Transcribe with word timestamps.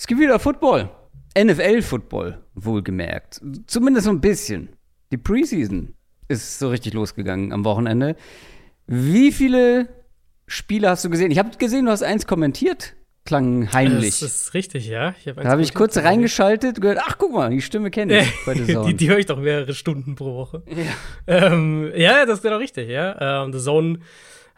Es 0.00 0.06
gibt 0.06 0.18
wieder 0.18 0.38
Football. 0.38 0.88
NFL-Football, 1.38 2.42
wohlgemerkt. 2.54 3.38
Zumindest 3.66 4.06
so 4.06 4.10
ein 4.10 4.22
bisschen. 4.22 4.70
Die 5.12 5.18
Preseason 5.18 5.92
ist 6.26 6.58
so 6.58 6.70
richtig 6.70 6.94
losgegangen 6.94 7.52
am 7.52 7.66
Wochenende. 7.66 8.16
Wie 8.86 9.30
viele 9.30 9.90
Spiele 10.46 10.88
hast 10.88 11.04
du 11.04 11.10
gesehen? 11.10 11.30
Ich 11.30 11.38
habe 11.38 11.50
gesehen, 11.58 11.84
du 11.84 11.90
hast 11.90 12.02
eins 12.02 12.26
kommentiert. 12.26 12.94
Klang 13.26 13.70
heimlich. 13.74 14.20
Das 14.20 14.22
ist 14.22 14.54
richtig, 14.54 14.86
ja. 14.88 15.14
Hab 15.26 15.36
da 15.36 15.50
habe 15.50 15.60
ich 15.60 15.74
kurz 15.74 15.98
reingeschaltet 15.98 16.76
und 16.76 16.80
gehört, 16.80 17.00
ach 17.04 17.18
guck 17.18 17.34
mal, 17.34 17.50
die 17.50 17.60
Stimme 17.60 17.90
kenne 17.90 18.20
ich 18.20 18.32
bei 18.46 18.54
The 18.54 18.72
Zone. 18.72 18.86
die, 18.88 18.94
die 18.94 19.10
höre 19.10 19.18
ich 19.18 19.26
doch 19.26 19.38
mehrere 19.38 19.74
Stunden 19.74 20.14
pro 20.14 20.34
Woche. 20.34 20.62
Ja, 20.66 21.52
ähm, 21.52 21.92
ja 21.94 22.24
das 22.24 22.38
ist 22.38 22.42
genau 22.42 22.56
richtig, 22.56 22.88
ja. 22.88 23.44
Ähm, 23.44 23.52
The 23.52 23.58
Zone 23.58 23.98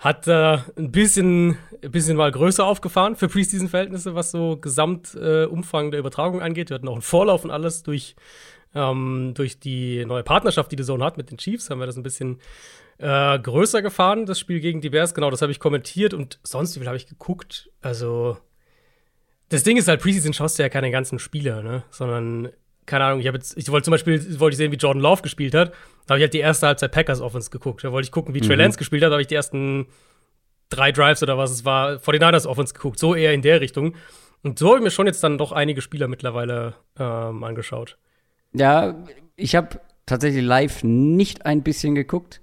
hat 0.02 0.26
äh, 0.26 0.58
ein 0.76 0.90
bisschen, 0.90 1.56
ein 1.80 1.90
bisschen 1.92 2.16
mal 2.16 2.32
größer 2.32 2.66
aufgefahren 2.66 3.14
für 3.14 3.28
Preseason-Verhältnisse, 3.28 4.16
was 4.16 4.32
so 4.32 4.56
Gesamtumfang 4.56 5.86
äh, 5.86 5.90
der 5.92 6.00
Übertragung 6.00 6.42
angeht. 6.42 6.70
Wir 6.70 6.74
hatten 6.74 6.88
auch 6.88 6.94
einen 6.94 7.02
Vorlauf 7.02 7.44
und 7.44 7.52
alles 7.52 7.84
durch, 7.84 8.16
ähm, 8.74 9.30
durch 9.34 9.60
die 9.60 10.04
neue 10.04 10.24
Partnerschaft, 10.24 10.72
die 10.72 10.76
The 10.76 10.82
Zone 10.82 11.04
hat 11.04 11.18
mit 11.18 11.30
den 11.30 11.38
Chiefs, 11.38 11.70
haben 11.70 11.78
wir 11.78 11.86
das 11.86 11.96
ein 11.96 12.02
bisschen 12.02 12.40
äh, 12.98 13.38
größer 13.38 13.80
gefahren, 13.80 14.26
das 14.26 14.40
Spiel 14.40 14.58
gegen 14.58 14.80
die 14.80 14.90
Bears. 14.90 15.14
Genau, 15.14 15.30
das 15.30 15.40
habe 15.40 15.52
ich 15.52 15.60
kommentiert 15.60 16.14
und 16.14 16.40
sonst, 16.42 16.74
wie 16.74 16.80
viel 16.80 16.88
habe 16.88 16.96
ich 16.96 17.06
geguckt? 17.06 17.70
Also, 17.80 18.36
das 19.50 19.62
Ding 19.62 19.76
ist 19.76 19.86
halt, 19.86 20.00
Preseason 20.00 20.32
schaust 20.32 20.58
du 20.58 20.64
ja 20.64 20.68
keine 20.68 20.90
ganzen 20.90 21.20
Spieler, 21.20 21.62
ne? 21.62 21.84
Sondern, 21.90 22.48
keine 22.86 23.04
Ahnung, 23.04 23.20
ich 23.20 23.26
habe 23.26 23.38
jetzt, 23.38 23.56
ich 23.56 23.70
wollte 23.70 23.84
zum 23.84 23.92
Beispiel, 23.92 24.40
wollte 24.40 24.54
ich 24.54 24.58
sehen, 24.58 24.72
wie 24.72 24.76
Jordan 24.76 25.02
Love 25.02 25.22
gespielt 25.22 25.54
hat. 25.54 25.72
Da 26.06 26.14
habe 26.14 26.18
ich 26.18 26.24
halt 26.24 26.34
die 26.34 26.40
erste 26.40 26.66
Halbzeit 26.66 26.92
Packers 26.92 27.20
Offense 27.20 27.50
geguckt. 27.50 27.84
Da 27.84 27.92
wollte 27.92 28.06
ich 28.06 28.12
gucken, 28.12 28.34
wie 28.34 28.40
mhm. 28.40 28.46
Trey 28.46 28.56
Lance 28.56 28.78
gespielt 28.78 29.02
hat. 29.02 29.10
Da 29.10 29.14
habe 29.14 29.22
ich 29.22 29.28
die 29.28 29.34
ersten 29.34 29.86
drei 30.68 30.90
Drives 30.90 31.22
oder 31.22 31.38
was 31.38 31.50
es 31.50 31.64
war, 31.64 32.00
vor 32.00 32.12
den 32.12 32.22
Niners 32.22 32.46
Offense 32.46 32.74
geguckt. 32.74 32.98
So 32.98 33.14
eher 33.14 33.32
in 33.32 33.42
der 33.42 33.60
Richtung. 33.60 33.94
Und 34.42 34.58
so 34.58 34.68
habe 34.68 34.78
ich 34.78 34.84
mir 34.84 34.90
schon 34.90 35.06
jetzt 35.06 35.22
dann 35.22 35.38
doch 35.38 35.52
einige 35.52 35.80
Spieler 35.80 36.08
mittlerweile 36.08 36.74
ähm, 36.98 37.44
angeschaut. 37.44 37.96
Ja, 38.52 38.96
ich 39.36 39.54
habe 39.54 39.80
tatsächlich 40.06 40.42
live 40.42 40.82
nicht 40.82 41.46
ein 41.46 41.62
bisschen 41.62 41.94
geguckt. 41.94 42.40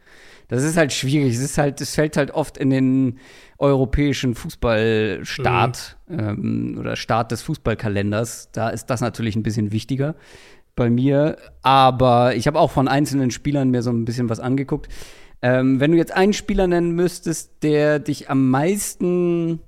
Das 0.50 0.64
ist 0.64 0.78
halt 0.78 0.92
schwierig. 0.92 1.36
Es 1.36 1.42
ist 1.42 1.58
halt, 1.58 1.80
es 1.80 1.96
fällt 1.96 2.18
halt 2.18 2.32
oft 2.32 2.58
in 2.58 2.72
den 2.72 3.20
europäischen 3.60 4.36
Fußballstart 4.36 5.98
mhm. 6.08 6.20
ähm, 6.20 6.78
oder 6.80 6.96
Start 6.96 7.32
des 7.32 7.44
Fußballkalenders. 7.44 8.52
Da 8.52 8.70
ist 8.70 8.88
das 8.88 9.00
natürlich 9.00 9.36
ein 9.36 9.44
bisschen 9.44 9.72
wichtiger 9.72 10.16
bei 10.76 10.90
mir. 10.90 11.38
Aber 11.62 12.36
ich 12.36 12.48
habe 12.48 12.60
auch 12.60 12.72
von 12.72 12.88
einzelnen 12.88 13.30
Spielern 13.32 13.70
mir 13.70 13.84
so 13.84 13.92
ein 13.92 14.06
bisschen 14.06 14.28
was 14.28 14.40
angeguckt. 14.40 14.90
Ähm, 15.42 15.80
wenn 15.80 15.92
du 15.92 15.98
jetzt 15.98 16.14
einen 16.14 16.34
Spieler 16.34 16.68
nennen 16.68 16.92
müsstest, 16.92 17.64
der 17.64 18.00
dich 18.00 18.30
am 18.30 18.50
meisten, 18.50 19.62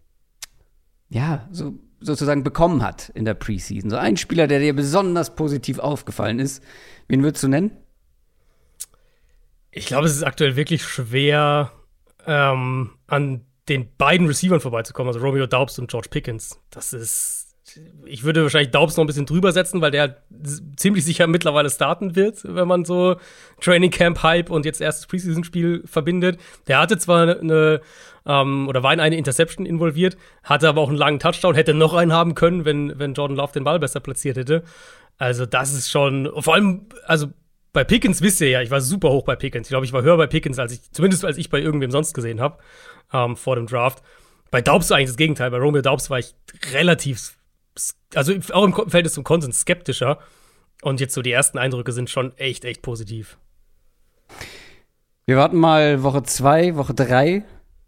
ja, 1.09 1.47
so 1.51 1.75
sozusagen 1.99 2.43
bekommen 2.43 2.81
hat 2.81 3.09
in 3.09 3.25
der 3.25 3.35
Preseason, 3.35 3.91
so 3.91 3.97
ein 3.97 4.17
Spieler, 4.17 4.47
der 4.47 4.59
dir 4.59 4.75
besonders 4.75 5.35
positiv 5.35 5.77
aufgefallen 5.77 6.39
ist, 6.39 6.63
wen 7.07 7.21
würdest 7.21 7.43
du 7.43 7.47
nennen? 7.47 7.71
Ich 9.71 9.85
glaube, 9.85 10.05
es 10.05 10.15
ist 10.15 10.23
aktuell 10.23 10.55
wirklich 10.55 10.83
schwer, 10.83 11.71
ähm, 12.27 12.91
an 13.07 13.45
den 13.69 13.95
beiden 13.95 14.27
Receivern 14.27 14.59
vorbeizukommen, 14.59 15.13
also 15.13 15.25
Romeo 15.25 15.47
Daubs 15.47 15.79
und 15.79 15.89
George 15.89 16.09
Pickens. 16.09 16.59
Das 16.69 16.93
ist. 16.93 17.47
Ich 18.05 18.25
würde 18.25 18.43
wahrscheinlich 18.43 18.71
Daubs 18.71 18.97
noch 18.97 19.05
ein 19.05 19.07
bisschen 19.07 19.25
drüber 19.25 19.53
setzen, 19.53 19.79
weil 19.79 19.91
der 19.91 20.23
ziemlich 20.75 21.05
sicher 21.05 21.25
mittlerweile 21.27 21.69
starten 21.69 22.17
wird, 22.17 22.41
wenn 22.43 22.67
man 22.67 22.83
so 22.83 23.15
Training 23.61 23.91
Camp 23.91 24.21
Hype 24.23 24.49
und 24.49 24.65
jetzt 24.65 24.81
erstes 24.81 25.07
Preseason-Spiel 25.07 25.83
verbindet. 25.85 26.37
Der 26.67 26.79
hatte 26.79 26.97
zwar 26.97 27.39
eine, 27.39 27.79
ähm, 28.25 28.67
oder 28.67 28.83
war 28.83 28.91
in 28.91 28.99
eine 28.99 29.15
Interception 29.15 29.65
involviert, 29.65 30.17
hatte 30.43 30.67
aber 30.67 30.81
auch 30.81 30.89
einen 30.89 30.97
langen 30.97 31.19
Touchdown, 31.19 31.55
hätte 31.55 31.73
noch 31.73 31.93
einen 31.93 32.11
haben 32.11 32.35
können, 32.35 32.65
wenn, 32.65 32.99
wenn 32.99 33.13
Jordan 33.13 33.37
Love 33.37 33.53
den 33.53 33.63
Ball 33.63 33.79
besser 33.79 34.01
platziert 34.01 34.35
hätte. 34.35 34.63
Also, 35.17 35.45
das 35.45 35.71
ist 35.73 35.89
schon, 35.89 36.29
vor 36.41 36.55
allem, 36.55 36.87
also 37.05 37.27
bei 37.73 37.83
Pickens 37.83 38.21
wisst 38.21 38.41
ihr 38.41 38.49
ja, 38.49 38.61
ich 38.61 38.71
war 38.71 38.81
super 38.81 39.09
hoch 39.09 39.23
bei 39.23 39.35
Pickens. 39.35 39.67
Ich 39.67 39.69
glaube, 39.69 39.85
ich 39.85 39.93
war 39.93 40.01
höher 40.01 40.17
bei 40.17 40.27
Pickens, 40.27 40.59
als 40.59 40.73
ich, 40.73 40.91
zumindest 40.91 41.23
als 41.23 41.37
ich 41.37 41.49
bei 41.49 41.59
irgendwem 41.59 41.91
sonst 41.91 42.13
gesehen 42.13 42.41
habe, 42.41 42.57
ähm, 43.13 43.35
vor 43.35 43.55
dem 43.55 43.67
Draft. 43.67 44.03
Bei 44.49 44.61
Daubs 44.61 44.89
war 44.89 44.97
eigentlich 44.97 45.09
das 45.09 45.17
Gegenteil. 45.17 45.51
Bei 45.51 45.57
Romeo 45.57 45.81
Daubs 45.81 46.09
war 46.09 46.19
ich 46.19 46.35
relativ, 46.73 47.37
also 48.13 48.33
auch 48.51 48.65
im 48.65 48.73
Verhältnis 48.73 49.13
zum 49.13 49.23
Konsens 49.23 49.61
skeptischer. 49.61 50.19
Und 50.81 50.99
jetzt 50.99 51.13
so 51.13 51.21
die 51.21 51.31
ersten 51.31 51.57
Eindrücke 51.57 51.93
sind 51.93 52.09
schon 52.09 52.35
echt, 52.37 52.65
echt 52.65 52.81
positiv. 52.81 53.37
Wir 55.25 55.37
warten 55.37 55.57
mal 55.57 56.03
Woche 56.03 56.23
zwei, 56.23 56.75
Woche 56.75 56.93
drei 56.93 57.43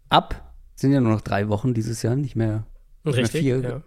ab. 0.08 0.54
Sind 0.76 0.92
ja 0.92 1.00
nur 1.00 1.12
noch 1.12 1.20
drei 1.20 1.48
Wochen 1.48 1.74
dieses 1.74 2.02
Jahr, 2.02 2.16
nicht 2.16 2.36
mehr, 2.36 2.66
Richtig, 3.06 3.42
vier. 3.42 3.60
Ja. 3.60 3.82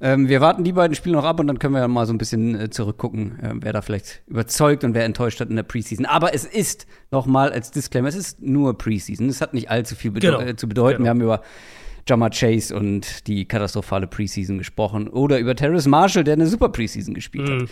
Ähm, 0.00 0.28
wir 0.28 0.40
warten 0.40 0.64
die 0.64 0.72
beiden 0.72 0.94
Spiele 0.94 1.16
noch 1.16 1.24
ab 1.24 1.38
und 1.40 1.46
dann 1.46 1.58
können 1.58 1.74
wir 1.74 1.80
ja 1.80 1.88
mal 1.88 2.06
so 2.06 2.12
ein 2.12 2.18
bisschen 2.18 2.58
äh, 2.58 2.70
zurückgucken, 2.70 3.38
äh, 3.40 3.52
wer 3.60 3.72
da 3.72 3.82
vielleicht 3.82 4.22
überzeugt 4.26 4.84
und 4.84 4.94
wer 4.94 5.04
enttäuscht 5.04 5.40
hat 5.40 5.50
in 5.50 5.56
der 5.56 5.62
Preseason. 5.62 6.06
Aber 6.06 6.34
es 6.34 6.44
ist 6.44 6.86
noch 7.10 7.26
mal 7.26 7.52
als 7.52 7.70
Disclaimer, 7.70 8.08
es 8.08 8.14
ist 8.14 8.42
nur 8.42 8.76
Preseason. 8.76 9.28
Es 9.28 9.40
hat 9.40 9.54
nicht 9.54 9.70
allzu 9.70 9.94
viel 9.94 10.10
bede 10.10 10.26
genau. 10.26 10.40
äh, 10.40 10.56
zu 10.56 10.68
bedeuten. 10.68 10.98
Genau. 10.98 11.04
Wir 11.04 11.10
haben 11.10 11.20
über 11.20 11.42
Jammer 12.08 12.30
Chase 12.30 12.74
und 12.74 13.26
die 13.26 13.46
katastrophale 13.46 14.06
Preseason 14.06 14.58
gesprochen 14.58 15.08
oder 15.08 15.38
über 15.38 15.54
Terrace 15.54 15.86
Marshall, 15.86 16.24
der 16.24 16.34
eine 16.34 16.46
super 16.46 16.68
Preseason 16.68 17.14
gespielt 17.14 17.48
mhm. 17.48 17.62
hat. 17.62 17.68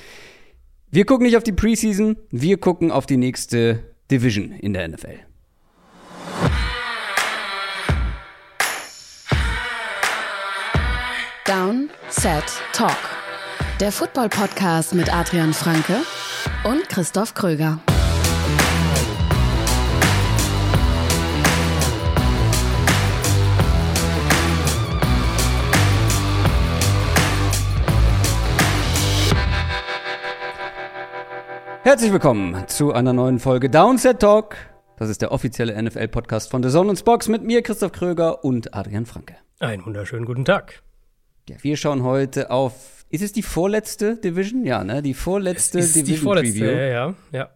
Wir 0.90 1.06
gucken 1.06 1.26
nicht 1.26 1.36
auf 1.36 1.42
die 1.42 1.52
Preseason, 1.52 2.16
wir 2.30 2.58
gucken 2.58 2.90
auf 2.90 3.06
die 3.06 3.16
nächste 3.16 3.80
Division 4.10 4.52
in 4.52 4.74
der 4.74 4.88
NFL. 4.88 5.20
Down, 11.44 11.90
Set, 12.08 12.44
Talk. 12.72 12.96
Der 13.80 13.90
Football-Podcast 13.90 14.94
mit 14.94 15.12
Adrian 15.12 15.52
Franke 15.52 15.96
und 16.62 16.88
Christoph 16.88 17.34
Kröger. 17.34 17.80
Herzlich 31.82 32.12
willkommen 32.12 32.68
zu 32.68 32.92
einer 32.92 33.12
neuen 33.12 33.40
Folge 33.40 33.68
Downset 33.68 34.20
Talk. 34.20 34.54
Das 34.96 35.08
ist 35.08 35.22
der 35.22 35.32
offizielle 35.32 35.82
NFL-Podcast 35.82 36.52
von 36.52 36.62
The 36.62 36.70
Zone 36.70 36.90
und 36.90 37.04
Box 37.04 37.26
mit 37.26 37.42
mir, 37.42 37.62
Christoph 37.62 37.90
Kröger 37.90 38.44
und 38.44 38.72
Adrian 38.74 39.06
Franke. 39.06 39.34
Einen 39.58 39.84
wunderschönen 39.84 40.24
guten 40.24 40.44
Tag. 40.44 40.84
Ja, 41.48 41.56
wir 41.60 41.76
schauen 41.76 42.02
heute 42.02 42.50
auf. 42.50 43.04
Ist 43.10 43.22
es 43.22 43.32
die 43.32 43.42
vorletzte 43.42 44.16
Division? 44.16 44.64
Ja, 44.64 44.84
ne? 44.84 45.02
Die 45.02 45.14
vorletzte 45.14 45.80
es 45.80 45.86
ist 45.86 45.96
Division 45.96 46.14
die 46.14 46.22
vorletzte, 46.22 46.58
Preview. 46.60 46.72
Ja, 46.72 46.86
ja, 46.86 47.14
ja. 47.32 47.50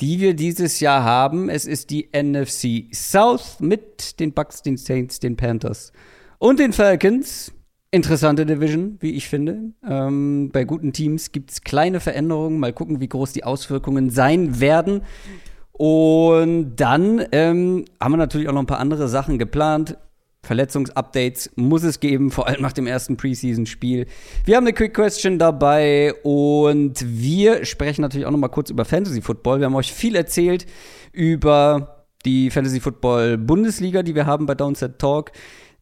Die 0.00 0.20
wir 0.20 0.34
dieses 0.34 0.78
Jahr 0.78 1.02
haben. 1.02 1.48
Es 1.48 1.64
ist 1.64 1.90
die 1.90 2.10
NFC 2.12 2.94
South 2.94 3.58
mit 3.60 4.20
den 4.20 4.32
Bucks, 4.32 4.62
den 4.62 4.76
Saints, 4.76 5.18
den 5.18 5.36
Panthers 5.36 5.92
und 6.38 6.60
den 6.60 6.72
Falcons. 6.72 7.52
Interessante 7.90 8.44
Division, 8.44 8.98
wie 9.00 9.12
ich 9.12 9.28
finde. 9.28 9.72
Ähm, 9.88 10.50
bei 10.52 10.64
guten 10.64 10.92
Teams 10.92 11.32
gibt 11.32 11.50
es 11.50 11.62
kleine 11.62 12.00
Veränderungen. 12.00 12.60
Mal 12.60 12.74
gucken, 12.74 13.00
wie 13.00 13.08
groß 13.08 13.32
die 13.32 13.44
Auswirkungen 13.44 14.10
sein 14.10 14.60
werden. 14.60 15.02
Und 15.72 16.76
dann 16.76 17.24
ähm, 17.32 17.86
haben 17.98 18.12
wir 18.12 18.18
natürlich 18.18 18.48
auch 18.48 18.52
noch 18.52 18.62
ein 18.62 18.66
paar 18.66 18.80
andere 18.80 19.08
Sachen 19.08 19.38
geplant. 19.38 19.96
Verletzungsupdates 20.42 21.50
muss 21.56 21.82
es 21.82 22.00
geben, 22.00 22.30
vor 22.30 22.46
allem 22.46 22.62
nach 22.62 22.72
dem 22.72 22.86
ersten 22.86 23.16
Preseason-Spiel. 23.16 24.06
Wir 24.44 24.56
haben 24.56 24.64
eine 24.64 24.72
Quick 24.72 24.94
Question 24.94 25.38
dabei 25.38 26.14
und 26.22 27.04
wir 27.04 27.64
sprechen 27.64 28.02
natürlich 28.02 28.26
auch 28.26 28.30
noch 28.30 28.38
mal 28.38 28.48
kurz 28.48 28.70
über 28.70 28.84
Fantasy 28.84 29.20
Football. 29.20 29.58
Wir 29.58 29.66
haben 29.66 29.74
euch 29.74 29.92
viel 29.92 30.14
erzählt 30.14 30.66
über 31.12 32.06
die 32.24 32.50
Fantasy 32.50 32.80
Football 32.80 33.36
Bundesliga, 33.38 34.02
die 34.02 34.14
wir 34.14 34.26
haben 34.26 34.46
bei 34.46 34.54
Downset 34.54 34.98
Talk. 34.98 35.32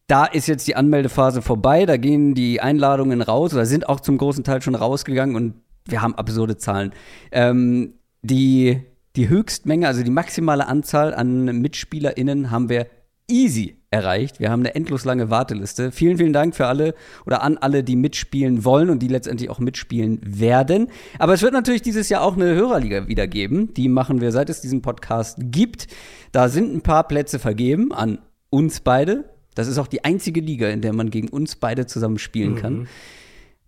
Da 0.07 0.25
ist 0.25 0.47
jetzt 0.47 0.67
die 0.67 0.75
Anmeldephase 0.75 1.41
vorbei, 1.41 1.85
da 1.85 1.97
gehen 1.97 2.33
die 2.33 2.61
Einladungen 2.61 3.21
raus 3.21 3.53
oder 3.53 3.65
sind 3.65 3.89
auch 3.89 3.99
zum 3.99 4.17
großen 4.17 4.43
Teil 4.43 4.61
schon 4.61 4.75
rausgegangen 4.75 5.35
und 5.35 5.55
wir 5.85 6.01
haben 6.01 6.15
absurde 6.15 6.57
Zahlen. 6.57 6.93
Ähm, 7.31 7.95
die, 8.21 8.81
die 9.15 9.29
Höchstmenge, 9.29 9.87
also 9.87 10.03
die 10.03 10.11
maximale 10.11 10.67
Anzahl 10.67 11.13
an 11.13 11.45
MitspielerInnen 11.45 12.51
haben 12.51 12.69
wir 12.69 12.87
easy 13.29 13.77
erreicht. 13.89 14.39
Wir 14.39 14.49
haben 14.51 14.61
eine 14.61 14.75
endlos 14.75 15.05
lange 15.05 15.29
Warteliste. 15.29 15.91
Vielen, 15.91 16.17
vielen 16.17 16.33
Dank 16.33 16.55
für 16.55 16.67
alle 16.67 16.93
oder 17.25 17.41
an 17.41 17.57
alle, 17.57 17.83
die 17.83 17.95
mitspielen 17.95 18.65
wollen 18.65 18.89
und 18.89 18.99
die 18.99 19.07
letztendlich 19.07 19.49
auch 19.49 19.59
mitspielen 19.59 20.19
werden. 20.23 20.87
Aber 21.19 21.33
es 21.33 21.41
wird 21.41 21.53
natürlich 21.53 21.81
dieses 21.81 22.09
Jahr 22.09 22.21
auch 22.21 22.35
eine 22.35 22.53
Hörerliga 22.53 23.07
wieder 23.07 23.27
geben. 23.27 23.73
Die 23.73 23.89
machen 23.89 24.21
wir, 24.21 24.31
seit 24.31 24.49
es 24.49 24.61
diesen 24.61 24.81
Podcast 24.81 25.37
gibt. 25.39 25.87
Da 26.31 26.49
sind 26.49 26.73
ein 26.73 26.81
paar 26.81 27.07
Plätze 27.07 27.39
vergeben 27.39 27.93
an 27.93 28.19
uns 28.49 28.81
beide. 28.81 29.25
Das 29.55 29.67
ist 29.67 29.77
auch 29.77 29.87
die 29.87 30.03
einzige 30.03 30.41
Liga, 30.41 30.69
in 30.69 30.81
der 30.81 30.93
man 30.93 31.09
gegen 31.09 31.29
uns 31.29 31.55
beide 31.55 31.85
zusammen 31.85 32.19
spielen 32.19 32.53
mhm. 32.53 32.57
kann. 32.57 32.87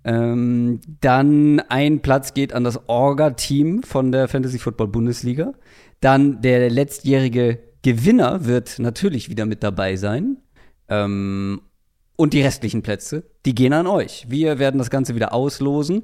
Ähm, 0.04 0.80
dann 1.02 1.60
ein 1.62 2.02
Platz 2.02 2.34
geht 2.34 2.54
an 2.54 2.64
das 2.64 2.88
Orga-Team 2.88 3.84
von 3.84 4.12
der 4.12 4.28
Fantasy 4.28 4.60
Football 4.60 4.88
Bundesliga. 4.88 5.54
Dann 6.00 6.42
der 6.42 6.70
letztjährige 6.70 7.60
Gewinner 7.82 8.46
wird 8.46 8.80
natürlich 8.80 9.30
wieder 9.30 9.46
mit 9.46 9.64
dabei 9.64 9.96
sein. 9.96 10.38
Ähm, 10.90 11.62
Und 12.16 12.34
die 12.34 12.42
restlichen 12.42 12.82
Plätze, 12.82 13.24
die 13.46 13.56
gehen 13.56 13.72
an 13.72 13.88
euch. 13.88 14.26
Wir 14.28 14.60
werden 14.60 14.78
das 14.78 14.90
Ganze 14.90 15.16
wieder 15.16 15.34
auslosen. 15.34 16.04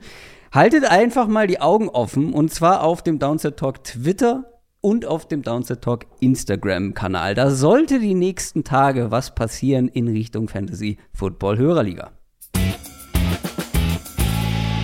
Haltet 0.54 0.86
einfach 0.86 1.27
mal 1.27 1.48
die 1.48 1.60
Augen 1.60 1.89
offen 1.89 2.31
und 2.31 2.54
zwar 2.54 2.83
auf 2.83 3.04
dem 3.04 3.19
Downset 3.19 3.57
Talk 3.57 3.83
Twitter 3.83 4.45
und 4.80 5.06
auf 5.06 5.27
dem 5.27 5.42
Downset 5.42 5.81
Talk 5.81 6.06
Instagram-Kanal. 6.22 7.36
Da 7.36 7.50
sollte 7.50 8.00
die 8.00 8.13
nächsten 8.13 8.63
Tage 8.63 9.12
was 9.12 9.36
passieren 9.36 9.89
in 9.89 10.07
Richtung 10.07 10.48
Fantasy 10.48 10.98
Football 11.12 11.57
Hörerliga. 11.57 12.12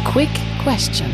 Quick 0.04 0.30
Question. 0.64 1.08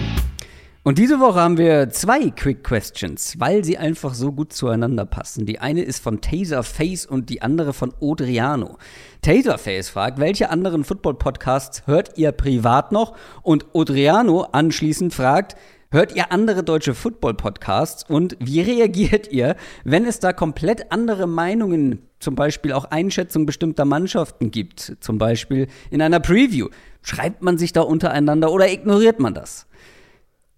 Und 0.88 1.00
diese 1.00 1.19
Woche 1.19 1.42
haben 1.42 1.57
wir 1.57 1.89
zwei 1.89 2.30
Quick 2.30 2.63
Questions, 2.63 3.36
weil 3.39 3.66
sie 3.66 3.78
einfach 3.78 4.13
so 4.13 4.31
gut 4.31 4.54
zueinander 4.54 5.06
passen. 5.06 5.45
Die 5.45 5.60
eine 5.60 5.81
ist 5.81 6.01
von 6.01 6.22
Taserface 6.22 7.06
und 7.06 7.30
die 7.30 7.42
andere 7.42 7.74
von 7.74 7.94
Odriano. 8.00 8.78
Taserface 9.22 9.89
fragt, 9.89 10.18
welche 10.18 10.50
anderen 10.50 10.86
Football-Podcasts 10.86 11.86
hört 11.88 12.18
ihr 12.18 12.31
privat 12.31 12.94
noch? 12.94 13.18
Und 13.42 13.66
Odriano 13.74 14.44
anschließend 14.44 15.13
fragt, 15.13 15.57
hört 15.92 16.16
ihr 16.16 16.31
andere 16.31 16.63
deutsche 16.63 16.94
Football-Podcasts? 16.94 18.06
Und 18.07 18.38
wie 18.40 18.62
reagiert 18.78 19.30
ihr, 19.30 19.57
wenn 19.83 20.06
es 20.06 20.22
da 20.22 20.31
komplett 20.31 20.94
andere 20.94 21.28
Meinungen, 21.28 22.07
zum 22.22 22.36
Beispiel 22.36 22.72
auch 22.72 22.86
Einschätzungen 22.86 23.45
bestimmter 23.45 23.83
Mannschaften 23.83 24.51
gibt? 24.51 24.95
Zum 25.01 25.18
Beispiel 25.18 25.68
in 25.92 26.01
einer 26.01 26.22
Preview. 26.22 26.69
Schreibt 27.01 27.42
man 27.42 27.57
sich 27.57 27.74
da 27.74 27.81
untereinander 27.81 28.54
oder 28.54 28.72
ignoriert 28.72 29.19
man 29.19 29.33
das? 29.33 29.68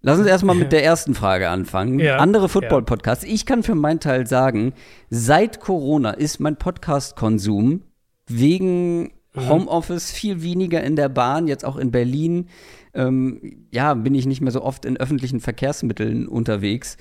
Lass 0.01 0.17
uns 0.17 0.27
erstmal 0.27 0.55
mit 0.55 0.71
der 0.71 0.83
ersten 0.83 1.13
Frage 1.13 1.49
anfangen. 1.49 1.99
Ja, 1.99 2.17
Andere 2.17 2.47
Football-Podcasts. 2.47 3.25
Ich 3.25 3.45
kann 3.45 3.63
für 3.63 3.75
meinen 3.75 3.99
Teil 3.99 4.25
sagen, 4.27 4.73
seit 5.09 5.59
Corona 5.59 6.11
ist 6.11 6.39
mein 6.39 6.55
Podcast-Konsum 6.55 7.81
wegen 8.27 9.11
Homeoffice 9.35 10.11
viel 10.11 10.41
weniger 10.41 10.81
in 10.83 10.95
der 10.95 11.09
Bahn, 11.09 11.47
jetzt 11.47 11.65
auch 11.65 11.75
in 11.75 11.91
Berlin. 11.91 12.47
Ähm, 12.93 13.67
ja, 13.71 13.93
bin 13.93 14.15
ich 14.15 14.25
nicht 14.25 14.41
mehr 14.41 14.51
so 14.51 14.63
oft 14.63 14.85
in 14.85 14.97
öffentlichen 14.97 15.41
Verkehrsmitteln 15.41 16.27
unterwegs. 16.27 16.97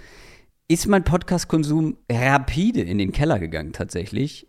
Ist 0.67 0.87
mein 0.87 1.05
Podcast-Konsum 1.05 1.97
rapide 2.11 2.83
in 2.83 2.99
den 2.99 3.13
Keller 3.13 3.39
gegangen, 3.39 3.73
tatsächlich. 3.73 4.49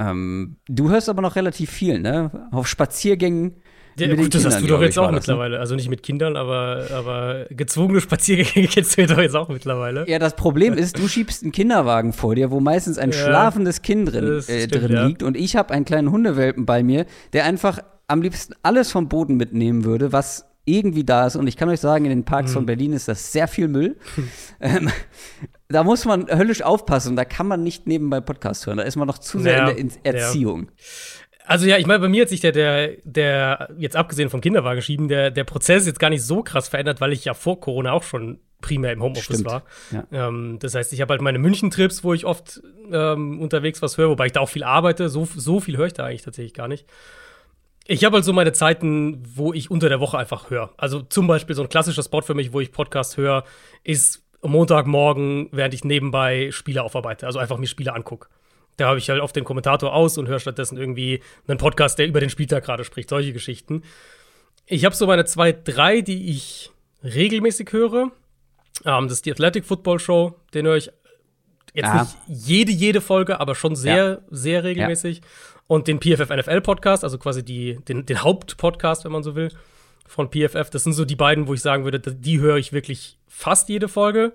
Ähm, 0.00 0.56
du 0.66 0.90
hörst 0.90 1.08
aber 1.08 1.22
noch 1.22 1.36
relativ 1.36 1.70
viel, 1.70 2.00
ne? 2.00 2.48
Auf 2.50 2.66
Spaziergängen. 2.66 3.56
Ja, 3.98 4.08
mit 4.08 4.16
gut, 4.18 4.34
das 4.34 4.44
hast 4.44 4.54
Kindern, 4.56 4.68
du 4.68 4.74
doch 4.74 4.82
jetzt 4.82 4.92
ich, 4.92 4.98
auch 4.98 5.10
ne? 5.10 5.16
mittlerweile. 5.16 5.58
Also 5.60 5.74
nicht 5.74 5.88
mit 5.88 6.02
Kindern, 6.02 6.36
aber, 6.36 6.86
aber 6.94 7.46
gezwungene 7.50 8.00
Spaziergänge 8.00 8.66
kennst 8.72 8.96
du 8.96 9.06
doch 9.06 9.18
jetzt 9.18 9.36
auch 9.36 9.48
mittlerweile. 9.48 10.08
Ja, 10.08 10.18
das 10.18 10.36
Problem 10.36 10.74
ist, 10.74 10.98
du 10.98 11.08
schiebst 11.08 11.42
einen 11.42 11.52
Kinderwagen 11.52 12.12
vor 12.12 12.34
dir, 12.34 12.50
wo 12.50 12.60
meistens 12.60 12.98
ein 12.98 13.10
Ja, 13.10 13.16
schlafendes 13.18 13.82
Kind 13.82 14.12
drin, 14.12 14.38
äh, 14.38 14.42
stimmt, 14.42 14.74
drin 14.74 14.92
ja. 14.92 15.06
liegt 15.06 15.22
und 15.22 15.36
ich 15.36 15.56
habe 15.56 15.74
einen 15.74 15.84
kleinen 15.84 16.10
Hundewelpen 16.10 16.66
bei 16.66 16.82
mir, 16.82 17.06
der 17.32 17.44
einfach 17.44 17.80
am 18.06 18.22
liebsten 18.22 18.54
alles 18.62 18.90
vom 18.90 19.08
Boden 19.08 19.36
mitnehmen 19.36 19.84
würde, 19.84 20.12
was 20.12 20.46
irgendwie 20.64 21.04
da 21.04 21.26
ist. 21.26 21.36
Und 21.36 21.46
ich 21.46 21.56
kann 21.56 21.68
euch 21.68 21.80
sagen, 21.80 22.04
in 22.04 22.10
den 22.10 22.24
Parks 22.24 22.50
Mhm. 22.50 22.54
von 22.54 22.66
Berlin 22.66 22.92
ist 22.92 23.08
das 23.08 23.32
sehr 23.32 23.48
viel 23.48 23.66
Müll. 23.66 23.96
ähm, 24.60 24.90
da 25.68 25.84
muss 25.84 26.04
man 26.04 26.26
höllisch 26.28 26.62
aufpassen. 26.62 27.16
Da 27.16 27.24
kann 27.24 27.46
man 27.46 27.62
nicht 27.62 27.86
nebenbei 27.86 28.20
Podcast 28.20 28.66
hören. 28.66 28.76
Da 28.78 28.84
ist 28.84 28.96
man 28.96 29.06
noch 29.06 29.18
zu 29.18 29.38
sehr 29.38 29.56
Ja, 29.56 29.68
in 29.70 29.90
der 30.04 30.14
In 30.14 30.20
ja. 30.20 30.28
Also 31.50 31.66
ja, 31.66 31.78
ich 31.78 31.86
meine, 31.86 31.98
bei 31.98 32.08
mir 32.08 32.22
hat 32.22 32.28
sich 32.28 32.38
der, 32.38 32.52
der, 32.52 32.92
der, 33.02 33.70
jetzt 33.76 33.96
abgesehen 33.96 34.30
vom 34.30 34.40
Kinderwagen 34.40 34.82
schieben, 34.82 35.08
der, 35.08 35.32
der 35.32 35.42
Prozess 35.42 35.84
jetzt 35.84 35.98
gar 35.98 36.08
nicht 36.08 36.22
so 36.22 36.44
krass 36.44 36.68
verändert, 36.68 37.00
weil 37.00 37.12
ich 37.12 37.24
ja 37.24 37.34
vor 37.34 37.60
Corona 37.60 37.90
auch 37.90 38.04
schon 38.04 38.38
primär 38.60 38.92
im 38.92 39.02
Homeoffice 39.02 39.40
Stimmt, 39.40 39.46
war. 39.46 39.64
ja. 39.90 40.06
Ähm, 40.12 40.58
das 40.60 40.76
heißt, 40.76 40.92
ich 40.92 41.00
habe 41.00 41.10
halt 41.10 41.22
meine 41.22 41.40
München-Trips, 41.40 42.04
wo 42.04 42.14
ich 42.14 42.24
oft 42.24 42.62
ähm, 42.92 43.40
unterwegs 43.40 43.82
was 43.82 43.98
höre, 43.98 44.10
wobei 44.10 44.26
ich 44.26 44.32
da 44.32 44.38
auch 44.38 44.48
viel 44.48 44.62
arbeite. 44.62 45.08
So, 45.08 45.24
so 45.24 45.58
viel 45.58 45.76
höre 45.76 45.88
ich 45.88 45.92
da 45.92 46.04
eigentlich 46.04 46.22
tatsächlich 46.22 46.54
gar 46.54 46.68
nicht. 46.68 46.86
Ich 47.84 48.04
habe 48.04 48.14
halt 48.14 48.24
so 48.24 48.32
meine 48.32 48.52
Zeiten, 48.52 49.20
wo 49.34 49.52
ich 49.52 49.72
unter 49.72 49.88
der 49.88 49.98
Woche 49.98 50.18
einfach 50.18 50.50
höre. 50.50 50.72
Also 50.76 51.02
zum 51.02 51.26
Beispiel 51.26 51.56
so 51.56 51.62
ein 51.62 51.68
klassischer 51.68 52.04
Spot 52.04 52.22
für 52.22 52.34
mich, 52.34 52.52
wo 52.52 52.60
ich 52.60 52.70
Podcast 52.70 53.16
höre, 53.16 53.42
ist 53.82 54.22
Montagmorgen, 54.40 55.48
während 55.50 55.74
ich 55.74 55.82
nebenbei 55.82 56.52
Spiele 56.52 56.84
aufarbeite. 56.84 57.26
Also 57.26 57.40
einfach 57.40 57.58
mir 57.58 57.66
Spiele 57.66 57.92
angucke. 57.92 58.28
Da 58.76 58.88
habe 58.88 58.98
ich 58.98 59.10
halt 59.10 59.20
oft 59.20 59.36
den 59.36 59.44
Kommentator 59.44 59.92
aus 59.94 60.16
und 60.18 60.26
höre 60.28 60.40
stattdessen 60.40 60.78
irgendwie 60.78 61.20
einen 61.46 61.58
Podcast, 61.58 61.98
der 61.98 62.06
über 62.06 62.20
den 62.20 62.30
Spieltag 62.30 62.64
gerade 62.64 62.84
spricht. 62.84 63.10
Solche 63.10 63.32
Geschichten. 63.32 63.82
Ich 64.66 64.84
habe 64.84 64.94
so 64.94 65.06
meine 65.06 65.24
zwei, 65.24 65.52
drei, 65.52 66.00
die 66.00 66.30
ich 66.30 66.70
regelmäßig 67.04 67.72
höre. 67.72 68.10
Ähm, 68.84 69.04
das 69.08 69.14
ist 69.18 69.26
die 69.26 69.32
Athletic 69.32 69.64
Football 69.64 69.98
Show. 69.98 70.34
Den 70.54 70.66
höre 70.66 70.76
ich 70.76 70.86
jetzt 71.74 71.86
Ja. 71.86 72.02
nicht 72.02 72.16
jede, 72.48 72.72
jede 72.72 73.00
Folge, 73.00 73.38
aber 73.40 73.54
schon 73.54 73.76
sehr, 73.76 74.22
sehr 74.30 74.64
regelmäßig. 74.64 75.20
Und 75.66 75.86
den 75.86 76.00
PFF 76.00 76.30
NFL 76.30 76.62
Podcast, 76.62 77.04
also 77.04 77.18
quasi 77.18 77.44
die, 77.44 77.76
den, 77.88 78.06
den 78.06 78.22
Hauptpodcast, 78.22 79.04
wenn 79.04 79.12
man 79.12 79.22
so 79.22 79.34
will, 79.36 79.52
von 80.06 80.30
PFF. 80.30 80.70
Das 80.70 80.82
sind 80.84 80.94
so 80.94 81.04
die 81.04 81.14
beiden, 81.16 81.46
wo 81.46 81.54
ich 81.54 81.60
sagen 81.60 81.84
würde, 81.84 82.00
die 82.00 82.40
höre 82.40 82.56
ich 82.56 82.72
wirklich 82.72 83.18
fast 83.28 83.68
jede 83.68 83.86
Folge. 83.88 84.32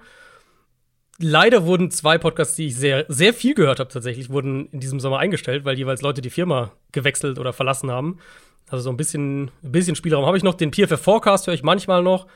Leider 1.17 1.65
wurden 1.65 1.91
zwei 1.91 2.17
Podcasts, 2.17 2.55
die 2.55 2.67
ich 2.67 2.75
sehr, 2.75 3.05
sehr 3.07 3.33
viel 3.33 3.53
gehört 3.53 3.79
habe, 3.79 3.89
tatsächlich, 3.89 4.29
wurden 4.29 4.67
in 4.71 4.81
diesem 4.81 4.99
Sommer 4.99 5.19
eingestellt, 5.19 5.63
weil 5.63 5.77
jeweils 5.77 6.01
Leute 6.01 6.21
die 6.21 6.29
Firma 6.29 6.73
gewechselt 6.91 7.39
oder 7.39 7.53
verlassen 7.53 7.89
haben. 7.89 8.19
Also 8.67 8.83
so 8.83 8.89
ein 8.89 8.97
bisschen, 8.97 9.45
ein 9.63 9.71
bisschen 9.71 9.95
Spielraum 9.95 10.25
habe 10.25 10.37
ich 10.37 10.43
noch. 10.43 10.55
Den 10.55 10.73
PFF 10.73 10.99
Forecast 10.99 11.47
höre 11.47 11.53
ich 11.53 11.63
manchmal 11.63 12.03
noch. 12.03 12.27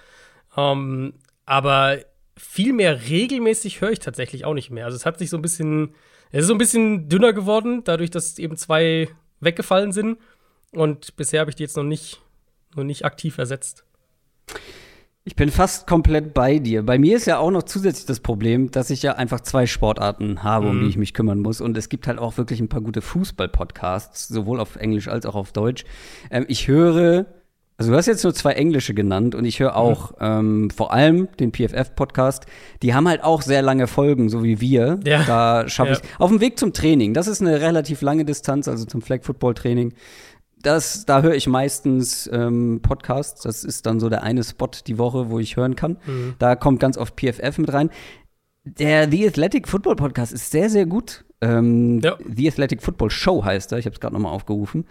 Ähm, 0.56 1.14
aber 1.46 2.00
viel 2.38 2.72
mehr 2.72 3.10
regelmäßig 3.10 3.82
höre 3.82 3.92
ich 3.92 4.00
tatsächlich 4.00 4.46
auch 4.46 4.54
nicht 4.54 4.70
mehr. 4.70 4.86
Also 4.86 4.96
es 4.96 5.06
hat 5.06 5.20
sich 5.20 5.30
so 5.30 5.38
ein 5.38 5.42
bisschen, 5.42 5.94
es 6.32 6.42
ist 6.42 6.48
so 6.48 6.54
ein 6.54 6.60
bisschen 6.60 7.10
dünner 7.10 7.34
geworden, 7.34 7.84
dadurch, 7.84 8.12
dass 8.12 8.40
eben 8.40 8.56
zwei 8.56 9.10
weggefallen 9.42 9.92
sind. 9.92 10.20
Und 10.72 11.16
bisher 11.18 11.42
habe 11.42 11.50
ich 11.50 11.56
die 11.56 11.64
jetzt 11.64 11.76
noch 11.76 11.84
nicht, 11.84 12.22
noch 12.76 12.84
nicht 12.84 13.04
aktiv 13.04 13.38
ersetzt. 13.38 13.84
Ich 15.30 15.36
bin 15.36 15.52
fast 15.52 15.86
komplett 15.86 16.34
bei 16.34 16.58
dir. 16.58 16.82
Bei 16.84 16.98
mir 16.98 17.16
ist 17.16 17.28
ja 17.28 17.38
auch 17.38 17.52
noch 17.52 17.62
zusätzlich 17.62 18.08
das 18.08 18.20
Problem, 18.20 18.72
dass 18.72 18.90
ich 18.90 19.04
ja 19.04 19.14
einfach 19.14 19.42
zwei 19.42 19.68
Sportarten 19.68 20.42
habe, 20.42 20.68
um 20.70 20.78
Mhm. 20.80 20.84
die 20.86 20.90
ich 20.90 20.98
mich 20.98 21.14
kümmern 21.14 21.38
muss. 21.38 21.62
Und 21.62 21.78
es 21.78 21.88
gibt 21.88 22.08
halt 22.08 22.18
auch 22.18 22.38
wirklich 22.40 22.60
ein 22.60 22.68
paar 22.68 22.82
gute 22.82 23.02
Fußball-Podcasts, 23.04 24.28
sowohl 24.28 24.60
auf 24.60 24.76
Englisch 24.78 25.08
als 25.08 25.28
auch 25.28 25.36
auf 25.36 25.52
Deutsch. 25.52 25.86
Ähm, 26.32 26.46
ich 26.48 26.68
höre, 26.68 27.28
also 27.78 27.92
du 27.92 27.98
hast 27.98 28.08
jetzt 28.08 28.24
nur 28.24 28.34
zwei 28.34 28.54
englische 28.54 28.96
genannt 28.96 29.36
und 29.36 29.46
ich 29.46 29.60
höre 29.60 29.76
auch 29.76 30.14
ähm, 30.20 30.72
vor 30.72 30.92
allem 30.94 31.28
den 31.40 31.52
PFF-Podcast. 31.54 32.48
Die 32.82 32.96
haben 32.96 33.08
halt 33.08 33.24
auch 33.24 33.44
sehr 33.44 33.62
lange 33.62 33.86
Folgen, 33.86 34.30
so 34.30 34.44
wie 34.44 34.60
wir. 34.60 35.00
Ja. 35.06 35.24
Da 35.26 35.70
schaffe 35.70 35.92
Ja. 35.92 35.98
ich 35.98 36.20
auf 36.20 36.32
dem 36.32 36.42
Weg 36.42 36.58
zum 36.58 36.74
Training. 36.74 37.14
Das 37.14 37.28
ist 37.28 37.40
eine 37.40 37.62
relativ 37.62 38.02
lange 38.02 38.26
Distanz, 38.26 38.68
also 38.68 38.84
zum 38.86 39.04
Flag-Football-Training. 39.04 39.94
Das, 40.62 41.06
da 41.06 41.22
höre 41.22 41.36
ich 41.36 41.48
meistens 41.48 42.30
ähm, 42.32 42.82
Podcasts. 42.82 43.42
Das 43.42 43.64
ist 43.64 43.86
dann 43.86 44.00
so 44.00 44.10
der 44.10 44.24
eine 44.24 44.44
Spot 44.44 44.70
die 44.86 44.98
Woche, 44.98 45.30
wo 45.30 45.40
ich 45.40 45.56
hören 45.56 45.76
kann. 45.76 45.98
Da 46.38 46.56
kommt 46.56 46.80
ganz 46.80 46.98
oft 46.98 47.16
PFF 47.16 47.58
mit 47.58 47.72
rein. 47.72 47.90
Der 48.64 49.10
The 49.10 49.28
Athletic 49.28 49.68
Football 49.68 49.96
Podcast 49.96 50.34
ist 50.34 50.52
sehr, 50.52 50.70
sehr 50.70 50.86
gut. 50.86 51.24
Ähm, 51.42 52.02
Ja. 52.04 52.18
The 52.36 52.50
Athletic 52.50 52.82
Football 52.82 53.10
Show 53.10 53.44
heißt 53.46 53.72
er. 53.72 53.78
Ich 53.80 53.86
habe 53.86 53.94
es 53.94 54.00
gerade 54.02 54.14
nochmal 54.14 54.34
aufgerufen. 54.34 54.86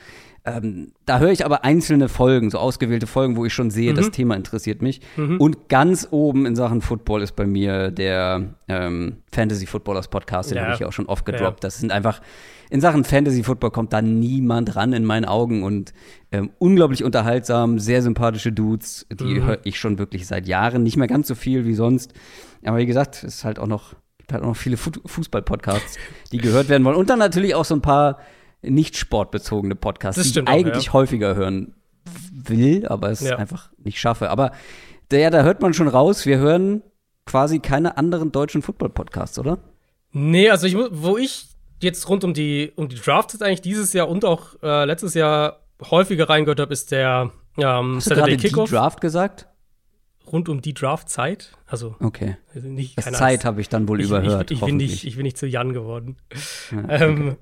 Ähm, 0.46 0.92
da 1.04 1.18
höre 1.18 1.30
ich 1.30 1.44
aber 1.44 1.62
einzelne 1.64 2.08
Folgen, 2.08 2.48
so 2.50 2.56
ausgewählte 2.58 3.06
Folgen, 3.06 3.37
wo 3.37 3.44
ich 3.44 3.52
schon 3.52 3.70
sehe, 3.70 3.92
das 3.92 4.10
Thema 4.10 4.34
interessiert 4.34 4.80
mich. 4.80 5.02
Und 5.16 5.68
ganz 5.68 6.08
oben 6.10 6.46
in 6.46 6.56
Sachen 6.56 6.80
Football 6.80 7.20
ist 7.20 7.37
bei 7.37 7.46
mir 7.46 7.90
der 7.90 8.54
ähm, 8.66 9.18
Fantasy 9.30 9.66
Footballers 9.66 10.08
Podcast, 10.08 10.50
den 10.50 10.56
Ja. 10.56 10.62
habe 10.64 10.72
ich 10.75 10.80
ja 10.80 10.87
auch 10.87 10.92
schon 10.92 11.04
oft 11.06 11.26
gedroppt. 11.26 11.58
Ja. 11.62 11.68
Das 11.68 11.78
sind 11.78 11.92
einfach, 11.92 12.22
in 12.70 12.80
Sachen 12.80 13.04
Fantasy 13.04 13.42
Football 13.42 13.72
kommt 13.72 13.92
da 13.92 14.00
niemand 14.00 14.75
ran 14.75 14.94
in 14.94 15.04
meinen 15.04 15.26
Augen 15.26 15.62
und 15.64 15.92
ähm, 16.32 16.48
unglaublich 16.58 17.04
unterhaltsam, 17.04 17.78
sehr 17.78 18.00
sympathische 18.00 18.50
Dudes, 18.52 19.06
die 19.12 19.25
Mhm. 19.40 19.44
höre 19.44 19.58
ich 19.64 19.78
schon 19.78 19.98
wirklich 19.98 20.26
seit 20.26 20.48
Jahren, 20.48 20.82
nicht 20.82 20.96
mehr 20.96 21.08
ganz 21.08 21.28
so 21.28 21.34
viel 21.34 21.66
wie 21.66 21.75
sonst. 21.75 22.14
Aber 22.64 22.78
wie 22.78 22.86
gesagt, 22.86 23.16
es 23.16 23.36
ist 23.36 23.44
halt 23.44 23.58
auch 23.58 23.66
noch, 23.66 23.94
gibt 24.18 24.32
halt 24.32 24.42
auch 24.42 24.48
noch 24.48 24.56
viele 24.56 24.76
Fu 24.76 24.90
Fußball-Podcasts, 25.04 25.96
die 26.32 26.38
gehört 26.38 26.68
werden 26.68 26.84
wollen. 26.84 26.96
Und 26.96 27.10
dann 27.10 27.18
natürlich 27.18 27.54
auch 27.54 27.64
so 27.64 27.74
ein 27.74 27.82
paar 27.82 28.18
nicht 28.62 28.96
sportbezogene 28.96 29.74
Podcasts, 29.74 30.22
die 30.22 30.40
ich 30.40 30.48
eigentlich 30.48 30.86
ja. 30.86 30.92
häufiger 30.92 31.34
hören 31.34 31.74
will, 32.32 32.86
aber 32.88 33.10
es 33.10 33.20
Ja. 33.20 33.36
einfach 33.36 33.70
nicht 33.78 34.00
schaffe. 34.00 34.30
Aber 34.30 34.52
der, 35.10 35.30
da 35.30 35.42
hört 35.42 35.62
man 35.62 35.74
schon 35.74 35.88
raus, 35.88 36.26
wir 36.26 36.38
hören 36.38 36.82
quasi 37.26 37.60
keine 37.60 37.96
anderen 37.96 38.32
deutschen 38.32 38.62
Football-Podcasts, 38.62 39.38
oder? 39.38 39.58
Nee, 40.12 40.50
also 40.50 40.66
ich, 40.66 40.76
wo 40.76 41.18
ich 41.18 41.46
jetzt 41.80 42.08
rund 42.08 42.24
um 42.24 42.34
die, 42.34 42.72
um 42.76 42.88
die 42.88 42.96
Drafts 42.96 43.34
jetzt 43.34 43.42
eigentlich 43.42 43.60
dieses 43.60 43.92
Jahr 43.92 44.08
und 44.08 44.24
auch 44.24 44.54
äh, 44.62 44.84
letztes 44.84 45.14
Jahr 45.14 45.60
häufiger 45.90 46.28
reingehört 46.28 46.60
habe, 46.60 46.72
ist 46.72 46.90
der 46.90 47.30
ähm, 47.56 47.96
Hast 47.96 48.06
du 48.06 48.10
Saturday 48.10 48.16
gerade 48.16 48.36
die 48.36 48.48
Kickoff. 48.48 48.70
Draft 48.70 49.00
gesagt? 49.00 49.47
Rund 50.32 50.49
um 50.49 50.61
die 50.62 50.75
Draftzeit. 50.75 51.52
Also 51.66 51.97
Okay. 52.00 52.37
also 52.54 52.68
nicht 52.68 52.97
Das 52.99 53.06
keine 53.06 53.16
Zeit 53.16 53.44
habe 53.44 53.61
ich 53.61 53.68
dann 53.68 53.88
wohl 53.88 54.00
ich, 54.00 54.06
überhört. 54.06 54.50
Ich, 54.50 54.58
ich, 54.58 54.64
bin 54.64 54.76
nicht, 54.76 55.04
ich 55.04 55.16
bin 55.16 55.25
nicht 55.25 55.37
zu 55.38 55.47
Jan 55.47 55.73
geworden. 55.73 56.16
Ja, 56.70 56.88
Ähm, 57.00 57.37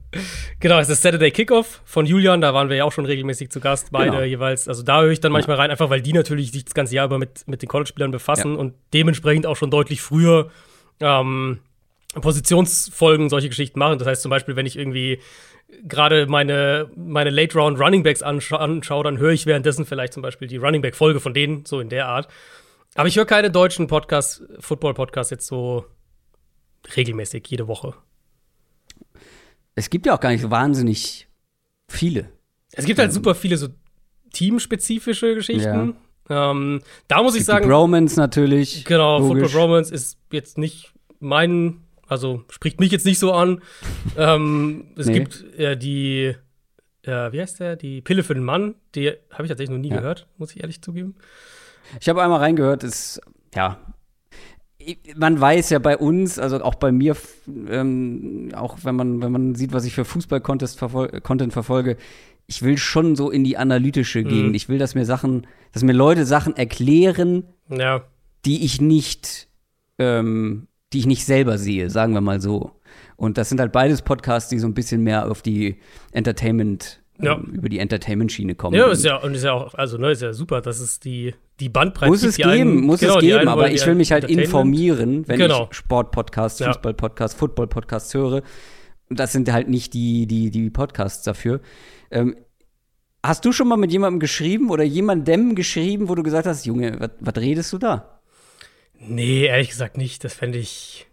genau, 0.60 0.78
es 0.78 0.88
ist 0.88 1.02
Saturday 1.02 1.30
Kickoff 1.30 1.82
von 1.84 2.06
Julian, 2.06 2.40
da 2.40 2.54
waren 2.54 2.68
wir 2.68 2.76
ja 2.76 2.84
auch 2.84 2.92
schon 2.92 3.06
regelmäßig 3.06 3.50
zu 3.50 3.60
Gast, 3.60 3.88
beide 3.92 4.10
Genau. 4.12 4.22
jeweils. 4.22 4.68
Also 4.68 4.82
da 4.82 5.02
höre 5.02 5.10
ich 5.10 5.20
dann 5.20 5.32
manchmal 5.32 5.56
rein, 5.56 5.70
einfach 5.70 5.90
weil 5.90 6.00
die 6.02 6.12
natürlich 6.12 6.52
sich 6.52 6.64
das 6.64 6.74
ganze 6.74 6.94
Jahr 6.94 7.06
über 7.06 7.18
mit, 7.18 7.46
mit 7.46 7.62
den 7.62 7.68
College-Spielern 7.68 8.10
befassen 8.10 8.56
und 8.56 8.74
dementsprechend 8.94 9.46
auch 9.46 9.56
schon 9.56 9.70
deutlich 9.70 10.00
früher 10.00 10.50
ähm, 11.00 11.58
Positionsfolgen 12.14 13.28
solche 13.28 13.48
Geschichten 13.48 13.78
machen. 13.78 13.98
Das 13.98 14.08
heißt 14.08 14.22
zum 14.22 14.30
Beispiel, 14.30 14.56
wenn 14.56 14.66
ich 14.66 14.76
irgendwie 14.78 15.20
gerade 15.84 16.26
meine, 16.26 16.90
meine 16.96 17.30
Late 17.30 17.58
Round 17.58 17.78
Running 17.80 18.02
Backs 18.02 18.22
anscha 18.22 18.56
anschaue, 18.56 19.04
dann 19.04 19.18
höre 19.18 19.32
ich 19.32 19.46
währenddessen 19.46 19.84
vielleicht 19.84 20.12
zum 20.12 20.22
Beispiel 20.22 20.48
die 20.48 20.56
Running 20.56 20.80
Back 20.82 20.94
Folge 20.96 21.20
von 21.20 21.34
denen, 21.34 21.64
so 21.66 21.80
in 21.80 21.88
der 21.88 22.06
Art. 22.08 22.28
Aber 22.96 23.08
ich 23.08 23.16
höre 23.16 23.26
keine 23.26 23.50
deutschen 23.50 23.86
Podcasts, 23.86 24.42
Football-Podcasts 24.58 25.30
jetzt 25.30 25.46
so 25.46 25.84
regelmäßig, 26.96 27.46
jede 27.48 27.68
Woche. 27.68 27.94
Es 29.74 29.90
gibt 29.90 30.06
ja 30.06 30.14
auch 30.14 30.20
gar 30.20 30.30
nicht 30.30 30.40
so 30.40 30.50
wahnsinnig 30.50 31.28
viele. 31.88 32.30
Es 32.72 32.86
gibt 32.86 32.98
halt 32.98 33.12
super 33.12 33.34
viele 33.34 33.58
so 33.58 33.68
teamspezifische 34.32 35.34
Geschichten. 35.34 35.96
Ja. 36.28 36.50
Ähm, 36.50 36.80
da 37.06 37.22
muss 37.22 37.36
ich 37.36 37.44
sagen. 37.44 37.68
Bromance 37.68 38.18
natürlich. 38.18 38.84
Genau, 38.84 39.18
logisch. 39.18 39.44
Football 39.44 39.60
Bromance 39.60 39.94
ist 39.94 40.18
jetzt 40.32 40.56
nicht 40.56 40.92
mein, 41.20 41.82
also 42.08 42.44
spricht 42.50 42.80
mich 42.80 42.90
jetzt 42.90 43.04
nicht 43.04 43.18
so 43.18 43.32
an. 43.32 43.62
ähm, 44.16 44.86
es 44.96 45.06
nee. 45.06 45.20
gibt 45.20 45.44
äh, 45.58 45.76
die, 45.76 46.34
äh, 47.02 47.32
wie 47.32 47.40
heißt 47.40 47.60
der? 47.60 47.76
Die 47.76 48.00
Pille 48.00 48.22
für 48.22 48.34
den 48.34 48.44
Mann. 48.44 48.74
Die 48.94 49.12
habe 49.30 49.42
ich 49.42 49.48
tatsächlich 49.48 49.70
noch 49.70 49.82
nie 49.82 49.90
ja. 49.90 49.98
gehört, 49.98 50.26
muss 50.38 50.54
ich 50.54 50.62
ehrlich 50.62 50.80
zugeben. 50.80 51.14
Ich 52.00 52.08
habe 52.08 52.22
einmal 52.22 52.40
reingehört, 52.40 52.84
ist, 52.84 53.20
ja, 53.54 53.78
man 55.16 55.40
weiß 55.40 55.70
ja 55.70 55.78
bei 55.78 55.96
uns, 55.96 56.38
also 56.38 56.62
auch 56.62 56.76
bei 56.76 56.92
mir, 56.92 57.16
ähm, 57.68 58.50
auch 58.54 58.78
wenn 58.82 58.94
man, 58.94 59.22
wenn 59.22 59.32
man 59.32 59.54
sieht, 59.54 59.72
was 59.72 59.84
ich 59.84 59.94
für 59.94 60.04
Fußball-Content 60.04 60.70
verfol 60.70 61.10
verfolge, 61.50 61.96
ich 62.46 62.62
will 62.62 62.78
schon 62.78 63.16
so 63.16 63.30
in 63.30 63.42
die 63.42 63.56
analytische 63.56 64.20
mhm. 64.20 64.28
Gegend. 64.28 64.56
Ich 64.56 64.68
will, 64.68 64.78
dass 64.78 64.94
mir 64.94 65.04
Sachen, 65.04 65.46
dass 65.72 65.82
mir 65.82 65.92
Leute 65.92 66.24
Sachen 66.24 66.56
erklären, 66.56 67.44
ja. 67.68 68.04
die 68.44 68.64
ich 68.64 68.80
nicht, 68.80 69.48
ähm, 69.98 70.68
die 70.92 71.00
ich 71.00 71.06
nicht 71.06 71.24
selber 71.24 71.58
sehe, 71.58 71.90
sagen 71.90 72.12
wir 72.12 72.20
mal 72.20 72.40
so. 72.40 72.72
Und 73.16 73.38
das 73.38 73.48
sind 73.48 73.60
halt 73.60 73.72
beides 73.72 74.02
Podcasts, 74.02 74.48
die 74.48 74.58
so 74.58 74.68
ein 74.68 74.74
bisschen 74.74 75.02
mehr 75.02 75.28
auf 75.28 75.42
die 75.42 75.80
Entertainment 76.12 77.02
ja. 77.20 77.34
ähm, 77.34 77.46
über 77.52 77.68
die 77.68 77.80
Entertainment-Schiene 77.80 78.54
kommen. 78.54 78.76
Ja, 78.76 78.86
ist 78.86 79.04
ja, 79.04 79.16
und 79.16 79.34
ist 79.34 79.42
ja 79.44 79.52
auch, 79.52 79.74
also, 79.74 79.98
ne, 79.98 80.12
ist 80.12 80.22
ja 80.22 80.32
super, 80.32 80.60
dass 80.60 80.78
es 80.78 81.00
die, 81.00 81.34
die 81.60 81.68
Bandbreite 81.68 82.10
Muss 82.10 82.22
es 82.22 82.36
geben, 82.36 82.50
einen, 82.50 82.80
muss 82.82 83.00
genau, 83.00 83.16
es 83.16 83.20
geben, 83.20 83.48
aber 83.48 83.70
ich 83.70 83.86
will 83.86 83.94
mich 83.94 84.12
halt 84.12 84.24
informieren, 84.24 85.26
wenn 85.26 85.38
genau. 85.38 85.68
ich 85.70 85.76
Sport-Podcasts, 85.76 86.62
Fußball-Podcasts, 86.62 87.38
Football-Podcasts 87.38 88.12
höre. 88.14 88.42
Das 89.08 89.32
sind 89.32 89.50
halt 89.50 89.68
nicht 89.68 89.94
die, 89.94 90.26
die, 90.26 90.50
die 90.50 90.70
Podcasts 90.70 91.22
dafür. 91.22 91.60
Ähm, 92.10 92.36
hast 93.22 93.44
du 93.44 93.52
schon 93.52 93.68
mal 93.68 93.76
mit 93.76 93.90
jemandem 93.90 94.20
geschrieben 94.20 94.70
oder 94.70 94.84
jemandem 94.84 95.54
geschrieben, 95.54 96.08
wo 96.08 96.14
du 96.14 96.22
gesagt 96.22 96.46
hast, 96.46 96.66
Junge, 96.66 97.10
was 97.20 97.36
redest 97.36 97.72
du 97.72 97.78
da? 97.78 98.20
Nee, 98.98 99.46
ehrlich 99.46 99.70
gesagt 99.70 99.96
nicht. 99.96 100.24
Das 100.24 100.34
fände 100.34 100.58
ich 100.58 101.06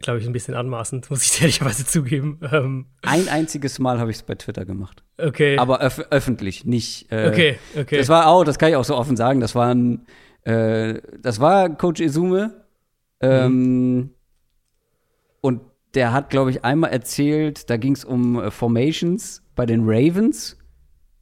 glaube 0.00 0.20
ich, 0.20 0.26
ein 0.26 0.32
bisschen 0.32 0.54
anmaßend, 0.54 1.10
muss 1.10 1.24
ich 1.24 1.40
ehrlicherweise 1.40 1.84
zugeben. 1.84 2.40
Ähm. 2.52 2.86
Ein 3.02 3.28
einziges 3.28 3.78
Mal 3.78 3.98
habe 3.98 4.10
ich 4.10 4.18
es 4.18 4.22
bei 4.22 4.34
Twitter 4.34 4.64
gemacht. 4.64 5.02
Okay. 5.18 5.58
Aber 5.58 5.82
öf 5.84 6.06
öffentlich, 6.10 6.64
nicht. 6.64 7.10
Äh, 7.10 7.28
okay, 7.28 7.58
okay. 7.78 7.98
Das 7.98 8.08
war 8.08 8.28
auch, 8.28 8.44
das 8.44 8.58
kann 8.58 8.70
ich 8.70 8.76
auch 8.76 8.84
so 8.84 8.96
offen 8.96 9.16
sagen, 9.16 9.40
das 9.40 9.54
war 9.54 9.74
ein, 9.74 10.06
äh, 10.42 11.00
das 11.20 11.40
war 11.40 11.68
Coach 11.68 12.00
Izume. 12.00 12.64
Ähm, 13.20 13.94
mhm. 13.96 14.10
Und 15.40 15.60
der 15.94 16.12
hat, 16.12 16.30
glaube 16.30 16.50
ich, 16.50 16.64
einmal 16.64 16.90
erzählt, 16.90 17.70
da 17.70 17.76
ging 17.76 17.94
es 17.94 18.04
um 18.04 18.40
äh, 18.40 18.50
Formations 18.50 19.42
bei 19.56 19.66
den 19.66 19.82
Ravens. 19.84 20.56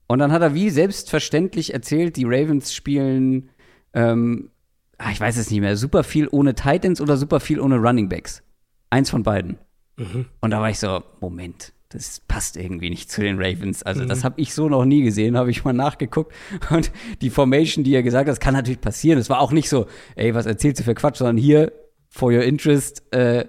Und 0.07 0.19
dann 0.19 0.33
hat 0.33 0.43
er 0.43 0.55
wie 0.55 0.71
selbstverständlich 0.71 1.73
erzählt, 1.73 2.17
die 2.17 2.25
Ravens 2.25 2.75
spielen, 2.75 3.51
ähm, 3.95 4.51
ah, 4.99 5.11
ich 5.11 5.21
weiß 5.21 5.37
es 5.37 5.51
nicht 5.51 5.61
mehr, 5.61 5.77
super 5.77 6.05
viel 6.05 6.29
ohne 6.31 6.55
Titans 6.55 7.01
oder 7.01 7.17
super 7.17 7.41
viel 7.41 7.61
ohne 7.61 7.77
Running 7.77 8.09
Backs. 8.09 8.43
Eins 8.91 9.11
von 9.11 9.23
beiden. 9.23 9.59
Mhm. 9.97 10.27
Und 10.41 10.51
da 10.51 10.61
war 10.61 10.71
ich 10.71 10.79
so, 10.79 11.03
Moment, 11.21 11.73
das 11.89 12.21
passt 12.21 12.57
irgendwie 12.57 12.91
nicht 12.91 13.11
zu 13.11 13.21
den 13.21 13.39
Ravens. 13.39 13.83
Also, 13.83 14.03
mhm. 14.03 14.09
das 14.09 14.25
habe 14.25 14.41
ich 14.41 14.53
so 14.53 14.69
noch 14.69 14.85
nie 14.85 15.03
gesehen, 15.03 15.37
habe 15.37 15.51
ich 15.51 15.65
mal 15.65 15.73
nachgeguckt. 15.73 16.33
Und 16.71 16.91
die 17.21 17.31
Formation, 17.31 17.85
die 17.85 17.95
er 17.95 18.03
gesagt 18.03 18.29
hat, 18.29 18.33
das 18.33 18.41
kann 18.41 18.55
natürlich 18.55 18.81
passieren. 18.81 19.19
Es 19.19 19.31
war 19.31 19.41
auch 19.41 19.53
nicht 19.53 19.69
so, 19.69 19.87
ey, 20.17 20.35
was 20.35 20.47
erzählst 20.47 20.81
du 20.81 20.85
für 20.85 20.95
Quatsch, 20.95 21.17
sondern 21.17 21.37
hier, 21.37 21.73
for 22.09 22.33
your 22.33 22.43
interest, 22.43 23.03
äh, 23.13 23.47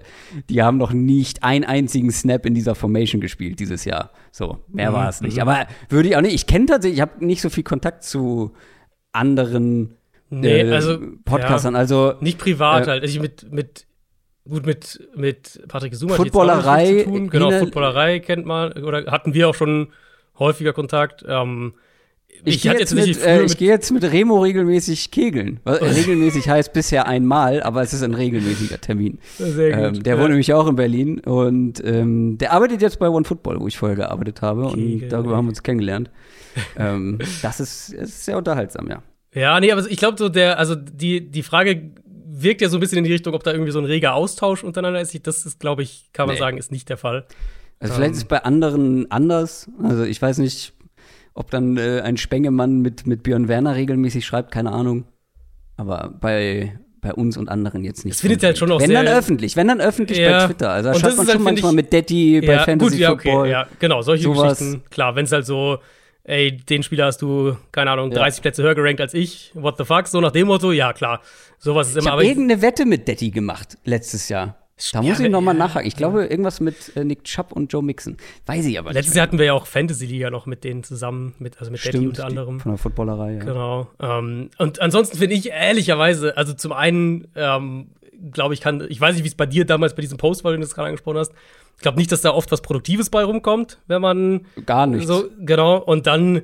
die 0.49 0.61
haben 0.61 0.77
noch 0.77 0.91
nicht 0.91 1.43
einen 1.43 1.63
einzigen 1.63 2.11
Snap 2.11 2.45
in 2.45 2.53
dieser 2.53 2.75
Formation 2.75 3.21
gespielt 3.21 3.59
dieses 3.59 3.85
Jahr. 3.85 4.11
So, 4.31 4.59
mehr 4.67 4.91
mhm. 4.91 4.95
war 4.95 5.09
es 5.09 5.21
nicht. 5.21 5.37
Mhm. 5.37 5.41
Aber 5.41 5.67
würde 5.89 6.09
ich 6.09 6.15
auch 6.15 6.21
nicht, 6.21 6.35
ich 6.35 6.47
kenne 6.47 6.65
tatsächlich, 6.65 6.97
ich 6.97 7.01
habe 7.01 7.25
nicht 7.25 7.41
so 7.41 7.49
viel 7.49 7.63
Kontakt 7.63 8.03
zu 8.03 8.53
anderen 9.11 9.95
nee, 10.29 10.61
äh, 10.61 10.71
also, 10.71 10.99
Podcastern. 11.25 11.73
Ja, 11.73 11.79
also 11.79 12.13
nicht 12.19 12.37
privat 12.37 12.87
äh, 12.87 12.91
halt. 12.91 13.03
Also 13.03 13.19
mit, 13.19 13.51
mit 13.51 13.87
Gut, 14.49 14.65
mit, 14.65 15.07
mit 15.15 15.61
Patrick 15.67 15.95
Suma 15.95 16.15
Footballerei. 16.15 17.03
Zu 17.03 17.09
tun. 17.09 17.29
Genau, 17.29 17.51
Footballerei 17.51 18.19
kennt 18.19 18.45
man, 18.45 18.73
oder 18.83 19.11
hatten 19.11 19.33
wir 19.33 19.49
auch 19.49 19.55
schon 19.55 19.89
häufiger 20.39 20.73
Kontakt. 20.73 21.23
Ähm, 21.27 21.73
ich, 22.43 22.57
ich 22.57 22.61
gehe 22.61 22.73
jetzt, 22.73 22.93
mit, 22.93 23.23
äh, 23.23 23.43
ich 23.43 23.57
geh 23.57 23.65
jetzt 23.65 23.91
mit 23.91 24.03
Remo 24.03 24.41
regelmäßig 24.41 25.11
kegeln. 25.11 25.59
regelmäßig 25.65 26.47
heißt 26.49 26.71
bisher 26.71 27.07
einmal, 27.07 27.63
aber 27.63 27.81
es 27.81 27.93
ist 27.93 28.03
ein 28.03 28.13
regelmäßiger 28.13 28.79
Termin. 28.79 29.19
Sehr 29.37 29.71
gut. 29.71 29.97
Ähm, 29.97 30.03
der 30.03 30.15
ja. 30.15 30.19
wohnt 30.19 30.29
nämlich 30.29 30.53
auch 30.53 30.67
in 30.67 30.75
Berlin 30.75 31.19
und 31.19 31.83
ähm, 31.83 32.37
der 32.37 32.53
arbeitet 32.53 32.81
jetzt 32.81 32.99
bei 32.99 33.09
One 33.09 33.25
Football, 33.25 33.59
wo 33.59 33.67
ich 33.67 33.77
vorher 33.77 33.97
gearbeitet 33.97 34.41
habe 34.41 34.69
Kegel. 34.69 35.03
und 35.03 35.09
darüber 35.09 35.35
haben 35.35 35.45
wir 35.45 35.49
uns 35.49 35.63
kennengelernt. 35.63 36.11
ähm, 36.77 37.17
das 37.41 37.59
ist, 37.59 37.93
ist 37.93 38.25
sehr 38.25 38.37
unterhaltsam, 38.37 38.87
ja. 38.87 39.01
Ja, 39.33 39.59
nee, 39.59 39.71
aber 39.71 39.85
ich 39.89 39.97
glaube 39.97 40.17
so 40.17 40.29
der, 40.29 40.57
also 40.57 40.75
die, 40.75 41.29
die 41.29 41.43
Frage 41.43 41.91
wirkt 42.41 42.61
ja 42.61 42.69
so 42.69 42.77
ein 42.77 42.79
bisschen 42.79 42.99
in 42.99 43.03
die 43.03 43.11
Richtung, 43.11 43.33
ob 43.33 43.43
da 43.43 43.51
irgendwie 43.51 43.71
so 43.71 43.79
ein 43.79 43.85
reger 43.85 44.13
Austausch 44.13 44.63
untereinander 44.63 45.01
ist. 45.01 45.27
Das 45.27 45.45
ist, 45.45 45.59
glaube 45.59 45.83
ich, 45.83 46.09
kann 46.13 46.27
man 46.27 46.35
nee. 46.35 46.39
sagen, 46.39 46.57
ist 46.57 46.71
nicht 46.71 46.89
der 46.89 46.97
Fall. 46.97 47.25
Also 47.79 47.93
vielleicht 47.93 48.09
ähm. 48.09 48.13
ist 48.13 48.23
es 48.23 48.25
bei 48.25 48.43
anderen 48.43 49.11
anders. 49.11 49.69
Also 49.81 50.03
ich 50.03 50.21
weiß 50.21 50.39
nicht, 50.39 50.73
ob 51.33 51.51
dann 51.51 51.77
äh, 51.77 52.01
ein 52.01 52.17
Spengemann 52.17 52.81
mit, 52.81 53.05
mit 53.05 53.23
Björn 53.23 53.47
Werner 53.47 53.75
regelmäßig 53.75 54.25
schreibt, 54.25 54.51
keine 54.51 54.71
Ahnung. 54.71 55.05
Aber 55.75 56.13
bei, 56.19 56.79
bei 57.01 57.13
uns 57.13 57.37
und 57.37 57.49
anderen 57.49 57.83
jetzt 57.83 58.05
nicht. 58.05 58.15
Das 58.15 58.21
findet 58.21 58.43
halt 58.43 58.57
schon 58.57 58.71
auch 58.71 58.79
Wenn 58.79 58.87
sehr 58.87 59.03
dann 59.03 59.13
öffentlich, 59.13 59.55
wenn 59.55 59.67
dann 59.67 59.79
öffentlich 59.79 60.17
ja. 60.17 60.39
bei 60.39 60.45
Twitter. 60.47 60.71
Also 60.71 60.91
da 60.91 60.99
schreibt 60.99 61.17
man 61.17 61.27
schon 61.27 61.43
manchmal 61.43 61.73
mit 61.73 61.93
Detti 61.93 62.39
ja, 62.39 62.41
bei 62.41 62.59
Fantasy 62.63 62.91
gut, 62.91 62.99
ja, 62.99 63.11
okay, 63.11 63.29
Football. 63.29 63.49
Ja, 63.49 63.67
genau, 63.77 64.01
solche 64.01 64.23
sowas. 64.23 64.57
Geschichten. 64.57 64.83
Klar, 64.89 65.15
wenn 65.15 65.25
es 65.25 65.31
halt 65.31 65.45
so 65.45 65.77
ey, 66.27 66.57
den 66.57 66.83
Spieler 66.83 67.05
hast 67.05 67.21
du, 67.21 67.55
keine 67.71 67.89
Ahnung, 67.89 68.11
30 68.11 68.37
ja. 68.37 68.41
Plätze 68.41 68.61
höher 68.61 68.75
gerankt 68.75 69.01
als 69.01 69.13
ich, 69.13 69.51
what 69.53 69.77
the 69.77 69.85
fuck, 69.85 70.07
so 70.07 70.19
nach 70.19 70.31
dem 70.31 70.47
Motto, 70.47 70.71
ja 70.71 70.93
klar, 70.93 71.21
sowas 71.57 71.89
ist 71.89 71.95
immer. 71.95 72.05
Ich 72.05 72.11
habe 72.11 72.25
irgendeine 72.25 72.61
Wette 72.61 72.85
mit 72.85 73.07
Detti 73.07 73.31
gemacht 73.31 73.77
letztes 73.83 74.29
Jahr. 74.29 74.55
Da 74.93 75.01
muss 75.01 75.19
ich 75.19 75.29
nochmal 75.29 75.55
nachhaken. 75.55 75.87
Ich 75.87 75.95
glaube, 75.95 76.25
irgendwas 76.25 76.59
mit 76.59 76.95
äh, 76.95 77.03
Nick 77.03 77.23
Chubb 77.23 77.51
und 77.51 77.73
Joe 77.73 77.81
Mixon. 77.81 78.15
Weiß 78.45 78.63
ich 78.65 78.77
aber 78.77 78.89
nicht. 78.89 78.95
Letztes 78.95 79.15
Jahr 79.15 79.23
hatten 79.23 79.39
wir 79.39 79.45
ja 79.45 79.53
auch 79.53 79.65
Fantasy-Liga 79.65 80.29
noch 80.29 80.45
mit 80.45 80.63
denen 80.63 80.83
zusammen, 80.83 81.33
mit, 81.39 81.59
also 81.59 81.71
mit 81.71 81.79
Stimmt, 81.79 81.95
Detti 81.95 82.07
unter 82.07 82.25
anderem. 82.25 82.59
Von 82.59 82.73
der 82.73 82.77
Footballerei, 82.77 83.33
ja. 83.33 83.43
Genau. 83.43 83.87
Ähm, 83.99 84.51
und 84.59 84.79
ansonsten 84.79 85.17
finde 85.17 85.35
ich 85.35 85.49
ehrlicherweise, 85.49 86.37
also 86.37 86.53
zum 86.53 86.73
einen, 86.73 87.27
ähm, 87.35 87.87
glaube 88.31 88.53
ich, 88.53 88.61
kann, 88.61 88.85
ich 88.87 89.01
weiß 89.01 89.15
nicht, 89.15 89.23
wie 89.23 89.29
es 89.29 89.35
bei 89.35 89.47
dir 89.47 89.65
damals 89.65 89.95
bei 89.95 90.03
diesem 90.03 90.19
Post 90.19 90.43
war, 90.43 90.51
den 90.51 90.61
du 90.61 90.67
das 90.67 90.75
gerade 90.75 90.89
angesprochen 90.89 91.17
hast, 91.17 91.31
ich 91.77 91.81
glaube 91.81 91.97
nicht, 91.97 92.11
dass 92.11 92.21
da 92.21 92.31
oft 92.31 92.51
was 92.51 92.61
Produktives 92.61 93.09
bei 93.09 93.23
rumkommt, 93.23 93.79
wenn 93.87 94.01
man. 94.01 94.45
Gar 94.65 94.87
nichts. 94.87 95.07
So, 95.07 95.29
genau. 95.39 95.77
Und 95.77 96.07
dann 96.07 96.41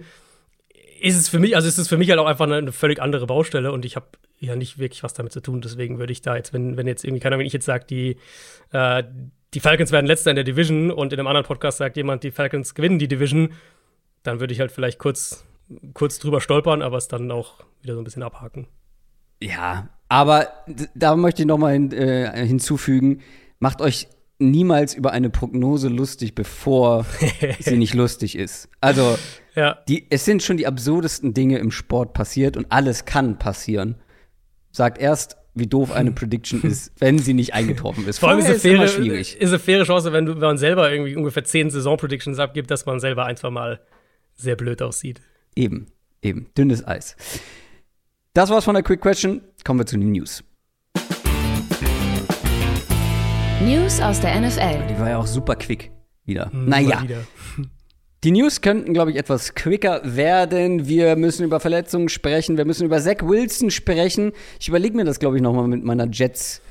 ist 1.04 1.18
es 1.18 1.28
für 1.28 1.40
mich, 1.40 1.58
also 1.58 1.68
ist 1.68 1.78
es 1.78 1.90
für 1.90 1.98
mich 1.98 2.10
halt 2.10 2.20
auch 2.20 2.28
einfach 2.28 2.50
eine, 2.50 2.72
völlig 2.72 3.02
andere 3.02 3.28
Baustelle 3.28 3.74
und 3.74 3.84
ich 3.84 3.98
habe 3.98 4.08
ja 4.40 4.56
nicht 4.56 4.80
wirklich 4.80 5.04
was 5.04 5.14
damit 5.14 5.34
zu 5.34 5.42
tun. 5.42 5.60
Deswegen 5.60 6.00
würde 6.00 6.14
ich 6.14 6.22
da 6.22 6.38
jetzt, 6.38 6.54
wenn, 6.54 6.78
wenn 6.78 6.88
jetzt 6.88 7.04
irgendwie 7.04 7.20
keiner, 7.20 7.38
wenn 7.38 7.46
ich 7.46 7.52
jetzt 7.52 7.66
sage, 7.66 7.86
die, 7.86 8.16
äh, 8.72 9.04
die 9.54 9.60
Falcons 9.60 9.92
werden 9.92 10.06
letzter 10.06 10.32
in 10.32 10.36
der 10.36 10.46
Division 10.46 10.92
und 10.92 11.12
in 11.12 11.20
einem 11.20 11.28
anderen 11.28 11.46
Podcast 11.46 11.80
sagt 11.80 11.98
jemand, 11.98 12.24
die 12.24 12.32
Falcons 12.32 12.74
gewinnen 12.74 13.00
die 13.00 13.10
Division, 13.10 13.50
dann 14.24 14.40
würde 14.40 14.54
ich 14.54 14.62
halt 14.62 14.72
vielleicht 14.72 14.98
kurz, 14.98 15.44
kurz 15.94 16.20
drüber 16.20 16.40
stolpern, 16.40 16.82
aber 16.82 16.96
es 16.96 17.10
dann 17.10 17.30
auch 17.32 17.56
wieder 17.82 17.96
so 17.96 18.02
ein 18.02 18.06
bisschen 18.06 18.24
abhaken. 18.24 18.68
Ja, 19.42 19.90
aber 20.08 20.48
da 20.96 21.18
möchte 21.18 21.42
ich 21.42 21.48
noch 21.50 21.58
mal 21.58 21.74
hin, 21.74 21.92
äh, 21.92 22.48
hinzufügen, 22.48 23.20
macht 23.60 23.82
euch 23.82 24.08
niemals 24.40 24.94
über 24.94 25.12
eine 25.12 25.30
Prognose 25.30 25.90
lustig, 25.90 26.34
bevor 26.34 27.06
sie 27.60 27.76
nicht 27.76 27.94
lustig 27.94 28.38
ist. 28.38 28.70
Also, 28.80 29.18
ja. 29.56 29.80
die, 29.88 30.08
es 30.10 30.26
sind 30.26 30.44
schon 30.44 30.58
die 30.58 30.68
absurdesten 30.68 31.34
Dinge 31.34 31.58
im 31.60 31.72
Sport 31.72 32.14
passiert 32.14 32.58
und 32.58 32.72
alles 32.72 33.06
kann 33.06 33.38
passieren. 33.40 33.96
Sagt 34.72 34.98
erst, 34.98 35.38
wie 35.54 35.68
doof 35.68 35.92
eine 35.92 36.12
Prediction 36.14 36.62
ist, 36.64 36.92
wenn 37.00 37.20
sie 37.20 37.34
nicht 37.34 37.54
eingetroffen 37.54 38.08
ist. 38.08 38.20
Vor 38.20 38.30
allem 38.30 38.40
ist 38.40 38.50
es 38.50 38.62
faire, 38.62 38.88
schwierig. 38.88 39.40
Ist 39.40 39.50
eine 39.50 39.60
faire 39.60 39.84
Chance, 39.84 40.12
wenn, 40.14 40.26
du, 40.26 40.34
wenn 40.34 40.42
man 40.42 40.58
selber 40.58 40.92
irgendwie 40.92 41.16
ungefähr 41.16 41.44
zehn 41.44 41.70
Saison-Predictions 41.70 42.40
abgibt, 42.40 42.72
dass 42.72 42.86
man 42.86 43.00
selber 43.00 43.26
ein, 43.26 43.38
zwei 43.38 43.50
Mal 43.50 43.82
sehr 44.36 44.56
blöd 44.56 44.82
aussieht. 44.82 45.22
Eben, 45.56 45.88
eben. 46.22 46.48
Dünnes 46.58 46.86
Eis. 46.86 47.16
Das 48.34 48.50
war's 48.50 48.66
von 48.66 48.74
der 48.74 48.84
Quick 48.84 49.02
Question. 49.02 49.42
Kommen 49.64 49.80
wir 49.80 49.86
zu 49.86 49.98
den 49.98 50.12
News. 50.12 50.44
News 53.64 54.02
aus 54.02 54.20
der 54.20 54.42
NFL. 54.42 54.88
Die 54.90 55.00
war 55.00 55.10
ja 55.10 55.18
auch 55.20 55.28
super 55.28 55.56
quick 55.56 55.92
wieder. 56.26 56.52
Hm, 56.52 56.66
naja. 56.68 57.04
Wieder. 57.04 57.24
Die 58.24 58.32
News 58.32 58.62
könnten, 58.62 58.94
glaube 58.94 59.12
ich, 59.12 59.18
etwas 59.18 59.54
quicker 59.54 60.00
werden. 60.04 60.88
Wir 60.88 61.18
müssen 61.18 61.44
über 61.44 61.60
Verletzungen 61.60 62.08
sprechen. 62.08 62.58
Wir 62.58 62.64
müssen 62.64 62.86
über 62.86 63.00
Zach 63.02 63.18
Wilson 63.22 63.70
sprechen. 63.70 64.32
Ich 64.62 64.70
überlege 64.70 64.96
mir 64.96 65.04
das, 65.04 65.20
glaube 65.20 65.36
ich, 65.36 65.42
noch 65.42 65.54
mal 65.54 65.68
mit 65.68 65.84
meiner 65.84 66.08
Jets 66.10 66.62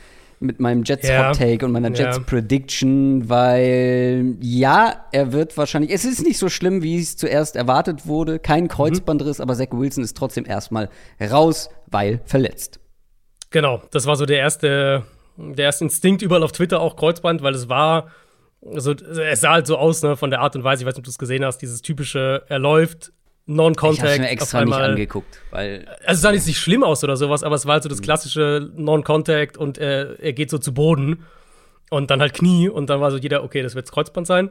mit 0.41 0.59
meinem 0.59 0.83
Jets 0.83 1.07
ja. 1.07 1.29
Hot 1.29 1.37
Take 1.37 1.65
und 1.65 1.71
meiner 1.71 1.91
Jets 1.91 2.17
ja. 2.17 2.23
Prediction, 2.25 3.29
weil 3.29 4.35
ja, 4.41 5.07
er 5.13 5.33
wird 5.33 5.57
wahrscheinlich, 5.57 5.93
es 5.93 6.05
ist 6.05 6.27
nicht 6.27 6.37
so 6.37 6.49
schlimm, 6.49 6.83
wie 6.83 6.99
es 6.99 7.17
zuerst 7.17 7.55
erwartet 7.55 8.09
wurde, 8.09 8.41
kein 8.41 8.67
Kreuzbandriss, 8.67 9.39
mhm. 9.39 9.43
aber 9.43 9.55
Zach 9.55 9.69
Wilson 9.71 10.03
ist 10.03 10.17
trotzdem 10.17 10.45
erstmal 10.45 10.89
raus, 11.21 11.71
weil 11.87 12.23
verletzt. 12.25 12.81
Genau, 13.51 13.83
das 13.93 14.07
war 14.07 14.17
so 14.17 14.27
der 14.27 14.39
erste, 14.39 15.05
der 15.37 15.67
erste 15.67 15.85
Instinkt 15.85 16.23
überall 16.23 16.43
auf 16.43 16.51
Twitter 16.51 16.81
auch 16.81 16.97
Kreuzband, 16.97 17.43
weil 17.43 17.55
es 17.55 17.69
war, 17.69 18.09
also 18.65 18.93
es 18.93 19.41
sah 19.41 19.53
halt 19.53 19.67
so 19.67 19.77
aus, 19.77 20.03
ne, 20.03 20.17
von 20.17 20.31
der 20.31 20.41
Art 20.41 20.55
und 20.57 20.65
Weise, 20.65 20.83
ich 20.83 20.87
weiß 20.87 20.95
nicht, 20.95 21.01
ob 21.01 21.05
du 21.05 21.11
es 21.11 21.19
gesehen 21.19 21.45
hast, 21.45 21.59
dieses 21.59 21.83
typische, 21.83 22.45
er 22.49 22.59
läuft, 22.59 23.13
Non-Contact. 23.47 24.05
Ich 24.05 24.11
habe 24.13 24.23
mir 24.23 24.29
extra 24.29 24.59
einmal, 24.61 24.81
nicht 24.81 24.91
angeguckt, 24.91 25.41
weil. 25.51 25.87
Also 26.07 26.19
es 26.19 26.21
sah 26.21 26.31
nicht 26.31 26.57
schlimm 26.57 26.85
aus 26.85 27.03
oder 27.03 27.17
sowas, 27.17 27.43
aber 27.43 27.57
es 27.57 27.67
war 27.67 27.75
halt 27.75 27.83
so 27.83 27.89
das 27.89 28.01
klassische 28.01 28.71
Non-Contact 28.77 29.57
und 29.57 29.79
äh, 29.79 30.15
er 30.15 30.33
geht 30.33 30.49
so 30.49 30.59
zu 30.59 30.73
Boden 30.73 31.25
und 31.91 32.11
dann 32.11 32.21
halt 32.21 32.35
Knie 32.35 32.69
und 32.69 32.89
dann 32.89 33.01
war 33.01 33.11
so 33.11 33.17
jeder, 33.17 33.43
okay, 33.43 33.63
das 33.63 33.75
wird 33.75 33.91
Kreuzband 33.91 34.27
sein. 34.27 34.51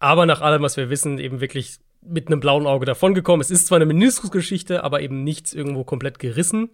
Aber 0.00 0.26
nach 0.26 0.40
allem, 0.40 0.62
was 0.62 0.76
wir 0.76 0.90
wissen, 0.90 1.18
eben 1.18 1.40
wirklich 1.40 1.76
mit 2.02 2.26
einem 2.26 2.40
blauen 2.40 2.66
Auge 2.66 2.86
davongekommen. 2.86 3.40
Es 3.40 3.50
ist 3.50 3.68
zwar 3.68 3.76
eine 3.76 3.86
Meniskusgeschichte, 3.86 4.84
aber 4.84 5.00
eben 5.00 5.24
nichts 5.24 5.54
irgendwo 5.54 5.84
komplett 5.84 6.18
gerissen. 6.18 6.70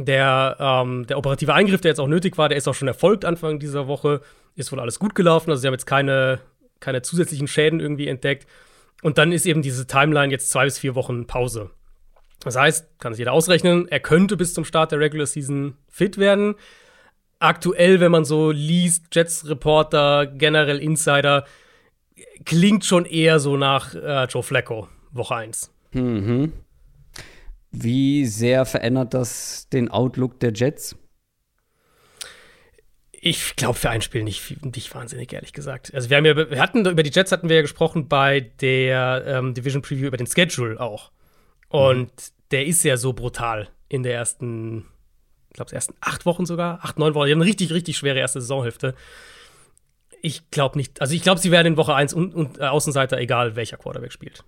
Der, 0.00 0.56
ähm, 0.60 1.06
der 1.08 1.18
operative 1.18 1.52
Eingriff, 1.54 1.80
der 1.80 1.90
jetzt 1.90 1.98
auch 1.98 2.06
nötig 2.06 2.38
war, 2.38 2.48
der 2.48 2.56
ist 2.56 2.68
auch 2.68 2.74
schon 2.74 2.86
erfolgt 2.86 3.24
Anfang 3.24 3.58
dieser 3.58 3.88
Woche. 3.88 4.20
Ist 4.54 4.70
wohl 4.70 4.78
alles 4.78 5.00
gut 5.00 5.16
gelaufen. 5.16 5.50
Also 5.50 5.60
sie 5.60 5.66
haben 5.66 5.74
jetzt 5.74 5.86
keine, 5.86 6.38
keine 6.78 7.02
zusätzlichen 7.02 7.48
Schäden 7.48 7.80
irgendwie 7.80 8.06
entdeckt. 8.06 8.46
Und 9.02 9.18
dann 9.18 9.32
ist 9.32 9.44
eben 9.44 9.60
diese 9.60 9.88
Timeline 9.88 10.32
jetzt 10.32 10.50
zwei 10.50 10.64
bis 10.64 10.78
vier 10.78 10.94
Wochen 10.94 11.26
Pause. 11.26 11.70
Das 12.40 12.56
heißt, 12.56 13.00
kann 13.00 13.12
sich 13.12 13.18
jeder 13.18 13.32
ausrechnen, 13.32 13.88
er 13.88 13.98
könnte 13.98 14.36
bis 14.36 14.54
zum 14.54 14.64
Start 14.64 14.92
der 14.92 15.00
Regular 15.00 15.26
Season 15.26 15.74
fit 15.88 16.18
werden. 16.18 16.54
Aktuell, 17.40 17.98
wenn 17.98 18.12
man 18.12 18.24
so 18.24 18.52
liest, 18.52 19.06
Jets 19.12 19.48
Reporter, 19.48 20.26
generell 20.26 20.78
Insider, 20.78 21.44
klingt 22.44 22.84
schon 22.84 23.04
eher 23.04 23.40
so 23.40 23.56
nach 23.56 23.94
äh, 23.94 24.24
Joe 24.26 24.42
Flacco, 24.42 24.88
Woche 25.10 25.34
1. 25.34 25.72
Mhm. 25.92 26.52
Wie 27.70 28.24
sehr 28.26 28.64
verändert 28.64 29.14
das 29.14 29.68
den 29.68 29.90
Outlook 29.90 30.40
der 30.40 30.52
Jets? 30.52 30.96
Ich 33.20 33.56
glaube 33.56 33.74
für 33.74 33.90
ein 33.90 34.00
Spiel 34.00 34.22
nicht, 34.22 34.64
nicht 34.64 34.94
wahnsinnig, 34.94 35.32
ehrlich 35.32 35.52
gesagt. 35.52 35.92
Also 35.92 36.08
wir 36.08 36.16
haben 36.16 36.24
ja, 36.24 36.36
wir 36.36 36.60
hatten 36.60 36.86
über 36.86 37.02
die 37.02 37.10
Jets 37.10 37.32
hatten 37.32 37.48
wir 37.48 37.56
ja 37.56 37.62
gesprochen 37.62 38.08
bei 38.08 38.40
der 38.40 39.24
ähm, 39.26 39.54
Division 39.54 39.82
Preview 39.82 40.06
über 40.06 40.16
den 40.16 40.26
Schedule 40.26 40.80
auch. 40.80 41.10
Und 41.68 42.12
mhm. 42.12 42.32
der 42.52 42.66
ist 42.66 42.84
ja 42.84 42.96
so 42.96 43.12
brutal 43.12 43.68
in 43.88 44.02
der 44.02 44.14
ersten, 44.14 44.86
ich 45.50 45.54
glaube, 45.54 45.72
ersten 45.72 45.94
acht 46.00 46.26
Wochen 46.26 46.46
sogar, 46.46 46.84
acht, 46.84 46.98
neun 46.98 47.14
Wochen. 47.14 47.26
Die 47.26 47.32
haben 47.32 47.40
eine 47.40 47.48
richtig, 47.48 47.72
richtig 47.72 47.98
schwere 47.98 48.18
erste 48.18 48.40
Saisonhälfte. 48.40 48.94
Ich 50.22 50.50
glaube 50.50 50.78
nicht, 50.78 51.00
also 51.00 51.12
ich 51.14 51.22
glaube, 51.22 51.40
sie 51.40 51.50
werden 51.50 51.68
in 51.68 51.76
Woche 51.76 51.94
1 51.94 52.14
und, 52.14 52.34
und 52.34 52.58
äh, 52.58 52.64
Außenseiter, 52.64 53.18
egal 53.18 53.56
welcher 53.56 53.76
Quarterback 53.76 54.12
spielt. 54.12 54.44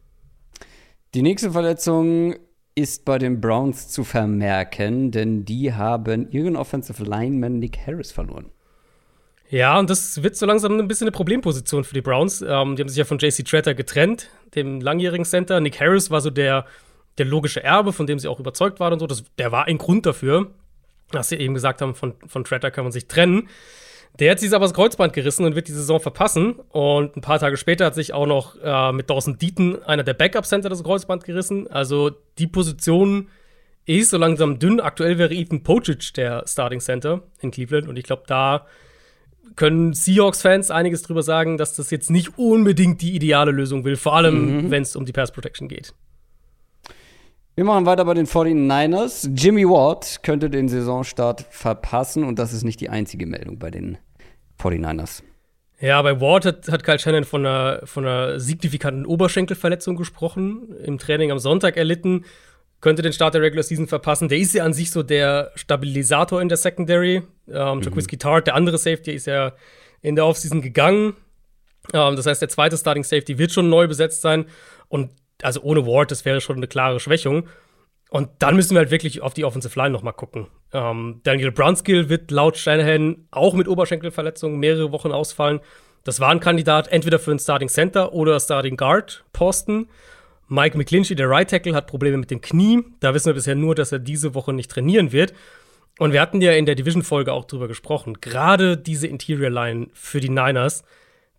Die 1.14 1.22
nächste 1.22 1.50
Verletzung 1.50 2.36
ist 2.80 3.04
bei 3.04 3.18
den 3.18 3.40
Browns 3.40 3.88
zu 3.88 4.04
vermerken, 4.04 5.10
denn 5.10 5.44
die 5.44 5.72
haben 5.72 6.30
ihren 6.30 6.56
Offensive 6.56 7.02
Lineman 7.02 7.58
Nick 7.58 7.78
Harris 7.86 8.12
verloren. 8.12 8.50
Ja, 9.50 9.78
und 9.78 9.90
das 9.90 10.22
wird 10.22 10.36
so 10.36 10.46
langsam 10.46 10.78
ein 10.78 10.86
bisschen 10.86 11.06
eine 11.06 11.12
Problemposition 11.12 11.82
für 11.82 11.94
die 11.94 12.02
Browns. 12.02 12.40
Ähm, 12.40 12.76
die 12.76 12.82
haben 12.82 12.88
sich 12.88 12.98
ja 12.98 13.04
von 13.04 13.18
JC 13.18 13.44
Tretter 13.44 13.74
getrennt, 13.74 14.30
dem 14.54 14.80
langjährigen 14.80 15.24
Center. 15.24 15.60
Nick 15.60 15.80
Harris 15.80 16.10
war 16.10 16.20
so 16.20 16.30
der, 16.30 16.66
der 17.18 17.26
logische 17.26 17.62
Erbe, 17.62 17.92
von 17.92 18.06
dem 18.06 18.20
sie 18.20 18.28
auch 18.28 18.38
überzeugt 18.38 18.78
waren 18.78 18.92
und 18.92 19.00
so. 19.00 19.08
Das, 19.08 19.24
der 19.38 19.50
war 19.50 19.66
ein 19.66 19.78
Grund 19.78 20.06
dafür, 20.06 20.52
dass 21.10 21.30
sie 21.30 21.36
eben 21.36 21.54
gesagt 21.54 21.82
haben, 21.82 21.96
von, 21.96 22.14
von 22.26 22.44
Tretter 22.44 22.70
kann 22.70 22.84
man 22.84 22.92
sich 22.92 23.08
trennen. 23.08 23.48
Der 24.18 24.32
hat 24.32 24.40
sich 24.40 24.52
aber 24.52 24.64
das 24.64 24.74
Kreuzband 24.74 25.12
gerissen 25.12 25.46
und 25.46 25.54
wird 25.54 25.68
die 25.68 25.72
Saison 25.72 26.00
verpassen. 26.00 26.54
Und 26.70 27.16
ein 27.16 27.20
paar 27.20 27.38
Tage 27.38 27.56
später 27.56 27.86
hat 27.86 27.94
sich 27.94 28.12
auch 28.12 28.26
noch 28.26 28.56
äh, 28.62 28.92
mit 28.92 29.08
Dawson 29.08 29.38
Deaton 29.38 29.82
einer 29.82 30.02
der 30.02 30.14
Backup-Center 30.14 30.68
das 30.68 30.84
Kreuzband 30.84 31.24
gerissen. 31.24 31.68
Also 31.68 32.10
die 32.38 32.46
Position 32.46 33.28
ist 33.86 34.10
so 34.10 34.18
langsam 34.18 34.58
dünn. 34.58 34.80
Aktuell 34.80 35.16
wäre 35.16 35.34
Ethan 35.34 35.62
Pocic 35.62 36.12
der 36.14 36.44
Starting 36.46 36.80
Center 36.80 37.22
in 37.40 37.50
Cleveland. 37.50 37.88
Und 37.88 37.98
ich 37.98 38.04
glaube, 38.04 38.24
da 38.26 38.66
können 39.56 39.94
Seahawks-Fans 39.94 40.70
einiges 40.70 41.02
drüber 41.02 41.22
sagen, 41.22 41.56
dass 41.56 41.74
das 41.74 41.90
jetzt 41.90 42.10
nicht 42.10 42.38
unbedingt 42.38 43.02
die 43.02 43.14
ideale 43.14 43.50
Lösung 43.50 43.84
will, 43.84 43.96
vor 43.96 44.14
allem 44.14 44.64
mhm. 44.64 44.70
wenn 44.70 44.82
es 44.82 44.96
um 44.96 45.04
die 45.04 45.12
Pass 45.12 45.32
Protection 45.32 45.68
geht. 45.68 45.94
Wir 47.54 47.64
machen 47.64 47.86
weiter 47.86 48.04
bei 48.04 48.14
den 48.14 48.26
49ers. 48.26 49.30
Jimmy 49.36 49.64
Ward 49.64 50.22
könnte 50.22 50.48
den 50.48 50.68
Saisonstart 50.68 51.46
verpassen 51.50 52.24
und 52.24 52.38
das 52.38 52.52
ist 52.52 52.64
nicht 52.64 52.80
die 52.80 52.88
einzige 52.88 53.26
Meldung 53.26 53.58
bei 53.58 53.70
den 53.70 53.98
49ers. 54.60 55.22
Ja, 55.80 56.00
bei 56.02 56.20
Ward 56.20 56.44
hat, 56.44 56.68
hat 56.68 56.84
Kyle 56.84 56.98
Shannon 56.98 57.24
von 57.24 57.44
einer, 57.44 57.80
von 57.84 58.06
einer 58.06 58.38
signifikanten 58.38 59.06
Oberschenkelverletzung 59.06 59.96
gesprochen, 59.96 60.74
im 60.84 60.98
Training 60.98 61.30
am 61.30 61.38
Sonntag 61.38 61.76
erlitten 61.76 62.24
könnte 62.80 63.02
den 63.02 63.12
Start 63.12 63.34
der 63.34 63.42
Regular 63.42 63.62
Season 63.62 63.86
verpassen. 63.86 64.28
Der 64.28 64.38
ist 64.38 64.54
ja 64.54 64.64
an 64.64 64.72
sich 64.72 64.90
so 64.90 65.02
der 65.02 65.52
Stabilisator 65.54 66.40
in 66.40 66.48
der 66.48 66.56
Secondary. 66.56 67.22
Ähm, 67.48 67.78
mhm. 67.78 68.18
Tart, 68.18 68.46
der 68.46 68.54
andere 68.54 68.78
Safety, 68.78 69.12
ist 69.12 69.26
ja 69.26 69.52
in 70.00 70.16
der 70.16 70.26
Offseason 70.26 70.62
gegangen. 70.62 71.14
Ähm, 71.92 72.16
das 72.16 72.26
heißt, 72.26 72.40
der 72.40 72.48
zweite 72.48 72.78
Starting 72.78 73.04
Safety 73.04 73.38
wird 73.38 73.52
schon 73.52 73.68
neu 73.68 73.86
besetzt 73.86 74.22
sein. 74.22 74.46
Und 74.88 75.10
also 75.42 75.60
ohne 75.62 75.86
Ward, 75.86 76.10
das 76.10 76.24
wäre 76.24 76.40
schon 76.40 76.56
eine 76.56 76.68
klare 76.68 77.00
Schwächung. 77.00 77.48
Und 78.10 78.28
dann 78.40 78.56
müssen 78.56 78.74
wir 78.74 78.80
halt 78.80 78.90
wirklich 78.90 79.22
auf 79.22 79.34
die 79.34 79.44
Offensive 79.44 79.78
Line 79.78 79.90
noch 79.90 80.02
mal 80.02 80.12
gucken. 80.12 80.48
Ähm, 80.72 81.20
Daniel 81.22 81.52
Brunskill 81.52 82.08
wird 82.08 82.30
laut 82.30 82.56
Shanahan 82.56 83.28
auch 83.30 83.54
mit 83.54 83.68
Oberschenkelverletzungen 83.68 84.58
mehrere 84.58 84.90
Wochen 84.90 85.12
ausfallen. 85.12 85.60
Das 86.02 86.18
war 86.18 86.30
ein 86.30 86.40
Kandidat 86.40 86.88
entweder 86.88 87.18
für 87.18 87.30
einen 87.30 87.38
Starting 87.38 87.68
Center 87.68 88.12
oder 88.12 88.40
Starting 88.40 88.76
Guard 88.76 89.24
Posten. 89.32 89.88
Mike 90.48 90.76
McClinchy, 90.76 91.14
der 91.14 91.30
Right 91.30 91.48
Tackle, 91.48 91.74
hat 91.74 91.86
Probleme 91.86 92.16
mit 92.16 92.32
dem 92.32 92.40
Knie. 92.40 92.82
Da 92.98 93.14
wissen 93.14 93.26
wir 93.26 93.34
bisher 93.34 93.54
nur, 93.54 93.76
dass 93.76 93.92
er 93.92 94.00
diese 94.00 94.34
Woche 94.34 94.52
nicht 94.52 94.70
trainieren 94.70 95.12
wird. 95.12 95.32
Und 96.00 96.12
wir 96.12 96.20
hatten 96.20 96.40
ja 96.40 96.52
in 96.52 96.66
der 96.66 96.74
Division-Folge 96.74 97.32
auch 97.32 97.44
drüber 97.44 97.68
gesprochen. 97.68 98.20
Gerade 98.20 98.76
diese 98.76 99.06
Interior 99.06 99.50
Line 99.50 99.88
für 99.92 100.18
die 100.18 100.30
Niners, 100.30 100.82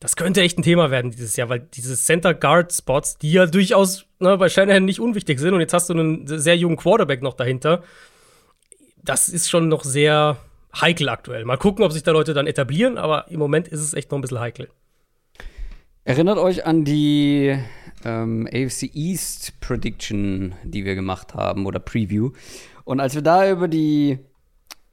das 0.01 0.15
könnte 0.15 0.41
echt 0.41 0.57
ein 0.57 0.63
Thema 0.63 0.89
werden 0.89 1.11
dieses 1.11 1.35
Jahr, 1.35 1.47
weil 1.47 1.59
diese 1.59 1.95
Center 1.95 2.33
Guard 2.33 2.73
Spots, 2.73 3.19
die 3.19 3.31
ja 3.31 3.45
durchaus 3.45 4.07
ne, 4.19 4.35
bei 4.35 4.49
Shanahan 4.49 4.83
nicht 4.83 4.99
unwichtig 4.99 5.39
sind, 5.39 5.53
und 5.53 5.61
jetzt 5.61 5.73
hast 5.73 5.89
du 5.89 5.93
einen 5.93 6.27
sehr 6.27 6.57
jungen 6.57 6.75
Quarterback 6.75 7.21
noch 7.21 7.35
dahinter. 7.35 7.83
Das 9.03 9.29
ist 9.29 9.47
schon 9.47 9.67
noch 9.67 9.83
sehr 9.83 10.37
heikel 10.75 11.07
aktuell. 11.07 11.45
Mal 11.45 11.57
gucken, 11.57 11.85
ob 11.85 11.91
sich 11.91 12.01
da 12.01 12.11
Leute 12.11 12.33
dann 12.33 12.47
etablieren, 12.47 12.97
aber 12.97 13.29
im 13.29 13.37
Moment 13.37 13.67
ist 13.67 13.79
es 13.79 13.93
echt 13.93 14.09
noch 14.09 14.17
ein 14.17 14.21
bisschen 14.21 14.39
heikel. 14.39 14.69
Erinnert 16.03 16.39
euch 16.39 16.65
an 16.65 16.83
die 16.83 17.55
ähm, 18.03 18.47
AFC 18.51 18.89
East 18.95 19.59
Prediction, 19.61 20.55
die 20.63 20.83
wir 20.83 20.95
gemacht 20.95 21.35
haben 21.35 21.67
oder 21.67 21.79
Preview. 21.79 22.31
Und 22.85 22.99
als 22.99 23.13
wir 23.13 23.21
da 23.21 23.47
über 23.47 23.67
die, 23.67 24.17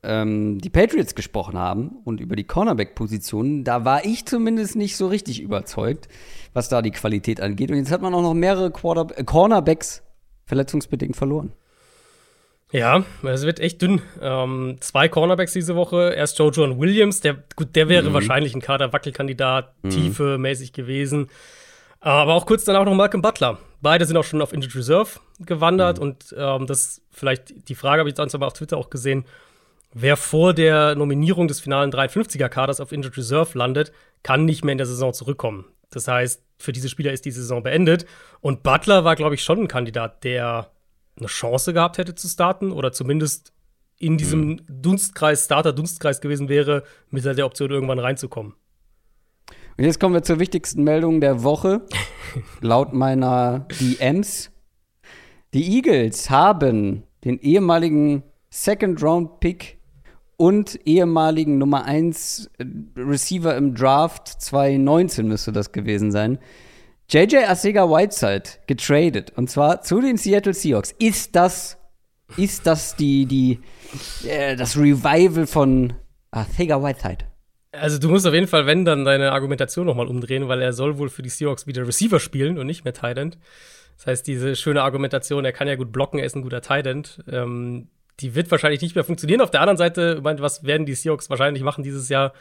ähm, 0.03 0.59
die 0.59 0.71
Patriots 0.71 1.15
gesprochen 1.15 1.59
haben 1.59 1.97
und 2.05 2.21
über 2.21 2.37
die 2.37 2.45
Cornerback-Positionen, 2.45 3.65
da 3.65 3.85
war 3.85 4.05
ich 4.05 4.27
zumindest 4.27 4.77
nicht 4.77 4.97
so 4.97 5.09
richtig 5.09 5.41
überzeugt, 5.41 6.09
was 6.53 6.69
da 6.69 6.83
die 6.83 6.91
Qualität 6.91 7.41
angeht. 7.41 7.71
Und 7.71 7.79
jetzt 7.79 7.91
hat 7.91 8.03
man 8.03 8.15
auch 8.15 8.23
noch 8.23 8.35
mehrere 8.35 8.71
Quarter 8.71 9.19
äh, 9.19 9.25
Cornerbacks 9.25 10.03
verletzungsbedingt 10.47 11.17
verloren. 11.17 11.53
Ja, 12.71 13.05
es 13.23 13.45
wird 13.45 13.61
echt 13.61 13.81
dünn. 13.81 14.03
Ähm, 14.21 14.77
zwei 14.81 15.09
Cornerbacks 15.09 15.53
diese 15.53 15.75
Woche. 15.75 16.13
Erst 16.15 16.39
Joe 16.39 16.51
John 16.51 16.79
Williams, 16.79 17.21
der, 17.21 17.43
gut, 17.57 17.75
der 17.75 17.89
wäre 17.89 18.11
mhm. 18.11 18.15
wahrscheinlich 18.15 18.55
ein 18.55 18.61
Kader-Wackelkandidat, 18.61 19.73
mhm. 19.83 19.91
Tiefe 19.91 20.39
mäßig 20.39 20.75
gewesen. 20.75 21.29
Aber 22.01 22.35
auch 22.35 22.47
kurz 22.47 22.65
danach 22.65 22.85
noch 22.85 22.95
Malcolm 22.95 23.23
Butler. 23.23 23.59
Beide 23.81 24.05
sind 24.05 24.17
auch 24.17 24.25
schon 24.25 24.43
auf 24.43 24.53
Injured 24.53 24.77
Reserve 24.77 25.19
gewandert 25.41 25.97
mhm. 25.97 26.03
und 26.03 26.35
ähm, 26.37 26.67
das 26.67 27.01
vielleicht 27.11 27.69
die 27.69 27.75
Frage 27.75 28.01
habe 28.01 28.11
ich 28.11 28.17
sonst 28.17 28.35
aber 28.35 28.47
auf 28.47 28.53
Twitter 28.53 28.77
auch 28.77 28.91
gesehen. 28.91 29.25
Wer 30.01 30.17
vor 30.17 30.55
der 30.55 30.95
Nominierung 30.95 31.49
des 31.49 31.59
finalen 31.59 31.91
53er 31.91 32.49
Kaders 32.49 32.79
auf 32.81 32.93
Injured 32.93 33.17
Reserve 33.17 33.59
landet, 33.59 33.91
kann 34.23 34.45
nicht 34.45 34.65
mehr 34.65 34.71
in 34.71 34.79
der 34.79 34.87
Saison 34.87 35.13
zurückkommen. 35.13 35.65
Das 35.91 36.07
heißt, 36.07 36.41
für 36.57 36.71
diese 36.71 36.89
Spieler 36.89 37.13
ist 37.13 37.25
die 37.25 37.33
Saison 37.33 37.65
beendet. 37.65 38.07
Und 38.41 38.63
Butler 38.63 39.03
war, 39.03 39.17
glaube 39.17 39.35
ich, 39.35 39.43
schon 39.43 39.59
ein 39.59 39.67
Kandidat, 39.67 40.23
der 40.23 40.71
eine 41.19 41.27
Chance 41.27 41.73
gehabt 41.73 41.99
hätte 41.99 42.15
zu 42.15 42.29
starten 42.29 42.71
oder 42.71 42.93
zumindest 42.93 43.53
in 43.99 44.17
diesem 44.19 44.47
mhm. 44.47 44.61
Dunstkreis, 44.69 45.47
Starter-Dunstkreis 45.47 46.21
gewesen 46.21 46.49
wäre, 46.49 46.85
mit 47.11 47.25
der 47.25 47.45
Option 47.45 47.69
irgendwann 47.69 47.99
reinzukommen. 47.99 48.55
Und 49.79 49.85
jetzt 49.85 49.99
kommen 49.99 50.15
wir 50.15 50.23
zur 50.23 50.39
wichtigsten 50.39 50.85
Meldung 50.85 51.21
der 51.21 51.43
Woche. 51.43 51.81
Laut 52.61 52.93
meiner 52.93 53.67
DMs. 53.81 54.53
Die 55.55 55.75
Eagles 55.75 56.31
haben 56.31 57.03
den 57.25 57.41
ehemaligen 57.41 58.23
Second-Round-Pick 58.51 59.78
und 60.39 60.81
ehemaligen 60.87 61.59
Nummer 61.59 61.85
1 61.85 62.51
Receiver 62.97 63.55
im 63.57 63.75
Draft 63.75 64.29
2019 64.29 65.29
müsste 65.29 65.53
das 65.53 65.73
gewesen 65.73 66.11
sein. 66.11 66.39
JJ 67.11 67.45
Asega 67.49 67.91
Whiteside 67.91 68.45
getradet 68.67 69.33
und 69.37 69.51
zwar 69.51 69.83
zu 69.83 70.01
den 70.01 70.17
Seattle 70.17 70.55
Seahawks. 70.55 70.95
Ist 70.99 71.37
das 71.37 71.77
ist 72.37 72.67
das 72.67 72.97
die 72.97 73.27
die 73.27 73.59
äh, 74.27 74.57
das 74.57 74.77
Revival 74.77 75.47
von 75.47 75.95
Arthega 76.31 76.83
Whiteside. 76.83 77.25
Also 77.73 77.99
du 77.99 78.09
musst 78.09 78.27
auf 78.27 78.35
jeden 78.35 78.47
Fall, 78.47 78.67
wenn, 78.67 78.85
dann 78.85 79.05
deine 79.05 79.33
Argumentation 79.33 79.87
nochmal 79.87 80.07
umdrehen, 80.07 80.49
weil 80.49 80.63
er 80.63 80.73
soll 80.73 80.99
wohl 80.99 81.11
für 81.11 81.23
die 81.23 81.29
Seahawks 81.29 81.67
wieder 81.67 81.87
Receiver 81.87 82.19
spielen 82.19 82.59
und 82.59 82.67
nicht 82.67 82.85
mehr 82.85 82.95
Tight 82.95 83.19
End. 83.19 83.39
Das 83.97 84.07
heißt, 84.07 84.27
diese 84.27 84.57
schöne 84.57 84.83
Argumentation, 84.83 85.45
er 85.45 85.53
kann 85.53 85.69
ja 85.69 85.75
gut 85.75 85.93
blocken, 85.93 86.19
er 86.19 86.27
ist 86.27 86.37
ein 86.37 86.43
guter 86.43 86.63
Tight 86.63 86.87
End, 86.87 87.23
ähm, 87.31 87.89
die 88.21 88.35
wird 88.35 88.51
wahrscheinlich 88.51 88.81
nicht 88.81 88.95
mehr 88.95 89.05
funktionieren. 89.05 89.41
Auf 89.41 89.51
der 89.51 89.61
anderen 89.61 89.77
Seite, 89.77 90.21
meint, 90.23 90.41
was 90.41 90.65
werden 90.65 90.87
die 90.87 90.95
Seahawks 90.95 91.31
wahrscheinlich 91.31 91.63
machen 91.63 91.85
dieses 91.85 92.09
Jahr? 92.09 92.33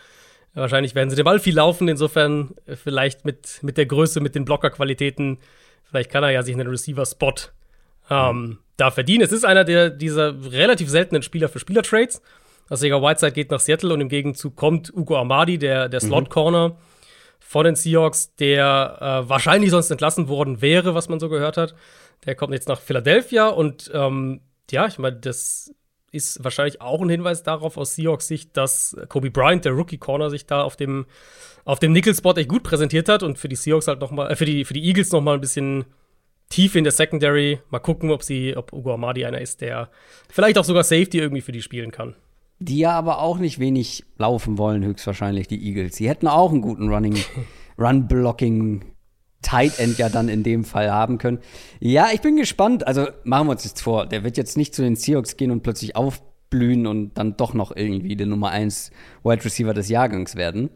Wahrscheinlich 0.54 0.96
werden 0.96 1.10
sie 1.10 1.16
den 1.16 1.26
Ball 1.26 1.40
viel 1.40 1.56
laufen, 1.56 1.88
insofern 1.88 2.56
äh, 2.66 2.76
vielleicht 2.76 3.26
mit, 3.26 3.60
mit 3.62 3.78
der 3.78 3.86
Größe, 3.86 4.22
mit 4.22 4.34
den 4.34 4.46
Blockerqualitäten, 4.46 5.38
vielleicht 5.84 6.10
kann 6.10 6.24
er 6.24 6.32
ja 6.32 6.42
sich 6.42 6.56
einen 6.56 6.68
Receiver-Spot 6.68 7.34
ähm, 8.10 8.58
da 8.78 8.92
verdienen. 8.92 9.24
Es 9.24 9.32
ist 9.32 9.46
einer 9.46 9.64
der 9.64 9.90
dieser 9.90 10.34
relativ 10.52 10.90
seltenen 10.90 11.22
Spieler 11.22 11.50
für 11.50 11.60
Spieler-Trades. 11.60 12.22
Also 12.70 12.88
Whiteside 12.88 13.32
geht 13.32 13.52
nach 13.52 13.60
Seattle 13.60 13.94
und 13.94 14.02
im 14.02 14.10
Gegenzug 14.10 14.56
kommt 14.56 14.94
Ugo 14.94 15.18
Amadi, 15.18 15.58
der, 15.58 15.90
der 15.90 16.00
Slot-Corner 16.00 16.70
mhm. 16.70 16.74
von 17.40 17.66
den 17.66 17.76
Seahawks, 17.76 18.36
der 18.36 18.98
äh, 19.00 19.30
wahrscheinlich 19.30 19.72
sonst 19.72 19.92
entlassen 19.92 20.28
worden 20.28 20.62
wäre, 20.62 20.96
was 20.96 21.08
man 21.08 21.20
so 21.20 21.30
gehört 21.30 21.58
hat. 21.58 21.76
Der 22.26 22.36
kommt 22.36 22.54
jetzt 22.54 22.68
nach 22.68 22.82
Philadelphia 22.82 23.48
und 23.48 23.92
ähm, 23.94 24.42
ja, 24.72 24.88
ich 24.88 24.98
meine, 25.00 25.18
das 25.18 25.74
ist 26.12 26.44
wahrscheinlich 26.44 26.82
auch 26.82 27.02
ein 27.02 27.10
Hinweis 27.10 27.44
darauf 27.44 27.78
aus 27.78 27.96
Seahawks 27.96 28.28
Sicht, 28.28 28.56
dass 28.56 28.96
Kobe 29.10 29.30
Bryant, 29.30 29.66
der 29.66 29.74
Rookie 29.74 29.98
Corner, 29.98 30.30
sich 30.30 30.46
da 30.46 30.64
auf 30.64 30.76
dem 30.76 31.06
auf 31.66 31.80
dem 31.80 31.92
Nickel-Spot 31.92 32.34
echt 32.34 32.48
gut 32.48 32.64
präsentiert 32.64 33.10
hat 33.10 33.24
und 33.24 33.38
für 33.38 33.50
die 33.50 33.58
Seahawks 33.58 33.88
halt 33.88 34.00
noch 34.00 34.12
mal, 34.12 34.32
äh, 34.32 34.36
für 34.36 34.46
die 34.46 34.64
für 34.64 34.74
die 34.74 34.86
Eagles 34.86 35.12
noch 35.12 35.22
mal 35.22 35.34
ein 35.34 35.42
bisschen 35.42 35.86
tief 36.50 36.76
in 36.76 36.86
der 36.86 36.94
Secondary. 36.94 37.60
Mal 37.70 37.80
gucken, 37.80 38.10
ob 38.10 38.24
sie, 38.24 38.56
ob 38.56 38.72
Ugo 38.72 38.94
Amadi 38.94 39.26
einer 39.26 39.42
ist, 39.42 39.62
der 39.62 39.90
vielleicht 40.30 40.58
auch 40.58 40.64
sogar 40.64 40.84
Safety 40.84 41.20
irgendwie 41.20 41.42
für 41.42 41.52
die 41.52 41.62
spielen 41.62 41.92
kann. 41.92 42.16
Die 42.60 42.80
ja 42.80 42.92
aber 42.92 43.20
auch 43.20 43.38
nicht 43.38 43.60
wenig 43.60 44.06
laufen 44.18 44.58
wollen, 44.58 44.84
höchstwahrscheinlich 44.84 45.48
die 45.48 45.64
Eagles. 45.68 45.98
Sie 45.98 46.10
hätten 46.10 46.28
auch 46.28 46.52
einen 46.52 46.62
guten 46.62 46.90
Running, 46.90 47.18
Run-Blocking 47.78 48.86
Tight 49.42 49.80
End 49.80 49.98
ja 49.98 50.10
dann 50.10 50.30
in 50.30 50.44
dem 50.44 50.64
Fall 50.64 50.92
haben 50.92 51.18
können. 51.18 51.40
Ja, 51.80 52.08
ich 52.14 52.22
bin 52.22 52.36
gespannt. 52.36 52.86
Also 52.88 53.08
machen 53.24 53.48
wir 53.48 53.52
uns 53.52 53.64
jetzt 53.64 53.82
vor, 53.82 54.06
der 54.06 54.24
wird 54.24 54.38
jetzt 54.38 54.58
nicht 54.58 54.74
zu 54.74 54.82
den 54.82 54.96
Seahawks 54.96 55.38
gehen 55.38 55.52
und 55.52 55.64
plötzlich 55.64 55.96
aufblühen 55.96 56.88
und 56.88 57.14
dann 57.16 57.38
doch 57.38 57.54
noch 57.54 57.76
irgendwie 57.76 58.16
der 58.16 58.28
Nummer 58.28 58.50
1 58.50 58.92
Wide 59.24 59.46
Receiver 59.46 59.74
des 59.74 59.90
Jahrgangs 59.90 60.36
werden. 60.36 60.70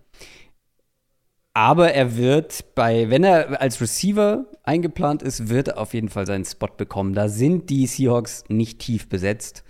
Aber 1.54 1.94
er 1.94 2.16
wird 2.16 2.76
bei, 2.76 3.10
wenn 3.10 3.26
er 3.26 3.60
als 3.60 3.82
Receiver 3.82 4.46
eingeplant 4.64 5.22
ist, 5.22 5.50
wird 5.50 5.70
er 5.70 5.80
auf 5.80 5.94
jeden 5.94 6.08
Fall 6.08 6.26
seinen 6.26 6.46
Spot 6.46 6.68
bekommen. 6.78 7.14
Da 7.14 7.28
sind 7.28 7.70
die 7.70 7.88
Seahawks 7.88 8.46
nicht 8.48 8.80
tief 8.80 9.10
besetzt. 9.10 9.64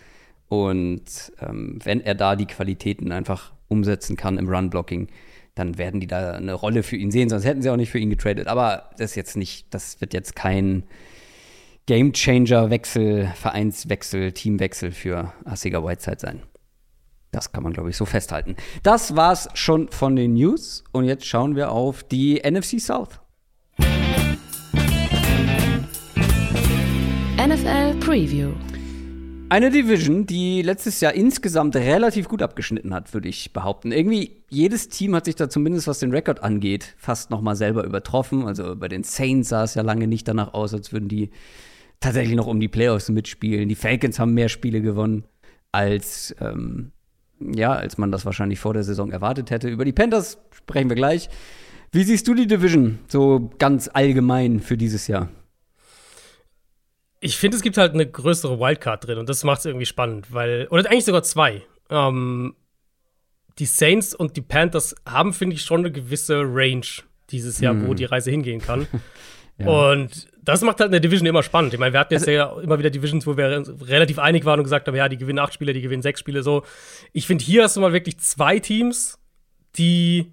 Und 0.47 1.31
ähm, 1.39 1.79
wenn 1.83 2.01
er 2.01 2.13
da 2.13 2.35
die 2.35 2.45
Qualitäten 2.45 3.11
einfach 3.11 3.53
umsetzen 3.67 4.15
kann 4.15 4.37
im 4.37 4.49
Run-Blocking, 4.49 5.07
dann 5.61 5.77
werden 5.77 5.99
die 5.99 6.07
da 6.07 6.31
eine 6.31 6.53
Rolle 6.53 6.83
für 6.83 6.95
ihn 6.95 7.11
sehen, 7.11 7.29
sonst 7.29 7.45
hätten 7.45 7.61
sie 7.61 7.69
auch 7.69 7.77
nicht 7.77 7.91
für 7.91 7.99
ihn 7.99 8.09
getradet. 8.09 8.47
Aber 8.47 8.89
das 8.97 9.11
ist 9.11 9.15
jetzt 9.15 9.37
nicht, 9.37 9.73
das 9.73 10.01
wird 10.01 10.13
jetzt 10.13 10.35
kein 10.35 10.83
Game-Changer-Wechsel, 11.85 13.31
Vereinswechsel, 13.35 14.31
Teamwechsel 14.31 14.91
für 14.91 15.33
Asiga 15.45 15.83
Whiteside 15.83 16.19
sein. 16.19 16.41
Das 17.31 17.51
kann 17.51 17.63
man, 17.63 17.73
glaube 17.73 17.89
ich, 17.89 17.97
so 17.97 18.05
festhalten. 18.05 18.55
Das 18.83 19.15
war's 19.15 19.47
schon 19.53 19.87
von 19.89 20.15
den 20.15 20.33
News. 20.33 20.83
Und 20.91 21.05
jetzt 21.05 21.25
schauen 21.25 21.55
wir 21.55 21.71
auf 21.71 22.03
die 22.03 22.41
NFC 22.43 22.79
South. 22.79 23.19
NFL 27.37 27.95
Preview. 27.99 28.51
Eine 29.51 29.69
Division, 29.69 30.25
die 30.25 30.61
letztes 30.61 31.01
Jahr 31.01 31.13
insgesamt 31.13 31.75
relativ 31.75 32.29
gut 32.29 32.41
abgeschnitten 32.41 32.93
hat, 32.93 33.13
würde 33.13 33.27
ich 33.27 33.51
behaupten. 33.51 33.91
Irgendwie 33.91 34.37
jedes 34.49 34.87
Team 34.87 35.13
hat 35.13 35.25
sich 35.25 35.35
da 35.35 35.49
zumindest, 35.49 35.87
was 35.87 35.99
den 35.99 36.11
Rekord 36.11 36.41
angeht, 36.41 36.95
fast 36.95 37.31
noch 37.31 37.41
mal 37.41 37.57
selber 37.57 37.83
übertroffen. 37.83 38.47
Also 38.47 38.77
bei 38.77 38.87
den 38.87 39.03
Saints 39.03 39.49
sah 39.49 39.65
es 39.65 39.75
ja 39.75 39.81
lange 39.81 40.07
nicht 40.07 40.25
danach 40.25 40.53
aus, 40.53 40.73
als 40.73 40.93
würden 40.93 41.09
die 41.09 41.31
tatsächlich 41.99 42.37
noch 42.37 42.47
um 42.47 42.61
die 42.61 42.69
Playoffs 42.69 43.09
mitspielen. 43.09 43.67
Die 43.67 43.75
Falcons 43.75 44.19
haben 44.19 44.33
mehr 44.33 44.47
Spiele 44.47 44.81
gewonnen, 44.81 45.25
als, 45.73 46.33
ähm, 46.39 46.93
ja, 47.41 47.73
als 47.73 47.97
man 47.97 48.09
das 48.09 48.23
wahrscheinlich 48.23 48.59
vor 48.61 48.73
der 48.73 48.85
Saison 48.85 49.11
erwartet 49.11 49.51
hätte. 49.51 49.67
Über 49.67 49.83
die 49.83 49.91
Panthers 49.91 50.37
sprechen 50.53 50.87
wir 50.87 50.95
gleich. 50.95 51.27
Wie 51.91 52.05
siehst 52.05 52.25
du 52.29 52.35
die 52.35 52.47
Division 52.47 52.99
so 53.09 53.51
ganz 53.59 53.89
allgemein 53.91 54.61
für 54.61 54.77
dieses 54.77 55.07
Jahr? 55.07 55.27
Ich 57.21 57.37
finde, 57.37 57.55
es 57.55 57.63
gibt 57.63 57.77
halt 57.77 57.93
eine 57.93 58.05
größere 58.05 58.59
Wildcard 58.59 59.07
drin 59.07 59.19
und 59.19 59.29
das 59.29 59.43
macht 59.43 59.59
es 59.59 59.65
irgendwie 59.65 59.85
spannend, 59.85 60.33
weil, 60.33 60.67
oder 60.69 60.89
eigentlich 60.89 61.05
sogar 61.05 61.23
zwei. 61.23 61.61
Ähm, 61.89 62.55
die 63.59 63.65
Saints 63.65 64.15
und 64.15 64.35
die 64.37 64.41
Panthers 64.41 64.95
haben, 65.07 65.33
finde 65.33 65.55
ich, 65.55 65.61
schon 65.61 65.81
eine 65.81 65.91
gewisse 65.91 66.41
Range 66.41 66.85
dieses 67.29 67.59
Jahr, 67.59 67.73
hm. 67.73 67.87
wo 67.87 67.93
die 67.93 68.05
Reise 68.05 68.31
hingehen 68.31 68.59
kann. 68.59 68.87
ja. 69.59 69.67
Und 69.67 70.27
das 70.41 70.61
macht 70.61 70.79
halt 70.79 70.89
eine 70.89 70.99
Division 70.99 71.27
immer 71.27 71.43
spannend. 71.43 71.73
Ich 71.73 71.79
meine, 71.79 71.93
wir 71.93 71.99
hatten 71.99 72.13
jetzt 72.13 72.27
also, 72.27 72.31
ja 72.31 72.59
immer 72.61 72.79
wieder 72.79 72.89
Divisions, 72.89 73.27
wo 73.27 73.37
wir 73.37 73.63
relativ 73.83 74.17
einig 74.17 74.45
waren 74.45 74.59
und 74.59 74.63
gesagt 74.63 74.87
haben, 74.87 74.95
ja, 74.95 75.07
die 75.07 75.17
gewinnen 75.17 75.39
acht 75.39 75.53
Spiele, 75.53 75.73
die 75.73 75.81
gewinnen 75.81 76.01
sechs 76.01 76.19
Spiele. 76.19 76.41
So, 76.41 76.63
ich 77.13 77.27
finde, 77.27 77.43
hier 77.43 77.63
hast 77.63 77.75
du 77.75 77.81
mal 77.81 77.93
wirklich 77.93 78.19
zwei 78.19 78.59
Teams, 78.59 79.19
die 79.77 80.31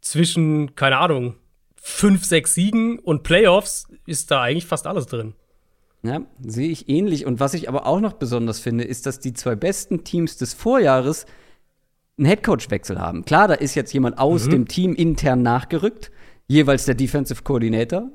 zwischen, 0.00 0.74
keine 0.74 0.98
Ahnung, 0.98 1.36
fünf, 1.76 2.24
sechs 2.24 2.54
Siegen 2.54 2.98
und 2.98 3.22
Playoffs 3.22 3.86
ist 4.06 4.30
da 4.30 4.42
eigentlich 4.42 4.66
fast 4.66 4.86
alles 4.86 5.06
drin. 5.06 5.34
Ja, 6.02 6.22
sehe 6.44 6.70
ich 6.70 6.88
ähnlich. 6.88 7.26
Und 7.26 7.38
was 7.38 7.54
ich 7.54 7.68
aber 7.68 7.86
auch 7.86 8.00
noch 8.00 8.14
besonders 8.14 8.58
finde, 8.58 8.84
ist, 8.84 9.06
dass 9.06 9.20
die 9.20 9.32
zwei 9.32 9.54
besten 9.54 10.02
Teams 10.02 10.36
des 10.36 10.52
Vorjahres 10.52 11.26
einen 12.18 12.26
Headcoach-Wechsel 12.26 12.98
haben. 13.00 13.24
Klar, 13.24 13.48
da 13.48 13.54
ist 13.54 13.74
jetzt 13.74 13.92
jemand 13.92 14.18
aus 14.18 14.46
mhm. 14.46 14.50
dem 14.50 14.68
Team 14.68 14.94
intern 14.94 15.42
nachgerückt, 15.42 16.10
jeweils 16.46 16.84
der 16.84 16.94
Defensive 16.94 17.42
Coordinator, 17.42 18.10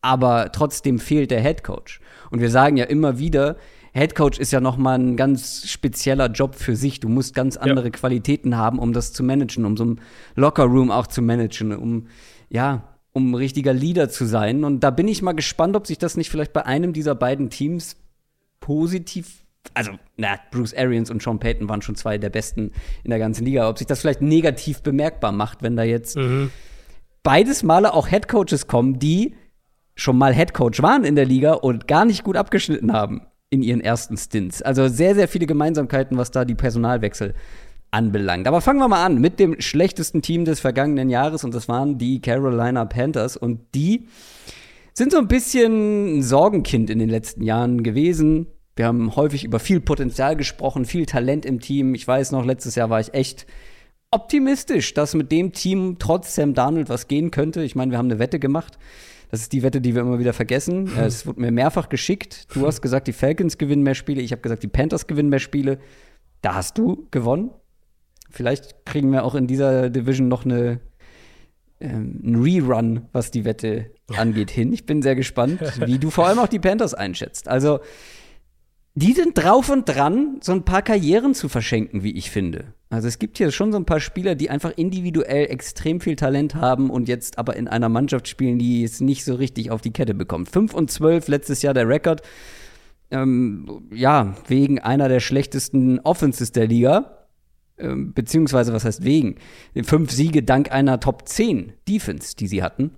aber 0.00 0.50
trotzdem 0.52 0.98
fehlt 0.98 1.30
der 1.30 1.40
Headcoach. 1.40 2.00
Und 2.30 2.40
wir 2.40 2.50
sagen 2.50 2.76
ja 2.76 2.84
immer 2.84 3.18
wieder, 3.18 3.56
Headcoach 3.92 4.38
ist 4.38 4.52
ja 4.52 4.60
noch 4.60 4.76
mal 4.76 4.98
ein 4.98 5.16
ganz 5.16 5.68
spezieller 5.68 6.26
Job 6.26 6.54
für 6.54 6.76
sich. 6.76 7.00
Du 7.00 7.08
musst 7.08 7.34
ganz 7.34 7.56
andere 7.56 7.86
ja. 7.86 7.90
Qualitäten 7.90 8.56
haben, 8.56 8.78
um 8.78 8.92
das 8.92 9.12
zu 9.12 9.22
managen, 9.22 9.64
um 9.64 9.76
so 9.76 9.84
ein 9.84 10.00
Locker-Room 10.34 10.90
auch 10.90 11.06
zu 11.06 11.22
managen, 11.22 11.74
um 11.76 12.06
ja, 12.48 12.97
um 13.18 13.34
richtiger 13.34 13.74
Leader 13.74 14.08
zu 14.08 14.24
sein. 14.24 14.64
Und 14.64 14.80
da 14.80 14.90
bin 14.90 15.08
ich 15.08 15.22
mal 15.22 15.32
gespannt, 15.32 15.76
ob 15.76 15.86
sich 15.86 15.98
das 15.98 16.16
nicht 16.16 16.30
vielleicht 16.30 16.52
bei 16.52 16.64
einem 16.64 16.92
dieser 16.92 17.14
beiden 17.14 17.50
Teams 17.50 17.96
positiv 18.60 19.44
also, 19.74 19.92
na, 20.16 20.38
Bruce 20.50 20.74
Arians 20.74 21.10
und 21.10 21.22
Sean 21.22 21.38
Payton 21.38 21.68
waren 21.68 21.82
schon 21.82 21.94
zwei 21.94 22.16
der 22.16 22.30
besten 22.30 22.72
in 23.04 23.10
der 23.10 23.18
ganzen 23.18 23.44
Liga. 23.44 23.68
Ob 23.68 23.76
sich 23.76 23.86
das 23.86 24.00
vielleicht 24.00 24.22
negativ 24.22 24.80
bemerkbar 24.82 25.30
macht, 25.30 25.62
wenn 25.62 25.76
da 25.76 25.82
jetzt 25.82 26.16
mhm. 26.16 26.50
beides 27.22 27.62
Male 27.62 27.92
auch 27.92 28.10
Headcoaches 28.10 28.66
kommen, 28.66 28.98
die 28.98 29.34
schon 29.94 30.16
mal 30.16 30.32
Headcoach 30.32 30.80
waren 30.80 31.04
in 31.04 31.16
der 31.16 31.26
Liga 31.26 31.52
und 31.52 31.86
gar 31.86 32.04
nicht 32.06 32.24
gut 32.24 32.36
abgeschnitten 32.36 32.92
haben 32.92 33.26
in 33.50 33.62
ihren 33.62 33.80
ersten 33.80 34.16
Stints. 34.16 34.62
Also 34.62 34.88
sehr, 34.88 35.14
sehr 35.14 35.28
viele 35.28 35.46
Gemeinsamkeiten, 35.46 36.16
was 36.16 36.30
da 36.30 36.44
die 36.44 36.54
Personalwechsel 36.54 37.34
anbelangt. 37.90 38.46
Aber 38.46 38.60
fangen 38.60 38.80
wir 38.80 38.88
mal 38.88 39.04
an 39.04 39.20
mit 39.20 39.40
dem 39.40 39.60
schlechtesten 39.60 40.22
Team 40.22 40.44
des 40.44 40.60
vergangenen 40.60 41.10
Jahres 41.10 41.44
und 41.44 41.54
das 41.54 41.68
waren 41.68 41.98
die 41.98 42.20
Carolina 42.20 42.84
Panthers 42.84 43.36
und 43.36 43.60
die 43.74 44.06
sind 44.92 45.12
so 45.12 45.18
ein 45.18 45.28
bisschen 45.28 46.18
ein 46.18 46.22
Sorgenkind 46.22 46.90
in 46.90 46.98
den 46.98 47.08
letzten 47.08 47.42
Jahren 47.42 47.82
gewesen. 47.82 48.46
Wir 48.76 48.86
haben 48.86 49.16
häufig 49.16 49.44
über 49.44 49.58
viel 49.58 49.80
Potenzial 49.80 50.36
gesprochen, 50.36 50.84
viel 50.84 51.06
Talent 51.06 51.44
im 51.44 51.60
Team. 51.60 51.94
Ich 51.94 52.06
weiß 52.06 52.32
noch, 52.32 52.44
letztes 52.44 52.74
Jahr 52.74 52.90
war 52.90 53.00
ich 53.00 53.14
echt 53.14 53.46
optimistisch, 54.10 54.94
dass 54.94 55.14
mit 55.14 55.32
dem 55.32 55.52
Team 55.52 55.96
trotz 55.98 56.34
Sam 56.34 56.54
Darnold 56.54 56.88
was 56.88 57.08
gehen 57.08 57.30
könnte. 57.30 57.62
Ich 57.62 57.74
meine, 57.74 57.90
wir 57.90 57.98
haben 57.98 58.10
eine 58.10 58.18
Wette 58.18 58.38
gemacht. 58.38 58.78
Das 59.30 59.40
ist 59.40 59.52
die 59.52 59.62
Wette, 59.62 59.80
die 59.80 59.94
wir 59.94 60.02
immer 60.02 60.18
wieder 60.18 60.32
vergessen. 60.32 60.90
Es 60.96 61.26
wurde 61.26 61.40
mir 61.40 61.50
mehrfach 61.50 61.88
geschickt. 61.88 62.46
Du 62.54 62.66
hast 62.66 62.80
gesagt, 62.80 63.08
die 63.08 63.12
Falcons 63.12 63.58
gewinnen 63.58 63.82
mehr 63.82 63.94
Spiele. 63.94 64.22
Ich 64.22 64.32
habe 64.32 64.40
gesagt, 64.42 64.62
die 64.62 64.68
Panthers 64.68 65.06
gewinnen 65.06 65.28
mehr 65.28 65.38
Spiele. 65.38 65.78
Da 66.40 66.54
hast 66.54 66.78
du 66.78 67.06
gewonnen. 67.10 67.50
Vielleicht 68.30 68.84
kriegen 68.84 69.10
wir 69.12 69.24
auch 69.24 69.34
in 69.34 69.46
dieser 69.46 69.90
Division 69.90 70.28
noch 70.28 70.44
eine, 70.44 70.80
ähm, 71.80 72.20
einen 72.24 72.42
Rerun, 72.42 73.06
was 73.12 73.30
die 73.30 73.44
Wette 73.44 73.90
angeht, 74.16 74.50
hin. 74.50 74.72
Ich 74.72 74.86
bin 74.86 75.02
sehr 75.02 75.16
gespannt, 75.16 75.60
wie 75.86 75.98
du 75.98 76.10
vor 76.10 76.26
allem 76.26 76.38
auch 76.38 76.48
die 76.48 76.58
Panthers 76.58 76.94
einschätzt. 76.94 77.48
Also, 77.48 77.80
die 78.94 79.12
sind 79.12 79.38
drauf 79.38 79.68
und 79.68 79.88
dran, 79.88 80.38
so 80.42 80.50
ein 80.50 80.64
paar 80.64 80.82
Karrieren 80.82 81.32
zu 81.32 81.48
verschenken, 81.48 82.02
wie 82.02 82.16
ich 82.16 82.32
finde. 82.32 82.74
Also 82.90 83.06
es 83.06 83.20
gibt 83.20 83.38
hier 83.38 83.52
schon 83.52 83.70
so 83.70 83.78
ein 83.78 83.84
paar 83.84 84.00
Spieler, 84.00 84.34
die 84.34 84.50
einfach 84.50 84.72
individuell 84.74 85.46
extrem 85.50 86.00
viel 86.00 86.16
Talent 86.16 86.56
haben 86.56 86.90
und 86.90 87.06
jetzt 87.06 87.38
aber 87.38 87.54
in 87.54 87.68
einer 87.68 87.88
Mannschaft 87.88 88.26
spielen, 88.26 88.58
die 88.58 88.82
es 88.82 89.00
nicht 89.00 89.24
so 89.24 89.36
richtig 89.36 89.70
auf 89.70 89.82
die 89.82 89.92
Kette 89.92 90.14
bekommt. 90.14 90.48
5 90.48 90.74
und 90.74 90.90
12 90.90 91.28
letztes 91.28 91.62
Jahr 91.62 91.74
der 91.74 91.88
Rekord. 91.88 92.22
Ähm, 93.10 93.82
ja, 93.92 94.34
wegen 94.48 94.80
einer 94.80 95.08
der 95.08 95.20
schlechtesten 95.20 96.00
Offenses 96.00 96.50
der 96.50 96.66
Liga. 96.66 97.17
Ähm, 97.78 98.12
beziehungsweise 98.12 98.72
was 98.72 98.84
heißt 98.84 99.04
wegen, 99.04 99.36
fünf 99.82 100.10
Siege 100.10 100.42
dank 100.42 100.72
einer 100.72 101.00
Top 101.00 101.28
10 101.28 101.74
Defense, 101.88 102.36
die 102.36 102.48
sie 102.48 102.62
hatten. 102.62 102.96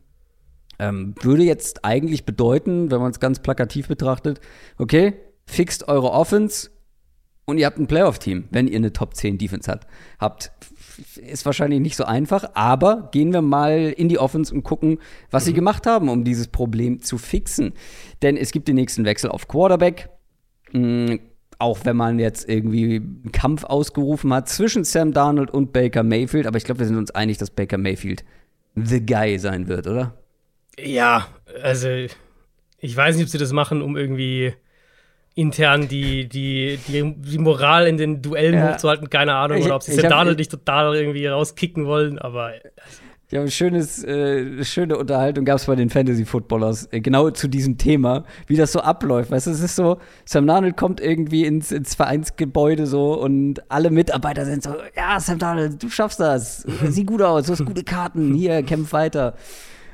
Ähm, 0.78 1.14
würde 1.20 1.42
jetzt 1.42 1.84
eigentlich 1.84 2.24
bedeuten, 2.24 2.90
wenn 2.90 3.00
man 3.00 3.10
es 3.10 3.20
ganz 3.20 3.40
plakativ 3.40 3.88
betrachtet, 3.88 4.40
okay, 4.78 5.14
fixt 5.46 5.88
eure 5.88 6.12
Offense, 6.12 6.70
und 7.50 7.58
ihr 7.58 7.66
habt 7.66 7.78
ein 7.78 7.86
Playoff-Team, 7.86 8.44
wenn 8.50 8.68
ihr 8.68 8.76
eine 8.76 8.92
Top 8.92 9.14
10 9.14 9.36
Defense 9.36 9.70
habt. 9.70 9.86
habt. 10.18 10.52
Ist 11.16 11.44
wahrscheinlich 11.44 11.80
nicht 11.80 11.96
so 11.96 12.04
einfach, 12.04 12.50
aber 12.54 13.08
gehen 13.12 13.32
wir 13.32 13.42
mal 13.42 13.92
in 13.96 14.08
die 14.08 14.18
Offense 14.18 14.54
und 14.54 14.62
gucken, 14.62 14.98
was 15.30 15.44
mhm. 15.44 15.46
sie 15.46 15.54
gemacht 15.54 15.86
haben, 15.86 16.08
um 16.08 16.24
dieses 16.24 16.48
Problem 16.48 17.00
zu 17.00 17.18
fixen. 17.18 17.72
Denn 18.22 18.36
es 18.36 18.52
gibt 18.52 18.68
den 18.68 18.76
nächsten 18.76 19.04
Wechsel 19.04 19.30
auf 19.30 19.48
Quarterback. 19.48 20.10
Auch 21.60 21.84
wenn 21.84 21.96
man 21.96 22.18
jetzt 22.18 22.48
irgendwie 22.48 22.96
einen 22.96 23.32
Kampf 23.32 23.64
ausgerufen 23.64 24.32
hat 24.32 24.48
zwischen 24.48 24.82
Sam 24.82 25.12
Darnold 25.12 25.50
und 25.50 25.72
Baker 25.72 26.02
Mayfield, 26.02 26.46
aber 26.46 26.56
ich 26.56 26.64
glaube, 26.64 26.80
wir 26.80 26.86
sind 26.86 26.96
uns 26.96 27.10
einig, 27.10 27.38
dass 27.38 27.50
Baker 27.50 27.78
Mayfield 27.78 28.24
the 28.74 29.04
guy 29.04 29.38
sein 29.38 29.68
wird, 29.68 29.86
oder? 29.86 30.14
Ja, 30.78 31.28
also 31.62 31.88
ich 32.78 32.96
weiß 32.96 33.16
nicht, 33.16 33.24
ob 33.24 33.30
sie 33.30 33.38
das 33.38 33.52
machen, 33.52 33.82
um 33.82 33.96
irgendwie 33.96 34.54
intern 35.34 35.88
die, 35.88 36.28
die, 36.28 36.78
die, 36.88 37.14
die 37.14 37.38
Moral 37.38 37.86
in 37.86 37.96
den 37.96 38.22
Duellen 38.22 38.54
ja. 38.54 38.72
hochzuhalten, 38.72 39.10
keine 39.10 39.34
Ahnung, 39.34 39.58
ich, 39.58 39.64
oder 39.64 39.76
ob 39.76 39.82
sie 39.82 39.92
Sam 39.92 40.10
Darnold 40.10 40.38
nicht 40.38 40.50
total 40.50 40.94
irgendwie 40.96 41.26
rauskicken 41.26 41.86
wollen, 41.86 42.18
aber. 42.18 42.54
Ja, 43.30 43.40
ein 43.40 43.50
schönes, 43.50 44.02
äh, 44.02 44.64
schöne 44.64 44.98
Unterhaltung 44.98 45.44
gab 45.44 45.58
es 45.58 45.66
bei 45.66 45.76
den 45.76 45.88
Fantasy-Footballers, 45.88 46.88
äh, 46.90 47.00
genau 47.00 47.30
zu 47.30 47.46
diesem 47.46 47.78
Thema, 47.78 48.24
wie 48.48 48.56
das 48.56 48.72
so 48.72 48.80
abläuft. 48.80 49.30
Weißt 49.30 49.46
du, 49.46 49.52
es 49.52 49.60
ist 49.60 49.76
so, 49.76 49.98
Sam 50.24 50.48
Darnold 50.48 50.76
kommt 50.76 51.00
irgendwie 51.00 51.44
ins, 51.44 51.70
ins 51.70 51.94
Vereinsgebäude 51.94 52.88
so 52.88 53.12
und 53.20 53.62
alle 53.70 53.90
Mitarbeiter 53.90 54.44
sind 54.44 54.64
so, 54.64 54.74
ja, 54.96 55.20
Sam 55.20 55.38
Darnold, 55.38 55.80
du 55.80 55.88
schaffst 55.88 56.18
das, 56.18 56.66
sieh 56.88 57.04
gut 57.04 57.22
aus, 57.22 57.46
du 57.46 57.52
hast 57.52 57.64
gute 57.64 57.84
Karten, 57.84 58.34
hier, 58.34 58.64
kämpf 58.64 58.92
weiter. 58.92 59.34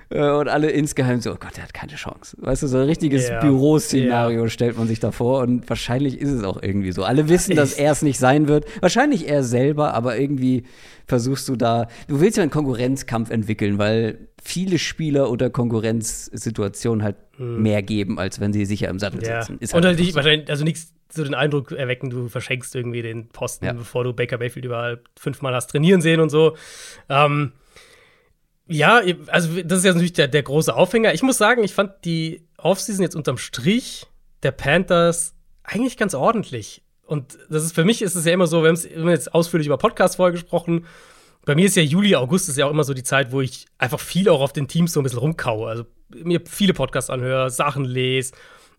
Äh, 0.09 0.31
und 0.31 0.49
alle 0.49 0.71
insgeheim 0.71 1.21
so, 1.21 1.33
oh 1.33 1.37
Gott, 1.38 1.57
der 1.57 1.64
hat 1.64 1.75
keine 1.75 1.95
Chance. 1.95 2.37
Weißt 2.40 2.62
du, 2.62 2.66
so 2.69 2.79
ein 2.79 2.85
richtiges 2.85 3.29
yeah. 3.29 3.40
Büroszenario 3.40 4.40
yeah. 4.40 4.49
stellt 4.49 4.79
man 4.79 4.87
sich 4.87 5.01
da 5.01 5.11
vor 5.11 5.40
und 5.40 5.69
wahrscheinlich 5.69 6.19
ist 6.21 6.31
es 6.31 6.45
auch 6.45 6.62
irgendwie 6.62 6.92
so. 6.92 7.05
Alle 7.05 7.29
wissen, 7.29 7.57
dass 7.57 7.73
er 7.75 7.92
es 7.92 8.03
nicht 8.03 8.19
sein 8.19 8.49
wird. 8.49 8.66
Wahrscheinlich 8.81 9.29
er 9.29 9.42
selber, 9.42 9.95
aber 9.95 10.19
irgendwie 10.19 10.64
versuchst 11.07 11.49
du 11.49 11.57
da, 11.57 11.88
du 12.09 12.21
willst 12.21 12.37
ja 12.37 12.42
einen 12.42 12.51
Konkurrenzkampf 12.51 13.31
entwickeln, 13.31 13.79
weil 13.79 14.29
viele 14.42 14.79
Spieler 14.79 15.29
unter 15.29 15.51
Konkurrenzsituationen 15.51 17.03
halt 17.03 17.16
hm. 17.37 17.62
mehr 17.62 17.83
geben, 17.83 18.19
als 18.19 18.40
wenn 18.40 18.53
sie 18.53 18.64
sicher 18.64 18.88
im 18.88 18.99
Sattel 18.99 19.23
ja. 19.25 19.42
sitzen. 19.42 19.59
Ist 19.61 19.75
halt 19.75 19.85
und 19.85 20.14
wahrscheinlich, 20.14 20.51
also 20.51 20.64
nichts 20.64 20.92
so 21.09 21.25
den 21.25 21.35
Eindruck 21.35 21.73
erwecken, 21.73 22.11
du 22.11 22.29
verschenkst 22.29 22.75
irgendwie 22.75 23.03
den 23.03 23.29
Posten, 23.29 23.64
ja. 23.64 23.73
bevor 23.73 24.05
du 24.05 24.12
Baker 24.12 24.38
Mayfield 24.38 24.66
überall 24.66 25.01
fünfmal 25.19 25.55
hast 25.55 25.69
trainieren 25.69 26.01
sehen 26.01 26.21
und 26.21 26.31
so. 26.31 26.57
Ähm, 27.09 27.53
ja, 28.69 29.01
also 29.29 29.63
das 29.63 29.79
ist 29.79 29.85
ja 29.85 29.93
natürlich 29.93 30.13
der, 30.13 30.29
der 30.29 30.43
große 30.43 30.75
Aufhänger. 30.75 31.15
Ich 31.15 31.23
muss 31.23 31.39
sagen, 31.39 31.63
ich 31.63 31.75
fand 31.75 31.93
die 32.05 32.47
Offseason 32.59 33.03
jetzt 33.03 33.17
unterm 33.17 33.39
Strich 33.39 34.07
der 34.43 34.51
Panthers 34.51 35.35
eigentlich 35.63 35.97
ganz 35.97 36.15
ordentlich. 36.15 36.83
Und 37.07 37.39
das 37.49 37.65
ist 37.65 37.75
für 37.75 37.85
mich 37.85 38.03
ist 38.03 38.17
es 38.17 38.25
ja 38.25 38.33
immer 38.33 38.47
so, 38.47 38.63
wir 38.63 38.71
haben 38.71 39.09
jetzt 39.09 39.35
ausführlich 39.35 39.67
über 39.67 39.79
Podcast 39.79 40.17
vorher 40.17 40.33
gesprochen. 40.33 40.87
Bei 41.45 41.55
mir 41.55 41.67
ist 41.67 41.77
ja 41.77 41.83
Juli, 41.83 42.17
August 42.17 42.49
ist 42.49 42.59
ja 42.59 42.67
auch 42.67 42.71
immer 42.71 42.83
so 42.83 42.93
die 42.93 43.05
Zeit, 43.05 43.31
wo 43.31 43.41
ich 43.41 43.67
einfach 43.79 44.01
viel 44.01 44.29
auch 44.29 44.41
auf 44.41 44.53
den 44.53 44.67
Teams 44.67 44.93
so 44.93 45.01
ein 45.01 45.05
bisschen 45.05 45.21
rumkaue. 45.21 45.69
Also 45.69 45.85
mir 46.09 46.41
viele 46.45 46.75
Podcasts 46.75 47.11
anhöre, 47.11 47.51
Sachen 47.51 47.85
lese 47.85 48.33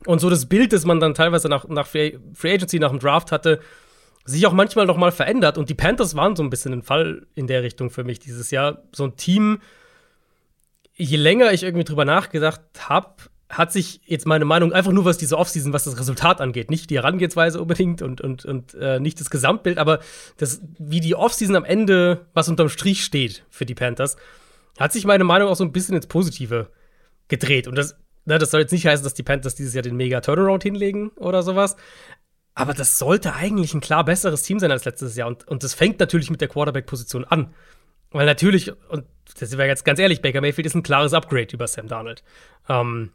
und 0.06 0.20
so 0.20 0.30
das 0.30 0.46
Bild, 0.46 0.74
das 0.74 0.86
man 0.86 1.00
dann 1.00 1.14
teilweise 1.14 1.50
nach, 1.50 1.68
nach 1.68 1.88
Free 1.88 2.18
Agency, 2.44 2.80
nach 2.80 2.92
dem 2.92 3.00
Draft 3.00 3.32
hatte, 3.32 3.60
sich 4.26 4.46
auch 4.46 4.54
manchmal 4.54 4.86
noch 4.86 4.98
mal 4.98 5.12
verändert. 5.12 5.58
Und 5.58 5.70
die 5.70 5.74
Panthers 5.74 6.16
waren 6.16 6.36
so 6.36 6.44
ein 6.44 6.50
bisschen 6.50 6.74
ein 6.74 6.84
Fall 6.84 7.26
in 7.34 7.48
der 7.48 7.64
Richtung 7.64 7.90
für 7.90 8.04
mich 8.04 8.20
dieses 8.20 8.52
Jahr. 8.52 8.84
So 8.92 9.06
ein 9.06 9.16
Team, 9.16 9.60
je 10.98 11.18
länger 11.18 11.54
ich 11.54 11.64
irgendwie 11.64 11.86
drüber 11.86 12.06
nachgedacht 12.06 12.62
habe, 12.80 13.16
hat 13.50 13.72
sich 13.72 14.02
jetzt 14.06 14.26
meine 14.26 14.44
Meinung 14.44 14.74
einfach 14.74 14.92
nur 14.92 15.06
was 15.06 15.18
diese 15.18 15.38
Offseason, 15.38 15.72
was 15.72 15.86
das 15.86 15.98
Resultat 15.98 16.42
angeht, 16.42 16.70
nicht 16.70 16.90
die 16.90 16.98
Herangehensweise 16.98 17.62
unbedingt 17.62 18.02
und, 18.02 18.20
und, 18.20 18.44
und 18.44 18.74
äh, 18.74 19.00
nicht 19.00 19.22
das 19.22 19.30
Gesamtbild, 19.30 19.78
aber 19.78 20.00
das, 20.38 20.62
wie 20.78 21.00
die 21.00 21.16
Offseason 21.16 21.56
am 21.56 21.64
Ende, 21.64 22.26
was 22.34 22.50
unterm 22.50 22.68
Strich 22.68 23.06
steht 23.06 23.46
für 23.50 23.66
die 23.66 23.76
Panthers, 23.76 24.18
hat 24.78 24.92
sich 24.92 25.06
meine 25.06 25.24
Meinung 25.24 25.48
auch 25.48 25.56
so 25.56 25.64
ein 25.64 25.72
bisschen 25.72 25.96
ins 25.96 26.08
Positive 26.08 26.70
gedreht. 27.30 27.68
Und 27.68 27.76
das, 27.76 27.96
na, 28.26 28.34
ne, 28.36 28.40
das 28.40 28.52
soll 28.52 28.62
jetzt 28.62 28.74
nicht 28.74 28.86
heißen, 28.86 29.04
dass 29.04 29.14
die 29.14 29.24
Panthers 29.24 29.56
dieses 29.56 29.74
Jahr 29.74 29.82
den 29.82 29.96
mega 29.96 30.20
Turnaround 30.20 30.64
hinlegen 30.64 31.10
oder 31.12 31.42
sowas. 31.42 31.78
Aber 32.54 32.74
das 32.74 33.00
sollte 33.00 33.34
eigentlich 33.34 33.74
ein 33.74 33.82
klar 33.82 34.04
besseres 34.04 34.42
Team 34.44 34.60
sein 34.60 34.72
als 34.72 34.84
letztes 34.84 35.16
Jahr. 35.16 35.28
Und, 35.28 35.48
und 35.48 35.64
das 35.64 35.74
fängt 35.74 36.00
natürlich 36.00 36.30
mit 36.30 36.42
der 36.42 36.48
Quarterback-Position 36.48 37.24
an. 37.24 37.54
Weil 38.12 38.26
natürlich, 38.26 38.72
und 38.90 39.06
das 39.40 39.50
sind 39.50 39.60
wir 39.60 39.66
jetzt 39.66 39.86
ganz 39.86 40.00
ehrlich, 40.00 40.22
Baker 40.22 40.42
Mayfield 40.42 40.66
ist 40.66 40.76
ein 40.76 40.84
klares 40.84 41.14
Upgrade 41.14 41.54
über 41.54 41.68
Sam 41.68 41.88
Darnold. 41.88 42.24
Ähm, 42.70 43.12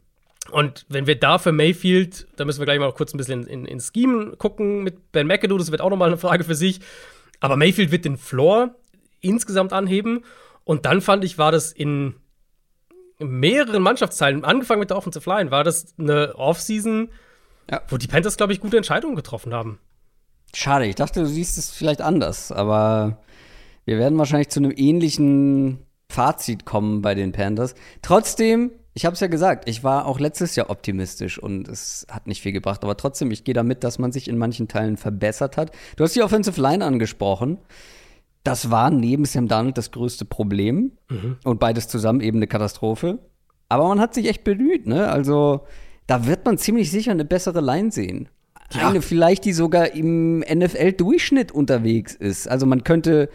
und 0.51 0.85
wenn 0.89 1.07
wir 1.07 1.17
da 1.17 1.37
für 1.37 1.51
Mayfield, 1.51 2.27
da 2.35 2.45
müssen 2.45 2.59
wir 2.59 2.65
gleich 2.65 2.79
mal 2.79 2.91
kurz 2.91 3.13
ein 3.13 3.17
bisschen 3.17 3.43
in, 3.43 3.65
in, 3.65 3.65
in 3.65 3.79
Scheme 3.79 4.35
gucken 4.37 4.83
mit 4.83 5.11
Ben 5.11 5.27
McAdoo, 5.27 5.57
das 5.57 5.71
wird 5.71 5.81
auch 5.81 5.89
nochmal 5.89 6.09
eine 6.09 6.17
Frage 6.17 6.43
für 6.43 6.55
sich. 6.55 6.81
Aber 7.39 7.55
Mayfield 7.55 7.91
wird 7.91 8.05
den 8.05 8.17
Floor 8.17 8.75
insgesamt 9.21 9.73
anheben. 9.73 10.23
Und 10.65 10.85
dann 10.85 11.01
fand 11.01 11.23
ich, 11.23 11.37
war 11.37 11.51
das 11.51 11.71
in 11.71 12.15
mehreren 13.19 13.81
Mannschaftsteilen, 13.81 14.43
angefangen 14.43 14.79
mit 14.79 14.89
der 14.89 14.97
Offensive 14.97 15.29
Line, 15.29 15.51
war 15.51 15.63
das 15.63 15.93
eine 15.97 16.35
Offseason, 16.35 17.09
ja. 17.69 17.81
wo 17.87 17.97
die 17.97 18.07
Panthers, 18.07 18.37
glaube 18.37 18.53
ich, 18.53 18.59
gute 18.59 18.77
Entscheidungen 18.77 19.15
getroffen 19.15 19.53
haben. 19.53 19.79
Schade, 20.53 20.85
ich 20.85 20.95
dachte, 20.95 21.21
du 21.21 21.25
siehst 21.25 21.57
es 21.57 21.71
vielleicht 21.71 22.01
anders, 22.01 22.51
aber 22.51 23.17
wir 23.85 23.97
werden 23.97 24.17
wahrscheinlich 24.17 24.49
zu 24.49 24.59
einem 24.59 24.73
ähnlichen 24.75 25.79
Fazit 26.09 26.65
kommen 26.65 27.01
bei 27.01 27.15
den 27.15 27.31
Panthers. 27.31 27.75
Trotzdem, 28.01 28.71
ich 28.93 29.05
habe 29.05 29.15
es 29.15 29.19
ja 29.19 29.27
gesagt, 29.27 29.67
ich 29.67 29.83
war 29.83 30.05
auch 30.05 30.19
letztes 30.19 30.55
Jahr 30.55 30.69
optimistisch 30.69 31.39
und 31.39 31.67
es 31.67 32.05
hat 32.09 32.27
nicht 32.27 32.41
viel 32.41 32.51
gebracht. 32.51 32.83
Aber 32.83 32.95
trotzdem, 32.97 33.31
ich 33.31 33.43
gehe 33.43 33.55
damit, 33.55 33.83
dass 33.83 33.99
man 33.99 34.11
sich 34.11 34.27
in 34.27 34.37
manchen 34.37 34.67
Teilen 34.67 34.97
verbessert 34.97 35.57
hat. 35.57 35.71
Du 35.95 36.03
hast 36.03 36.15
die 36.15 36.21
Offensive 36.21 36.61
Line 36.61 36.85
angesprochen. 36.85 37.57
Das 38.43 38.69
war 38.69 38.91
neben 38.91 39.25
Sam 39.25 39.47
Darnold 39.47 39.77
das 39.77 39.91
größte 39.91 40.25
Problem. 40.25 40.91
Mhm. 41.09 41.37
Und 41.43 41.59
beides 41.59 41.87
zusammen 41.87 42.21
eben 42.21 42.37
eine 42.37 42.47
Katastrophe. 42.47 43.19
Aber 43.69 43.87
man 43.87 43.99
hat 43.99 44.13
sich 44.13 44.27
echt 44.27 44.43
bemüht, 44.43 44.85
ne? 44.85 45.07
Also, 45.07 45.65
da 46.05 46.27
wird 46.27 46.45
man 46.45 46.57
ziemlich 46.57 46.91
sicher 46.91 47.11
eine 47.11 47.25
bessere 47.25 47.61
Line 47.61 47.91
sehen. 47.91 48.29
Ja. 48.73 48.89
Eine 48.89 49.01
vielleicht, 49.01 49.45
die 49.45 49.53
sogar 49.53 49.93
im 49.93 50.39
NFL-Durchschnitt 50.39 51.51
unterwegs 51.51 52.15
ist. 52.15 52.47
Also 52.47 52.65
man 52.65 52.83
könnte 52.83 53.29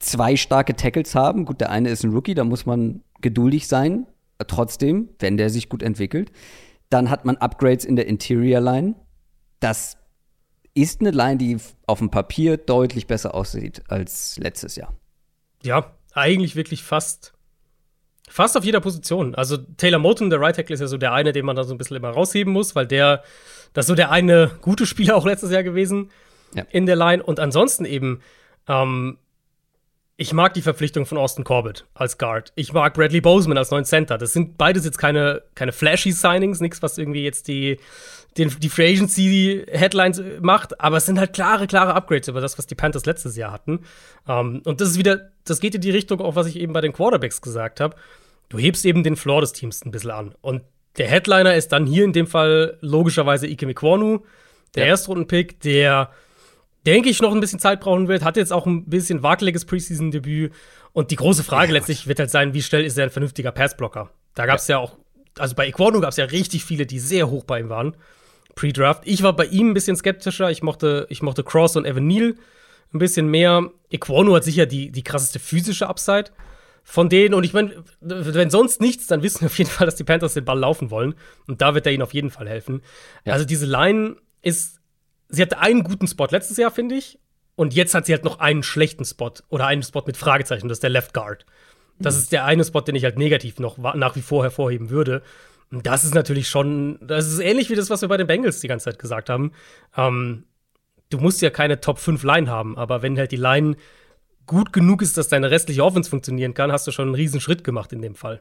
zwei 0.00 0.34
starke 0.34 0.74
Tackles 0.74 1.14
haben. 1.14 1.44
Gut, 1.44 1.60
der 1.60 1.70
eine 1.70 1.90
ist 1.90 2.02
ein 2.02 2.12
Rookie, 2.12 2.34
da 2.34 2.44
muss 2.44 2.66
man 2.66 3.02
geduldig 3.20 3.68
sein. 3.68 4.06
Trotzdem, 4.46 5.10
wenn 5.18 5.36
der 5.36 5.50
sich 5.50 5.68
gut 5.68 5.82
entwickelt. 5.82 6.32
Dann 6.88 7.10
hat 7.10 7.24
man 7.24 7.36
Upgrades 7.36 7.84
in 7.84 7.94
der 7.94 8.06
Interior 8.06 8.60
Line. 8.60 8.94
Das 9.60 9.98
ist 10.74 11.00
eine 11.00 11.10
Line, 11.10 11.36
die 11.36 11.58
auf 11.86 11.98
dem 11.98 12.10
Papier 12.10 12.56
deutlich 12.56 13.06
besser 13.06 13.34
aussieht 13.34 13.82
als 13.88 14.38
letztes 14.38 14.76
Jahr. 14.76 14.94
Ja, 15.62 15.92
eigentlich 16.14 16.56
wirklich 16.56 16.82
fast, 16.82 17.34
fast 18.28 18.56
auf 18.56 18.64
jeder 18.64 18.80
Position. 18.80 19.34
Also 19.34 19.58
Taylor 19.58 19.98
Moton, 19.98 20.30
der 20.30 20.40
Right 20.40 20.56
Tackle, 20.56 20.74
ist 20.74 20.80
ja 20.80 20.86
so 20.86 20.96
der 20.96 21.12
eine, 21.12 21.32
den 21.32 21.44
man 21.44 21.54
da 21.54 21.64
so 21.64 21.74
ein 21.74 21.78
bisschen 21.78 21.98
immer 21.98 22.10
rausheben 22.10 22.52
muss, 22.52 22.74
weil 22.74 22.86
der, 22.86 23.22
das 23.74 23.84
ist 23.84 23.88
so 23.88 23.94
der 23.94 24.10
eine 24.10 24.50
gute 24.62 24.86
Spieler 24.86 25.16
auch 25.18 25.26
letztes 25.26 25.50
Jahr 25.50 25.62
gewesen 25.62 26.10
ja. 26.54 26.64
in 26.70 26.86
der 26.86 26.96
Line. 26.96 27.22
Und 27.22 27.40
ansonsten 27.40 27.84
eben, 27.84 28.20
ähm, 28.66 29.18
ich 30.20 30.34
mag 30.34 30.52
die 30.52 30.60
Verpflichtung 30.60 31.06
von 31.06 31.16
Austin 31.16 31.44
Corbett 31.44 31.86
als 31.94 32.18
Guard. 32.18 32.52
Ich 32.54 32.74
mag 32.74 32.92
Bradley 32.92 33.22
Boseman 33.22 33.56
als 33.56 33.70
neuen 33.70 33.86
Center. 33.86 34.18
Das 34.18 34.34
sind 34.34 34.58
beides 34.58 34.84
jetzt 34.84 34.98
keine, 34.98 35.44
keine 35.54 35.72
flashy 35.72 36.12
Signings, 36.12 36.60
nichts, 36.60 36.82
was 36.82 36.98
irgendwie 36.98 37.24
jetzt 37.24 37.48
die, 37.48 37.78
den, 38.36 38.54
die 38.60 38.68
Free 38.68 38.92
Agency 38.92 39.64
Headlines 39.66 40.22
macht, 40.42 40.78
aber 40.78 40.98
es 40.98 41.06
sind 41.06 41.18
halt 41.18 41.32
klare, 41.32 41.66
klare 41.66 41.94
Upgrades 41.94 42.28
über 42.28 42.42
das, 42.42 42.58
was 42.58 42.66
die 42.66 42.74
Panthers 42.74 43.06
letztes 43.06 43.34
Jahr 43.34 43.50
hatten. 43.50 43.78
Um, 44.26 44.56
ähm, 44.56 44.62
und 44.66 44.82
das 44.82 44.90
ist 44.90 44.98
wieder, 44.98 45.30
das 45.46 45.58
geht 45.58 45.74
in 45.74 45.80
die 45.80 45.90
Richtung, 45.90 46.20
auch 46.20 46.36
was 46.36 46.48
ich 46.48 46.56
eben 46.56 46.74
bei 46.74 46.82
den 46.82 46.92
Quarterbacks 46.92 47.40
gesagt 47.40 47.80
habe. 47.80 47.96
Du 48.50 48.58
hebst 48.58 48.84
eben 48.84 49.02
den 49.02 49.16
Floor 49.16 49.40
des 49.40 49.54
Teams 49.54 49.86
ein 49.86 49.90
bisschen 49.90 50.10
an. 50.10 50.34
Und 50.42 50.60
der 50.98 51.08
Headliner 51.08 51.54
ist 51.54 51.72
dann 51.72 51.86
hier 51.86 52.04
in 52.04 52.12
dem 52.12 52.26
Fall 52.26 52.76
logischerweise 52.82 53.46
Ike 53.46 53.64
Mikwonu, 53.64 54.18
der 54.74 54.84
ja. 54.84 54.90
Erstrundenpick, 54.90 55.60
der 55.60 56.10
denke 56.86 57.08
ich, 57.08 57.20
noch 57.20 57.32
ein 57.32 57.40
bisschen 57.40 57.58
Zeit 57.58 57.80
brauchen 57.80 58.08
wird. 58.08 58.24
Hat 58.24 58.36
jetzt 58.36 58.52
auch 58.52 58.66
ein 58.66 58.86
bisschen 58.86 59.22
wakeliges 59.22 59.64
Preseason-Debüt. 59.64 60.52
Und 60.92 61.10
die 61.10 61.16
große 61.16 61.44
Frage 61.44 61.68
ja, 61.68 61.78
letztlich 61.78 62.06
wird 62.06 62.18
halt 62.18 62.30
sein, 62.30 62.54
wie 62.54 62.62
schnell 62.62 62.84
ist 62.84 62.98
er 62.98 63.04
ein 63.04 63.10
vernünftiger 63.10 63.52
Passblocker? 63.52 64.10
Da 64.34 64.46
gab 64.46 64.58
es 64.58 64.68
ja. 64.68 64.76
ja. 64.76 64.82
auch, 64.82 64.96
also 65.38 65.54
bei 65.54 65.68
Equano 65.68 66.00
gab 66.00 66.10
es 66.10 66.16
ja 66.16 66.24
richtig 66.24 66.64
viele, 66.64 66.86
die 66.86 66.98
sehr 66.98 67.30
hoch 67.30 67.44
bei 67.44 67.60
ihm 67.60 67.68
waren. 67.68 67.96
Pre-Draft. 68.54 69.02
Ich 69.04 69.22
war 69.22 69.34
bei 69.34 69.46
ihm 69.46 69.70
ein 69.70 69.74
bisschen 69.74 69.96
skeptischer. 69.96 70.50
Ich 70.50 70.62
mochte, 70.62 71.06
ich 71.08 71.22
mochte 71.22 71.44
Cross 71.44 71.76
und 71.76 71.86
Evan 71.86 72.06
Neal 72.06 72.34
ein 72.92 72.98
bisschen 72.98 73.28
mehr. 73.28 73.70
Equano 73.90 74.34
hat 74.34 74.44
sicher 74.44 74.66
die, 74.66 74.90
die 74.90 75.04
krasseste 75.04 75.38
physische 75.38 75.88
Upside 75.88 76.30
von 76.82 77.08
denen. 77.08 77.34
Und 77.34 77.44
ich 77.44 77.52
meine, 77.52 77.84
wenn 78.00 78.50
sonst 78.50 78.80
nichts, 78.80 79.06
dann 79.06 79.22
wissen 79.22 79.42
wir 79.42 79.46
auf 79.46 79.58
jeden 79.58 79.70
Fall, 79.70 79.86
dass 79.86 79.96
die 79.96 80.04
Panthers 80.04 80.34
den 80.34 80.44
Ball 80.44 80.58
laufen 80.58 80.90
wollen. 80.90 81.14
Und 81.46 81.60
da 81.60 81.74
wird 81.74 81.86
er 81.86 81.92
ihnen 81.92 82.02
auf 82.02 82.14
jeden 82.14 82.30
Fall 82.30 82.48
helfen. 82.48 82.82
Ja. 83.24 83.34
Also 83.34 83.44
diese 83.44 83.66
Line 83.66 84.16
ist 84.42 84.79
sie 85.30 85.42
hatte 85.42 85.58
einen 85.58 85.82
guten 85.82 86.06
Spot 86.06 86.26
letztes 86.30 86.56
Jahr, 86.56 86.70
finde 86.70 86.96
ich. 86.96 87.18
Und 87.56 87.74
jetzt 87.74 87.94
hat 87.94 88.06
sie 88.06 88.12
halt 88.12 88.24
noch 88.24 88.38
einen 88.38 88.62
schlechten 88.62 89.04
Spot 89.04 89.32
oder 89.48 89.66
einen 89.66 89.82
Spot 89.82 90.02
mit 90.06 90.16
Fragezeichen, 90.16 90.68
das 90.68 90.76
ist 90.76 90.82
der 90.82 90.90
Left 90.90 91.12
Guard. 91.12 91.44
Das 91.98 92.14
mhm. 92.14 92.20
ist 92.20 92.32
der 92.32 92.44
eine 92.44 92.64
Spot, 92.64 92.80
den 92.80 92.94
ich 92.94 93.04
halt 93.04 93.18
negativ 93.18 93.58
noch 93.58 93.76
nach 93.94 94.16
wie 94.16 94.22
vor 94.22 94.42
hervorheben 94.42 94.90
würde. 94.90 95.22
Und 95.70 95.86
das 95.86 96.04
ist 96.04 96.14
natürlich 96.14 96.48
schon, 96.48 96.98
das 97.02 97.28
ist 97.28 97.38
ähnlich 97.38 97.70
wie 97.70 97.74
das, 97.74 97.90
was 97.90 98.00
wir 98.00 98.08
bei 98.08 98.16
den 98.16 98.26
Bengals 98.26 98.60
die 98.60 98.68
ganze 98.68 98.84
Zeit 98.84 98.98
gesagt 98.98 99.30
haben. 99.30 99.52
Ähm, 99.96 100.44
du 101.10 101.18
musst 101.18 101.42
ja 101.42 101.50
keine 101.50 101.80
Top 101.80 101.98
5 101.98 102.22
Line 102.24 102.50
haben, 102.50 102.76
aber 102.76 103.02
wenn 103.02 103.18
halt 103.18 103.30
die 103.30 103.36
Line 103.36 103.76
gut 104.46 104.72
genug 104.72 105.02
ist, 105.02 105.16
dass 105.16 105.28
deine 105.28 105.50
restliche 105.50 105.84
Offense 105.84 106.10
funktionieren 106.10 106.54
kann, 106.54 106.72
hast 106.72 106.86
du 106.86 106.90
schon 106.90 107.08
einen 107.08 107.14
riesen 107.14 107.40
Schritt 107.40 107.62
gemacht 107.62 107.92
in 107.92 108.02
dem 108.02 108.14
Fall. 108.14 108.40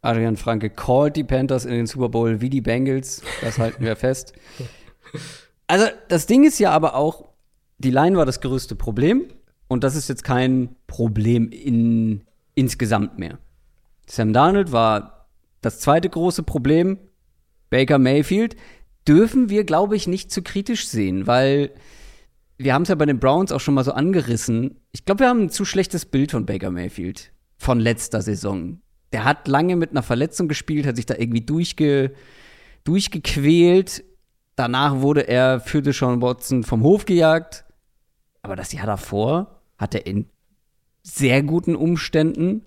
Adrian 0.00 0.36
Franke 0.36 0.70
called 0.70 1.14
die 1.14 1.24
Panthers 1.24 1.64
in 1.64 1.72
den 1.72 1.86
Super 1.86 2.08
Bowl 2.08 2.40
wie 2.40 2.50
die 2.50 2.60
Bengals. 2.60 3.22
Das 3.40 3.58
halten 3.58 3.84
wir 3.84 3.96
fest. 3.96 4.32
Also, 5.66 5.86
das 6.08 6.26
Ding 6.26 6.44
ist 6.44 6.58
ja 6.58 6.70
aber 6.70 6.94
auch, 6.94 7.28
die 7.78 7.90
Line 7.90 8.16
war 8.16 8.26
das 8.26 8.40
größte 8.40 8.76
Problem. 8.76 9.26
Und 9.68 9.84
das 9.84 9.96
ist 9.96 10.08
jetzt 10.10 10.24
kein 10.24 10.76
Problem 10.86 11.50
in, 11.50 12.24
insgesamt 12.54 13.18
mehr. 13.18 13.38
Sam 14.06 14.34
Darnold 14.34 14.70
war 14.70 15.28
das 15.62 15.80
zweite 15.80 16.10
große 16.10 16.42
Problem. 16.42 16.98
Baker 17.70 17.98
Mayfield 17.98 18.56
dürfen 19.08 19.48
wir, 19.48 19.64
glaube 19.64 19.96
ich, 19.96 20.06
nicht 20.06 20.30
zu 20.30 20.42
kritisch 20.42 20.86
sehen, 20.88 21.26
weil 21.26 21.70
wir 22.58 22.74
haben 22.74 22.82
es 22.82 22.90
ja 22.90 22.94
bei 22.94 23.06
den 23.06 23.18
Browns 23.18 23.50
auch 23.50 23.60
schon 23.60 23.74
mal 23.74 23.84
so 23.84 23.92
angerissen. 23.92 24.76
Ich 24.92 25.04
glaube, 25.04 25.20
wir 25.20 25.28
haben 25.28 25.44
ein 25.44 25.50
zu 25.50 25.64
schlechtes 25.64 26.04
Bild 26.04 26.32
von 26.32 26.44
Baker 26.44 26.70
Mayfield 26.70 27.32
von 27.56 27.80
letzter 27.80 28.20
Saison. 28.20 28.80
Der 29.12 29.24
hat 29.24 29.48
lange 29.48 29.76
mit 29.76 29.90
einer 29.90 30.02
Verletzung 30.02 30.48
gespielt, 30.48 30.86
hat 30.86 30.96
sich 30.96 31.06
da 31.06 31.14
irgendwie 31.16 31.40
durchge, 31.40 32.12
durchgequält. 32.84 34.04
Danach 34.56 35.00
wurde 35.00 35.28
er 35.28 35.60
für 35.60 35.82
Deshaun 35.82 36.20
Watson 36.20 36.62
vom 36.62 36.82
Hof 36.82 37.04
gejagt. 37.04 37.64
Aber 38.42 38.56
das 38.56 38.72
Jahr 38.72 38.86
davor 38.86 39.60
hat 39.78 39.94
er 39.94 40.06
in 40.06 40.26
sehr 41.02 41.42
guten 41.42 41.74
Umständen 41.74 42.64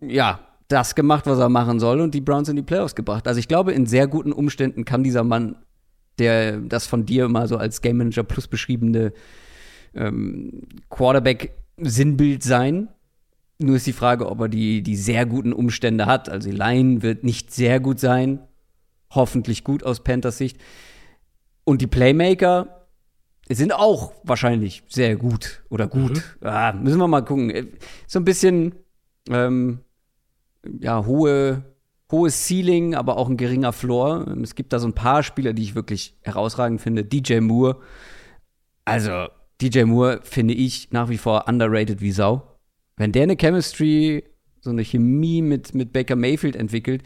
ja, 0.00 0.40
das 0.68 0.94
gemacht, 0.94 1.26
was 1.26 1.38
er 1.38 1.48
machen 1.48 1.80
soll 1.80 2.00
und 2.00 2.14
die 2.14 2.20
Browns 2.20 2.48
in 2.48 2.56
die 2.56 2.62
Playoffs 2.62 2.94
gebracht. 2.94 3.26
Also 3.26 3.40
ich 3.40 3.48
glaube, 3.48 3.72
in 3.72 3.86
sehr 3.86 4.06
guten 4.06 4.32
Umständen 4.32 4.84
kann 4.84 5.02
dieser 5.02 5.24
Mann, 5.24 5.56
der 6.18 6.58
das 6.58 6.86
von 6.86 7.06
dir 7.06 7.28
mal 7.28 7.48
so 7.48 7.56
als 7.56 7.80
Game 7.80 7.96
Manager 7.98 8.24
Plus 8.24 8.48
beschriebene 8.48 9.12
ähm, 9.94 10.62
Quarterback-Sinnbild 10.90 12.42
sein. 12.42 12.88
Nur 13.58 13.76
ist 13.76 13.86
die 13.86 13.92
Frage, 13.92 14.28
ob 14.28 14.40
er 14.40 14.48
die, 14.48 14.82
die 14.82 14.96
sehr 14.96 15.26
guten 15.26 15.52
Umstände 15.52 16.06
hat. 16.06 16.28
Also 16.28 16.50
die 16.50 16.56
Line 16.56 17.02
wird 17.02 17.24
nicht 17.24 17.52
sehr 17.52 17.80
gut 17.80 17.98
sein. 17.98 18.40
Hoffentlich 19.10 19.64
gut 19.64 19.82
aus 19.82 20.02
Panthers 20.02 20.38
Sicht. 20.38 20.58
Und 21.64 21.80
die 21.80 21.86
Playmaker, 21.86 22.78
sind 23.50 23.72
auch 23.72 24.12
wahrscheinlich 24.24 24.82
sehr 24.88 25.16
gut 25.16 25.62
oder 25.70 25.86
gut. 25.86 26.22
Mhm. 26.40 26.46
Ah, 26.46 26.72
müssen 26.72 26.98
wir 26.98 27.08
mal 27.08 27.22
gucken. 27.22 27.68
So 28.06 28.18
ein 28.18 28.24
bisschen 28.24 28.74
ähm, 29.30 29.80
ja, 30.80 31.04
hohe, 31.04 31.64
hohes 32.10 32.46
Ceiling, 32.46 32.94
aber 32.94 33.16
auch 33.16 33.28
ein 33.28 33.36
geringer 33.36 33.72
Floor. 33.72 34.26
Es 34.42 34.54
gibt 34.54 34.72
da 34.72 34.78
so 34.78 34.88
ein 34.88 34.94
paar 34.94 35.22
Spieler, 35.22 35.52
die 35.52 35.62
ich 35.62 35.74
wirklich 35.74 36.16
herausragend 36.22 36.80
finde. 36.80 37.04
DJ 37.04 37.40
Moore. 37.40 37.78
Also, 38.84 39.28
DJ 39.60 39.84
Moore 39.84 40.20
finde 40.22 40.54
ich 40.54 40.90
nach 40.92 41.08
wie 41.08 41.18
vor 41.18 41.48
underrated 41.48 42.00
wie 42.00 42.12
Sau. 42.12 42.58
Wenn 42.96 43.12
der 43.12 43.24
eine 43.24 43.36
Chemistry, 43.36 44.24
so 44.60 44.70
eine 44.70 44.84
Chemie 44.84 45.42
mit, 45.42 45.74
mit 45.74 45.92
Baker 45.92 46.16
Mayfield 46.16 46.56
entwickelt, 46.56 47.02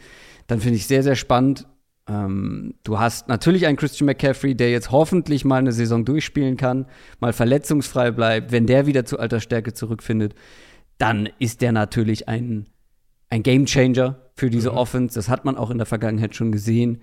dann 0.47 0.59
finde 0.59 0.77
ich 0.77 0.87
sehr, 0.87 1.03
sehr 1.03 1.15
spannend. 1.15 1.67
Ähm, 2.07 2.75
du 2.83 2.99
hast 2.99 3.29
natürlich 3.29 3.65
einen 3.65 3.77
Christian 3.77 4.07
McCaffrey, 4.07 4.55
der 4.55 4.71
jetzt 4.71 4.91
hoffentlich 4.91 5.45
mal 5.45 5.57
eine 5.57 5.71
Saison 5.71 6.03
durchspielen 6.03 6.57
kann, 6.57 6.85
mal 7.19 7.33
verletzungsfrei 7.33 8.11
bleibt. 8.11 8.51
Wenn 8.51 8.67
der 8.67 8.85
wieder 8.85 9.05
zu 9.05 9.19
alter 9.19 9.39
Stärke 9.39 9.73
zurückfindet, 9.73 10.35
dann 10.97 11.29
ist 11.39 11.61
der 11.61 11.71
natürlich 11.71 12.27
ein, 12.27 12.67
ein 13.29 13.43
Game 13.43 13.65
Changer 13.65 14.19
für 14.35 14.49
diese 14.49 14.71
mhm. 14.71 14.77
Offense. 14.77 15.15
Das 15.15 15.29
hat 15.29 15.45
man 15.45 15.57
auch 15.57 15.69
in 15.69 15.77
der 15.77 15.87
Vergangenheit 15.87 16.35
schon 16.35 16.51
gesehen. 16.51 17.01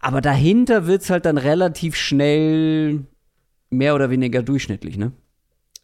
Aber 0.00 0.20
dahinter 0.20 0.86
wird 0.86 1.02
es 1.02 1.10
halt 1.10 1.26
dann 1.26 1.38
relativ 1.38 1.96
schnell 1.96 3.06
mehr 3.70 3.94
oder 3.94 4.10
weniger 4.10 4.42
durchschnittlich, 4.42 4.96
ne? 4.96 5.12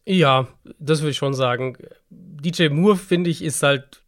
Ja, 0.06 0.48
das 0.78 1.00
würde 1.00 1.10
ich 1.10 1.16
schon 1.16 1.34
sagen. 1.34 1.76
DJ 2.10 2.68
Moore, 2.68 2.96
finde 2.96 3.30
ich, 3.30 3.42
ist 3.42 3.62
halt 3.62 4.02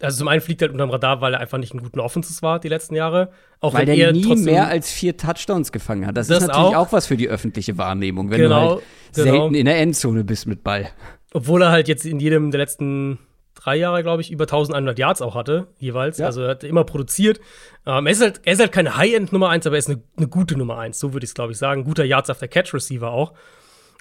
also 0.00 0.18
zum 0.18 0.28
einen 0.28 0.40
fliegt 0.40 0.60
er 0.60 0.66
halt 0.66 0.72
unterm 0.72 0.90
Radar, 0.90 1.20
weil 1.20 1.34
er 1.34 1.40
einfach 1.40 1.58
nicht 1.58 1.72
einen 1.72 1.82
guten 1.82 2.00
Offenses 2.00 2.42
war 2.42 2.58
die 2.58 2.68
letzten 2.68 2.94
Jahre. 2.94 3.30
Auch 3.60 3.74
weil 3.74 3.88
er 3.88 4.12
nie 4.12 4.36
mehr 4.36 4.68
als 4.68 4.90
vier 4.90 5.16
Touchdowns 5.16 5.72
gefangen 5.72 6.06
hat. 6.06 6.16
Das, 6.16 6.28
das 6.28 6.42
ist 6.42 6.48
natürlich 6.48 6.76
auch. 6.76 6.88
auch. 6.88 6.92
was 6.92 7.06
für 7.06 7.16
die 7.16 7.28
öffentliche 7.28 7.78
Wahrnehmung, 7.78 8.30
wenn 8.30 8.40
genau, 8.40 8.64
du 8.64 8.70
halt 8.70 8.82
genau. 9.14 9.24
selten 9.24 9.54
in 9.54 9.66
der 9.66 9.78
Endzone 9.78 10.24
bist 10.24 10.46
mit 10.46 10.64
Ball. 10.64 10.90
Obwohl 11.32 11.62
er 11.62 11.70
halt 11.70 11.88
jetzt 11.88 12.04
in 12.04 12.20
jedem 12.20 12.50
der 12.50 12.58
letzten 12.58 13.18
drei 13.54 13.76
Jahre, 13.76 14.02
glaube 14.02 14.20
ich, 14.20 14.30
über 14.30 14.44
1100 14.44 14.98
Yards 14.98 15.22
auch 15.22 15.34
hatte, 15.34 15.68
jeweils. 15.78 16.18
Ja. 16.18 16.26
Also 16.26 16.42
er 16.42 16.50
hat 16.50 16.64
immer 16.64 16.84
produziert. 16.84 17.40
Ähm, 17.86 18.06
er, 18.06 18.12
ist 18.12 18.20
halt, 18.20 18.40
er 18.44 18.52
ist 18.52 18.60
halt 18.60 18.72
keine 18.72 18.96
High-End 18.96 19.32
Nummer 19.32 19.48
1, 19.48 19.66
aber 19.66 19.76
er 19.76 19.78
ist 19.78 19.88
eine, 19.88 20.02
eine 20.16 20.28
gute 20.28 20.56
Nummer 20.56 20.78
1, 20.78 20.98
so 20.98 21.12
würde 21.12 21.24
ich 21.24 21.30
es, 21.30 21.34
glaube 21.34 21.52
ich, 21.52 21.58
sagen. 21.58 21.84
Guter 21.84 22.04
Yards 22.04 22.30
after 22.30 22.48
Catch 22.48 22.74
Receiver 22.74 23.10
auch. 23.10 23.32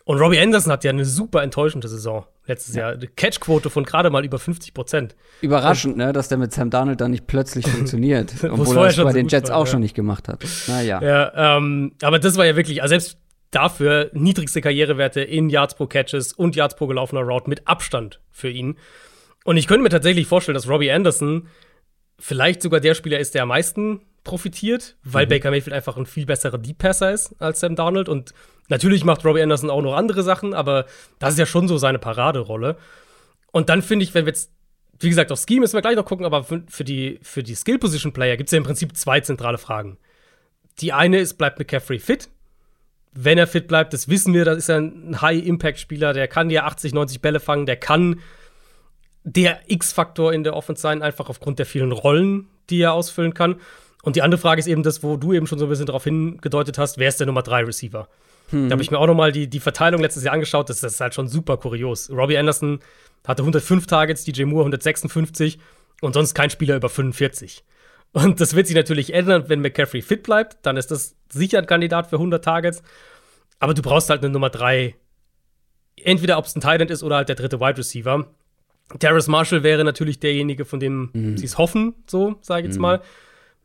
Und 0.06 0.20
Robbie 0.20 0.40
Anderson 0.40 0.72
hat 0.72 0.84
ja 0.84 0.90
eine 0.90 1.06
super 1.06 1.44
enttäuschende 1.44 1.88
Saison 1.88 2.26
letztes 2.46 2.76
ja. 2.76 2.82
Jahr. 2.82 2.92
Eine 2.94 3.08
Catchquote 3.08 3.70
von 3.70 3.86
gerade 3.86 4.10
mal 4.10 4.26
über 4.26 4.38
50 4.38 4.74
Prozent. 4.74 5.16
Überraschend, 5.42 5.96
ne, 5.96 6.12
dass 6.12 6.28
der 6.28 6.38
mit 6.38 6.52
Sam 6.52 6.70
Darnold 6.70 7.00
dann 7.00 7.12
nicht 7.12 7.26
plötzlich 7.26 7.68
funktioniert. 7.70 8.34
obwohl 8.44 8.78
er 8.78 8.84
das 8.88 8.98
bei 8.98 9.04
so 9.04 9.10
den 9.18 9.28
Jets 9.30 9.50
war, 9.50 9.58
auch 9.58 9.66
ja. 9.66 9.72
schon 9.72 9.80
nicht 9.80 9.96
gemacht 9.96 10.28
hat. 10.28 10.46
Naja. 10.68 11.02
Ja, 11.02 11.58
ähm, 11.58 11.94
aber 12.02 12.20
das 12.20 12.38
war 12.38 12.46
ja 12.46 12.56
wirklich, 12.58 12.82
also 12.82 12.92
selbst 12.92 13.18
dafür 13.52 14.10
niedrigste 14.14 14.62
Karrierewerte 14.62 15.22
in 15.22 15.50
Yards 15.50 15.76
pro 15.76 15.88
Catches 15.88 16.34
und 16.34 16.56
Yards 16.56 16.76
pro 16.76 16.88
gelaufener 16.88 17.22
Route 17.22 17.50
mit 17.50 17.68
Abstand 17.68 18.20
für 18.32 18.50
ihn. 18.50 18.78
Und 19.46 19.58
ich 19.58 19.68
könnte 19.68 19.84
mir 19.84 19.90
tatsächlich 19.90 20.28
vorstellen, 20.28 20.56
dass 20.56 20.68
Robbie 20.68 20.92
Anderson 20.92 21.48
vielleicht 22.20 22.62
sogar 22.62 22.80
der 22.80 22.94
Spieler 22.94 23.20
ist, 23.20 23.36
der 23.36 23.44
am 23.44 23.50
meisten 23.50 24.02
profitiert, 24.24 24.96
weil 25.04 25.26
mhm. 25.26 25.30
Baker 25.30 25.52
Mayfield 25.52 25.74
einfach 25.74 25.98
ein 25.98 26.06
viel 26.06 26.26
besserer 26.26 26.58
Deep 26.58 26.78
Passer 26.78 27.12
ist 27.12 27.36
als 27.40 27.60
Sam 27.60 27.76
Darnold 27.76 28.10
und 28.10 28.34
Natürlich 28.70 29.04
macht 29.04 29.26
Robbie 29.26 29.42
Anderson 29.42 29.70
auch 29.70 29.82
noch 29.82 29.96
andere 29.96 30.24
Sachen, 30.24 30.54
aber 30.54 30.86
das 31.20 31.34
ist 31.34 31.40
ja 31.40 31.46
schon 31.46 31.68
so 31.68 31.78
seine 31.78 32.00
Paraderolle. 32.00 32.78
Und 33.52 33.70
dann 33.70 33.82
finde 33.82 34.04
ich, 34.04 34.14
wenn 34.14 34.26
wir 34.26 34.32
jetzt, 34.32 34.52
wie 35.00 35.10
gesagt, 35.10 35.32
auf 35.32 35.40
Ski 35.40 35.60
müssen 35.60 35.76
wir 35.76 35.82
gleich 35.82 35.96
noch 35.96 36.06
gucken, 36.06 36.26
aber 36.26 36.44
für, 36.44 36.64
für 36.68 36.84
die, 36.84 37.20
für 37.22 37.44
die 37.44 37.56
Skill-Position-Player 37.56 38.38
gibt 38.38 38.48
es 38.48 38.52
ja 38.52 38.58
im 38.58 38.64
Prinzip 38.64 38.96
zwei 38.96 39.20
zentrale 39.20 39.58
Fragen. 39.58 39.98
Die 40.80 40.94
eine 40.94 41.20
ist, 41.20 41.38
bleibt 41.38 41.60
McCaffrey 41.60 42.00
fit? 42.00 42.30
Wenn 43.12 43.38
er 43.38 43.46
fit 43.46 43.68
bleibt, 43.68 43.94
das 43.94 44.08
wissen 44.08 44.34
wir, 44.34 44.44
das 44.46 44.58
ist 44.58 44.70
ein 44.70 45.22
High-Impact-Spieler, 45.22 46.14
der 46.14 46.28
kann 46.28 46.50
ja 46.50 46.64
80, 46.64 46.94
90 46.94 47.22
Bälle 47.22 47.40
fangen, 47.40 47.66
der 47.66 47.76
kann 47.76 48.22
der 49.24 49.60
X-Faktor 49.68 50.34
in 50.34 50.44
der 50.44 50.56
Offense 50.56 50.82
sein, 50.82 51.02
einfach 51.02 51.30
aufgrund 51.30 51.60
der 51.60 51.66
vielen 51.66 51.92
Rollen, 51.92 52.48
die 52.70 52.82
er 52.82 52.94
ausfüllen 52.94 53.34
kann. 53.34 53.58
Und 54.04 54.18
die 54.18 54.22
andere 54.22 54.40
Frage 54.40 54.60
ist 54.60 54.68
eben 54.68 54.84
das, 54.84 55.02
wo 55.02 55.16
du 55.16 55.34
eben 55.34 55.48
schon 55.48 55.58
so 55.58 55.66
ein 55.66 55.70
bisschen 55.70 55.86
darauf 55.86 56.04
hingedeutet 56.04 56.78
hast, 56.78 56.98
wer 56.98 57.08
ist 57.08 57.20
der 57.20 57.28
Nummer 57.28 57.42
3 57.42 57.64
Receiver? 57.64 58.10
Hm. 58.50 58.68
Da 58.68 58.74
habe 58.74 58.84
ich 58.84 58.92
mir 58.92 59.00
auch 59.00 59.08
noch 59.08 59.16
mal 59.16 59.32
die, 59.32 59.50
die 59.50 59.62
Verteilung 59.62 60.02
letztes 60.02 60.26
Jahr 60.26 60.34
angeschaut. 60.34 60.70
Das, 60.70 60.82
das 60.82 60.96
ist 60.96 61.00
halt 61.00 61.14
schon 61.14 61.30
super 61.30 61.56
kurios. 61.56 62.10
Robbie 62.12 62.38
Anderson 62.38 62.80
hatte 63.26 63.44
105 63.44 63.88
Targets, 63.88 64.26
DJ 64.26 64.44
Moore 64.44 64.64
156 64.64 65.58
und 66.02 66.14
sonst 66.14 66.34
kein 66.34 66.50
Spieler 66.50 66.76
über 66.76 66.90
45. 66.90 67.64
Und 68.12 68.42
das 68.42 68.56
wird 68.56 68.68
sich 68.68 68.76
natürlich 68.76 69.14
ändern, 69.14 69.46
wenn 69.48 69.62
McCaffrey 69.62 70.02
fit 70.02 70.24
bleibt. 70.24 70.58
Dann 70.64 70.76
ist 70.76 70.92
das 70.92 71.16
sicher 71.30 71.60
ein 71.60 71.66
Kandidat 71.66 72.10
für 72.10 72.18
100 72.18 72.44
Targets. 72.44 72.84
Aber 73.60 73.74
du 73.74 73.82
brauchst 73.82 74.10
halt 74.10 74.22
eine 74.22 74.34
Nummer 74.34 74.50
3. 74.50 74.96
Entweder 76.04 76.38
ob 76.38 76.46
es 76.46 76.56
ein 76.56 76.62
Tight 76.62 76.82
ist 76.92 77.04
oder 77.04 77.16
halt 77.16 77.30
der 77.30 77.38
dritte 77.38 77.62
Wide 77.62 77.78
Receiver. 77.78 78.28
Terrace 79.00 79.30
Marshall 79.30 79.64
wäre 79.64 79.86
natürlich 79.86 80.20
derjenige, 80.20 80.66
von 80.66 80.82
dem 80.82 81.10
mhm. 81.14 81.38
sie 81.38 81.46
es 81.46 81.58
hoffen, 81.58 81.96
so 82.06 82.36
sage 82.42 82.62
ich 82.62 82.66
jetzt 82.68 82.76
mhm. 82.76 82.82
mal. 82.82 83.02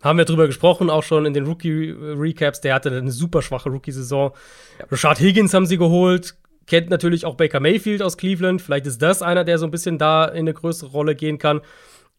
Haben 0.00 0.18
wir 0.18 0.24
drüber 0.24 0.46
gesprochen, 0.46 0.90
auch 0.90 1.02
schon 1.02 1.26
in 1.26 1.34
den 1.34 1.44
Rookie-Recaps. 1.46 2.60
Der 2.60 2.74
hatte 2.74 2.90
eine 2.90 3.10
super 3.10 3.42
schwache 3.42 3.68
Rookie-Saison. 3.68 4.32
Ja. 4.78 4.86
Rashad 4.90 5.18
Higgins 5.18 5.54
haben 5.54 5.66
sie 5.66 5.76
geholt. 5.76 6.36
Kennt 6.66 6.90
natürlich 6.90 7.24
auch 7.24 7.34
Baker 7.34 7.60
Mayfield 7.60 8.02
aus 8.02 8.16
Cleveland. 8.16 8.62
Vielleicht 8.62 8.86
ist 8.86 9.02
das 9.02 9.22
einer, 9.22 9.44
der 9.44 9.58
so 9.58 9.66
ein 9.66 9.70
bisschen 9.70 9.98
da 9.98 10.26
in 10.26 10.40
eine 10.40 10.54
größere 10.54 10.90
Rolle 10.90 11.14
gehen 11.14 11.38
kann. 11.38 11.62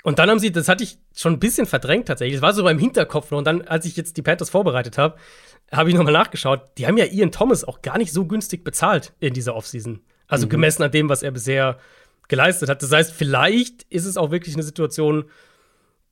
Und 0.03 0.19
dann 0.19 0.29
haben 0.29 0.39
sie, 0.39 0.51
das 0.51 0.67
hatte 0.67 0.83
ich 0.83 0.97
schon 1.15 1.33
ein 1.33 1.39
bisschen 1.39 1.65
verdrängt 1.65 2.07
tatsächlich. 2.07 2.37
Das 2.37 2.41
war 2.41 2.53
so 2.53 2.63
beim 2.63 2.79
Hinterkopf 2.79 3.31
noch. 3.31 3.37
Und 3.37 3.45
dann, 3.45 3.61
als 3.61 3.85
ich 3.85 3.95
jetzt 3.95 4.17
die 4.17 4.21
Panthers 4.21 4.49
vorbereitet 4.49 4.97
habe, 4.97 5.15
habe 5.71 5.89
ich 5.89 5.95
nochmal 5.95 6.13
nachgeschaut. 6.13 6.61
Die 6.77 6.87
haben 6.87 6.97
ja 6.97 7.05
Ian 7.05 7.31
Thomas 7.31 7.63
auch 7.63 7.81
gar 7.81 7.97
nicht 7.97 8.11
so 8.11 8.25
günstig 8.25 8.63
bezahlt 8.63 9.13
in 9.19 9.33
dieser 9.33 9.55
Offseason. 9.55 10.01
Also 10.27 10.45
mhm. 10.45 10.49
gemessen 10.49 10.83
an 10.83 10.91
dem, 10.91 11.09
was 11.09 11.21
er 11.21 11.31
bisher 11.31 11.77
geleistet 12.27 12.69
hat. 12.69 12.81
Das 12.81 12.91
heißt, 12.91 13.11
vielleicht 13.11 13.83
ist 13.89 14.05
es 14.05 14.17
auch 14.17 14.31
wirklich 14.31 14.55
eine 14.55 14.63
Situation, 14.63 15.25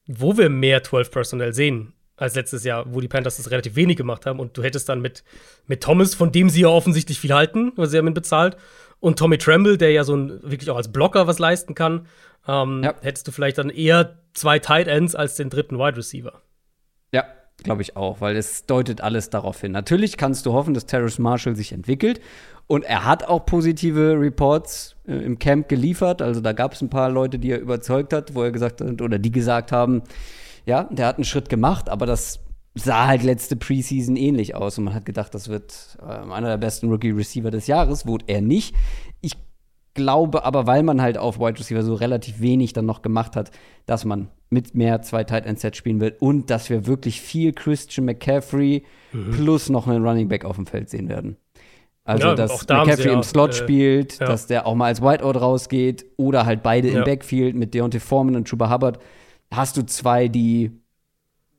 wo 0.07 0.37
wir 0.37 0.49
mehr 0.49 0.83
12 0.83 1.11
Personnel 1.11 1.53
sehen 1.53 1.93
als 2.15 2.33
letztes 2.33 2.63
Jahr, 2.63 2.91
wo 2.91 2.99
die 2.99 3.07
Panthers 3.07 3.37
das 3.37 3.51
relativ 3.51 3.75
wenig 3.75 3.97
gemacht 3.97 4.25
haben. 4.25 4.39
Und 4.39 4.57
du 4.57 4.63
hättest 4.63 4.89
dann 4.89 5.01
mit, 5.01 5.23
mit 5.67 5.83
Thomas, 5.83 6.15
von 6.15 6.31
dem 6.31 6.49
sie 6.49 6.61
ja 6.61 6.69
offensichtlich 6.69 7.19
viel 7.19 7.33
halten, 7.33 7.73
weil 7.75 7.87
sie 7.87 7.97
haben 7.97 8.07
ihn 8.07 8.13
bezahlt, 8.13 8.57
und 8.99 9.19
Tommy 9.19 9.37
Tremble, 9.37 9.77
der 9.77 9.91
ja 9.91 10.03
so 10.03 10.15
ein, 10.15 10.41
wirklich 10.41 10.69
auch 10.71 10.75
als 10.75 10.91
Blocker 10.91 11.27
was 11.27 11.39
leisten 11.39 11.75
kann, 11.75 12.07
ähm, 12.47 12.81
ja. 12.83 12.95
hättest 13.01 13.27
du 13.27 13.31
vielleicht 13.31 13.57
dann 13.57 13.69
eher 13.69 14.19
zwei 14.33 14.59
Tight 14.59 14.87
Ends 14.87 15.13
als 15.13 15.35
den 15.35 15.49
dritten 15.49 15.77
Wide 15.77 15.97
Receiver. 15.97 16.41
Ja, 17.11 17.25
glaube 17.63 17.81
ich 17.81 17.97
auch, 17.97 18.21
weil 18.21 18.35
es 18.35 18.65
deutet 18.65 19.01
alles 19.01 19.29
darauf 19.29 19.61
hin. 19.61 19.71
Natürlich 19.71 20.17
kannst 20.17 20.45
du 20.45 20.53
hoffen, 20.53 20.73
dass 20.73 20.85
Terrace 20.85 21.19
Marshall 21.19 21.55
sich 21.55 21.71
entwickelt. 21.71 22.21
Und 22.67 22.83
er 22.83 23.05
hat 23.05 23.27
auch 23.27 23.45
positive 23.45 24.19
Reports 24.19 24.95
äh, 25.07 25.13
im 25.13 25.39
Camp 25.39 25.69
geliefert. 25.69 26.21
Also 26.21 26.41
da 26.41 26.51
gab 26.51 26.73
es 26.73 26.81
ein 26.81 26.89
paar 26.89 27.09
Leute, 27.09 27.39
die 27.39 27.51
er 27.51 27.59
überzeugt 27.59 28.13
hat, 28.13 28.35
wo 28.35 28.43
er 28.43 28.51
gesagt 28.51 28.81
hat, 28.81 29.01
oder 29.01 29.19
die 29.19 29.31
gesagt 29.31 29.71
haben, 29.71 30.03
ja, 30.65 30.83
der 30.83 31.07
hat 31.07 31.15
einen 31.15 31.23
Schritt 31.23 31.47
gemacht, 31.47 31.89
aber 31.89 32.05
das 32.05 32.41
sah 32.75 33.07
halt 33.07 33.23
letzte 33.23 33.55
Preseason 33.55 34.15
ähnlich 34.15 34.53
aus 34.53 34.77
und 34.77 34.83
man 34.83 34.93
hat 34.93 35.05
gedacht, 35.05 35.33
das 35.33 35.47
wird 35.47 35.97
äh, 36.01 36.31
einer 36.31 36.49
der 36.49 36.57
besten 36.57 36.89
Rookie-Receiver 36.89 37.51
des 37.51 37.67
Jahres. 37.67 38.05
Wurde 38.05 38.25
er 38.27 38.41
nicht. 38.41 38.75
Ich 39.97 40.03
glaube 40.03 40.45
aber, 40.45 40.67
weil 40.67 40.83
man 40.83 41.01
halt 41.01 41.17
auf 41.17 41.39
Wide 41.39 41.57
Receiver 41.57 41.81
so 41.81 41.95
relativ 41.95 42.39
wenig 42.39 42.73
dann 42.73 42.85
noch 42.85 43.01
gemacht 43.01 43.35
hat, 43.35 43.49
dass 43.87 44.05
man 44.05 44.27
mit 44.51 44.75
mehr 44.75 45.01
zwei 45.01 45.23
Tight 45.23 45.47
End 45.47 45.59
Sets 45.59 45.75
spielen 45.75 45.99
wird 45.99 46.21
und 46.21 46.51
dass 46.51 46.69
wir 46.69 46.85
wirklich 46.85 47.19
viel 47.19 47.51
Christian 47.51 48.05
McCaffrey 48.05 48.85
mhm. 49.11 49.31
plus 49.31 49.69
noch 49.69 49.87
einen 49.87 50.05
Running 50.05 50.27
Back 50.27 50.45
auf 50.45 50.55
dem 50.55 50.67
Feld 50.67 50.91
sehen 50.91 51.09
werden. 51.09 51.37
Also, 52.03 52.27
ja, 52.27 52.35
dass 52.35 52.65
da 52.67 52.85
McCaffrey 52.85 53.11
im 53.11 53.23
Slot 53.23 53.49
äh, 53.49 53.53
spielt, 53.53 54.19
ja. 54.19 54.27
dass 54.27 54.45
der 54.45 54.67
auch 54.67 54.75
mal 54.75 54.85
als 54.85 55.01
Whiteout 55.01 55.39
rausgeht 55.39 56.05
oder 56.15 56.45
halt 56.45 56.61
beide 56.61 56.89
ja. 56.89 56.99
im 56.99 57.03
Backfield 57.03 57.55
mit 57.55 57.73
Deontay 57.73 57.99
Foreman 57.99 58.35
und 58.35 58.47
Chuba 58.47 58.69
Hubbard. 58.69 58.99
Hast 59.51 59.77
du 59.77 59.85
zwei, 59.85 60.27
die 60.27 60.71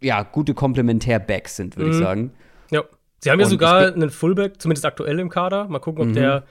ja 0.01 0.23
gute 0.23 0.55
Komplementär-Backs 0.55 1.57
sind, 1.57 1.77
würde 1.77 1.91
mhm. 1.91 1.97
ich 1.97 2.03
sagen. 2.05 2.33
Ja. 2.71 2.85
Sie 3.19 3.33
haben 3.33 3.41
ja 3.41 3.47
sogar 3.47 3.93
einen 3.93 4.11
Fullback, 4.11 4.63
zumindest 4.63 4.87
aktuell 4.87 5.19
im 5.19 5.29
Kader. 5.29 5.67
Mal 5.67 5.81
gucken, 5.81 6.03
ob 6.03 6.09
mhm. 6.11 6.15
der 6.15 6.45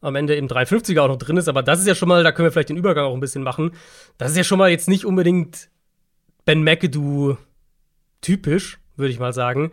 am 0.00 0.14
Ende 0.14 0.34
im 0.34 0.46
350er 0.46 1.00
auch 1.00 1.08
noch 1.08 1.18
drin 1.18 1.36
ist. 1.36 1.48
Aber 1.48 1.62
das 1.62 1.80
ist 1.80 1.86
ja 1.86 1.94
schon 1.94 2.08
mal, 2.08 2.22
da 2.22 2.32
können 2.32 2.46
wir 2.46 2.52
vielleicht 2.52 2.68
den 2.68 2.76
Übergang 2.76 3.06
auch 3.06 3.14
ein 3.14 3.20
bisschen 3.20 3.42
machen. 3.42 3.72
Das 4.18 4.30
ist 4.30 4.36
ja 4.36 4.44
schon 4.44 4.58
mal 4.58 4.70
jetzt 4.70 4.88
nicht 4.88 5.04
unbedingt 5.04 5.68
Ben 6.44 6.62
McAdoo 6.62 7.36
typisch, 8.20 8.78
würde 8.96 9.12
ich 9.12 9.18
mal 9.18 9.32
sagen. 9.32 9.72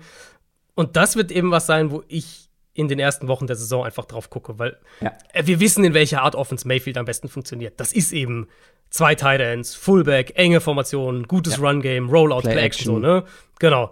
Und 0.75 0.95
das 0.95 1.15
wird 1.15 1.31
eben 1.31 1.51
was 1.51 1.65
sein, 1.65 1.91
wo 1.91 2.03
ich 2.07 2.49
in 2.73 2.87
den 2.87 2.99
ersten 2.99 3.27
Wochen 3.27 3.45
der 3.45 3.55
Saison 3.55 3.85
einfach 3.85 4.05
drauf 4.05 4.29
gucke, 4.29 4.57
weil 4.57 4.77
ja. 4.99 5.13
wir 5.43 5.59
wissen, 5.59 5.83
in 5.83 5.93
welcher 5.93 6.23
Art 6.23 6.35
Offense 6.35 6.67
Mayfield 6.67 6.97
am 6.97 7.05
besten 7.05 7.29
funktioniert. 7.29 7.79
Das 7.79 7.93
ist 7.93 8.11
eben 8.11 8.47
zwei 8.89 9.13
Tight 9.13 9.41
Ends, 9.41 9.75
Fullback, 9.75 10.33
enge 10.35 10.59
Formationen, 10.59 11.27
gutes 11.27 11.57
ja. 11.57 11.63
Run-Game, 11.63 12.09
Rollout, 12.09 12.41
Play, 12.41 12.53
Play 12.53 12.63
Action, 12.63 12.85
so, 12.85 12.99
ne? 12.99 13.23
Genau. 13.59 13.91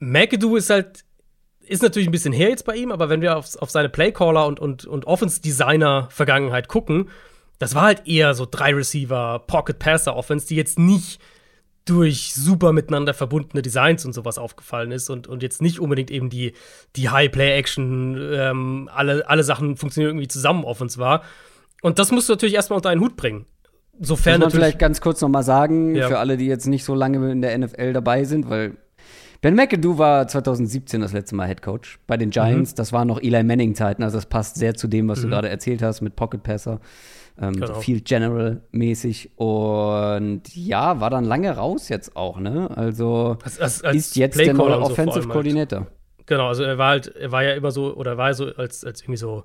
McAdoo 0.00 0.56
ist 0.56 0.70
halt 0.70 1.04
ist 1.68 1.82
natürlich 1.82 2.08
ein 2.08 2.12
bisschen 2.12 2.32
her 2.32 2.48
jetzt 2.48 2.64
bei 2.64 2.76
ihm, 2.76 2.92
aber 2.92 3.08
wenn 3.08 3.20
wir 3.20 3.36
auf, 3.36 3.56
auf 3.60 3.70
seine 3.70 3.88
Playcaller 3.88 4.46
und, 4.46 4.60
und, 4.60 4.84
und 4.84 5.06
Offense-Designer-Vergangenheit 5.06 6.68
gucken, 6.68 7.08
das 7.58 7.74
war 7.74 7.82
halt 7.82 8.06
eher 8.06 8.34
so 8.34 8.46
drei 8.50 8.74
Receiver, 8.74 9.44
Pocket-Passer-Offense, 9.46 10.46
die 10.46 10.56
jetzt 10.56 10.78
nicht 10.78 11.20
durch 11.86 12.34
super 12.34 12.72
miteinander 12.72 13.14
verbundene 13.14 13.62
Designs 13.62 14.04
und 14.04 14.12
sowas 14.12 14.38
aufgefallen 14.38 14.90
ist 14.90 15.08
und, 15.08 15.28
und 15.28 15.42
jetzt 15.42 15.62
nicht 15.62 15.78
unbedingt 15.78 16.10
eben 16.10 16.28
die, 16.28 16.52
die 16.96 17.08
High-Play-Action, 17.08 18.30
ähm, 18.32 18.90
alle, 18.92 19.28
alle 19.28 19.44
Sachen 19.44 19.76
funktionieren 19.76 20.10
irgendwie 20.10 20.28
zusammen 20.28 20.64
Offense 20.64 20.98
war. 20.98 21.22
Und 21.82 21.98
das 21.98 22.10
musst 22.10 22.28
du 22.28 22.32
natürlich 22.32 22.56
erstmal 22.56 22.78
unter 22.78 22.90
einen 22.90 23.00
Hut 23.00 23.16
bringen. 23.16 23.46
Sofern 24.00 24.40
Muss 24.40 24.46
man 24.46 24.50
vielleicht 24.50 24.78
ganz 24.78 25.00
kurz 25.00 25.20
noch 25.20 25.28
mal 25.28 25.44
sagen, 25.44 25.94
ja. 25.94 26.08
für 26.08 26.18
alle, 26.18 26.36
die 26.36 26.46
jetzt 26.46 26.66
nicht 26.66 26.84
so 26.84 26.94
lange 26.94 27.30
in 27.30 27.40
der 27.40 27.56
NFL 27.56 27.92
dabei 27.92 28.24
sind, 28.24 28.50
weil 28.50 28.76
Ben 29.40 29.54
McAdoo 29.54 29.98
war 29.98 30.26
2017 30.26 31.00
das 31.00 31.12
letzte 31.12 31.34
Mal 31.34 31.46
Head 31.46 31.62
Coach 31.62 31.98
bei 32.06 32.16
den 32.16 32.30
Giants. 32.30 32.72
Mhm. 32.72 32.76
Das 32.76 32.92
war 32.92 33.04
noch 33.04 33.20
Eli 33.20 33.42
Manning-Zeiten, 33.42 34.02
also 34.02 34.16
das 34.16 34.26
passt 34.26 34.56
sehr 34.56 34.74
zu 34.74 34.88
dem, 34.88 35.08
was 35.08 35.18
mhm. 35.18 35.22
du 35.22 35.28
gerade 35.30 35.48
erzählt 35.48 35.82
hast 35.82 36.00
mit 36.00 36.16
Pocket 36.16 36.42
Passer. 36.42 36.80
Ähm, 37.38 37.52
genau. 37.52 37.66
so 37.66 37.74
viel 37.74 38.00
General-mäßig. 38.00 39.32
Und 39.36 40.42
ja, 40.54 41.00
war 41.00 41.10
dann 41.10 41.24
lange 41.24 41.54
raus 41.54 41.90
jetzt 41.90 42.16
auch, 42.16 42.40
ne? 42.40 42.70
Also 42.74 43.36
als, 43.44 43.60
als, 43.60 43.84
als 43.84 43.96
ist 43.96 44.16
jetzt 44.16 44.38
der 44.38 44.54
neue 44.54 44.80
Offensive 44.80 45.22
so 45.22 45.28
Coordinator. 45.28 45.80
Halt. 45.80 45.90
Genau, 46.26 46.48
also 46.48 46.64
er 46.64 46.78
war 46.78 46.88
halt, 46.88 47.14
er 47.14 47.30
war 47.32 47.44
ja 47.44 47.52
immer 47.54 47.70
so, 47.70 47.94
oder 47.94 48.16
war 48.16 48.32
so 48.34 48.46
als, 48.56 48.84
als 48.84 49.02
irgendwie 49.02 49.18
so 49.18 49.44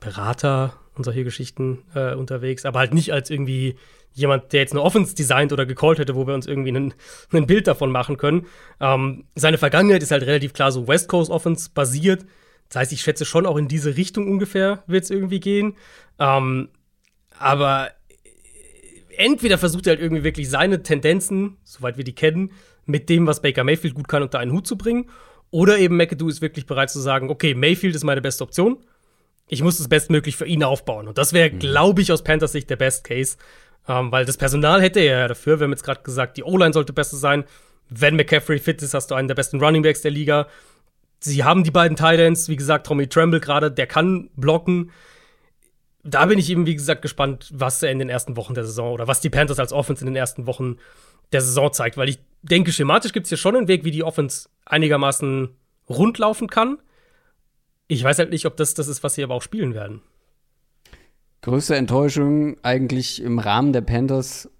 Berater 0.00 0.74
und 0.96 1.04
solche 1.04 1.24
Geschichten 1.24 1.82
äh, 1.94 2.14
unterwegs, 2.14 2.64
aber 2.64 2.78
halt 2.78 2.94
nicht 2.94 3.12
als 3.12 3.30
irgendwie 3.30 3.76
jemand, 4.12 4.52
der 4.52 4.60
jetzt 4.60 4.72
eine 4.72 4.82
Offense 4.82 5.14
designt 5.14 5.52
oder 5.52 5.66
gecallt 5.66 5.98
hätte, 5.98 6.14
wo 6.14 6.26
wir 6.26 6.34
uns 6.34 6.46
irgendwie 6.46 6.72
ein 6.72 6.94
Bild 7.46 7.66
davon 7.66 7.90
machen 7.90 8.16
können. 8.16 8.46
Ähm, 8.80 9.24
seine 9.34 9.58
Vergangenheit 9.58 10.02
ist 10.02 10.12
halt 10.12 10.22
relativ 10.22 10.52
klar 10.52 10.72
so 10.72 10.86
West 10.86 11.08
Coast 11.08 11.30
Offense 11.30 11.70
basiert. 11.74 12.24
Das 12.68 12.76
heißt, 12.76 12.92
ich 12.92 13.02
schätze 13.02 13.24
schon 13.24 13.46
auch 13.46 13.56
in 13.56 13.68
diese 13.68 13.96
Richtung 13.96 14.28
ungefähr 14.28 14.84
wird 14.86 15.04
es 15.04 15.10
irgendwie 15.10 15.40
gehen. 15.40 15.76
Ähm, 16.18 16.68
aber 17.38 17.90
entweder 19.16 19.58
versucht 19.58 19.86
er 19.86 19.92
halt 19.92 20.00
irgendwie 20.00 20.24
wirklich 20.24 20.48
seine 20.48 20.82
Tendenzen, 20.82 21.56
soweit 21.64 21.96
wir 21.96 22.04
die 22.04 22.14
kennen, 22.14 22.52
mit 22.86 23.08
dem, 23.08 23.26
was 23.26 23.42
Baker 23.42 23.64
Mayfield 23.64 23.94
gut 23.94 24.08
kann, 24.08 24.22
unter 24.22 24.38
einen 24.38 24.52
Hut 24.52 24.66
zu 24.66 24.76
bringen. 24.76 25.10
Oder 25.50 25.78
eben 25.78 25.96
McAdoo 25.96 26.28
ist 26.28 26.42
wirklich 26.42 26.66
bereit 26.66 26.90
zu 26.90 27.00
sagen, 27.00 27.30
okay, 27.30 27.54
Mayfield 27.54 27.94
ist 27.94 28.04
meine 28.04 28.20
beste 28.20 28.44
Option. 28.44 28.78
Ich 29.48 29.62
muss 29.62 29.78
es 29.78 29.88
bestmöglich 29.88 30.36
für 30.36 30.46
ihn 30.46 30.64
aufbauen. 30.64 31.08
Und 31.08 31.18
das 31.18 31.32
wäre, 31.32 31.50
mhm. 31.50 31.58
glaube 31.58 32.02
ich, 32.02 32.12
aus 32.12 32.24
Panthers 32.24 32.52
Sicht 32.52 32.70
der 32.70 32.76
Best 32.76 33.04
Case. 33.04 33.36
Ähm, 33.86 34.10
weil 34.10 34.24
das 34.24 34.36
Personal 34.36 34.80
hätte 34.80 35.00
er 35.00 35.20
ja 35.20 35.28
dafür. 35.28 35.60
Wir 35.60 35.64
haben 35.64 35.72
jetzt 35.72 35.84
gerade 35.84 36.02
gesagt, 36.02 36.36
die 36.36 36.44
O-Line 36.44 36.72
sollte 36.72 36.92
besser 36.92 37.16
sein. 37.16 37.44
Wenn 37.90 38.16
McCaffrey 38.16 38.58
fit 38.58 38.80
ist, 38.82 38.94
hast 38.94 39.10
du 39.10 39.14
einen 39.14 39.28
der 39.28 39.34
besten 39.34 39.62
Running 39.62 39.82
Backs 39.82 40.00
der 40.00 40.10
Liga. 40.10 40.46
Sie 41.20 41.44
haben 41.44 41.64
die 41.64 41.70
beiden 41.70 41.96
Titans, 41.96 42.48
wie 42.48 42.56
gesagt, 42.56 42.86
Tommy 42.86 43.08
Tremble 43.08 43.40
gerade, 43.40 43.70
der 43.70 43.86
kann 43.86 44.30
blocken. 44.36 44.90
Da 46.02 46.26
bin 46.26 46.38
ich 46.38 46.50
eben, 46.50 46.66
wie 46.66 46.74
gesagt, 46.74 47.02
gespannt, 47.02 47.50
was 47.54 47.82
er 47.82 47.90
in 47.90 47.98
den 47.98 48.10
ersten 48.10 48.36
Wochen 48.36 48.54
der 48.54 48.64
Saison 48.64 48.92
oder 48.92 49.08
was 49.08 49.20
die 49.20 49.30
Panthers 49.30 49.58
als 49.58 49.72
Offense 49.72 50.02
in 50.02 50.06
den 50.06 50.16
ersten 50.16 50.46
Wochen 50.46 50.76
der 51.32 51.40
Saison 51.40 51.72
zeigt. 51.72 51.96
Weil 51.96 52.10
ich 52.10 52.18
denke, 52.42 52.72
schematisch 52.72 53.12
gibt 53.12 53.24
es 53.24 53.30
hier 53.30 53.38
schon 53.38 53.56
einen 53.56 53.68
Weg, 53.68 53.84
wie 53.84 53.90
die 53.90 54.04
Offense 54.04 54.48
einigermaßen 54.66 55.50
rund 55.88 56.18
laufen 56.18 56.48
kann. 56.48 56.78
Ich 57.88 58.02
weiß 58.02 58.18
halt 58.18 58.30
nicht, 58.30 58.46
ob 58.46 58.56
das 58.56 58.74
das 58.74 58.88
ist, 58.88 59.02
was 59.02 59.14
sie 59.14 59.22
aber 59.22 59.34
auch 59.34 59.42
spielen 59.42 59.74
werden. 59.74 60.00
Größte 61.42 61.76
Enttäuschung 61.76 62.56
eigentlich 62.62 63.22
im 63.22 63.38
Rahmen 63.38 63.72
der 63.72 63.82
Panthers 63.82 64.50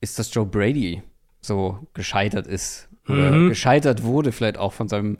ist, 0.00 0.18
dass 0.18 0.32
Joe 0.34 0.44
Brady 0.44 1.02
so 1.40 1.78
gescheitert 1.94 2.46
ist. 2.46 2.88
Oder 3.08 3.32
mhm. 3.32 3.48
gescheitert 3.50 4.02
wurde, 4.02 4.32
vielleicht 4.32 4.58
auch 4.58 4.72
von 4.72 4.88
seinem 4.88 5.18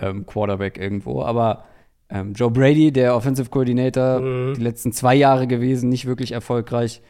ähm, 0.00 0.26
Quarterback 0.26 0.78
irgendwo. 0.78 1.22
Aber 1.22 1.64
ähm, 2.08 2.34
Joe 2.34 2.50
Brady, 2.50 2.92
der 2.92 3.14
Offensive 3.14 3.50
Coordinator, 3.50 4.20
mhm. 4.20 4.54
die 4.54 4.62
letzten 4.62 4.92
zwei 4.92 5.14
Jahre 5.14 5.46
gewesen, 5.46 5.88
nicht 5.88 6.06
wirklich 6.06 6.32
erfolgreich. 6.32 7.02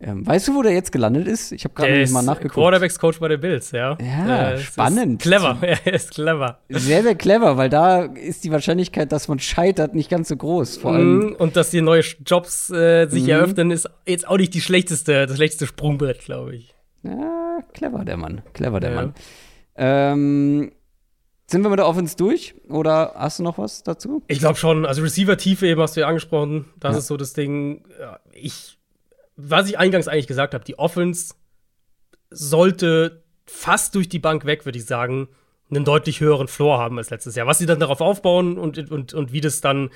Ähm, 0.00 0.24
weißt 0.24 0.46
du, 0.46 0.54
wo 0.54 0.62
der 0.62 0.72
jetzt 0.72 0.92
gelandet 0.92 1.26
ist? 1.26 1.50
Ich 1.50 1.64
habe 1.64 1.74
gerade 1.74 2.12
mal 2.12 2.22
nachgeguckt. 2.22 2.54
Quarterbacks-Coach 2.54 3.18
bei 3.18 3.28
den 3.28 3.40
Bills, 3.40 3.72
ja. 3.72 3.98
Ja, 4.00 4.52
äh, 4.52 4.58
spannend. 4.58 5.20
clever, 5.20 5.58
er 5.60 5.92
ist 5.92 6.12
clever. 6.12 6.60
Sehr, 6.68 7.02
sehr 7.02 7.16
clever, 7.16 7.56
weil 7.56 7.68
da 7.68 8.04
ist 8.04 8.44
die 8.44 8.52
Wahrscheinlichkeit, 8.52 9.10
dass 9.10 9.26
man 9.26 9.40
scheitert, 9.40 9.96
nicht 9.96 10.08
ganz 10.08 10.28
so 10.28 10.36
groß. 10.36 10.76
Vor 10.76 10.92
allem. 10.92 11.30
Mm, 11.30 11.32
und 11.38 11.56
dass 11.56 11.70
die 11.70 11.80
neue 11.80 12.02
Jobs 12.24 12.70
äh, 12.70 13.08
sich 13.08 13.26
mm. 13.26 13.30
eröffnen, 13.30 13.70
ist 13.72 13.90
jetzt 14.06 14.28
auch 14.28 14.36
nicht 14.36 14.54
die 14.54 14.60
schlechteste, 14.60 15.26
das 15.26 15.36
schlechteste 15.36 15.66
Sprungbrett, 15.66 16.20
glaube 16.20 16.54
ich. 16.54 16.74
Ja, 17.02 17.58
clever 17.72 18.04
der 18.04 18.16
Mann. 18.16 18.42
Clever 18.52 18.78
der 18.78 18.90
ja. 18.90 18.96
Mann. 18.96 19.14
Ähm, 19.74 20.72
sind 21.50 21.62
wir 21.62 21.70
mit 21.70 21.78
der 21.80 21.88
Offense 21.88 22.16
durch? 22.16 22.54
Oder 22.68 23.14
hast 23.16 23.40
du 23.40 23.42
noch 23.42 23.58
was 23.58 23.82
dazu? 23.82 24.22
Ich 24.28 24.38
glaube 24.38 24.56
schon. 24.56 24.86
Also 24.86 25.02
Receiver-Tiefe 25.02 25.66
eben 25.66 25.80
hast 25.80 25.96
du 25.96 26.00
ja 26.00 26.06
angesprochen. 26.06 26.66
Das 26.78 26.92
ja. 26.92 26.98
ist 26.98 27.06
so 27.08 27.16
das 27.16 27.32
Ding. 27.32 27.84
Ich 28.32 28.77
was 29.40 29.68
ich 29.68 29.78
eingangs 29.78 30.08
eigentlich 30.08 30.26
gesagt 30.26 30.52
habe, 30.52 30.64
die 30.64 30.78
Offense 30.78 31.34
sollte 32.28 33.22
fast 33.46 33.94
durch 33.94 34.08
die 34.08 34.18
Bank 34.18 34.44
weg, 34.44 34.64
würde 34.64 34.78
ich 34.78 34.84
sagen, 34.84 35.28
einen 35.70 35.84
deutlich 35.84 36.20
höheren 36.20 36.48
Floor 36.48 36.78
haben 36.78 36.98
als 36.98 37.10
letztes 37.10 37.36
Jahr. 37.36 37.46
Was 37.46 37.58
sie 37.58 37.66
dann 37.66 37.78
darauf 37.78 38.00
aufbauen 38.00 38.58
und, 38.58 38.90
und, 38.90 39.14
und 39.14 39.32
wie 39.32 39.40
das 39.40 39.60
dann, 39.60 39.90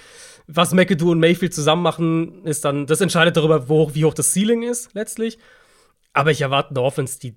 was 0.46 0.72
McAdoo 0.72 1.10
und 1.10 1.18
Mayfield 1.18 1.52
zusammen 1.52 1.82
machen, 1.82 2.44
ist 2.44 2.64
dann, 2.64 2.86
das 2.86 3.00
entscheidet 3.00 3.36
darüber, 3.36 3.68
wo, 3.68 3.92
wie 3.94 4.04
hoch 4.04 4.14
das 4.14 4.32
Ceiling 4.32 4.62
ist, 4.62 4.94
letztlich. 4.94 5.38
Aber 6.12 6.30
ich 6.30 6.42
erwarte 6.42 6.70
eine 6.70 6.82
Offense, 6.82 7.18
die 7.18 7.36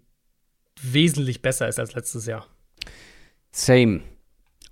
wesentlich 0.82 1.42
besser 1.42 1.68
ist 1.68 1.80
als 1.80 1.96
letztes 1.96 2.28
Jahr. 2.28 2.46
Same. 3.52 4.02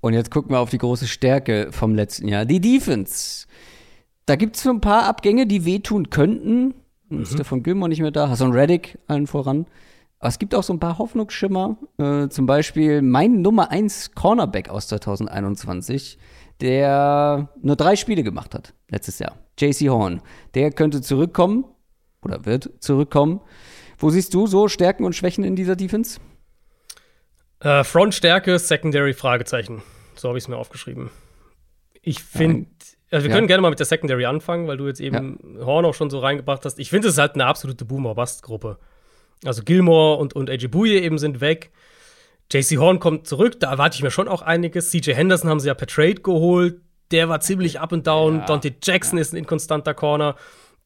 Und 0.02 0.14
jetzt 0.14 0.30
gucken 0.30 0.52
wir 0.52 0.60
auf 0.60 0.70
die 0.70 0.78
große 0.78 1.08
Stärke 1.08 1.70
vom 1.72 1.96
letzten 1.96 2.28
Jahr. 2.28 2.46
Die 2.46 2.62
Defense. 2.62 3.48
Da 4.26 4.36
gibt 4.36 4.58
es 4.58 4.64
so 4.64 4.70
ein 4.70 4.82
paar 4.82 5.06
Abgänge, 5.06 5.48
die 5.48 5.66
wehtun 5.66 6.10
könnten. 6.10 6.76
Mhm. 7.20 7.26
Stefan 7.26 7.64
Gilmore 7.64 7.90
nicht 7.90 8.02
mehr 8.02 8.12
da, 8.12 8.30
Hassan 8.30 8.52
Reddick 8.52 8.98
allen 9.08 9.28
voran. 9.28 9.66
Aber 10.20 10.30
es 10.30 10.40
gibt 10.40 10.56
auch 10.56 10.64
so 10.64 10.74
ein 10.74 10.80
paar 10.80 11.00
Hoffnungsschimmer. 11.00 11.78
Äh, 11.98 12.30
zum 12.30 12.46
Beispiel 12.46 13.02
mein 13.02 13.42
Nummer 13.42 13.72
1 13.72 14.16
Cornerback 14.16 14.70
aus 14.70 14.88
2021, 14.88 16.18
der 16.62 17.50
nur 17.62 17.76
drei 17.76 17.96
Spiele 17.96 18.24
gemacht 18.24 18.56
hat 18.56 18.74
letztes 18.90 19.20
Jahr. 19.20 19.38
JC 19.60 19.90
Horn. 19.90 20.22
Der 20.54 20.72
könnte 20.72 21.02
zurückkommen 21.02 21.66
oder 22.22 22.46
wird 22.46 22.72
zurückkommen. 22.80 23.42
Wo 23.98 24.10
siehst 24.10 24.34
du 24.34 24.48
so 24.48 24.68
Stärken 24.68 25.04
und 25.04 25.14
Schwächen 25.14 25.44
in 25.44 25.56
dieser 25.56 25.76
Defense? 25.76 26.20
Äh, 27.60 27.84
Frontstärke, 27.84 28.60
Secondary, 28.60 29.14
Fragezeichen. 29.14 29.82
So 30.16 30.30
habe 30.30 30.38
ich 30.38 30.46
es 30.46 30.48
mir 30.48 30.58
aufgeschrieben. 30.58 31.10
Ich 32.02 32.22
finde, 32.22 32.68
also 33.14 33.26
wir 33.26 33.30
ja. 33.30 33.36
können 33.36 33.48
gerne 33.48 33.62
mal 33.62 33.70
mit 33.70 33.78
der 33.78 33.86
Secondary 33.86 34.26
anfangen, 34.26 34.68
weil 34.68 34.78
du 34.78 34.88
jetzt 34.88 35.00
eben 35.00 35.40
ja. 35.58 35.66
Horn 35.66 35.86
auch 35.86 35.94
schon 35.94 36.10
so 36.10 36.18
reingebracht 36.18 36.66
hast. 36.66 36.80
Ich 36.80 36.90
finde, 36.90 37.10
es 37.10 37.14
ist 37.14 37.20
halt 37.20 37.36
eine 37.36 37.46
absolute 37.46 37.86
Boomer-Bust-Gruppe. 37.86 38.80
Also 39.46 39.62
Gilmore 39.62 40.18
und, 40.18 40.36
und 40.36 40.50
Ejibuye 40.50 41.00
eben 41.00 41.20
sind 41.20 41.40
weg. 41.40 41.72
JC 42.52 42.78
Horn 42.78 43.00
kommt 43.00 43.28
zurück, 43.28 43.60
da 43.60 43.70
erwarte 43.70 43.96
ich 43.96 44.04
mir 44.04 44.10
schon 44.10 44.28
auch 44.28 44.42
einiges. 44.42 44.90
CJ 44.90 45.14
Henderson 45.14 45.50
haben 45.50 45.60
sie 45.60 45.68
ja 45.68 45.76
per 45.76 45.88
Trade 45.88 46.16
geholt. 46.16 46.82
Der 47.12 47.30
war 47.30 47.40
ziemlich 47.40 47.80
up 47.80 47.94
and 47.94 48.08
down. 48.08 48.40
Ja. 48.40 48.46
Dante 48.46 48.74
Jackson 48.82 49.20
ist 49.20 49.32
ein 49.32 49.38
inkonstanter 49.38 49.94
Corner. 49.94 50.36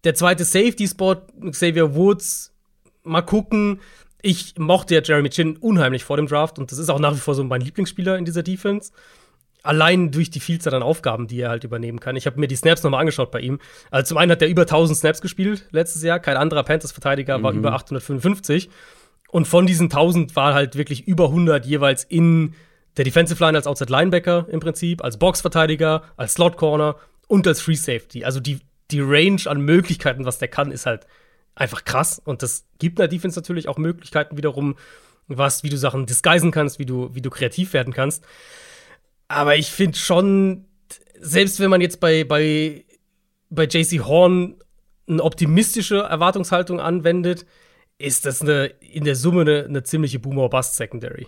Der 0.03 0.13
zweite 0.13 0.43
Safety-Spot, 0.43 1.15
Xavier 1.51 1.95
Woods, 1.95 2.53
mal 3.03 3.21
gucken. 3.21 3.79
ich 4.21 4.55
mochte 4.57 4.95
ja 4.95 5.01
Jeremy 5.01 5.29
Chin 5.29 5.55
unheimlich 5.55 6.03
vor 6.03 6.17
dem 6.17 6.27
Draft 6.27 6.59
und 6.59 6.71
das 6.71 6.77
ist 6.77 6.89
auch 6.89 6.99
nach 6.99 7.13
wie 7.13 7.19
vor 7.19 7.35
so 7.35 7.43
mein 7.45 7.61
Lieblingsspieler 7.61 8.17
in 8.17 8.25
dieser 8.25 8.43
Defense. 8.43 8.91
Allein 9.67 10.11
durch 10.11 10.29
die 10.29 10.39
Vielzahl 10.39 10.73
an 10.73 10.83
Aufgaben, 10.83 11.27
die 11.27 11.41
er 11.41 11.49
halt 11.49 11.63
übernehmen 11.63 11.99
kann. 11.99 12.15
Ich 12.15 12.25
habe 12.25 12.39
mir 12.39 12.47
die 12.47 12.55
Snaps 12.55 12.83
nochmal 12.83 13.01
angeschaut 13.01 13.31
bei 13.31 13.41
ihm. 13.41 13.59
Also 13.91 14.09
zum 14.09 14.17
einen 14.17 14.31
hat 14.31 14.41
er 14.41 14.47
über 14.47 14.61
1000 14.61 14.97
Snaps 14.97 15.21
gespielt 15.21 15.67
letztes 15.71 16.03
Jahr. 16.03 16.19
Kein 16.19 16.37
anderer 16.37 16.63
Panthers-Verteidiger 16.63 17.37
mhm. 17.37 17.43
war 17.43 17.51
über 17.53 17.73
855. 17.73 18.69
Und 19.29 19.47
von 19.47 19.67
diesen 19.67 19.85
1000 19.85 20.35
war 20.35 20.53
halt 20.53 20.77
wirklich 20.77 21.07
über 21.07 21.25
100 21.25 21.65
jeweils 21.65 22.03
in 22.03 22.55
der 22.95 23.05
Defensive 23.05 23.43
Line 23.43 23.57
als 23.57 23.67
Outside 23.67 23.91
Linebacker 23.91 24.47
im 24.49 24.59
Prinzip, 24.59 25.03
als 25.03 25.17
Boxverteidiger, 25.17 26.03
als 26.15 26.33
Slot 26.33 26.57
Corner 26.57 26.95
und 27.27 27.45
als 27.45 27.61
Free 27.61 27.75
Safety. 27.75 28.23
Also 28.23 28.39
die, 28.39 28.59
die 28.89 29.01
Range 29.01 29.41
an 29.45 29.61
Möglichkeiten, 29.61 30.25
was 30.25 30.39
der 30.39 30.47
kann, 30.47 30.71
ist 30.71 30.85
halt 30.85 31.05
einfach 31.55 31.83
krass. 31.85 32.21
Und 32.23 32.41
das 32.41 32.65
gibt 32.79 32.99
einer 32.99 33.07
Defense 33.07 33.37
natürlich 33.37 33.67
auch 33.67 33.77
Möglichkeiten 33.77 34.37
wiederum, 34.37 34.75
was, 35.27 35.63
wie 35.63 35.69
du 35.69 35.77
Sachen 35.77 36.05
disguisen 36.05 36.51
kannst, 36.51 36.79
wie 36.79 36.85
du, 36.85 37.13
wie 37.13 37.21
du 37.21 37.29
kreativ 37.29 37.73
werden 37.73 37.93
kannst. 37.93 38.23
Aber 39.27 39.55
ich 39.55 39.71
finde 39.71 39.97
schon, 39.97 40.65
selbst 41.19 41.59
wenn 41.59 41.69
man 41.69 41.81
jetzt 41.81 41.99
bei, 41.99 42.23
bei, 42.23 42.85
bei 43.49 43.65
JC 43.65 44.05
Horn 44.05 44.55
eine 45.07 45.23
optimistische 45.23 45.99
Erwartungshaltung 45.99 46.79
anwendet, 46.79 47.45
ist 47.97 48.25
das 48.25 48.41
eine, 48.41 48.65
in 48.65 49.03
der 49.03 49.15
Summe 49.15 49.41
eine, 49.41 49.65
eine 49.65 49.83
ziemliche 49.83 50.19
Boomer-Bust-Secondary. 50.19 51.27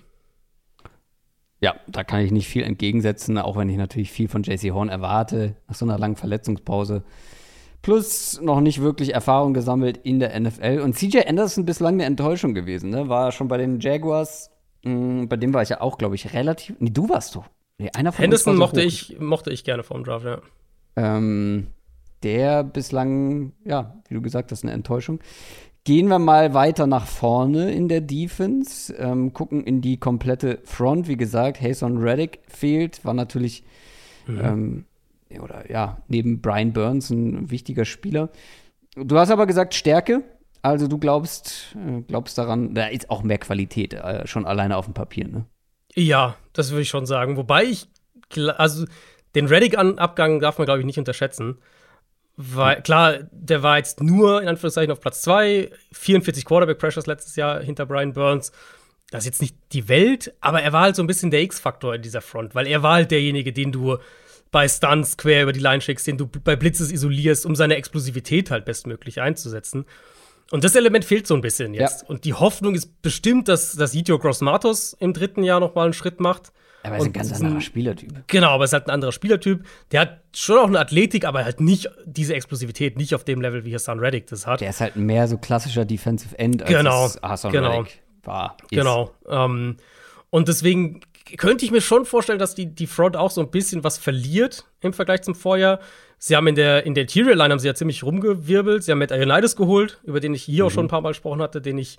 Ja, 1.62 1.76
da 1.88 2.04
kann 2.04 2.22
ich 2.22 2.32
nicht 2.32 2.48
viel 2.48 2.64
entgegensetzen, 2.64 3.38
auch 3.38 3.58
wenn 3.58 3.70
ich 3.70 3.78
natürlich 3.78 4.12
viel 4.12 4.30
von 4.30 4.44
JC 4.44 4.72
Horn 4.72 4.88
erwarte, 4.88 5.56
nach 5.68 5.76
so 5.76 5.86
einer 5.86 5.98
langen 5.98 6.16
Verletzungspause. 6.16 7.04
Plus 7.82 8.40
noch 8.42 8.62
nicht 8.62 8.82
wirklich 8.82 9.14
Erfahrung 9.14 9.54
gesammelt 9.54 9.98
in 9.98 10.20
der 10.20 10.38
NFL. 10.40 10.82
Und 10.84 10.96
CJ 10.96 11.20
Anderson 11.28 11.66
bislang 11.66 11.96
eine 11.96 12.06
Enttäuschung 12.06 12.54
gewesen, 12.54 12.90
ne? 12.90 13.10
War 13.10 13.32
schon 13.32 13.48
bei 13.48 13.58
den 13.58 13.80
Jaguars, 13.80 14.52
mh, 14.84 14.92
hm, 14.92 15.30
bei 15.30 15.38
dem 15.38 15.54
war 15.54 15.64
ich 15.64 15.70
ja 15.70 15.82
auch, 15.82 15.98
glaube 15.98 16.16
ich, 16.16 16.34
relativ. 16.34 16.76
Nee, 16.80 16.92
du 16.92 17.10
warst 17.10 17.36
doch. 17.36 17.46
Nee, 17.80 17.90
einer 17.94 18.12
von 18.12 18.24
Henderson 18.24 18.56
so 18.56 18.60
mochte, 18.60 18.82
ich, 18.82 19.18
mochte 19.20 19.52
ich 19.52 19.64
gerne 19.64 19.84
vom 19.84 20.04
Draft, 20.04 20.26
ja. 20.26 20.42
Ähm, 20.98 21.68
der 22.24 22.64
bislang, 22.64 23.54
ja, 23.64 23.96
wie 24.10 24.16
du 24.16 24.22
gesagt 24.22 24.52
hast, 24.52 24.64
eine 24.64 24.74
Enttäuschung. 24.74 25.20
Gehen 25.86 26.10
wir 26.10 26.20
mal 26.20 26.54
weiter 26.54 26.88
nach 26.88 27.08
vorne 27.08 27.72
in 27.72 27.88
der 27.88 28.02
Defense, 28.02 28.94
ähm, 28.96 29.32
gucken 29.32 29.64
in 29.64 29.80
die 29.80 29.98
komplette 29.98 30.60
Front. 30.66 31.08
Wie 31.08 31.16
gesagt, 31.16 31.62
Hason 31.62 31.98
Reddick 31.98 32.40
fehlt, 32.50 33.06
war 33.06 33.14
natürlich, 33.14 33.64
mhm. 34.28 34.40
ähm, 34.44 34.86
oder 35.42 35.72
ja, 35.72 36.02
neben 36.10 36.42
Brian 36.42 36.74
Burns 36.74 37.10
ein 37.10 37.50
wichtiger 37.50 37.86
Spieler. 37.86 38.30
Du 38.96 39.18
hast 39.18 39.32
aber 39.32 39.46
gesagt 39.46 39.74
Stärke, 39.74 40.24
also 40.62 40.90
du 40.90 40.98
glaubst, 40.98 41.78
äh, 41.78 42.02
glaubst 42.02 42.38
daran, 42.38 42.74
da 42.74 42.88
ist 42.88 43.10
auch 43.10 43.24
mehr 43.24 43.38
Qualität, 43.38 43.94
äh, 43.94 44.28
schon 44.28 44.46
alleine 44.46 44.76
auf 44.76 44.84
dem 44.86 44.94
Papier, 44.94 45.30
ne? 45.30 45.46
Ja, 45.96 46.38
das 46.54 46.72
würde 46.72 46.82
ich 46.84 46.90
schon 46.90 47.06
sagen. 47.06 47.38
Wobei 47.38 47.66
ich, 47.66 47.88
also 48.58 48.86
den 49.36 49.48
Reddick-Abgang 49.48 50.40
darf 50.40 50.58
man, 50.58 50.66
glaube 50.66 50.80
ich, 50.80 50.86
nicht 50.86 51.00
unterschätzen. 51.00 51.60
Weil, 52.36 52.82
klar, 52.82 53.20
der 53.32 53.64
war 53.64 53.78
jetzt 53.78 54.02
nur 54.02 54.42
in 54.42 54.48
Anführungszeichen 54.48 54.92
auf 54.92 55.02
Platz 55.02 55.22
2, 55.24 55.72
44 55.92 56.46
Quarterback-Pressures 56.46 57.06
letztes 57.06 57.36
Jahr 57.36 57.62
hinter 57.62 57.86
Brian 57.86 58.14
Burns. 58.14 58.54
Das 59.12 59.24
ist 59.24 59.26
jetzt 59.26 59.42
nicht 59.42 59.58
die 59.74 59.90
Welt, 59.90 60.34
aber 60.40 60.62
er 60.62 60.72
war 60.72 60.84
halt 60.84 60.96
so 60.96 61.04
ein 61.04 61.08
bisschen 61.08 61.32
der 61.32 61.42
X-Faktor 61.42 61.96
in 61.96 62.02
dieser 62.02 62.22
Front, 62.22 62.56
weil 62.56 62.68
er 62.68 62.84
war 62.84 62.94
halt 62.94 63.12
derjenige, 63.12 63.52
den 63.52 63.72
du 63.72 63.98
bei 64.52 64.68
Stunts 64.68 65.18
quer 65.18 65.44
über 65.44 65.52
die 65.52 65.60
Line 65.60 65.82
schickst, 65.82 66.08
den 66.08 66.18
du 66.18 66.28
bei 66.28 66.56
Blitzes 66.56 66.92
isolierst, 66.92 67.46
um 67.46 67.56
seine 67.56 67.76
Explosivität 67.76 68.52
halt 68.52 68.66
bestmöglich 68.66 69.20
einzusetzen. 69.20 69.86
Und 70.52 70.64
das 70.64 70.76
Element 70.76 71.06
fehlt 71.06 71.28
so 71.28 71.36
ein 71.36 71.42
bisschen 71.42 71.74
jetzt. 71.74 72.02
Ja. 72.02 72.08
Und 72.08 72.26
die 72.26 72.34
Hoffnung 72.34 72.76
ist 72.76 73.02
bestimmt, 73.02 73.48
dass, 73.48 73.74
dass 73.74 73.94
Itio 73.94 74.18
Gross 74.18 74.42
Matos 74.42 74.94
im 75.00 75.14
dritten 75.14 75.44
Jahr 75.44 75.60
noch 75.60 75.76
mal 75.76 75.84
einen 75.84 75.94
Schritt 75.94 76.20
macht. 76.20 76.52
Aber 76.82 76.96
er 76.96 77.02
ist 77.02 77.08
ein 77.08 77.14
ganz 77.14 77.34
anderer 77.34 77.62
Spielertyp. 77.62 78.24
Genau, 78.28 78.50
aber 78.50 78.64
er 78.64 78.66
ist 78.66 78.74
halt 78.74 78.88
ein 78.88 78.92
anderer 78.92 79.12
Spielertyp. 79.12 79.66
Der 79.92 80.02
hat 80.02 80.22
schon 80.34 80.58
auch 80.58 80.68
eine 80.68 80.80
Athletik, 80.80 81.26
aber 81.26 81.44
halt 81.44 81.60
nicht 81.60 81.90
diese 82.06 82.34
Explosivität, 82.34 82.98
nicht 82.98 83.14
auf 83.14 83.26
dem 83.26 83.42
Level, 83.42 83.66
wie 83.66 83.74
Hassan 83.74 84.00
Reddick 84.00 84.28
das 84.28 84.48
hat. 84.48 84.62
Der 84.62 84.70
ist 84.70 84.80
halt 84.80 84.96
mehr 84.96 85.28
so 85.28 85.38
klassischer 85.38 85.86
Defensive 85.86 86.38
End, 86.40 86.64
als 86.64 86.72
genau, 86.72 87.10
Hassan 87.22 87.52
genau. 87.52 87.80
Reddick 87.80 88.02
war. 88.24 88.58
Ist. 88.64 88.70
Genau. 88.70 89.12
Ähm, 89.28 89.78
und 90.30 90.48
deswegen 90.48 91.02
könnte 91.38 91.66
ich 91.66 91.72
mir 91.72 91.82
schon 91.82 92.06
vorstellen, 92.06 92.40
dass 92.40 92.56
die, 92.56 92.74
die 92.74 92.88
Front 92.88 93.18
auch 93.18 93.32
so 93.32 93.42
ein 93.42 93.52
bisschen 93.52 93.84
was 93.84 93.98
verliert 93.98 94.66
im 94.82 94.94
Vergleich 94.94 95.22
zum 95.22 95.36
Vorjahr. 95.36 95.80
Sie 96.22 96.36
haben 96.36 96.48
in 96.48 96.56
der, 96.56 96.86
in 96.86 96.94
der 96.94 97.04
Interior 97.04 97.34
Line 97.34 97.52
haben 97.52 97.60
sie 97.60 97.68
ja 97.68 97.74
ziemlich 97.74 98.04
rumgewirbelt. 98.04 98.84
Sie 98.84 98.92
haben 98.92 99.00
Matt 99.00 99.12
Ioannidis 99.12 99.56
geholt, 99.56 100.00
über 100.04 100.20
den 100.20 100.34
ich 100.34 100.44
hier 100.44 100.64
mhm. 100.64 100.68
auch 100.68 100.72
schon 100.72 100.86
ein 100.86 100.90
paar 100.90 101.02
Mal 101.02 101.12
gesprochen 101.12 101.42
hatte, 101.42 101.62
den 101.62 101.78
ich 101.78 101.98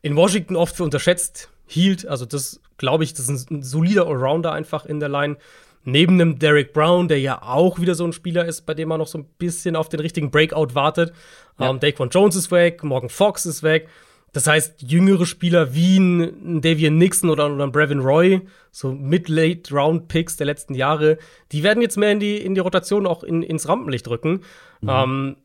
in 0.00 0.16
Washington 0.16 0.56
oft 0.56 0.74
für 0.74 0.84
unterschätzt 0.84 1.50
hielt. 1.66 2.06
Also 2.06 2.24
das 2.24 2.60
glaube 2.78 3.04
ich, 3.04 3.12
das 3.12 3.28
ist 3.28 3.50
ein, 3.50 3.62
solider 3.62 4.06
Allrounder 4.06 4.52
einfach 4.52 4.86
in 4.86 5.00
der 5.00 5.10
Line. 5.10 5.36
Neben 5.84 6.14
einem 6.14 6.38
Derek 6.38 6.72
Brown, 6.72 7.08
der 7.08 7.20
ja 7.20 7.42
auch 7.42 7.78
wieder 7.78 7.94
so 7.94 8.04
ein 8.04 8.12
Spieler 8.12 8.44
ist, 8.46 8.66
bei 8.66 8.74
dem 8.74 8.88
man 8.88 8.98
noch 8.98 9.06
so 9.06 9.18
ein 9.18 9.26
bisschen 9.38 9.76
auf 9.76 9.88
den 9.88 10.00
richtigen 10.00 10.30
Breakout 10.30 10.74
wartet. 10.74 11.12
Ja. 11.58 11.68
Um, 11.68 11.78
Daquan 11.78 12.08
Jones 12.08 12.36
ist 12.36 12.50
weg, 12.50 12.82
Morgan 12.82 13.10
Fox 13.10 13.46
ist 13.46 13.62
weg. 13.62 13.88
Das 14.32 14.46
heißt, 14.46 14.82
jüngere 14.82 15.26
Spieler 15.26 15.74
wie 15.74 15.98
ein 15.98 16.60
Davian 16.60 16.98
Nixon 16.98 17.30
oder, 17.30 17.52
oder 17.52 17.64
ein 17.64 17.72
Brevin 17.72 18.00
Roy, 18.00 18.42
so 18.70 18.92
Mid-Late-Round-Picks 18.92 20.36
der 20.36 20.46
letzten 20.46 20.74
Jahre, 20.74 21.18
die 21.52 21.62
werden 21.62 21.82
jetzt 21.82 21.96
mehr 21.96 22.12
in 22.12 22.20
die, 22.20 22.36
in 22.36 22.54
die 22.54 22.60
Rotation 22.60 23.06
auch 23.06 23.22
in, 23.22 23.42
ins 23.42 23.68
Rampenlicht 23.68 24.06
rücken. 24.08 24.42
Mhm. 24.80 24.88
Ähm, 24.88 25.36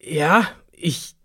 ja, 0.00 0.48
ich 0.72 1.16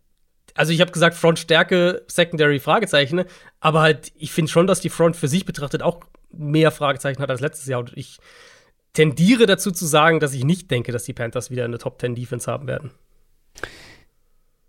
also 0.55 0.71
ich 0.71 0.79
habe 0.79 0.91
gesagt, 0.91 1.15
Frontstärke, 1.15 2.03
Secondary 2.07 2.59
Fragezeichen, 2.59 3.25
aber 3.59 3.81
halt, 3.81 4.13
ich 4.15 4.31
finde 4.31 4.49
schon, 4.49 4.67
dass 4.67 4.79
die 4.79 4.89
Front 4.89 5.17
für 5.17 5.27
sich 5.27 5.45
betrachtet 5.45 5.83
auch 5.83 5.99
mehr 6.31 6.71
Fragezeichen 6.71 7.21
hat 7.21 7.29
als 7.29 7.41
letztes 7.41 7.67
Jahr. 7.67 7.81
Und 7.81 7.91
ich 7.95 8.17
tendiere 8.93 9.45
dazu 9.45 9.71
zu 9.71 9.85
sagen, 9.85 10.21
dass 10.21 10.33
ich 10.33 10.45
nicht 10.45 10.71
denke, 10.71 10.93
dass 10.93 11.03
die 11.03 11.13
Panthers 11.13 11.51
wieder 11.51 11.65
eine 11.65 11.77
Top 11.77 11.99
10 11.99 12.15
Defense 12.15 12.49
haben 12.49 12.67
werden. 12.67 12.91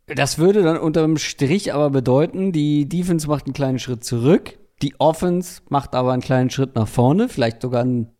Das 0.06 0.38
würde 0.38 0.62
dann 0.62 0.78
unterm 0.78 1.16
Strich 1.16 1.74
aber 1.74 1.90
bedeuten, 1.90 2.52
die 2.52 2.88
Defense 2.88 3.26
macht 3.26 3.46
einen 3.46 3.54
kleinen 3.54 3.80
Schritt 3.80 4.04
zurück, 4.04 4.58
die 4.82 4.94
Offense 5.00 5.62
macht 5.68 5.94
aber 5.94 6.12
einen 6.12 6.22
kleinen 6.22 6.50
Schritt 6.50 6.76
nach 6.76 6.86
vorne, 6.86 7.28
vielleicht 7.28 7.60
sogar 7.62 7.82
einen 7.82 8.12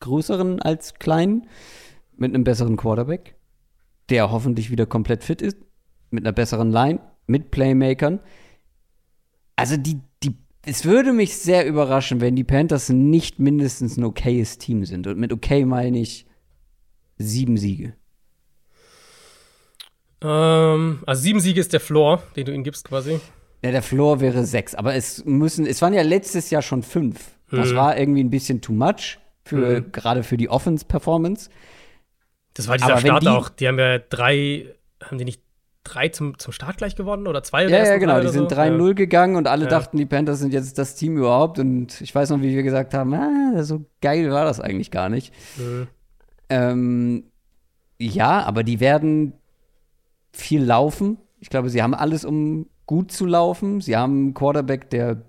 größeren 0.00 0.62
als 0.62 0.94
kleinen, 0.94 1.48
mit 2.16 2.34
einem 2.34 2.44
besseren 2.44 2.76
Quarterback, 2.76 3.34
der 4.08 4.30
hoffentlich 4.30 4.70
wieder 4.70 4.86
komplett 4.86 5.24
fit 5.24 5.42
ist, 5.42 5.56
mit 6.10 6.24
einer 6.24 6.32
besseren 6.32 6.70
Line, 6.70 7.00
mit 7.26 7.50
Playmakern. 7.50 8.20
Also 9.56 9.76
die, 9.76 10.00
die, 10.22 10.36
es 10.64 10.84
würde 10.84 11.12
mich 11.12 11.36
sehr 11.36 11.66
überraschen, 11.66 12.20
wenn 12.20 12.36
die 12.36 12.44
Panthers 12.44 12.88
nicht 12.88 13.40
mindestens 13.40 13.96
ein 13.96 14.04
okayes 14.04 14.58
Team 14.58 14.84
sind. 14.84 15.06
Und 15.06 15.18
mit 15.18 15.32
okay 15.32 15.64
meine 15.64 15.98
ich 15.98 16.26
sieben 17.18 17.56
Siege. 17.56 17.94
Ähm, 20.22 21.00
also 21.06 21.22
sieben 21.22 21.40
Siege 21.40 21.60
ist 21.60 21.72
der 21.72 21.80
Floor, 21.80 22.22
den 22.36 22.44
du 22.44 22.52
ihnen 22.52 22.64
gibst 22.64 22.88
quasi. 22.88 23.20
Ja, 23.64 23.70
der 23.70 23.82
Floor 23.82 24.20
wäre 24.20 24.44
sechs. 24.44 24.74
Aber 24.74 24.94
es 24.94 25.24
müssen, 25.24 25.66
es 25.66 25.80
waren 25.82 25.94
ja 25.94 26.02
letztes 26.02 26.50
Jahr 26.50 26.62
schon 26.62 26.82
fünf. 26.82 27.32
Das 27.50 27.72
mhm. 27.72 27.76
war 27.76 27.98
irgendwie 27.98 28.24
ein 28.24 28.30
bisschen 28.30 28.60
too 28.60 28.72
much, 28.72 29.18
für, 29.44 29.80
mhm. 29.80 29.92
gerade 29.92 30.22
für 30.22 30.36
die 30.36 30.48
Offense-Performance. 30.48 31.50
Das 32.54 32.68
war 32.68 32.76
dieser 32.76 32.98
Start 32.98 33.22
die, 33.22 33.28
auch. 33.28 33.48
Die 33.48 33.68
haben 33.68 33.78
ja 33.78 33.98
drei, 33.98 34.74
haben 35.02 35.18
die 35.18 35.24
nicht 35.24 35.42
drei 35.84 36.08
zum, 36.08 36.38
zum 36.38 36.52
Start 36.52 36.76
gleich 36.76 36.96
gewonnen 36.96 37.26
oder 37.26 37.42
zwei 37.42 37.66
oder 37.66 37.78
Ja, 37.78 37.84
ja, 37.84 37.96
genau. 37.98 38.20
Die 38.20 38.28
sind 38.28 38.50
so. 38.50 38.56
3-0 38.56 38.86
ja. 38.86 38.92
gegangen 38.92 39.36
und 39.36 39.46
alle 39.48 39.64
ja. 39.64 39.70
dachten, 39.70 39.96
die 39.96 40.06
Panthers 40.06 40.38
sind 40.38 40.52
jetzt 40.52 40.78
das 40.78 40.94
Team 40.94 41.16
überhaupt. 41.16 41.58
Und 41.58 42.00
ich 42.00 42.14
weiß 42.14 42.30
noch, 42.30 42.40
wie 42.40 42.54
wir 42.54 42.62
gesagt 42.62 42.94
haben, 42.94 43.14
ah, 43.14 43.62
so 43.62 43.84
geil 44.00 44.30
war 44.30 44.44
das 44.44 44.60
eigentlich 44.60 44.90
gar 44.90 45.08
nicht. 45.08 45.32
Mhm. 45.56 45.88
Ähm, 46.48 47.24
ja, 47.98 48.42
aber 48.42 48.62
die 48.62 48.80
werden 48.80 49.34
viel 50.32 50.62
laufen. 50.62 51.18
Ich 51.40 51.50
glaube, 51.50 51.70
sie 51.70 51.82
haben 51.82 51.94
alles, 51.94 52.24
um 52.24 52.66
gut 52.86 53.12
zu 53.12 53.26
laufen. 53.26 53.80
Sie 53.80 53.96
haben 53.96 54.12
einen 54.12 54.34
Quarterback, 54.34 54.90
der 54.90 55.22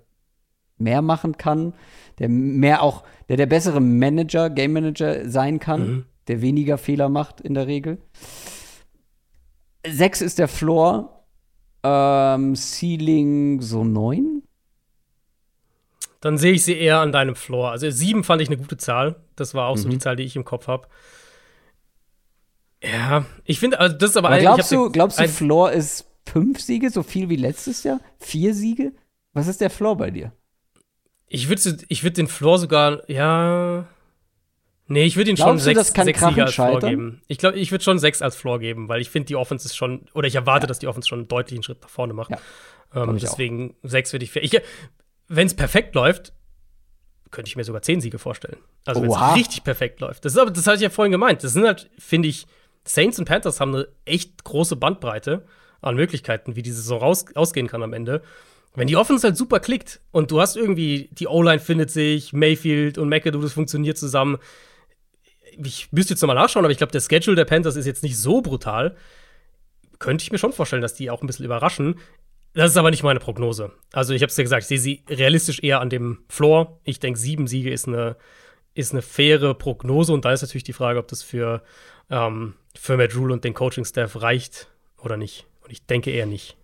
mehr 0.78 1.02
machen 1.02 1.36
kann, 1.36 1.74
der 2.18 2.28
mehr 2.28 2.82
auch, 2.82 3.04
der 3.28 3.36
der 3.36 3.46
bessere 3.46 3.80
Manager, 3.80 4.50
Game 4.50 4.72
Manager 4.72 5.28
sein 5.28 5.58
kann, 5.58 5.88
mhm. 5.88 6.04
der 6.28 6.42
weniger 6.42 6.78
Fehler 6.78 7.08
macht 7.08 7.40
in 7.40 7.54
der 7.54 7.66
Regel. 7.66 7.98
Sechs 9.86 10.20
ist 10.20 10.38
der 10.38 10.48
Floor. 10.48 11.26
Ähm, 11.82 12.54
Ceiling 12.56 13.60
so 13.60 13.84
neun. 13.84 14.42
Dann 16.20 16.38
sehe 16.38 16.52
ich 16.52 16.64
sie 16.64 16.74
eher 16.74 17.00
an 17.00 17.12
deinem 17.12 17.36
Floor. 17.36 17.70
Also 17.70 17.90
sieben 17.90 18.24
fand 18.24 18.40
ich 18.40 18.48
eine 18.48 18.56
gute 18.56 18.78
Zahl. 18.78 19.16
Das 19.36 19.52
war 19.52 19.68
auch 19.68 19.76
mhm. 19.76 19.80
so 19.80 19.88
die 19.90 19.96
mhm. 19.96 20.00
Zahl, 20.00 20.16
die 20.16 20.22
ich 20.22 20.36
im 20.36 20.44
Kopf 20.44 20.68
habe. 20.68 20.88
Ja, 22.84 23.24
ich 23.44 23.58
finde, 23.58 23.80
also 23.80 23.96
das 23.96 24.10
ist 24.10 24.16
aber, 24.16 24.28
aber 24.28 24.38
Glaubst 24.38 24.70
du, 24.70 24.90
glaubst 24.90 25.18
du, 25.18 25.28
Floor 25.28 25.72
ist 25.72 26.06
fünf 26.26 26.60
Siege, 26.60 26.90
so 26.90 27.02
viel 27.02 27.28
wie 27.28 27.36
letztes 27.36 27.82
Jahr? 27.82 28.00
Vier 28.18 28.54
Siege? 28.54 28.92
Was 29.32 29.48
ist 29.48 29.60
der 29.60 29.70
Floor 29.70 29.96
bei 29.96 30.10
dir? 30.10 30.32
Ich 31.26 31.48
würde 31.48 31.78
ich 31.88 32.04
würd 32.04 32.16
den 32.16 32.28
Floor 32.28 32.58
sogar, 32.58 33.08
ja, 33.10 33.86
Nee, 34.86 35.04
ich 35.04 35.16
würde 35.16 35.30
ihn 35.30 35.36
schon 35.36 35.56
du, 35.56 35.62
sechs, 35.62 35.92
sechs 35.92 36.20
Sieger 36.20 36.44
als 36.44 36.54
Floor 36.54 36.72
scheitern? 36.72 36.90
geben. 36.90 37.22
Ich 37.26 37.38
glaube, 37.38 37.58
ich 37.58 37.70
würde 37.70 37.82
schon 37.82 37.98
sechs 37.98 38.20
als 38.20 38.36
Floor 38.36 38.58
geben, 38.58 38.88
weil 38.88 39.00
ich 39.00 39.08
finde, 39.08 39.26
die 39.26 39.36
Offense 39.36 39.66
ist 39.66 39.76
schon, 39.76 40.06
oder 40.12 40.28
ich 40.28 40.34
erwarte, 40.34 40.66
dass 40.66 40.78
die 40.78 40.86
Offense 40.86 41.08
schon 41.08 41.20
einen 41.20 41.28
deutlichen 41.28 41.62
Schritt 41.62 41.80
nach 41.80 41.88
vorne 41.88 42.12
macht. 42.12 42.30
Ja, 42.30 42.38
ähm, 42.94 43.16
ich 43.16 43.24
auch. 43.24 43.30
deswegen 43.30 43.76
sechs 43.82 44.12
würde 44.12 44.24
ich, 44.24 44.36
ich 44.36 44.60
wenn 45.28 45.46
es 45.46 45.54
perfekt 45.54 45.94
läuft, 45.94 46.34
könnte 47.30 47.48
ich 47.48 47.56
mir 47.56 47.64
sogar 47.64 47.80
zehn 47.80 48.00
Siege 48.00 48.18
vorstellen. 48.18 48.58
Also 48.84 49.02
wenn 49.02 49.10
es 49.10 49.34
richtig 49.34 49.64
perfekt 49.64 50.00
läuft. 50.00 50.24
Das 50.24 50.34
ist 50.34 50.38
aber, 50.38 50.50
das 50.50 50.66
hatte 50.66 50.76
ich 50.76 50.82
ja 50.82 50.90
vorhin 50.90 51.12
gemeint. 51.12 51.42
Das 51.42 51.54
sind 51.54 51.64
halt, 51.64 51.90
finde 51.98 52.28
ich, 52.28 52.46
Saints 52.84 53.18
und 53.18 53.24
Panthers 53.24 53.60
haben 53.60 53.74
eine 53.74 53.88
echt 54.04 54.44
große 54.44 54.76
Bandbreite 54.76 55.44
an 55.80 55.96
Möglichkeiten, 55.96 56.56
wie 56.56 56.62
die 56.62 56.72
Saison 56.72 56.98
raus, 56.98 57.26
ausgehen 57.34 57.66
kann 57.66 57.82
am 57.82 57.92
Ende. 57.92 58.22
Wenn 58.74 58.88
die 58.88 58.96
Offense 58.96 59.26
halt 59.26 59.36
super 59.36 59.60
klickt 59.60 60.00
und 60.10 60.30
du 60.30 60.40
hast 60.40 60.56
irgendwie, 60.56 61.08
die 61.12 61.28
O-Line 61.28 61.60
findet 61.60 61.90
sich, 61.90 62.32
Mayfield 62.32 62.98
und 62.98 63.08
McAdoo, 63.08 63.40
das 63.40 63.52
funktioniert 63.52 63.96
zusammen. 63.96 64.38
Ich 65.62 65.92
müsste 65.92 66.14
jetzt 66.14 66.22
nochmal 66.22 66.36
nachschauen, 66.36 66.64
aber 66.64 66.72
ich 66.72 66.78
glaube, 66.78 66.92
der 66.92 67.00
Schedule 67.00 67.36
der 67.36 67.44
Panthers 67.44 67.76
ist 67.76 67.86
jetzt 67.86 68.02
nicht 68.02 68.18
so 68.18 68.40
brutal. 68.40 68.96
Könnte 70.00 70.22
ich 70.22 70.32
mir 70.32 70.38
schon 70.38 70.52
vorstellen, 70.52 70.82
dass 70.82 70.94
die 70.94 71.10
auch 71.10 71.22
ein 71.22 71.28
bisschen 71.28 71.44
überraschen. 71.44 72.00
Das 72.54 72.70
ist 72.70 72.76
aber 72.76 72.90
nicht 72.90 73.04
meine 73.04 73.20
Prognose. 73.20 73.72
Also, 73.92 74.12
ich 74.12 74.22
habe 74.22 74.30
es 74.30 74.36
ja 74.36 74.42
gesagt, 74.42 74.62
ich 74.62 74.68
sehe 74.68 74.78
sie 74.78 75.04
realistisch 75.08 75.60
eher 75.62 75.80
an 75.80 75.90
dem 75.90 76.24
Floor. 76.28 76.80
Ich 76.84 76.98
denke, 76.98 77.18
sieben 77.18 77.46
Siege 77.46 77.70
ist 77.70 77.86
eine, 77.86 78.16
ist 78.74 78.92
eine 78.92 79.02
faire 79.02 79.54
Prognose. 79.54 80.12
Und 80.12 80.24
da 80.24 80.32
ist 80.32 80.42
natürlich 80.42 80.64
die 80.64 80.72
Frage, 80.72 80.98
ob 80.98 81.08
das 81.08 81.22
für, 81.22 81.62
ähm, 82.10 82.54
für 82.76 82.96
Matt 82.96 83.16
Rule 83.16 83.32
und 83.32 83.44
den 83.44 83.54
Coaching-Staff 83.54 84.20
reicht 84.20 84.68
oder 85.02 85.16
nicht. 85.16 85.46
Und 85.62 85.72
ich 85.72 85.86
denke 85.86 86.10
eher 86.10 86.26
nicht. 86.26 86.56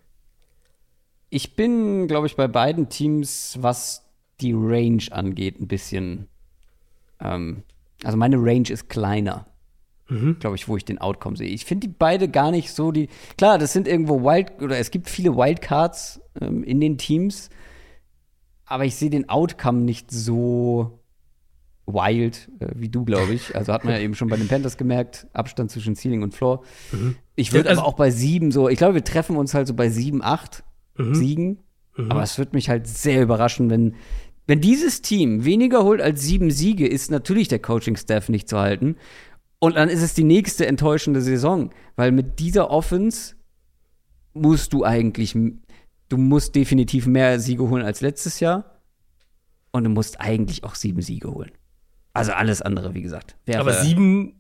Ich 1.31 1.55
bin, 1.57 2.09
glaube 2.09 2.27
ich, 2.27 2.37
bei 2.37 2.49
beiden 2.49 2.89
Teams, 2.89 3.57
was 3.61 4.05
die 4.41 4.53
Range 4.53 5.03
angeht, 5.11 5.61
ein 5.61 5.69
bisschen. 5.69 6.29
Ähm, 7.21 7.63
also 8.03 8.17
meine 8.17 8.37
Range 8.37 8.69
ist 8.71 8.89
kleiner, 8.89 9.47
glaube 10.41 10.57
ich, 10.57 10.67
wo 10.67 10.77
ich 10.77 10.85
den 10.85 10.99
Outcome 10.99 11.37
sehe. 11.37 11.49
Ich 11.49 11.65
finde 11.65 11.87
die 11.87 11.95
beide 11.97 12.29
gar 12.29 12.51
nicht 12.51 12.73
so 12.73 12.91
die. 12.91 13.09
Klar, 13.37 13.59
das 13.59 13.73
sind 13.73 13.87
irgendwo 13.87 14.23
Wild 14.23 14.61
oder 14.61 14.79
es 14.79 14.91
gibt 14.91 15.09
viele 15.09 15.37
Wildcards 15.37 16.21
ähm, 16.41 16.65
in 16.65 16.81
den 16.81 16.99
Teams, 16.99 17.51
aber 18.65 18.85
ich 18.85 18.97
sehe 18.97 19.11
den 19.11 19.29
Outcome 19.29 19.81
nicht 19.83 20.11
so 20.11 21.00
wild 21.95 22.51
äh, 22.61 22.69
wie 22.75 22.89
du, 22.89 23.05
glaube 23.05 23.33
ich. 23.35 23.55
Also 23.57 23.73
hat 23.73 23.85
man 23.85 23.95
ja 23.95 24.01
eben 24.01 24.15
schon 24.15 24.29
bei 24.29 24.37
den 24.37 24.49
Panthers 24.49 24.77
gemerkt, 24.77 25.27
Abstand 25.33 25.71
zwischen 25.71 25.95
Ceiling 25.97 26.23
und 26.23 26.35
Floor. 26.35 26.63
Ich 27.37 27.53
würde 27.53 27.69
Also- 27.69 27.81
aber 27.83 27.89
auch 27.89 27.95
bei 27.97 28.11
sieben 28.11 28.51
so, 28.53 28.69
ich 28.69 28.79
glaube, 28.79 28.95
wir 28.95 29.05
treffen 29.05 29.37
uns 29.37 29.55
halt 29.55 29.67
so 29.67 29.75
bei 29.75 29.89
sieben, 29.91 30.23
acht 30.23 30.65
Siegen. 31.15 31.61
Aber 32.09 32.23
es 32.23 32.37
würde 32.39 32.53
mich 32.55 32.69
halt 32.69 32.87
sehr 32.87 33.23
überraschen, 33.23 33.69
wenn, 33.71 33.95
wenn 34.47 34.61
dieses 34.61 35.03
Team 35.03 35.45
weniger 35.45 35.83
holt 35.85 36.01
als 36.01 36.23
sieben 36.23 36.51
Siege, 36.51 36.87
ist 36.87 37.11
natürlich 37.11 37.49
der 37.49 37.59
Coaching-Staff 37.59 38.29
nicht 38.29 38.49
zu 38.49 38.59
halten. 38.59 38.97
Und 39.59 39.77
dann 39.77 39.89
ist 39.91 40.01
es 40.03 40.15
die 40.15 40.25
nächste 40.25 40.67
enttäuschende 40.67 41.21
Saison. 41.21 41.71
Weil 41.97 42.13
mit 42.13 42.39
dieser 42.39 42.71
Offense 42.71 43.35
musst 44.33 44.73
du 44.73 44.85
eigentlich, 44.85 45.35
du 46.09 46.17
musst 46.17 46.55
definitiv 46.55 47.07
mehr 47.07 47.39
Siege 47.41 47.69
holen 47.69 47.85
als 47.85 48.01
letztes 48.01 48.41
Jahr. 48.41 48.81
Und 49.73 49.85
du 49.85 49.91
musst 49.91 50.21
eigentlich 50.21 50.65
auch 50.65 50.75
sieben 50.75 51.01
Siege 51.03 51.31
holen. 51.31 51.53
Also 52.13 52.33
alles 52.33 52.61
andere, 52.63 52.95
wie 52.95 53.03
gesagt. 53.03 53.37
Wäre, 53.47 53.61
Aber 53.61 53.73
sieben, 53.75 54.35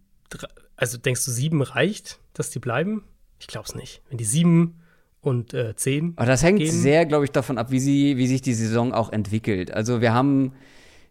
also 0.77 0.99
denkst 0.99 1.25
du, 1.25 1.31
sieben 1.31 1.63
reicht, 1.63 2.19
dass 2.35 2.51
die 2.51 2.59
bleiben? 2.59 3.05
Ich 3.39 3.47
glaube 3.47 3.67
es 3.69 3.75
nicht. 3.75 4.03
Wenn 4.09 4.19
die 4.19 4.25
sieben 4.25 4.81
und 5.21 5.55
äh, 5.55 5.75
zehn. 5.77 6.15
Aber 6.17 6.27
das 6.27 6.43
hängt 6.43 6.59
gehen. 6.59 6.71
sehr, 6.73 7.07
glaube 7.07 7.25
ich, 7.25 7.31
davon 7.31 7.59
ab, 7.59 7.71
wie, 7.71 7.81
sie, 7.81 8.17
wie 8.17 8.27
sich 8.27 8.43
die 8.43 8.55
Saison 8.55 8.93
auch 8.93 9.13
entwickelt. 9.13 9.73
Also 9.73 10.01
wir 10.01 10.13
haben, 10.15 10.53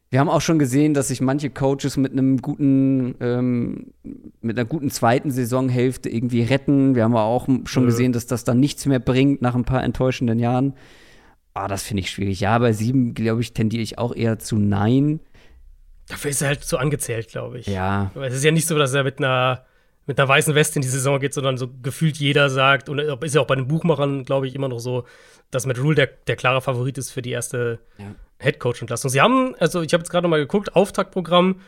wir 0.10 0.20
haben 0.20 0.30
auch 0.30 0.42
schon 0.42 0.58
gesehen, 0.60 0.94
dass 0.94 1.10
sich 1.10 1.22
manche 1.22 1.50
Coaches 1.50 1.96
mit 1.96 2.12
einem 2.12 2.38
guten, 2.42 3.16
ähm, 3.20 3.94
mit 4.42 4.58
einer 4.58 4.66
guten 4.68 4.90
zweiten 4.90 5.32
Saisonhälfte 5.32 6.10
irgendwie 6.10 6.42
retten. 6.42 6.96
Wir 6.96 7.04
haben 7.04 7.16
auch 7.16 7.48
schon 7.66 7.84
Ja. 7.84 7.88
gesehen, 7.90 8.12
dass 8.12 8.26
das 8.26 8.44
dann 8.44 8.60
nichts 8.60 8.86
mehr 8.86 9.00
bringt 9.00 9.42
nach 9.42 9.56
ein 9.56 9.66
paar 9.66 9.84
enttäuschenden 9.84 10.40
Jahren. 10.40 10.74
Ah, 11.54 11.68
das 11.68 11.84
finde 11.84 12.02
ich 12.02 12.10
schwierig. 12.12 12.40
Ja, 12.40 12.58
bei 12.60 12.74
sieben, 12.74 13.14
glaube 13.14 13.42
ich, 13.42 13.54
tendiere 13.54 13.82
ich 13.84 13.98
auch 13.98 14.16
eher 14.16 14.40
zu 14.40 14.58
Nein. 14.58 15.20
Dafür 16.10 16.32
ist 16.32 16.42
er 16.42 16.50
halt 16.50 16.64
zu 16.64 16.78
angezählt, 16.78 17.30
glaube 17.30 17.60
ich. 17.60 17.68
Ja. 17.68 18.12
Aber 18.14 18.28
es 18.28 18.34
ist 18.34 18.44
ja 18.44 18.52
nicht 18.52 18.68
so, 18.68 18.78
dass 18.78 18.94
er 18.94 19.04
mit 19.04 19.20
einer, 19.20 19.66
mit 20.06 20.20
einer 20.20 20.28
weißen 20.28 20.56
Weste 20.56 20.78
in 20.78 20.82
die 20.82 20.88
Saison 20.88 21.20
geht, 21.20 21.34
sondern 21.34 21.58
so 21.58 21.70
gefühlt 21.82 22.18
jeder 22.18 22.50
sagt, 22.50 22.90
und 22.90 23.00
ist 23.00 23.36
ja 23.36 23.42
auch 23.42 23.48
bei 23.48 23.56
den 23.56 23.68
Buchmachern, 23.68 24.26
glaube 24.26 24.48
ich, 24.48 24.56
immer 24.56 24.68
noch 24.68 24.80
so, 24.80 25.06
dass 25.52 25.66
Matt 25.66 25.80
Rule 25.80 25.96
der, 25.96 26.08
der 26.28 26.36
klare 26.36 26.62
Favorit 26.62 26.98
ist 26.98 27.12
für 27.12 27.22
die 27.22 27.32
erste 27.32 27.80
Ja. 27.98 28.16
Headcoach-Entlassung. 28.40 29.10
Sie 29.12 29.22
haben, 29.22 29.56
also 29.60 29.82
ich 29.82 29.94
habe 29.94 30.02
jetzt 30.02 30.10
gerade 30.10 30.28
mal 30.28 30.40
geguckt, 30.40 30.76
Auftaktprogramm 30.76 31.62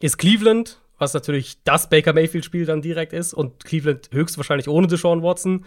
ist 0.00 0.18
Cleveland, 0.18 0.80
was 0.98 1.14
natürlich 1.14 1.62
das 1.64 1.88
Baker 1.88 2.12
Mayfield-Spiel 2.12 2.66
dann 2.66 2.82
direkt 2.82 3.12
ist, 3.12 3.32
und 3.32 3.64
Cleveland 3.64 4.10
höchstwahrscheinlich 4.12 4.68
ohne 4.68 4.86
Deshaun 4.86 5.22
Watson 5.22 5.64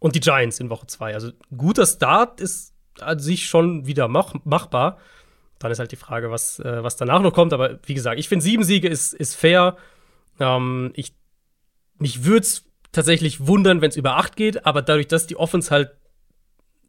und 0.00 0.14
die 0.14 0.20
Giants 0.20 0.60
in 0.60 0.70
Woche 0.70 0.86
zwei. 0.88 1.14
Also 1.14 1.30
guter 1.56 1.86
Start 1.86 2.40
ist 2.40 2.74
an 3.00 3.18
sich 3.18 3.46
schon 3.46 3.86
wieder 3.86 4.08
mach, 4.08 4.34
machbar. 4.44 4.98
Dann 5.62 5.72
ist 5.72 5.78
halt 5.78 5.92
die 5.92 5.96
Frage, 5.96 6.30
was, 6.30 6.58
äh, 6.60 6.82
was 6.82 6.96
danach 6.96 7.22
noch 7.22 7.32
kommt. 7.32 7.52
Aber 7.52 7.78
wie 7.84 7.94
gesagt, 7.94 8.18
ich 8.18 8.28
finde, 8.28 8.44
sieben 8.44 8.64
Siege 8.64 8.88
ist, 8.88 9.14
ist 9.14 9.34
fair. 9.34 9.76
Ähm, 10.40 10.92
ich, 10.94 11.14
mich 11.98 12.24
würde 12.24 12.40
es 12.40 12.64
tatsächlich 12.92 13.46
wundern, 13.46 13.80
wenn 13.80 13.90
es 13.90 13.96
über 13.96 14.16
acht 14.16 14.36
geht, 14.36 14.66
aber 14.66 14.82
dadurch, 14.82 15.08
dass 15.08 15.26
die 15.26 15.36
Offense 15.36 15.70
halt 15.70 15.90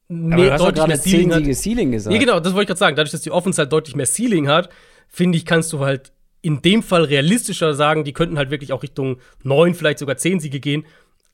Aber 0.09 0.17
mehr, 0.17 0.57
doch 0.57 0.65
deutlich 0.71 0.87
mehr 0.87 0.99
Ceiling 0.99 1.33
hat. 1.33 1.43
Siege 1.43 1.55
Ceiling 1.55 1.91
gesagt. 1.91 2.13
Ja, 2.13 2.19
genau, 2.19 2.39
das 2.39 2.53
wollte 2.53 2.63
ich 2.63 2.67
gerade 2.67 2.79
sagen. 2.79 2.95
Dadurch, 2.95 3.11
dass 3.11 3.21
die 3.21 3.31
Offense 3.31 3.61
halt 3.61 3.71
deutlich 3.71 3.95
mehr 3.95 4.05
Ceiling 4.05 4.47
hat, 4.47 4.69
finde 5.07 5.37
ich, 5.37 5.45
kannst 5.45 5.71
du 5.73 5.79
halt 5.79 6.11
in 6.41 6.61
dem 6.61 6.83
Fall 6.83 7.05
realistischer 7.05 7.73
sagen, 7.73 8.03
die 8.03 8.11
könnten 8.11 8.37
halt 8.37 8.51
wirklich 8.51 8.73
auch 8.73 8.83
Richtung 8.83 9.19
neun, 9.43 9.73
vielleicht 9.75 9.99
sogar 9.99 10.17
zehn 10.17 10.41
Siege 10.41 10.59
gehen, 10.59 10.85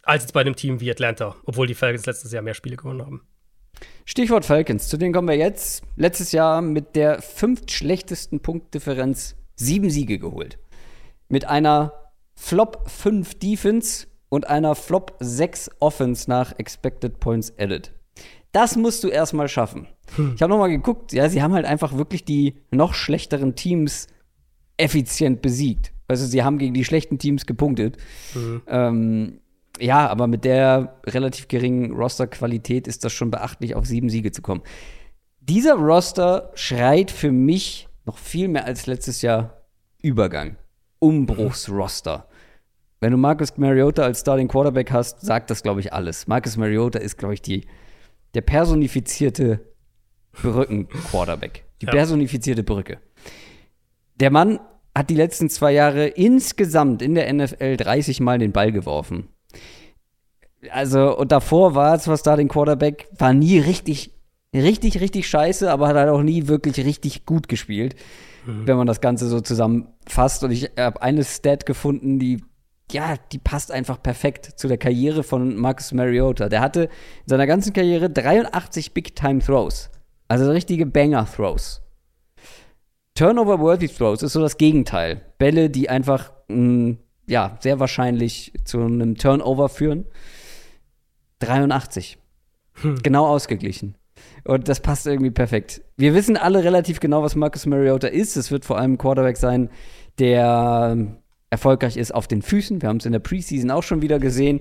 als 0.03 0.23
jetzt 0.23 0.33
bei 0.33 0.41
einem 0.41 0.55
Team 0.55 0.79
wie 0.81 0.91
Atlanta, 0.91 1.35
obwohl 1.45 1.65
die 1.65 1.73
Falcons 1.73 2.05
letztes 2.05 2.31
Jahr 2.31 2.43
mehr 2.43 2.53
Spiele 2.53 2.75
gewonnen 2.75 3.01
haben. 3.01 3.21
Stichwort 4.09 4.43
Falcons, 4.43 4.87
zu 4.87 4.97
denen 4.97 5.13
kommen 5.13 5.27
wir 5.27 5.37
jetzt. 5.37 5.83
Letztes 5.95 6.31
Jahr 6.31 6.63
mit 6.63 6.95
der 6.95 7.21
fünftschlechtesten 7.21 8.39
Punktdifferenz 8.39 9.35
sieben 9.55 9.91
Siege 9.91 10.17
geholt. 10.17 10.57
Mit 11.27 11.45
einer 11.45 11.93
Flop 12.33 12.89
5 12.89 13.35
Defense 13.35 14.07
und 14.29 14.47
einer 14.47 14.73
Flop 14.73 15.15
6 15.19 15.69
Offense 15.79 16.27
nach 16.27 16.57
Expected 16.57 17.19
Points 17.19 17.53
Added. 17.59 17.93
Das 18.51 18.75
musst 18.75 19.03
du 19.03 19.09
erstmal 19.09 19.47
schaffen. 19.47 19.85
Ich 20.33 20.41
habe 20.41 20.49
nochmal 20.49 20.71
geguckt, 20.71 21.13
ja, 21.13 21.29
sie 21.29 21.43
haben 21.43 21.53
halt 21.53 21.67
einfach 21.67 21.95
wirklich 21.95 22.25
die 22.25 22.55
noch 22.71 22.95
schlechteren 22.95 23.53
Teams 23.53 24.07
effizient 24.77 25.43
besiegt. 25.43 25.91
Also 26.07 26.25
sie 26.25 26.41
haben 26.41 26.57
gegen 26.57 26.73
die 26.73 26.83
schlechten 26.83 27.19
Teams 27.19 27.45
gepunktet. 27.45 27.97
Ähm, 28.65 29.39
ja, 29.79 30.07
aber 30.07 30.27
mit 30.27 30.45
der 30.45 30.99
relativ 31.05 31.47
geringen 31.47 31.91
Rosterqualität 31.91 32.87
ist 32.87 33.03
das 33.03 33.13
schon 33.13 33.31
beachtlich, 33.31 33.75
auf 33.75 33.85
sieben 33.85 34.09
Siege 34.09 34.31
zu 34.31 34.41
kommen. 34.41 34.61
Dieser 35.39 35.75
Roster 35.75 36.51
schreit 36.55 37.11
für 37.11 37.31
mich 37.31 37.87
noch 38.05 38.17
viel 38.17 38.47
mehr 38.47 38.65
als 38.65 38.85
letztes 38.87 39.21
Jahr 39.21 39.63
Übergang. 40.01 40.55
Umbruchsroster. 40.99 42.27
Wenn 43.01 43.11
du 43.11 43.17
Marcus 43.17 43.57
Mariota 43.57 44.03
als 44.03 44.19
Starting 44.21 44.47
Quarterback 44.47 44.91
hast, 44.91 45.21
sagt 45.21 45.49
das, 45.49 45.63
glaube 45.63 45.79
ich, 45.79 45.93
alles. 45.93 46.27
Marcus 46.27 46.57
Mariota 46.57 46.99
ist, 46.99 47.17
glaube 47.17 47.33
ich, 47.33 47.41
die, 47.41 47.65
der 48.33 48.41
personifizierte 48.41 49.61
Brücken-Quarterback. 50.33 51.63
Die 51.81 51.85
Ja. 51.85 51.91
personifizierte 51.93 52.63
Brücke. 52.63 52.99
Der 54.19 54.31
Mann 54.31 54.59
hat 54.95 55.09
die 55.09 55.15
letzten 55.15 55.49
zwei 55.49 55.71
Jahre 55.71 56.07
insgesamt 56.07 57.01
in 57.01 57.15
der 57.15 57.31
NFL 57.33 57.77
30 57.77 58.19
Mal 58.19 58.37
den 58.37 58.51
Ball 58.51 58.71
geworfen. 58.71 59.29
Also, 60.71 61.17
und 61.17 61.31
davor 61.31 61.75
war 61.75 61.97
zwar 61.99 62.17
Starting 62.17 62.47
Quarterback, 62.49 63.07
war 63.17 63.33
nie 63.33 63.59
richtig, 63.59 64.13
richtig, 64.53 64.99
richtig 64.99 65.27
scheiße, 65.27 65.71
aber 65.71 65.87
hat 65.87 65.95
halt 65.95 66.09
auch 66.09 66.21
nie 66.21 66.47
wirklich 66.47 66.77
richtig 66.85 67.25
gut 67.25 67.47
gespielt, 67.47 67.95
wenn 68.65 68.77
man 68.77 68.87
das 68.87 68.99
Ganze 68.99 69.27
so 69.27 69.41
zusammenfasst. 69.41 70.43
Und 70.43 70.51
ich 70.51 70.71
habe 70.77 71.01
eine 71.01 71.23
Stat 71.23 71.65
gefunden, 71.65 72.19
die, 72.19 72.43
ja, 72.91 73.15
die 73.31 73.37
passt 73.37 73.71
einfach 73.71 74.01
perfekt 74.01 74.45
zu 74.57 74.67
der 74.67 74.77
Karriere 74.77 75.23
von 75.23 75.55
Marcus 75.55 75.93
Mariota. 75.93 76.49
Der 76.49 76.61
hatte 76.61 76.83
in 76.83 76.89
seiner 77.27 77.47
ganzen 77.47 77.73
Karriere 77.73 78.09
83 78.09 78.93
Big-Time-Throws. 78.93 79.91
Also 80.27 80.49
richtige 80.51 80.85
Banger-Throws. 80.85 81.81
Turnover-worthy 83.15 83.89
Throws 83.89 84.23
ist 84.23 84.33
so 84.33 84.41
das 84.41 84.57
Gegenteil. 84.57 85.21
Bälle, 85.37 85.69
die 85.69 85.89
einfach, 85.89 86.31
mh, 86.47 86.95
ja, 87.27 87.57
sehr 87.59 87.79
wahrscheinlich 87.79 88.53
zu 88.63 88.79
einem 88.79 89.15
Turnover 89.15 89.69
führen. 89.69 90.05
83. 91.39 92.17
Genau 93.03 93.27
ausgeglichen. 93.27 93.95
Und 94.45 94.67
das 94.67 94.79
passt 94.79 95.05
irgendwie 95.05 95.31
perfekt. 95.31 95.81
Wir 95.97 96.13
wissen 96.13 96.37
alle 96.37 96.63
relativ 96.63 96.99
genau, 96.99 97.23
was 97.23 97.35
Marcus 97.35 97.65
Mariota 97.65 98.07
ist. 98.07 98.37
Es 98.37 98.51
wird 98.51 98.65
vor 98.65 98.77
allem 98.77 98.93
ein 98.93 98.97
Quarterback 98.97 99.37
sein, 99.37 99.69
der 100.17 100.89
ähm, 100.93 101.17
erfolgreich 101.49 101.97
ist 101.97 102.13
auf 102.13 102.27
den 102.27 102.41
Füßen. 102.41 102.81
Wir 102.81 102.89
haben 102.89 102.97
es 102.97 103.05
in 103.05 103.11
der 103.11 103.19
Preseason 103.19 103.71
auch 103.71 103.83
schon 103.83 104.01
wieder 104.01 104.19
gesehen. 104.19 104.59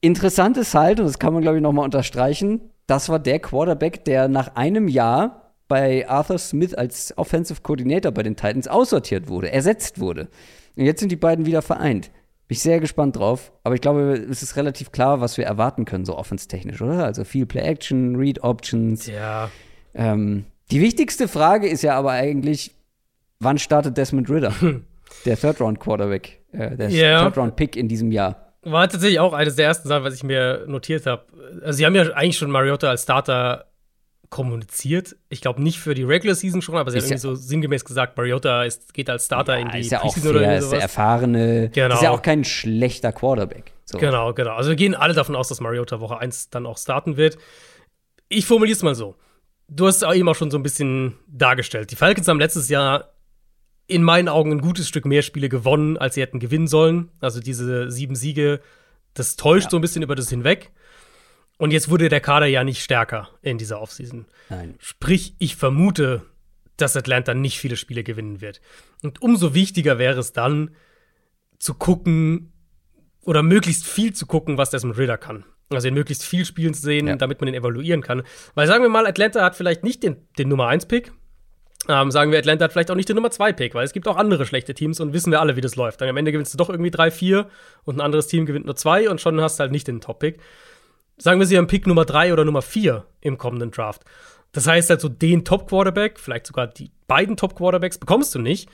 Interessant 0.00 0.56
ist 0.56 0.74
halt, 0.74 1.00
und 1.00 1.06
das 1.06 1.18
kann 1.18 1.32
man, 1.32 1.42
glaube 1.42 1.56
ich, 1.56 1.62
noch 1.62 1.72
mal 1.72 1.84
unterstreichen, 1.84 2.60
das 2.86 3.08
war 3.08 3.18
der 3.18 3.38
Quarterback, 3.38 4.04
der 4.04 4.28
nach 4.28 4.54
einem 4.56 4.88
Jahr 4.88 5.54
bei 5.68 6.06
Arthur 6.08 6.38
Smith 6.38 6.74
als 6.74 7.16
Offensive 7.16 7.62
Coordinator 7.62 8.12
bei 8.12 8.22
den 8.22 8.36
Titans 8.36 8.68
aussortiert 8.68 9.28
wurde, 9.28 9.50
ersetzt 9.50 9.98
wurde. 9.98 10.28
Und 10.76 10.84
jetzt 10.84 11.00
sind 11.00 11.10
die 11.10 11.16
beiden 11.16 11.46
wieder 11.46 11.62
vereint. 11.62 12.10
Bin 12.46 12.56
ich 12.56 12.62
sehr 12.62 12.78
gespannt 12.80 13.16
drauf. 13.16 13.52
Aber 13.62 13.74
ich 13.74 13.80
glaube, 13.80 14.12
es 14.30 14.42
ist 14.42 14.56
relativ 14.56 14.92
klar, 14.92 15.20
was 15.20 15.38
wir 15.38 15.46
erwarten 15.46 15.84
können, 15.86 16.04
so 16.04 16.16
offenstechnisch, 16.16 16.80
oder? 16.82 17.04
Also 17.04 17.24
viel 17.24 17.46
Play-Action, 17.46 18.16
Read-Options. 18.16 19.06
Ja. 19.06 19.50
Ähm, 19.94 20.44
die 20.70 20.80
wichtigste 20.80 21.28
Frage 21.28 21.68
ist 21.68 21.82
ja 21.82 21.96
aber 21.96 22.10
eigentlich, 22.12 22.72
wann 23.40 23.58
startet 23.58 23.96
Desmond 23.96 24.28
Ritter? 24.28 24.52
der 25.24 25.38
Third-Round-Quarterback, 25.38 26.40
äh, 26.52 26.76
der 26.76 26.88
Ja. 26.90 27.22
Third-Round-Pick 27.22 27.76
in 27.76 27.88
diesem 27.88 28.12
Jahr. 28.12 28.52
War 28.62 28.88
tatsächlich 28.88 29.20
auch 29.20 29.32
eines 29.34 29.56
der 29.56 29.66
ersten 29.66 29.88
Sachen, 29.88 30.04
was 30.04 30.14
ich 30.14 30.22
mir 30.24 30.64
notiert 30.66 31.06
habe. 31.06 31.24
Also, 31.62 31.76
sie 31.78 31.86
haben 31.86 31.94
ja 31.94 32.04
eigentlich 32.12 32.38
schon 32.38 32.50
Mariota 32.50 32.88
als 32.88 33.02
Starter 33.02 33.66
kommuniziert. 34.30 35.16
Ich 35.28 35.40
glaube 35.40 35.62
nicht 35.62 35.78
für 35.78 35.94
die 35.94 36.02
Regular 36.02 36.34
Season 36.34 36.62
schon, 36.62 36.76
aber 36.76 36.90
sie 36.90 36.98
Ist 36.98 37.04
haben 37.04 37.10
irgendwie 37.12 37.20
so 37.20 37.34
sinngemäß 37.34 37.84
gesagt, 37.84 38.16
Mariota 38.16 38.64
ist, 38.64 38.94
geht 38.94 39.08
als 39.10 39.26
Starter 39.26 39.58
in 39.58 39.68
die 39.70 39.80
ist 39.80 39.90
ja 39.92 40.02
auch 40.02 40.16
fair, 40.16 40.30
oder 40.30 40.56
ist 40.58 40.70
der 40.70 40.80
erfahrene, 40.80 41.70
Genau. 41.70 41.94
ist 41.94 42.02
ja 42.02 42.10
auch 42.10 42.22
kein 42.22 42.44
schlechter 42.44 43.12
Quarterback. 43.12 43.72
So. 43.84 43.98
Genau, 43.98 44.32
genau. 44.32 44.54
Also 44.54 44.70
wir 44.70 44.76
gehen 44.76 44.94
alle 44.94 45.14
davon 45.14 45.36
aus, 45.36 45.48
dass 45.48 45.60
Mariota 45.60 46.00
Woche 46.00 46.18
1 46.18 46.50
dann 46.50 46.66
auch 46.66 46.78
starten 46.78 47.16
wird. 47.16 47.36
Ich 48.28 48.46
formuliere 48.46 48.74
es 48.76 48.82
mal 48.82 48.94
so. 48.94 49.16
Du 49.68 49.86
hast 49.86 49.96
es 49.96 50.02
auch 50.02 50.14
eben 50.14 50.28
auch 50.28 50.34
schon 50.34 50.50
so 50.50 50.58
ein 50.58 50.62
bisschen 50.62 51.14
dargestellt. 51.28 51.90
Die 51.90 51.96
Falcons 51.96 52.26
haben 52.28 52.38
letztes 52.40 52.68
Jahr 52.68 53.10
in 53.86 54.02
meinen 54.02 54.28
Augen 54.28 54.50
ein 54.52 54.60
gutes 54.60 54.88
Stück 54.88 55.04
mehr 55.04 55.22
Spiele 55.22 55.48
gewonnen, 55.48 55.98
als 55.98 56.14
sie 56.14 56.22
hätten 56.22 56.38
gewinnen 56.40 56.66
sollen. 56.66 57.10
Also 57.20 57.40
diese 57.40 57.90
sieben 57.90 58.14
Siege, 58.16 58.60
das 59.12 59.36
täuscht 59.36 59.64
Ja. 59.66 59.70
so 59.70 59.76
ein 59.78 59.80
bisschen 59.82 60.02
über 60.02 60.14
das 60.14 60.28
hinweg. 60.30 60.70
Und 61.58 61.72
jetzt 61.72 61.88
wurde 61.90 62.08
der 62.08 62.20
Kader 62.20 62.46
ja 62.46 62.64
nicht 62.64 62.82
stärker 62.82 63.28
in 63.42 63.58
dieser 63.58 63.80
Offseason. 63.80 64.26
Nein. 64.50 64.74
Sprich, 64.78 65.34
ich 65.38 65.56
vermute, 65.56 66.22
dass 66.76 66.96
Atlanta 66.96 67.34
nicht 67.34 67.58
viele 67.58 67.76
Spiele 67.76 68.02
gewinnen 68.02 68.40
wird. 68.40 68.60
Und 69.02 69.22
umso 69.22 69.54
wichtiger 69.54 69.98
wäre 69.98 70.18
es 70.18 70.32
dann, 70.32 70.74
zu 71.58 71.74
gucken 71.74 72.52
oder 73.22 73.42
möglichst 73.42 73.86
viel 73.86 74.12
zu 74.12 74.26
gucken, 74.26 74.58
was 74.58 74.70
Desmond 74.70 74.98
Ritter 74.98 75.16
kann. 75.16 75.44
Also 75.70 75.88
in 75.88 75.94
möglichst 75.94 76.24
viel 76.24 76.44
Spielen 76.44 76.74
zu 76.74 76.82
sehen, 76.82 77.06
Ja. 77.06 77.16
damit 77.16 77.40
man 77.40 77.48
ihn 77.48 77.54
evaluieren 77.54 78.02
kann. 78.02 78.22
Weil 78.54 78.66
sagen 78.66 78.82
wir 78.82 78.90
mal, 78.90 79.06
Atlanta 79.06 79.42
hat 79.42 79.56
vielleicht 79.56 79.82
nicht 79.84 80.02
den, 80.02 80.16
den 80.38 80.48
Nummer 80.48 80.68
1-Pick. 80.68 81.12
Ähm, 81.88 82.10
sagen 82.10 82.32
wir, 82.32 82.38
Atlanta 82.38 82.64
hat 82.64 82.72
vielleicht 82.72 82.90
auch 82.90 82.94
nicht 82.96 83.08
den 83.08 83.16
Nummer 83.16 83.28
2-Pick, 83.28 83.74
weil 83.74 83.84
es 83.84 83.92
gibt 83.92 84.08
auch 84.08 84.16
andere 84.16 84.44
schlechte 84.46 84.74
Teams 84.74 85.00
und 85.00 85.12
wissen 85.12 85.30
wir 85.30 85.40
alle, 85.40 85.54
wie 85.56 85.60
das 85.60 85.76
läuft. 85.76 86.00
Dann 86.00 86.08
am 86.08 86.16
Ende 86.16 86.32
gewinnst 86.32 86.52
du 86.52 86.58
doch 86.58 86.70
irgendwie 86.70 86.90
3-4 86.90 87.46
und 87.84 87.96
ein 87.96 88.00
anderes 88.00 88.26
Team 88.26 88.46
gewinnt 88.46 88.66
nur 88.66 88.76
2 88.76 89.08
und 89.10 89.20
schon 89.20 89.40
hast 89.40 89.58
du 89.58 89.62
halt 89.62 89.72
nicht 89.72 89.86
den 89.86 90.00
Top-Pick. 90.00 90.38
Sagen 91.16 91.38
wir, 91.38 91.46
sie 91.46 91.56
haben 91.56 91.66
Pick 91.66 91.86
Nummer 91.86 92.04
3 92.04 92.32
oder 92.32 92.44
Nummer 92.44 92.62
4 92.62 93.04
im 93.20 93.38
kommenden 93.38 93.70
Draft. 93.70 94.02
Das 94.52 94.66
heißt 94.66 94.90
also, 94.90 95.08
den 95.08 95.44
Top-Quarterback, 95.44 96.18
vielleicht 96.18 96.46
sogar 96.46 96.66
die 96.66 96.90
beiden 97.06 97.36
Top-Quarterbacks, 97.36 97.98
bekommst 97.98 98.34
du 98.34 98.38
nicht. 98.38 98.68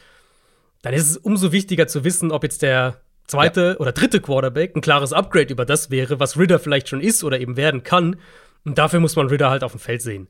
Dann 0.82 0.94
ist 0.94 1.10
es 1.10 1.16
umso 1.16 1.52
wichtiger 1.52 1.86
zu 1.86 2.04
wissen, 2.04 2.32
ob 2.32 2.42
jetzt 2.42 2.62
der 2.62 3.00
zweite 3.26 3.76
oder 3.78 3.92
dritte 3.92 4.20
Quarterback 4.20 4.74
ein 4.74 4.80
klares 4.80 5.12
Upgrade 5.12 5.52
über 5.52 5.64
das 5.64 5.90
wäre, 5.90 6.20
was 6.20 6.38
Ritter 6.38 6.58
vielleicht 6.58 6.88
schon 6.88 7.00
ist 7.00 7.24
oder 7.24 7.40
eben 7.40 7.56
werden 7.56 7.82
kann. 7.82 8.16
Und 8.64 8.78
dafür 8.78 9.00
muss 9.00 9.16
man 9.16 9.28
Ritter 9.28 9.50
halt 9.50 9.64
auf 9.64 9.72
dem 9.72 9.80
Feld 9.80 10.02
sehen. 10.02 10.28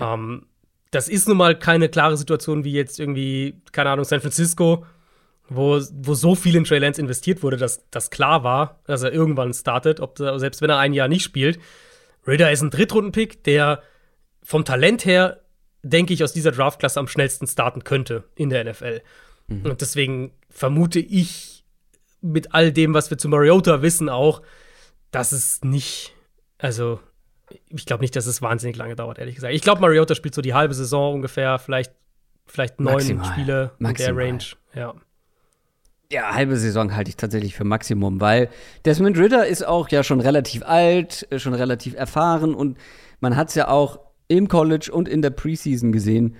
Ähm, 0.00 0.46
das 0.90 1.08
ist 1.08 1.26
nun 1.26 1.36
mal 1.36 1.58
keine 1.58 1.88
klare 1.88 2.16
Situation 2.16 2.64
wie 2.64 2.72
jetzt 2.72 3.00
irgendwie, 3.00 3.60
keine 3.72 3.90
Ahnung, 3.90 4.04
San 4.04 4.20
Francisco, 4.20 4.86
wo, 5.48 5.80
wo 5.92 6.14
so 6.14 6.34
viel 6.34 6.56
in 6.56 6.64
Trey 6.64 6.78
Lance 6.78 7.00
investiert 7.00 7.42
wurde, 7.42 7.56
dass 7.56 7.88
das 7.90 8.10
klar 8.10 8.44
war, 8.44 8.80
dass 8.86 9.02
er 9.02 9.12
irgendwann 9.12 9.52
startet, 9.52 10.00
ob, 10.00 10.18
selbst 10.18 10.62
wenn 10.62 10.70
er 10.70 10.78
ein 10.78 10.92
Jahr 10.92 11.08
nicht 11.08 11.24
spielt. 11.24 11.58
Ritter 12.26 12.50
ist 12.50 12.62
ein 12.62 12.70
Drittrunden-Pick, 12.70 13.44
der 13.44 13.82
vom 14.42 14.64
Talent 14.64 15.04
her, 15.04 15.42
denke 15.82 16.14
ich, 16.14 16.24
aus 16.24 16.32
dieser 16.32 16.52
Draftklasse 16.52 16.98
am 16.98 17.08
schnellsten 17.08 17.46
starten 17.46 17.84
könnte 17.84 18.24
in 18.34 18.48
der 18.48 18.64
NFL. 18.64 19.02
Und 19.48 19.80
deswegen 19.82 20.32
vermute 20.48 21.00
ich 21.00 21.64
mit 22.22 22.54
all 22.54 22.72
dem, 22.72 22.94
was 22.94 23.10
wir 23.10 23.18
zu 23.18 23.28
Mariota 23.28 23.82
wissen, 23.82 24.08
auch, 24.08 24.40
dass 25.10 25.32
es 25.32 25.62
nicht, 25.62 26.14
also 26.58 27.00
ich 27.68 27.84
glaube 27.84 28.02
nicht, 28.02 28.16
dass 28.16 28.24
es 28.24 28.40
wahnsinnig 28.40 28.76
lange 28.76 28.96
dauert, 28.96 29.18
ehrlich 29.18 29.34
gesagt. 29.34 29.52
Ich 29.52 29.60
glaube, 29.60 29.82
Mariota 29.82 30.14
spielt 30.14 30.34
so 30.34 30.40
die 30.40 30.54
halbe 30.54 30.72
Saison 30.72 31.14
ungefähr, 31.14 31.58
vielleicht, 31.58 31.92
vielleicht 32.46 32.80
neun. 32.80 33.22
Spiele 33.24 33.72
in 33.78 33.94
der 33.94 34.16
Range. 34.16 34.44
Ja. 34.74 34.94
Ja, 36.12 36.34
halbe 36.34 36.56
Saison 36.56 36.94
halte 36.94 37.08
ich 37.08 37.16
tatsächlich 37.16 37.54
für 37.54 37.64
Maximum, 37.64 38.20
weil 38.20 38.48
Desmond 38.84 39.18
Ritter 39.18 39.46
ist 39.46 39.66
auch 39.66 39.88
ja 39.88 40.02
schon 40.02 40.20
relativ 40.20 40.62
alt, 40.62 41.26
äh, 41.30 41.38
schon 41.38 41.54
relativ 41.54 41.94
erfahren 41.94 42.54
und 42.54 42.78
man 43.20 43.36
hat 43.36 43.48
es 43.48 43.54
ja 43.54 43.68
auch 43.68 43.98
im 44.28 44.48
College 44.48 44.90
und 44.92 45.08
in 45.08 45.22
der 45.22 45.30
Preseason 45.30 45.92
gesehen, 45.92 46.36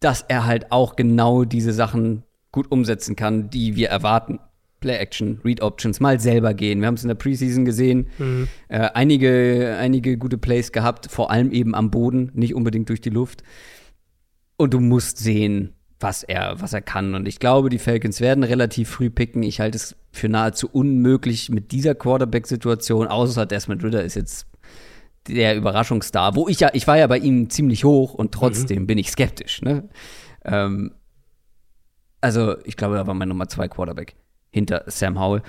dass 0.00 0.22
er 0.22 0.46
halt 0.46 0.72
auch 0.72 0.96
genau 0.96 1.44
diese 1.44 1.72
Sachen 1.72 2.24
gut 2.52 2.70
umsetzen 2.70 3.16
kann, 3.16 3.50
die 3.50 3.76
wir 3.76 3.88
erwarten. 3.88 4.40
Play 4.80 4.96
Action, 4.96 5.40
Read 5.44 5.60
Options, 5.62 6.00
mal 6.00 6.18
selber 6.20 6.54
gehen. 6.54 6.80
Wir 6.80 6.86
haben 6.86 6.94
es 6.94 7.02
in 7.02 7.08
der 7.08 7.14
Preseason 7.14 7.66
gesehen. 7.66 8.08
Äh, 8.68 8.88
einige, 8.94 9.76
einige 9.78 10.16
gute 10.16 10.38
Plays 10.38 10.72
gehabt, 10.72 11.10
vor 11.10 11.30
allem 11.30 11.52
eben 11.52 11.74
am 11.74 11.90
Boden, 11.90 12.30
nicht 12.34 12.54
unbedingt 12.54 12.88
durch 12.88 13.02
die 13.02 13.10
Luft. 13.10 13.42
Und 14.56 14.72
du 14.72 14.80
musst 14.80 15.18
sehen, 15.18 15.74
was 16.00 16.22
er, 16.22 16.60
was 16.60 16.72
er 16.72 16.80
kann. 16.80 17.14
Und 17.14 17.28
ich 17.28 17.38
glaube, 17.38 17.68
die 17.68 17.78
Falcons 17.78 18.20
werden 18.20 18.42
relativ 18.42 18.88
früh 18.88 19.10
picken. 19.10 19.42
Ich 19.42 19.60
halte 19.60 19.76
es 19.76 19.96
für 20.12 20.28
nahezu 20.28 20.68
unmöglich 20.70 21.50
mit 21.50 21.72
dieser 21.72 21.94
Quarterback-Situation, 21.94 23.06
außer 23.06 23.46
Desmond 23.46 23.84
Ritter 23.84 24.02
ist 24.02 24.16
jetzt 24.16 24.46
der 25.28 25.54
Überraschungsstar, 25.54 26.34
wo 26.34 26.48
ich 26.48 26.60
ja, 26.60 26.70
ich 26.72 26.86
war 26.86 26.96
ja 26.96 27.06
bei 27.06 27.18
ihm 27.18 27.50
ziemlich 27.50 27.84
hoch 27.84 28.14
und 28.14 28.32
trotzdem 28.32 28.86
bin 28.86 28.98
ich 28.98 29.10
skeptisch. 29.10 29.60
Ne? 29.62 29.88
Ähm, 30.44 30.92
also, 32.20 32.56
ich 32.64 32.76
glaube, 32.76 32.96
er 32.96 33.06
war 33.06 33.14
mein 33.14 33.28
Nummer 33.28 33.48
zwei 33.48 33.68
Quarterback 33.68 34.16
hinter 34.50 34.84
Sam 34.86 35.20
Howell. 35.20 35.42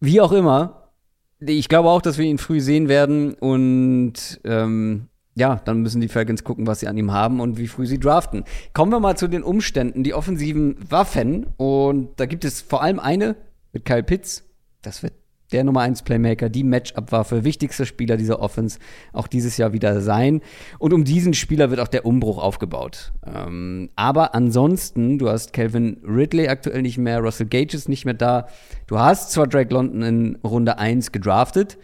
Wie 0.00 0.20
auch 0.20 0.32
immer, 0.32 0.92
ich 1.40 1.68
glaube 1.68 1.88
auch, 1.88 2.02
dass 2.02 2.18
wir 2.18 2.26
ihn 2.26 2.38
früh 2.38 2.60
sehen 2.60 2.88
werden 2.88 3.34
und 3.34 4.40
ähm, 4.44 5.08
ja, 5.34 5.56
dann 5.64 5.80
müssen 5.80 6.00
die 6.00 6.08
Falcons 6.08 6.44
gucken, 6.44 6.66
was 6.66 6.80
sie 6.80 6.88
an 6.88 6.96
ihm 6.96 7.12
haben 7.12 7.40
und 7.40 7.56
wie 7.56 7.68
früh 7.68 7.86
sie 7.86 8.00
draften. 8.00 8.44
Kommen 8.72 8.92
wir 8.92 9.00
mal 9.00 9.16
zu 9.16 9.28
den 9.28 9.42
Umständen, 9.42 10.02
die 10.02 10.14
offensiven 10.14 10.76
Waffen. 10.90 11.46
Und 11.56 12.18
da 12.18 12.26
gibt 12.26 12.44
es 12.44 12.60
vor 12.60 12.82
allem 12.82 12.98
eine 12.98 13.36
mit 13.72 13.84
Kyle 13.84 14.02
Pitts. 14.02 14.44
Das 14.82 15.02
wird 15.02 15.14
der 15.52 15.64
Nummer 15.64 15.80
1 15.80 16.02
Playmaker, 16.02 16.48
die 16.48 16.64
Matchup-Waffe, 16.64 17.44
wichtigster 17.44 17.84
Spieler 17.84 18.16
dieser 18.16 18.40
Offense 18.40 18.78
auch 19.12 19.26
dieses 19.26 19.56
Jahr 19.56 19.72
wieder 19.72 20.00
sein. 20.00 20.42
Und 20.78 20.92
um 20.92 21.04
diesen 21.04 21.34
Spieler 21.34 21.70
wird 21.70 21.80
auch 21.80 21.88
der 21.88 22.06
Umbruch 22.06 22.38
aufgebaut. 22.38 23.12
Ähm, 23.26 23.90
aber 23.96 24.34
ansonsten, 24.34 25.18
du 25.18 25.28
hast 25.28 25.52
Calvin 25.52 26.00
Ridley 26.06 26.48
aktuell 26.48 26.82
nicht 26.82 26.98
mehr, 26.98 27.20
Russell 27.20 27.46
Gage 27.46 27.76
ist 27.76 27.88
nicht 27.88 28.04
mehr 28.04 28.14
da. 28.14 28.46
Du 28.86 28.98
hast 28.98 29.32
zwar 29.32 29.46
Drake 29.46 29.72
London 29.72 30.02
in 30.02 30.38
Runde 30.44 30.78
1 30.78 31.12
gedraftet, 31.12 31.78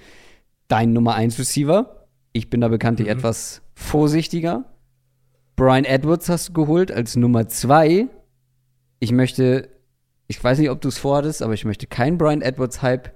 dein 0.69 0.93
Nummer 0.93 1.15
1 1.15 1.39
Receiver. 1.39 2.06
Ich 2.37 2.51
bin 2.51 2.61
da 2.61 2.69
bekanntlich 2.69 3.09
etwas 3.09 3.63
vorsichtiger. 3.75 4.67
Brian 5.57 5.87
Edwards 5.87 6.29
hast 6.29 6.51
du 6.51 6.53
geholt 6.53 6.93
als 6.93 7.17
Nummer 7.17 7.49
2. 7.49 8.09
Ich 9.01 9.11
möchte, 9.11 9.71
ich 10.29 10.45
weiß 10.45 10.59
nicht, 10.59 10.69
ob 10.69 10.83
du 10.83 10.89
es 10.89 10.99
vorhattest, 10.99 11.41
aber 11.41 11.55
ich 11.55 11.65
möchte 11.65 11.87
keinen 11.87 12.19
Brian 12.19 12.43
Edwards-Hype 12.43 13.11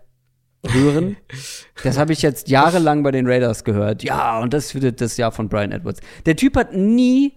hören. 0.66 1.18
das 1.84 1.98
habe 1.98 2.14
ich 2.14 2.22
jetzt 2.22 2.48
jahrelang 2.48 3.02
bei 3.02 3.10
den 3.10 3.26
Raiders 3.26 3.64
gehört. 3.64 4.02
Ja, 4.02 4.40
und 4.40 4.54
das 4.54 4.74
wird 4.74 5.02
das 5.02 5.18
Jahr 5.18 5.32
von 5.32 5.50
Brian 5.50 5.72
Edwards. 5.72 6.00
Der 6.24 6.36
Typ 6.36 6.56
hat 6.56 6.72
nie 6.72 7.34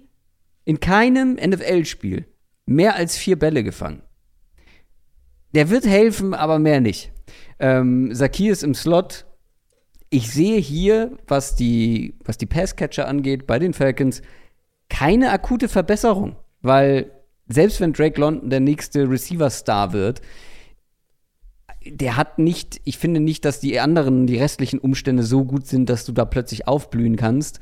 in 0.64 0.80
keinem 0.80 1.34
NFL-Spiel 1.34 2.26
mehr 2.66 2.96
als 2.96 3.18
vier 3.18 3.38
Bälle 3.38 3.62
gefangen. 3.62 4.04
Der 5.54 5.70
wird 5.70 5.86
helfen, 5.86 6.34
aber 6.34 6.60
mehr 6.60 6.80
nicht. 6.80 7.12
Ähm, 7.60 8.10
Zacchaeus 8.14 8.64
im 8.64 8.74
Slot. 8.74 9.26
Ich 10.14 10.32
sehe 10.32 10.60
hier, 10.60 11.18
was 11.26 11.56
die, 11.56 12.14
was 12.24 12.38
die 12.38 12.46
Passcatcher 12.46 13.08
angeht, 13.08 13.48
bei 13.48 13.58
den 13.58 13.74
Falcons, 13.74 14.22
keine 14.88 15.32
akute 15.32 15.68
Verbesserung. 15.68 16.36
Weil 16.62 17.10
selbst 17.48 17.82
wenn 17.82 17.94
Drake 17.94 18.22
London 18.22 18.52
der 18.52 18.60
nächste 18.60 19.10
Receiver-Star 19.10 19.92
wird, 19.92 20.22
der 21.84 22.16
hat 22.16 22.38
nicht, 22.38 22.80
ich 22.84 23.00
finde 23.00 23.22
nicht, 23.22 23.44
dass 23.44 23.60
die 23.60 23.80
anderen, 23.80 24.28
die 24.28 24.38
restlichen 24.38 24.78
Umstände 24.78 25.24
so 25.24 25.46
gut 25.46 25.66
sind, 25.66 25.90
dass 25.90 26.06
du 26.06 26.12
da 26.12 26.26
plötzlich 26.26 26.68
aufblühen 26.68 27.16
kannst. 27.16 27.60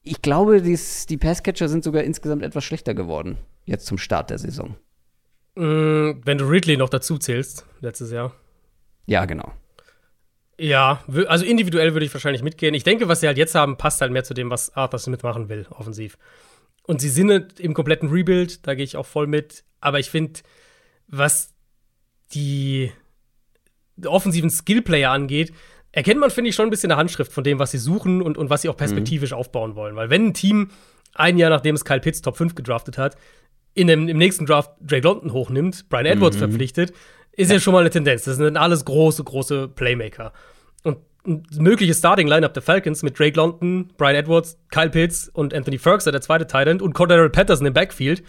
Ich 0.00 0.22
glaube, 0.22 0.62
dies, 0.62 1.04
die 1.04 1.18
Passcatcher 1.18 1.68
sind 1.68 1.84
sogar 1.84 2.04
insgesamt 2.04 2.42
etwas 2.42 2.64
schlechter 2.64 2.94
geworden, 2.94 3.36
jetzt 3.66 3.84
zum 3.84 3.98
Start 3.98 4.30
der 4.30 4.38
Saison. 4.38 4.76
Mm, 5.56 6.22
wenn 6.24 6.38
du 6.38 6.46
Ridley 6.46 6.78
noch 6.78 6.88
dazu 6.88 7.18
zählst, 7.18 7.66
letztes 7.82 8.12
Jahr. 8.12 8.34
Ja, 9.04 9.26
genau. 9.26 9.52
Ja, 10.62 11.02
also 11.26 11.46
individuell 11.46 11.94
würde 11.94 12.04
ich 12.04 12.12
wahrscheinlich 12.12 12.42
mitgehen. 12.42 12.74
Ich 12.74 12.84
denke, 12.84 13.08
was 13.08 13.20
sie 13.20 13.26
halt 13.26 13.38
jetzt 13.38 13.54
haben, 13.54 13.78
passt 13.78 14.02
halt 14.02 14.12
mehr 14.12 14.24
zu 14.24 14.34
dem, 14.34 14.50
was 14.50 14.76
Arthur 14.76 14.98
Smith 14.98 15.22
machen 15.22 15.48
will, 15.48 15.66
offensiv. 15.70 16.18
Und 16.82 17.00
sie 17.00 17.08
sind 17.08 17.30
halt 17.30 17.58
im 17.60 17.72
kompletten 17.72 18.10
Rebuild, 18.10 18.66
da 18.66 18.74
gehe 18.74 18.84
ich 18.84 18.98
auch 18.98 19.06
voll 19.06 19.26
mit. 19.26 19.64
Aber 19.80 20.00
ich 20.00 20.10
finde, 20.10 20.40
was 21.08 21.54
die 22.34 22.92
offensiven 24.04 24.50
Skillplayer 24.50 25.10
angeht, 25.10 25.54
erkennt 25.92 26.20
man, 26.20 26.30
finde 26.30 26.50
ich, 26.50 26.56
schon 26.56 26.66
ein 26.66 26.70
bisschen 26.70 26.92
eine 26.92 26.98
Handschrift 26.98 27.32
von 27.32 27.42
dem, 27.42 27.58
was 27.58 27.70
sie 27.70 27.78
suchen 27.78 28.20
und, 28.20 28.36
und 28.36 28.50
was 28.50 28.60
sie 28.60 28.68
auch 28.68 28.76
perspektivisch 28.76 29.32
aufbauen 29.32 29.76
wollen. 29.76 29.96
Weil 29.96 30.10
wenn 30.10 30.26
ein 30.26 30.34
Team 30.34 30.70
ein 31.14 31.38
Jahr 31.38 31.48
nachdem 31.48 31.74
es 31.74 31.86
Kyle 31.86 32.00
Pitts 32.00 32.20
Top 32.20 32.36
5 32.36 32.54
gedraftet 32.54 32.98
hat, 32.98 33.16
in 33.72 33.86
dem, 33.86 34.08
im 34.08 34.18
nächsten 34.18 34.44
Draft 34.44 34.72
Drake 34.80 35.06
London 35.06 35.32
hochnimmt, 35.32 35.88
Brian 35.88 36.04
Edwards 36.04 36.36
mhm. 36.36 36.40
verpflichtet, 36.40 36.92
ist 37.32 37.48
ja. 37.48 37.54
ja 37.54 37.60
schon 37.60 37.72
mal 37.72 37.80
eine 37.80 37.90
Tendenz. 37.90 38.24
Das 38.24 38.36
sind 38.36 38.58
alles 38.58 38.84
große, 38.84 39.24
große 39.24 39.68
Playmaker. 39.68 40.34
Ein 41.26 41.42
mögliches 41.58 41.98
Starting-Lineup 41.98 42.54
der 42.54 42.62
Falcons 42.62 43.02
mit 43.02 43.18
Drake 43.18 43.36
London, 43.36 43.92
Brian 43.96 44.14
Edwards, 44.14 44.58
Kyle 44.70 44.88
Pitts 44.88 45.28
und 45.28 45.52
Anthony 45.52 45.78
Ferguson, 45.78 46.12
der 46.12 46.22
zweite 46.22 46.46
Tight 46.46 46.66
End, 46.66 46.80
und 46.80 46.94
Cordero 46.94 47.28
Patterson 47.28 47.66
im 47.66 47.74
Backfield. 47.74 48.22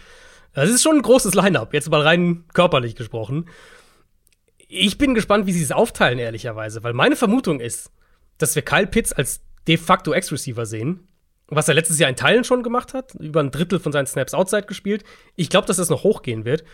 Das 0.52 0.68
ist 0.68 0.82
schon 0.82 0.96
ein 0.96 1.02
großes 1.02 1.34
Lineup, 1.34 1.72
jetzt 1.72 1.90
mal 1.90 2.02
rein 2.02 2.44
körperlich 2.52 2.94
gesprochen. 2.94 3.46
Ich 4.68 4.98
bin 4.98 5.14
gespannt, 5.14 5.46
wie 5.46 5.52
sie 5.52 5.62
es 5.62 5.72
aufteilen, 5.72 6.18
ehrlicherweise, 6.18 6.82
weil 6.82 6.92
meine 6.92 7.16
Vermutung 7.16 7.60
ist, 7.60 7.90
dass 8.38 8.54
wir 8.54 8.62
Kyle 8.62 8.86
Pitts 8.86 9.12
als 9.12 9.40
de 9.66 9.76
facto 9.76 10.12
Ex-Receiver 10.12 10.66
sehen, 10.66 11.08
was 11.48 11.68
er 11.68 11.74
letztes 11.74 11.98
Jahr 11.98 12.10
in 12.10 12.16
Teilen 12.16 12.44
schon 12.44 12.62
gemacht 12.62 12.94
hat, 12.94 13.14
über 13.14 13.40
ein 13.40 13.50
Drittel 13.50 13.78
von 13.80 13.92
seinen 13.92 14.06
Snaps 14.06 14.34
outside 14.34 14.66
gespielt. 14.66 15.04
Ich 15.36 15.48
glaube, 15.48 15.66
dass 15.66 15.76
das 15.76 15.90
noch 15.90 16.04
hochgehen 16.04 16.44
wird. 16.44 16.64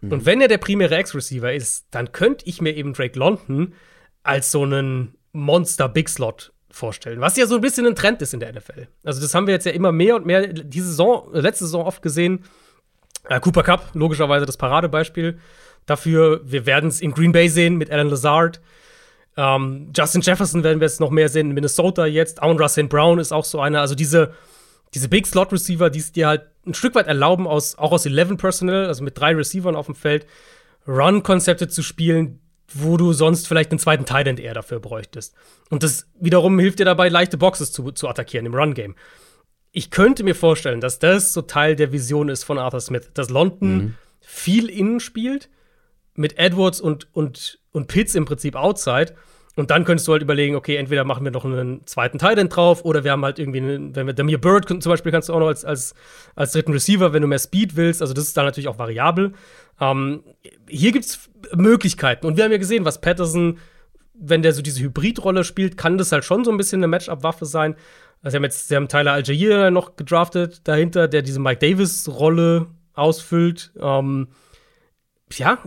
Mhm. 0.00 0.12
Und 0.12 0.26
wenn 0.26 0.40
er 0.40 0.48
der 0.48 0.58
primäre 0.58 0.96
Ex-Receiver 0.96 1.52
ist, 1.52 1.86
dann 1.90 2.12
könnte 2.12 2.46
ich 2.46 2.60
mir 2.60 2.74
eben 2.74 2.92
Drake 2.92 3.18
London 3.18 3.74
als 4.22 4.50
so 4.50 4.62
einen 4.62 5.17
Monster-Big 5.32 6.08
Slot 6.08 6.52
vorstellen, 6.70 7.20
was 7.20 7.36
ja 7.36 7.46
so 7.46 7.56
ein 7.56 7.60
bisschen 7.60 7.86
ein 7.86 7.94
Trend 7.94 8.22
ist 8.22 8.34
in 8.34 8.40
der 8.40 8.52
NFL. 8.52 8.88
Also 9.04 9.20
das 9.20 9.34
haben 9.34 9.46
wir 9.46 9.54
jetzt 9.54 9.66
ja 9.66 9.72
immer 9.72 9.92
mehr 9.92 10.16
und 10.16 10.26
mehr 10.26 10.46
diese 10.46 10.88
Saison, 10.88 11.28
letzte 11.32 11.64
Saison 11.64 11.86
oft 11.86 12.02
gesehen. 12.02 12.44
Äh, 13.28 13.40
Cooper 13.40 13.62
Cup, 13.62 13.90
logischerweise 13.94 14.46
das 14.46 14.56
Paradebeispiel 14.56 15.38
dafür. 15.86 16.40
Wir 16.44 16.66
werden 16.66 16.88
es 16.88 17.00
in 17.00 17.12
Green 17.12 17.32
Bay 17.32 17.48
sehen 17.48 17.76
mit 17.76 17.90
Alan 17.90 18.08
Lazard. 18.08 18.60
Ähm, 19.36 19.92
Justin 19.96 20.20
Jefferson 20.20 20.64
werden 20.64 20.80
wir 20.80 20.86
es 20.86 21.00
noch 21.00 21.10
mehr 21.10 21.28
sehen 21.28 21.48
in 21.48 21.54
Minnesota 21.54 22.06
jetzt. 22.06 22.42
Aun 22.42 22.58
Russell 22.58 22.88
Brown 22.88 23.18
ist 23.18 23.32
auch 23.32 23.44
so 23.44 23.60
einer. 23.60 23.80
Also 23.80 23.94
diese, 23.94 24.34
diese 24.94 25.08
Big 25.08 25.26
Slot 25.26 25.52
Receiver, 25.52 25.90
die 25.90 26.00
es 26.00 26.12
dir 26.12 26.28
halt 26.28 26.42
ein 26.66 26.74
Stück 26.74 26.94
weit 26.94 27.06
erlauben, 27.06 27.46
aus, 27.46 27.78
auch 27.78 27.92
aus 27.92 28.04
11 28.04 28.36
Personnel, 28.36 28.86
also 28.86 29.02
mit 29.02 29.18
drei 29.18 29.34
Receivern 29.34 29.76
auf 29.76 29.86
dem 29.86 29.94
Feld, 29.94 30.26
Run-Konzepte 30.86 31.68
zu 31.68 31.82
spielen, 31.82 32.40
wo 32.72 32.96
du 32.96 33.12
sonst 33.12 33.48
vielleicht 33.48 33.70
einen 33.70 33.78
zweiten 33.78 34.04
Tight 34.04 34.26
End 34.26 34.40
eher 34.40 34.54
dafür 34.54 34.80
bräuchtest. 34.80 35.34
Und 35.70 35.82
das 35.82 36.06
wiederum 36.20 36.58
hilft 36.58 36.78
dir 36.78 36.84
dabei, 36.84 37.08
leichte 37.08 37.38
Boxes 37.38 37.72
zu, 37.72 37.90
zu 37.92 38.08
attackieren 38.08 38.46
im 38.46 38.54
Run-Game. 38.54 38.94
Ich 39.72 39.90
könnte 39.90 40.24
mir 40.24 40.34
vorstellen, 40.34 40.80
dass 40.80 40.98
das 40.98 41.32
so 41.32 41.42
Teil 41.42 41.76
der 41.76 41.92
Vision 41.92 42.28
ist 42.28 42.44
von 42.44 42.58
Arthur 42.58 42.80
Smith, 42.80 43.10
dass 43.14 43.30
London 43.30 43.76
mhm. 43.76 43.94
viel 44.20 44.68
innen 44.68 45.00
spielt, 45.00 45.48
mit 46.14 46.38
Edwards 46.38 46.80
und, 46.80 47.08
und, 47.14 47.60
und 47.70 47.86
Pitts 47.86 48.14
im 48.14 48.24
Prinzip 48.24 48.56
outside. 48.56 49.14
Und 49.58 49.72
dann 49.72 49.84
könntest 49.84 50.06
du 50.06 50.12
halt 50.12 50.22
überlegen, 50.22 50.54
okay, 50.54 50.76
entweder 50.76 51.02
machen 51.02 51.24
wir 51.24 51.32
noch 51.32 51.44
einen 51.44 51.84
zweiten 51.84 52.20
End 52.20 52.54
drauf 52.54 52.84
oder 52.84 53.02
wir 53.02 53.10
haben 53.10 53.24
halt 53.24 53.40
irgendwie, 53.40 53.58
einen, 53.58 53.96
wenn 53.96 54.06
wir 54.06 54.14
Damir 54.14 54.40
Bird 54.40 54.68
zum 54.68 54.78
Beispiel 54.78 55.10
kannst 55.10 55.28
du 55.28 55.34
auch 55.34 55.40
noch 55.40 55.48
als, 55.48 55.64
als, 55.64 55.94
als 56.36 56.52
dritten 56.52 56.72
Receiver, 56.72 57.12
wenn 57.12 57.22
du 57.22 57.26
mehr 57.26 57.40
Speed 57.40 57.74
willst. 57.74 58.00
Also 58.00 58.14
das 58.14 58.22
ist 58.22 58.36
dann 58.36 58.44
natürlich 58.44 58.68
auch 58.68 58.78
variabel. 58.78 59.32
Ähm, 59.80 60.22
hier 60.68 60.92
gibt 60.92 61.06
es 61.06 61.28
Möglichkeiten. 61.56 62.24
Und 62.24 62.36
wir 62.36 62.44
haben 62.44 62.52
ja 62.52 62.58
gesehen, 62.58 62.84
was 62.84 63.00
Patterson, 63.00 63.58
wenn 64.14 64.42
der 64.42 64.52
so 64.52 64.62
diese 64.62 64.80
Hybridrolle 64.80 65.42
spielt, 65.42 65.76
kann 65.76 65.98
das 65.98 66.12
halt 66.12 66.24
schon 66.24 66.44
so 66.44 66.52
ein 66.52 66.56
bisschen 66.56 66.78
eine 66.78 66.86
Matchup-Waffe 66.86 67.44
sein. 67.44 67.74
Also 68.22 68.34
sie 68.34 68.36
haben 68.36 68.44
jetzt, 68.44 68.68
sie 68.68 68.76
haben 68.76 68.86
Tyler 68.86 69.12
Algier 69.12 69.72
noch 69.72 69.96
gedraftet 69.96 70.68
dahinter, 70.68 71.08
der 71.08 71.22
diese 71.22 71.40
Mike 71.40 71.58
Davis-Rolle 71.58 72.68
ausfüllt. 72.94 73.72
Ähm, 73.80 74.28
ja, 75.32 75.58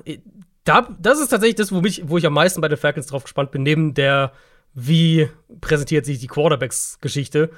da, 0.64 0.88
das 1.00 1.20
ist 1.20 1.30
tatsächlich 1.30 1.56
das, 1.56 1.72
wo, 1.72 1.82
mich, 1.82 2.04
wo 2.08 2.18
ich 2.18 2.26
am 2.26 2.34
meisten 2.34 2.62
bei 2.62 2.68
den 2.68 2.78
Falcons 2.78 3.08
drauf 3.08 3.24
gespannt 3.24 3.52
bin, 3.52 3.64
neben 3.64 3.94
der, 3.94 4.32
wie 4.74 5.30
präsentiert 5.60 6.06
sich 6.06 6.20
die 6.20 6.28
Quarterbacks-Geschichte, 6.28 7.50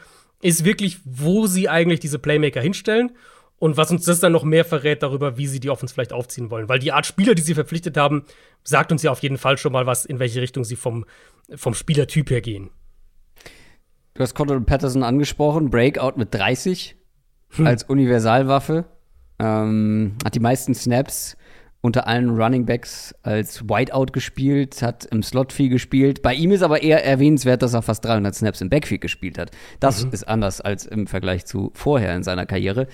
ist 0.42 0.66
wirklich, 0.66 1.00
wo 1.04 1.48
sie 1.48 1.70
eigentlich 1.70 2.00
diese 2.00 2.20
Playmaker 2.20 2.62
hinstellen 2.62 3.12
und 3.60 3.78
was 3.78 3.92
uns 3.92 4.06
das 4.06 4.20
dann 4.20 4.32
noch 4.32 4.44
mehr 4.44 4.66
verrät 4.66 5.04
darüber, 5.04 5.38
wie 5.38 5.48
sie 5.48 5.60
die 5.60 5.70
Offense 5.70 5.94
vielleicht 5.94 6.14
aufziehen 6.14 6.50
wollen. 6.50 6.68
Weil 6.70 6.80
die 6.80 6.92
Art 6.92 7.06
Spieler, 7.06 7.36
die 7.36 7.42
sie 7.42 7.54
verpflichtet 7.54 7.98
haben, 7.98 8.26
sagt 8.64 8.92
uns 8.92 9.04
ja 9.04 9.12
auf 9.12 9.24
jeden 9.24 9.38
Fall 9.38 9.58
schon 9.58 9.72
mal 9.72 9.86
was, 9.86 10.06
in 10.06 10.20
welche 10.20 10.42
Richtung 10.42 10.64
sie 10.64 10.76
vom, 10.76 11.06
vom 11.56 11.74
Spielertyp 11.74 12.30
her 12.30 12.42
gehen. 12.42 12.72
Du 14.14 14.22
hast 14.22 14.36
Cordell 14.36 14.62
Patterson 14.62 15.04
angesprochen, 15.04 15.70
Breakout 15.70 16.18
mit 16.18 16.34
30 16.34 16.96
hm. 17.52 17.68
als 17.68 17.84
Universalwaffe. 17.84 18.86
Ähm, 19.40 20.18
hat 20.24 20.36
die 20.36 20.40
meisten 20.40 20.76
Snaps 20.76 21.36
unter 21.84 22.08
allen 22.08 22.30
Running 22.30 22.66
Backs 22.66 23.14
als 23.24 23.68
Whiteout 23.68 24.14
gespielt, 24.14 24.82
hat 24.82 25.04
im 25.04 25.22
Slot 25.22 25.52
viel 25.52 25.68
gespielt. 25.68 26.22
Bei 26.22 26.34
ihm 26.34 26.52
ist 26.52 26.64
aber 26.64 26.82
eher 26.82 27.06
erwähnenswert, 27.06 27.62
dass 27.62 27.74
er 27.74 27.82
fast 27.82 28.06
300 28.06 28.34
Snaps 28.34 28.62
im 28.62 28.70
Backfield 28.70 29.02
gespielt 29.02 29.38
hat. 29.38 29.52
Das 29.82 30.06
mhm. 30.06 30.14
ist 30.14 30.26
anders 30.26 30.62
als 30.62 30.86
im 30.86 31.08
Vergleich 31.08 31.46
zu 31.46 31.72
vorher 31.74 32.16
in 32.16 32.24
seiner 32.24 32.46
Karriere. 32.46 32.88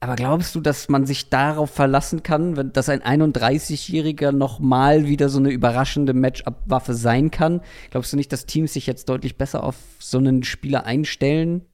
Aber 0.00 0.16
glaubst 0.16 0.56
du, 0.56 0.60
dass 0.60 0.88
man 0.88 1.06
sich 1.06 1.30
darauf 1.30 1.70
verlassen 1.70 2.24
kann, 2.24 2.72
dass 2.72 2.88
ein 2.88 3.00
31-Jähriger 3.00 4.32
noch 4.32 4.58
mal 4.58 5.06
wieder 5.06 5.28
so 5.28 5.38
eine 5.38 5.50
überraschende 5.50 6.14
Matchup-Waffe 6.14 6.94
sein 6.94 7.30
kann? 7.30 7.60
Glaubst 7.90 8.12
du 8.12 8.16
nicht, 8.16 8.32
dass 8.32 8.46
Teams 8.46 8.72
sich 8.72 8.88
jetzt 8.88 9.08
deutlich 9.08 9.38
besser 9.38 9.62
auf 9.62 9.76
so 10.00 10.18
einen 10.18 10.42
Spieler 10.42 10.84
einstellen 10.84 11.64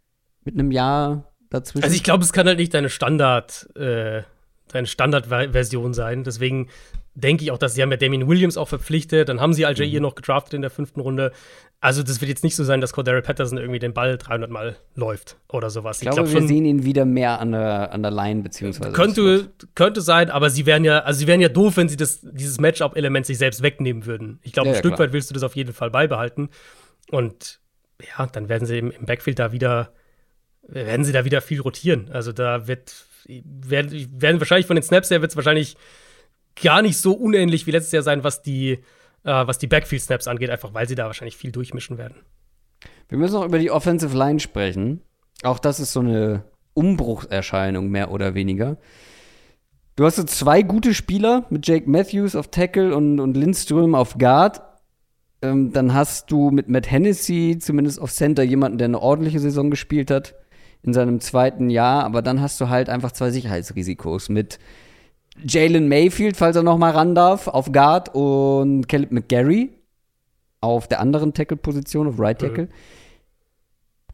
mit 0.44 0.52
einem 0.52 0.70
Jahr 0.70 1.32
dazwischen? 1.48 1.84
Also 1.84 1.96
ich 1.96 2.02
glaube, 2.02 2.24
es 2.24 2.34
kann 2.34 2.46
halt 2.46 2.58
nicht 2.58 2.74
deine 2.74 2.90
Standard, 2.90 3.70
äh, 3.74 4.22
deine 4.68 4.86
Standardversion 4.86 5.94
sein. 5.94 6.24
Deswegen 6.24 6.68
denke 7.14 7.44
ich 7.44 7.50
auch, 7.50 7.58
dass 7.58 7.74
sie 7.74 7.82
haben 7.82 7.90
ja 7.90 7.96
Damien 7.96 8.28
Williams 8.28 8.56
auch 8.56 8.68
verpflichtet, 8.68 9.28
dann 9.28 9.40
haben 9.40 9.52
sie 9.52 9.66
Al 9.66 9.78
Jair 9.78 10.00
mhm. 10.00 10.02
noch 10.02 10.14
gedraftet 10.14 10.54
in 10.54 10.62
der 10.62 10.70
fünften 10.70 11.00
Runde. 11.00 11.32
Also 11.80 12.02
das 12.02 12.20
wird 12.20 12.28
jetzt 12.28 12.42
nicht 12.42 12.56
so 12.56 12.64
sein, 12.64 12.80
dass 12.80 12.92
Cordero 12.92 13.20
Patterson 13.20 13.58
irgendwie 13.58 13.78
den 13.78 13.92
Ball 13.92 14.18
300 14.18 14.50
Mal 14.50 14.76
läuft 14.94 15.36
oder 15.48 15.70
sowas. 15.70 15.98
Ich 15.98 16.02
glaube, 16.02 16.22
glaub, 16.22 16.28
wir 16.28 16.40
schon, 16.40 16.48
sehen 16.48 16.64
ihn 16.64 16.84
wieder 16.84 17.04
mehr 17.04 17.40
an 17.40 17.52
der, 17.52 17.92
an 17.92 18.02
der 18.02 18.10
Line 18.10 18.42
beziehungsweise 18.42 18.92
könnte 18.92 19.50
könnte 19.74 20.00
sein, 20.00 20.30
aber 20.30 20.50
sie 20.50 20.66
wären 20.66 20.84
ja 20.84 21.00
also 21.00 21.18
sie 21.18 21.26
wären 21.26 21.40
ja 21.40 21.48
doof, 21.48 21.76
wenn 21.76 21.88
sie 21.88 21.96
das 21.96 22.20
dieses 22.22 22.58
Matchup-Element 22.58 23.26
sich 23.26 23.38
selbst 23.38 23.62
wegnehmen 23.62 24.06
würden. 24.06 24.40
Ich 24.42 24.52
glaube, 24.52 24.68
ja, 24.68 24.72
ein 24.72 24.76
ja, 24.76 24.80
Stück 24.80 24.94
klar. 24.94 25.06
weit 25.06 25.12
willst 25.12 25.30
du 25.30 25.34
das 25.34 25.42
auf 25.42 25.54
jeden 25.54 25.72
Fall 25.72 25.90
beibehalten 25.90 26.48
und 27.10 27.60
ja, 28.00 28.26
dann 28.26 28.48
werden 28.48 28.66
sie 28.66 28.78
im, 28.78 28.90
im 28.90 29.04
Backfield 29.04 29.38
da 29.38 29.52
wieder 29.52 29.92
werden 30.66 31.04
sie 31.04 31.12
da 31.12 31.26
wieder 31.26 31.42
viel 31.42 31.60
rotieren. 31.60 32.08
Also 32.10 32.32
da 32.32 32.66
wird 32.66 33.04
werden, 33.26 34.20
werden 34.20 34.40
wahrscheinlich 34.40 34.66
von 34.66 34.76
den 34.76 34.82
Snaps 34.82 35.10
her 35.10 35.20
wird 35.20 35.32
es 35.32 35.36
wahrscheinlich 35.36 35.76
gar 36.62 36.82
nicht 36.82 36.98
so 36.98 37.12
unähnlich 37.12 37.66
wie 37.66 37.70
letztes 37.70 37.92
Jahr 37.92 38.02
sein, 38.02 38.24
was 38.24 38.42
die, 38.42 38.72
äh, 38.72 38.78
was 39.24 39.58
die 39.58 39.66
Backfield-Snaps 39.66 40.28
angeht, 40.28 40.50
einfach 40.50 40.74
weil 40.74 40.88
sie 40.88 40.94
da 40.94 41.06
wahrscheinlich 41.06 41.36
viel 41.36 41.52
durchmischen 41.52 41.98
werden. 41.98 42.16
Wir 43.08 43.18
müssen 43.18 43.36
auch 43.36 43.44
über 43.44 43.58
die 43.58 43.70
Offensive 43.70 44.16
Line 44.16 44.40
sprechen. 44.40 45.02
Auch 45.42 45.58
das 45.58 45.80
ist 45.80 45.92
so 45.92 46.00
eine 46.00 46.44
Umbruchserscheinung, 46.74 47.88
mehr 47.88 48.10
oder 48.10 48.34
weniger. 48.34 48.78
Du 49.96 50.04
hast 50.04 50.16
so 50.16 50.24
zwei 50.24 50.62
gute 50.62 50.92
Spieler 50.94 51.46
mit 51.50 51.66
Jake 51.66 51.88
Matthews 51.88 52.34
auf 52.34 52.48
Tackle 52.50 52.96
und, 52.96 53.20
und 53.20 53.36
Lindström 53.36 53.94
auf 53.94 54.18
Guard. 54.18 54.62
Ähm, 55.42 55.72
dann 55.72 55.94
hast 55.94 56.30
du 56.30 56.50
mit 56.50 56.68
Matt 56.68 56.90
Hennessy 56.90 57.58
zumindest 57.60 58.00
auf 58.00 58.12
Center 58.12 58.42
jemanden, 58.42 58.78
der 58.78 58.86
eine 58.86 59.00
ordentliche 59.00 59.38
Saison 59.38 59.70
gespielt 59.70 60.10
hat 60.10 60.34
in 60.84 60.92
seinem 60.92 61.20
zweiten 61.20 61.70
Jahr. 61.70 62.04
Aber 62.04 62.22
dann 62.22 62.40
hast 62.40 62.60
du 62.60 62.68
halt 62.68 62.88
einfach 62.88 63.12
zwei 63.12 63.30
Sicherheitsrisikos 63.30 64.28
mit 64.28 64.58
Jalen 65.42 65.88
Mayfield, 65.88 66.36
falls 66.36 66.56
er 66.56 66.62
noch 66.62 66.78
mal 66.78 66.92
ran 66.92 67.14
darf, 67.14 67.48
auf 67.48 67.72
Guard 67.72 68.14
und 68.14 68.88
Caleb 68.88 69.10
McGarry 69.12 69.70
auf 70.60 70.88
der 70.88 71.00
anderen 71.00 71.34
Tackle-Position, 71.34 72.08
auf 72.08 72.18
Right 72.18 72.38
Tackle. 72.38 72.64
Mhm. 72.64 72.68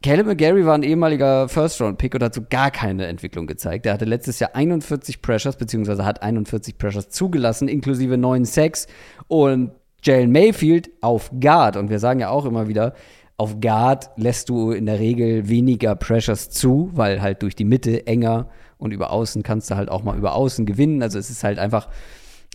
Caleb 0.03 0.25
McGarry 0.25 0.65
war 0.65 0.73
ein 0.73 0.83
ehemaliger 0.83 1.47
First-Round-Pick 1.47 2.15
und 2.15 2.23
hat 2.23 2.33
so 2.33 2.41
gar 2.49 2.71
keine 2.71 3.05
Entwicklung 3.05 3.45
gezeigt. 3.45 3.85
Er 3.85 3.93
hatte 3.93 4.05
letztes 4.05 4.39
Jahr 4.39 4.55
41 4.55 5.21
Pressures, 5.21 5.57
beziehungsweise 5.57 6.03
hat 6.03 6.23
41 6.23 6.79
Pressures 6.79 7.09
zugelassen, 7.09 7.67
inklusive 7.67 8.17
9 8.17 8.45
Sacks. 8.45 8.87
Und 9.27 9.71
Jalen 10.03 10.31
Mayfield 10.31 10.89
auf 11.01 11.31
Guard. 11.39 11.77
Und 11.77 11.91
wir 11.91 11.99
sagen 11.99 12.19
ja 12.19 12.29
auch 12.29 12.45
immer 12.45 12.67
wieder, 12.67 12.95
auf 13.41 13.59
Guard 13.59 14.11
lässt 14.17 14.49
du 14.49 14.69
in 14.69 14.85
der 14.85 14.99
Regel 14.99 15.49
weniger 15.49 15.95
Pressures 15.95 16.51
zu, 16.51 16.91
weil 16.93 17.23
halt 17.23 17.41
durch 17.41 17.55
die 17.55 17.65
Mitte 17.65 18.05
enger 18.05 18.51
und 18.77 18.91
über 18.91 19.09
Außen 19.09 19.41
kannst 19.41 19.71
du 19.71 19.75
halt 19.75 19.89
auch 19.89 20.03
mal 20.03 20.15
über 20.15 20.35
Außen 20.35 20.67
gewinnen. 20.67 21.01
Also 21.01 21.17
es 21.17 21.31
ist 21.31 21.43
halt 21.43 21.57
einfach 21.57 21.89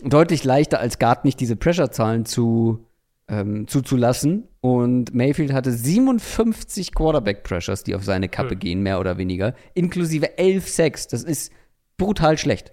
deutlich 0.01 0.45
leichter 0.45 0.79
als 0.79 0.97
Guard 0.97 1.25
nicht 1.25 1.41
diese 1.41 1.57
Pressure-Zahlen 1.57 2.23
zu, 2.23 2.85
ähm, 3.27 3.67
zuzulassen. 3.67 4.47
Und 4.61 5.13
Mayfield 5.13 5.51
hatte 5.51 5.73
57 5.73 6.95
Quarterback-Pressures, 6.95 7.83
die 7.83 7.93
auf 7.93 8.05
seine 8.05 8.29
Kappe 8.29 8.55
mhm. 8.55 8.59
gehen, 8.59 8.81
mehr 8.81 9.01
oder 9.01 9.17
weniger, 9.17 9.55
inklusive 9.73 10.37
11 10.37 10.69
Sacks. 10.69 11.07
Das 11.09 11.23
ist 11.23 11.51
brutal 11.97 12.37
schlecht. 12.37 12.71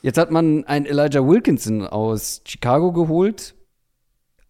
Jetzt 0.00 0.16
hat 0.16 0.30
man 0.30 0.64
einen 0.64 0.86
Elijah 0.86 1.28
Wilkinson 1.28 1.86
aus 1.86 2.40
Chicago 2.46 2.92
geholt. 2.92 3.54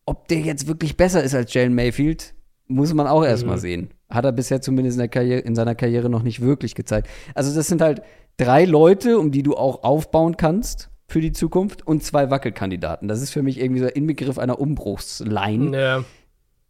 Ob 0.05 0.29
der 0.29 0.39
jetzt 0.39 0.69
wirklich 0.69 0.97
besser 0.97 1.25
ist 1.25 1.35
als 1.35 1.53
Jalen 1.53 1.75
Mayfield, 1.75 2.36
muss 2.69 2.93
man 2.95 3.07
auch 3.07 3.25
erstmal 3.25 3.57
mhm. 3.57 3.61
sehen. 3.61 3.91
Hat 4.11 4.25
er 4.25 4.33
bisher 4.33 4.61
zumindest 4.61 4.99
in, 4.99 5.11
Karriere, 5.11 5.41
in 5.41 5.55
seiner 5.55 5.75
Karriere 5.75 6.09
noch 6.09 6.23
nicht 6.23 6.41
wirklich 6.41 6.75
gezeigt. 6.75 7.09
Also, 7.35 7.55
das 7.55 7.67
sind 7.67 7.81
halt 7.81 8.03
drei 8.37 8.65
Leute, 8.65 9.19
um 9.19 9.31
die 9.31 9.43
du 9.43 9.57
auch 9.57 9.83
aufbauen 9.83 10.37
kannst 10.37 10.91
für 11.09 11.21
die 11.21 11.33
Zukunft 11.33 11.87
und 11.87 12.03
zwei 12.03 12.31
Wackelkandidaten. 12.31 13.09
Das 13.09 13.23
ist 13.23 13.31
für 13.31 13.43
mich 13.43 13.61
irgendwie 13.61 13.81
so 13.81 13.87
ein 13.87 13.93
Inbegriff 13.93 14.39
einer 14.39 14.59
Umbruchsline. 14.59 15.77
Ja. 15.77 16.05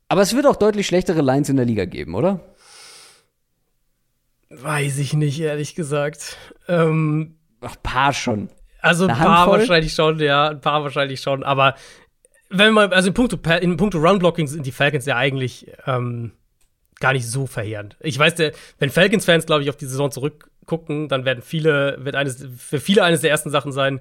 Aber 0.08 0.22
es 0.22 0.34
wird 0.34 0.46
auch 0.46 0.56
deutlich 0.56 0.86
schlechtere 0.86 1.22
Lines 1.22 1.48
in 1.48 1.56
der 1.56 1.64
Liga 1.64 1.84
geben, 1.84 2.14
oder? 2.14 2.40
Weiß 4.50 4.98
ich 4.98 5.14
nicht, 5.14 5.40
ehrlich 5.40 5.74
gesagt. 5.74 6.36
Ähm, 6.68 7.36
Ach, 7.60 7.76
paar 7.82 8.12
schon. 8.12 8.48
Also 8.80 9.06
ein 9.06 9.16
paar 9.16 9.50
wahrscheinlich 9.50 9.94
schon, 9.94 10.20
ja, 10.20 10.50
ein 10.50 10.60
paar 10.60 10.84
wahrscheinlich 10.84 11.20
schon. 11.20 11.42
Aber 11.42 11.74
wenn 12.50 12.72
man, 12.72 12.92
also 12.92 13.08
in 13.08 13.14
puncto, 13.14 13.38
in 13.60 13.76
puncto 13.76 13.98
Run-Blocking 13.98 14.46
sind 14.46 14.66
die 14.66 14.72
Falcons 14.72 15.06
ja 15.06 15.16
eigentlich 15.16 15.66
ähm, 15.86 16.32
gar 17.00 17.12
nicht 17.12 17.28
so 17.28 17.46
verheerend. 17.46 17.96
Ich 18.00 18.18
weiß, 18.18 18.36
der, 18.36 18.52
wenn 18.78 18.90
Falcons-Fans, 18.90 19.46
glaube 19.46 19.62
ich, 19.62 19.70
auf 19.70 19.76
die 19.76 19.86
Saison 19.86 20.10
zurückgucken, 20.10 21.08
dann 21.08 21.24
werden 21.24 21.42
viele, 21.42 21.98
wird 22.00 22.16
eines, 22.16 22.46
für 22.56 22.80
viele 22.80 23.02
eines 23.04 23.20
der 23.20 23.30
ersten 23.30 23.50
Sachen 23.50 23.72
sein, 23.72 24.00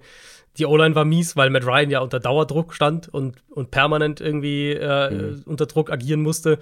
die 0.58 0.66
O-Line 0.66 0.96
war 0.96 1.06
mies, 1.06 1.36
weil 1.36 1.50
Matt 1.50 1.66
Ryan 1.66 1.90
ja 1.90 2.00
unter 2.00 2.20
Dauerdruck 2.20 2.74
stand 2.74 3.10
und, 3.10 3.44
und 3.50 3.72
permanent 3.72 4.22
irgendwie 4.22 4.72
äh, 4.72 5.12
mhm. 5.12 5.44
unter 5.46 5.66
Druck 5.66 5.92
agieren 5.92 6.22
musste. 6.22 6.60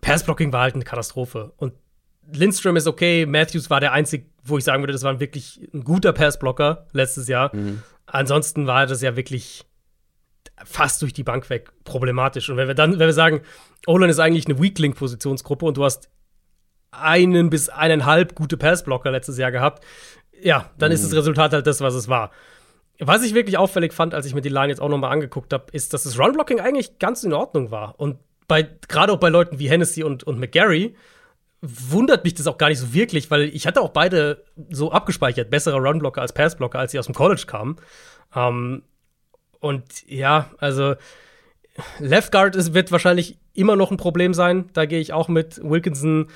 Passblocking 0.00 0.52
war 0.52 0.62
halt 0.62 0.74
eine 0.74 0.84
Katastrophe. 0.84 1.52
Und 1.56 1.74
Lindstrom 2.32 2.76
ist 2.76 2.86
okay, 2.86 3.26
Matthews 3.26 3.68
war 3.68 3.80
der 3.80 3.92
einzige, 3.92 4.26
wo 4.42 4.56
ich 4.56 4.64
sagen 4.64 4.82
würde, 4.82 4.94
das 4.94 5.02
war 5.02 5.20
wirklich 5.20 5.60
ein 5.74 5.84
guter 5.84 6.12
Passblocker 6.12 6.86
letztes 6.92 7.28
Jahr. 7.28 7.54
Mhm. 7.54 7.82
Ansonsten 8.06 8.66
war 8.66 8.86
das 8.86 9.02
ja 9.02 9.14
wirklich 9.14 9.66
fast 10.64 11.02
durch 11.02 11.12
die 11.12 11.24
Bank 11.24 11.48
weg 11.50 11.70
problematisch. 11.84 12.48
Und 12.50 12.56
wenn 12.56 12.68
wir 12.68 12.74
dann, 12.74 12.98
wenn 12.98 13.06
wir 13.06 13.12
sagen, 13.12 13.42
Olan 13.86 14.10
ist 14.10 14.18
eigentlich 14.18 14.46
eine 14.46 14.60
Weakling-Positionsgruppe 14.60 15.64
und 15.64 15.76
du 15.76 15.84
hast 15.84 16.08
einen 16.90 17.50
bis 17.50 17.68
eineinhalb 17.68 18.34
gute 18.34 18.56
Passblocker 18.56 19.10
letztes 19.10 19.38
Jahr 19.38 19.50
gehabt, 19.50 19.84
ja, 20.42 20.70
dann 20.78 20.90
mhm. 20.90 20.94
ist 20.94 21.04
das 21.04 21.14
Resultat 21.14 21.52
halt 21.52 21.66
das, 21.66 21.80
was 21.80 21.94
es 21.94 22.08
war. 22.08 22.30
Was 22.98 23.24
ich 23.24 23.34
wirklich 23.34 23.58
auffällig 23.58 23.92
fand, 23.92 24.14
als 24.14 24.26
ich 24.26 24.34
mir 24.34 24.42
die 24.42 24.48
Line 24.48 24.68
jetzt 24.68 24.80
auch 24.80 24.88
nochmal 24.88 25.12
angeguckt 25.12 25.52
habe, 25.52 25.66
ist, 25.72 25.94
dass 25.94 26.04
das 26.04 26.18
Run-Blocking 26.18 26.60
eigentlich 26.60 26.98
ganz 26.98 27.24
in 27.24 27.32
Ordnung 27.32 27.70
war. 27.70 27.98
Und 27.98 28.18
bei, 28.46 28.68
gerade 28.88 29.12
auch 29.12 29.18
bei 29.18 29.28
Leuten 29.28 29.58
wie 29.58 29.68
Hennessy 29.68 30.04
und, 30.04 30.24
und 30.24 30.38
McGarry, 30.38 30.94
wundert 31.62 32.24
mich 32.24 32.34
das 32.34 32.46
auch 32.48 32.58
gar 32.58 32.68
nicht 32.68 32.80
so 32.80 32.92
wirklich, 32.92 33.30
weil 33.30 33.44
ich 33.44 33.66
hatte 33.66 33.80
auch 33.80 33.90
beide 33.90 34.44
so 34.70 34.90
abgespeichert, 34.90 35.48
bessere 35.48 35.78
Runblocker 35.78 36.20
als 36.20 36.32
Passblocker, 36.32 36.78
als 36.78 36.92
sie 36.92 36.98
aus 36.98 37.06
dem 37.06 37.14
College 37.14 37.44
kamen. 37.46 37.76
Ähm, 38.34 38.82
und 39.62 39.84
ja, 40.08 40.50
also 40.58 40.96
Left 42.00 42.32
Guard 42.32 42.56
ist, 42.56 42.74
wird 42.74 42.90
wahrscheinlich 42.90 43.38
immer 43.54 43.76
noch 43.76 43.92
ein 43.92 43.96
Problem 43.96 44.34
sein. 44.34 44.68
Da 44.72 44.86
gehe 44.86 45.00
ich 45.00 45.12
auch 45.12 45.28
mit 45.28 45.60
Wilkinson. 45.62 46.28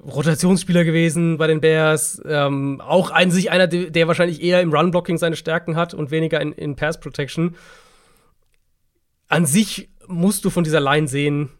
Rotationsspieler 0.00 0.84
gewesen 0.84 1.38
bei 1.38 1.48
den 1.48 1.60
Bears. 1.60 2.22
Ähm, 2.24 2.80
auch 2.80 3.10
ein, 3.10 3.30
sich 3.32 3.50
einer, 3.50 3.66
der 3.66 4.06
wahrscheinlich 4.06 4.40
eher 4.42 4.60
im 4.60 4.72
Run-Blocking 4.72 5.18
seine 5.18 5.34
Stärken 5.34 5.74
hat 5.74 5.92
und 5.92 6.10
weniger 6.10 6.40
in, 6.40 6.52
in 6.52 6.76
Pass-Protection. 6.76 7.56
An 9.26 9.44
sich 9.44 9.90
musst 10.06 10.44
du 10.44 10.50
von 10.50 10.62
dieser 10.62 10.80
Line 10.80 11.08
sehen, 11.08 11.50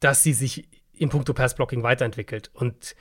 dass 0.00 0.22
sie 0.22 0.32
sich 0.32 0.68
in 0.94 1.10
puncto 1.10 1.34
Pass-Blocking 1.34 1.82
weiterentwickelt. 1.82 2.50
Und 2.54 2.96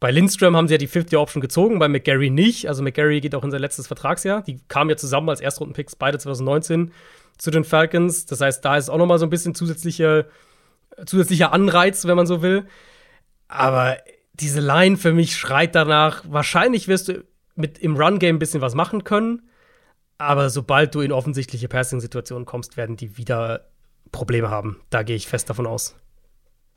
bei 0.00 0.10
Lindström 0.12 0.56
haben 0.56 0.68
sie 0.68 0.74
ja 0.74 0.78
die 0.78 0.88
50-Option 0.88 1.40
gezogen, 1.40 1.78
bei 1.78 1.88
McGarry 1.88 2.30
nicht. 2.30 2.68
Also 2.68 2.82
McGarry 2.82 3.20
geht 3.20 3.34
auch 3.34 3.42
in 3.42 3.50
sein 3.50 3.60
letztes 3.60 3.88
Vertragsjahr. 3.88 4.42
Die 4.42 4.60
kamen 4.68 4.90
ja 4.90 4.96
zusammen 4.96 5.28
als 5.28 5.40
Erstrundenpicks, 5.40 5.96
beide 5.96 6.18
2019 6.18 6.92
zu 7.36 7.50
den 7.50 7.64
Falcons. 7.64 8.26
Das 8.26 8.40
heißt, 8.40 8.64
da 8.64 8.76
ist 8.76 8.88
auch 8.88 8.98
noch 8.98 9.06
mal 9.06 9.18
so 9.18 9.26
ein 9.26 9.30
bisschen 9.30 9.54
zusätzlicher, 9.54 10.26
zusätzlicher 11.04 11.52
Anreiz, 11.52 12.04
wenn 12.06 12.16
man 12.16 12.26
so 12.26 12.42
will. 12.42 12.66
Aber 13.48 13.96
diese 14.34 14.60
Line 14.60 14.96
für 14.96 15.12
mich 15.12 15.36
schreit 15.36 15.74
danach, 15.74 16.22
wahrscheinlich 16.28 16.86
wirst 16.86 17.08
du 17.08 17.24
mit 17.56 17.78
im 17.78 17.96
Run-Game 17.96 18.36
ein 18.36 18.38
bisschen 18.38 18.60
was 18.60 18.74
machen 18.74 19.02
können. 19.02 19.48
Aber 20.16 20.50
sobald 20.50 20.94
du 20.94 21.00
in 21.00 21.12
offensichtliche 21.12 21.68
Passing-Situationen 21.68 22.44
kommst, 22.44 22.76
werden 22.76 22.96
die 22.96 23.16
wieder 23.16 23.68
Probleme 24.12 24.48
haben. 24.48 24.80
Da 24.90 25.02
gehe 25.02 25.16
ich 25.16 25.26
fest 25.26 25.50
davon 25.50 25.66
aus. 25.66 25.96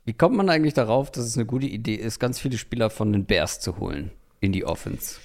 Wie 0.04 0.12
kommt 0.12 0.36
man 0.36 0.48
eigentlich 0.48 0.74
darauf, 0.74 1.10
dass 1.10 1.24
es 1.24 1.36
eine 1.36 1.46
gute 1.46 1.66
Idee 1.66 1.94
ist, 1.94 2.18
ganz 2.18 2.40
viele 2.40 2.58
Spieler 2.58 2.90
von 2.90 3.12
den 3.12 3.24
Bears 3.24 3.60
zu 3.60 3.78
holen 3.78 4.10
in 4.40 4.52
die 4.52 4.64
Offense? 4.64 5.16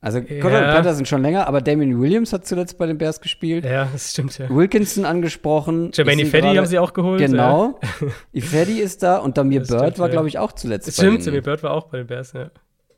Also 0.00 0.18
ja. 0.18 0.40
Conrad 0.40 0.76
Patterson 0.76 1.06
schon 1.06 1.22
länger, 1.22 1.48
aber 1.48 1.60
Damien 1.60 2.00
Williams 2.00 2.32
hat 2.32 2.46
zuletzt 2.46 2.78
bei 2.78 2.86
den 2.86 2.98
Bears 2.98 3.20
gespielt. 3.20 3.64
Ja, 3.64 3.88
das 3.92 4.12
stimmt, 4.12 4.38
ja. 4.38 4.48
Wilkinson 4.48 5.04
angesprochen. 5.04 5.90
Jermaine 5.92 6.22
Ifedi 6.22 6.56
haben 6.56 6.66
sie 6.66 6.78
auch 6.78 6.92
geholt. 6.92 7.20
Genau. 7.20 7.80
Ja. 8.00 8.08
Ifedi 8.32 8.80
ist 8.80 9.02
da 9.02 9.18
und 9.18 9.36
Damir 9.36 9.60
das 9.60 9.68
Bird 9.68 9.80
stimmt, 9.80 9.98
war, 9.98 10.08
glaube 10.08 10.28
ich, 10.28 10.38
auch 10.38 10.52
zuletzt 10.52 10.86
das 10.86 10.94
Stimmt, 10.94 11.26
Damir 11.26 11.42
Bird 11.42 11.64
war 11.64 11.72
auch 11.72 11.86
bei 11.86 11.98
den 11.98 12.06
Bears, 12.06 12.32
ja. 12.32 12.50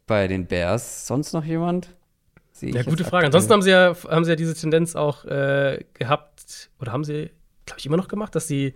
Bei 0.07 0.29
den 0.29 0.47
Bears. 0.47 1.07
Sonst 1.07 1.33
noch 1.33 1.45
jemand? 1.45 1.89
ja, 2.61 2.83
gute 2.83 3.05
Frage. 3.05 3.25
Ansonsten 3.25 3.53
haben 3.53 3.63
sie, 3.63 3.71
ja, 3.71 3.95
haben 4.09 4.25
sie 4.25 4.33
ja 4.33 4.37
diese 4.37 4.55
Tendenz 4.55 4.95
auch 4.95 5.25
äh, 5.25 5.85
gehabt, 5.95 6.71
oder 6.81 6.93
haben 6.93 7.05
sie, 7.05 7.31
glaube 7.65 7.79
ich, 7.79 7.87
immer 7.87 7.97
noch 7.97 8.09
gemacht, 8.09 8.35
dass 8.35 8.47
sie 8.47 8.75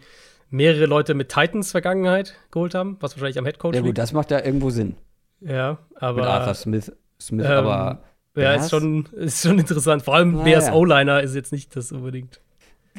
mehrere 0.51 0.86
Leute 0.86 1.14
mit 1.14 1.28
Titans-Vergangenheit 1.30 2.34
geholt 2.51 2.74
haben, 2.74 2.97
was 3.01 3.12
wahrscheinlich 3.16 3.38
am 3.38 3.45
Headcoach 3.45 3.74
Ja, 3.74 3.80
gut, 3.80 3.88
liegt. 3.88 3.99
das 3.99 4.12
macht 4.12 4.30
ja 4.30 4.45
irgendwo 4.45 4.70
Sinn. 4.70 4.97
Ja, 5.40 5.78
aber. 5.97 6.20
Mit 6.22 6.30
Arthur 6.30 6.55
Smith, 6.55 6.92
Smith 7.20 7.47
ähm, 7.47 7.53
aber. 7.53 8.03
Ja, 8.36 8.55
ist 8.55 8.70
schon, 8.70 9.07
ist 9.12 9.42
schon 9.47 9.59
interessant. 9.59 10.03
Vor 10.03 10.14
allem 10.14 10.32
naja. 10.32 10.45
Bears 10.45 10.72
O-Liner 10.72 11.22
ist 11.22 11.34
jetzt 11.34 11.53
nicht 11.53 11.74
das 11.76 11.92
unbedingt. 11.92 12.40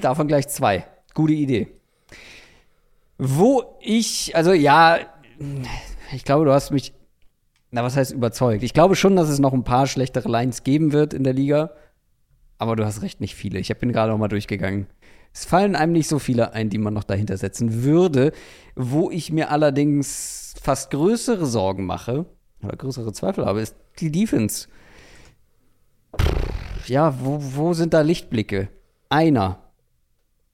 Davon 0.01 0.27
gleich 0.27 0.47
zwei. 0.47 0.85
Gute 1.13 1.33
Idee. 1.33 1.67
Wo 3.17 3.77
ich, 3.81 4.35
also 4.35 4.53
ja, 4.53 4.99
ich 6.13 6.23
glaube, 6.23 6.45
du 6.45 6.51
hast 6.51 6.71
mich, 6.71 6.93
na, 7.71 7.83
was 7.83 7.97
heißt 7.97 8.13
überzeugt? 8.13 8.63
Ich 8.63 8.73
glaube 8.73 8.95
schon, 8.95 9.15
dass 9.15 9.29
es 9.29 9.39
noch 9.39 9.53
ein 9.53 9.63
paar 9.63 9.87
schlechtere 9.87 10.29
Lines 10.29 10.63
geben 10.63 10.93
wird 10.93 11.13
in 11.13 11.23
der 11.23 11.33
Liga. 11.33 11.71
Aber 12.57 12.77
du 12.77 12.85
hast 12.85 13.01
recht, 13.01 13.19
nicht 13.19 13.35
viele. 13.35 13.59
Ich 13.59 13.75
bin 13.77 13.91
gerade 13.91 14.11
noch 14.11 14.17
mal 14.17 14.29
durchgegangen. 14.29 14.87
Es 15.35 15.43
fallen 15.43 15.75
einem 15.75 15.91
nicht 15.91 16.07
so 16.07 16.17
viele 16.17 16.53
ein, 16.53 16.69
die 16.69 16.77
man 16.77 16.93
noch 16.93 17.03
dahinter 17.03 17.35
setzen 17.35 17.83
würde. 17.83 18.31
Wo 18.73 19.11
ich 19.11 19.33
mir 19.33 19.51
allerdings 19.51 20.53
fast 20.61 20.91
größere 20.91 21.45
Sorgen 21.45 21.85
mache, 21.85 22.25
oder 22.63 22.77
größere 22.77 23.11
Zweifel 23.11 23.45
habe, 23.45 23.59
ist 23.59 23.75
die 23.99 24.13
Defense. 24.13 24.69
Ja, 26.87 27.19
wo, 27.19 27.39
wo 27.41 27.73
sind 27.73 27.93
da 27.93 27.99
Lichtblicke? 27.99 28.69
Einer. 29.09 29.59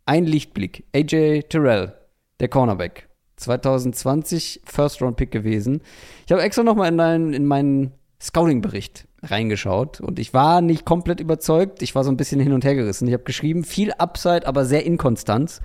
Ein 0.07 0.25
Lichtblick. 0.25 0.83
AJ 0.95 1.43
Terrell, 1.43 1.93
der 2.39 2.47
Cornerback. 2.47 3.07
2020 3.35 4.61
First-Round-Pick 4.65 5.29
gewesen. 5.29 5.81
Ich 6.25 6.31
habe 6.31 6.41
extra 6.41 6.63
noch 6.63 6.75
mal 6.75 6.87
in, 6.87 7.33
in 7.33 7.45
meinen 7.45 7.91
Scouting-Bericht 8.19 9.07
reingeschaut 9.23 10.01
und 10.01 10.19
ich 10.19 10.33
war 10.33 10.61
nicht 10.61 10.85
komplett 10.85 11.19
überzeugt. 11.19 11.81
Ich 11.81 11.93
war 11.95 12.03
so 12.03 12.11
ein 12.11 12.17
bisschen 12.17 12.39
hin 12.39 12.53
und 12.53 12.65
her 12.65 12.75
gerissen. 12.75 13.07
Ich 13.07 13.13
habe 13.13 13.23
geschrieben, 13.23 13.63
viel 13.63 13.91
Upside, 13.93 14.47
aber 14.47 14.65
sehr 14.65 14.85
inkonstant. 14.85 15.61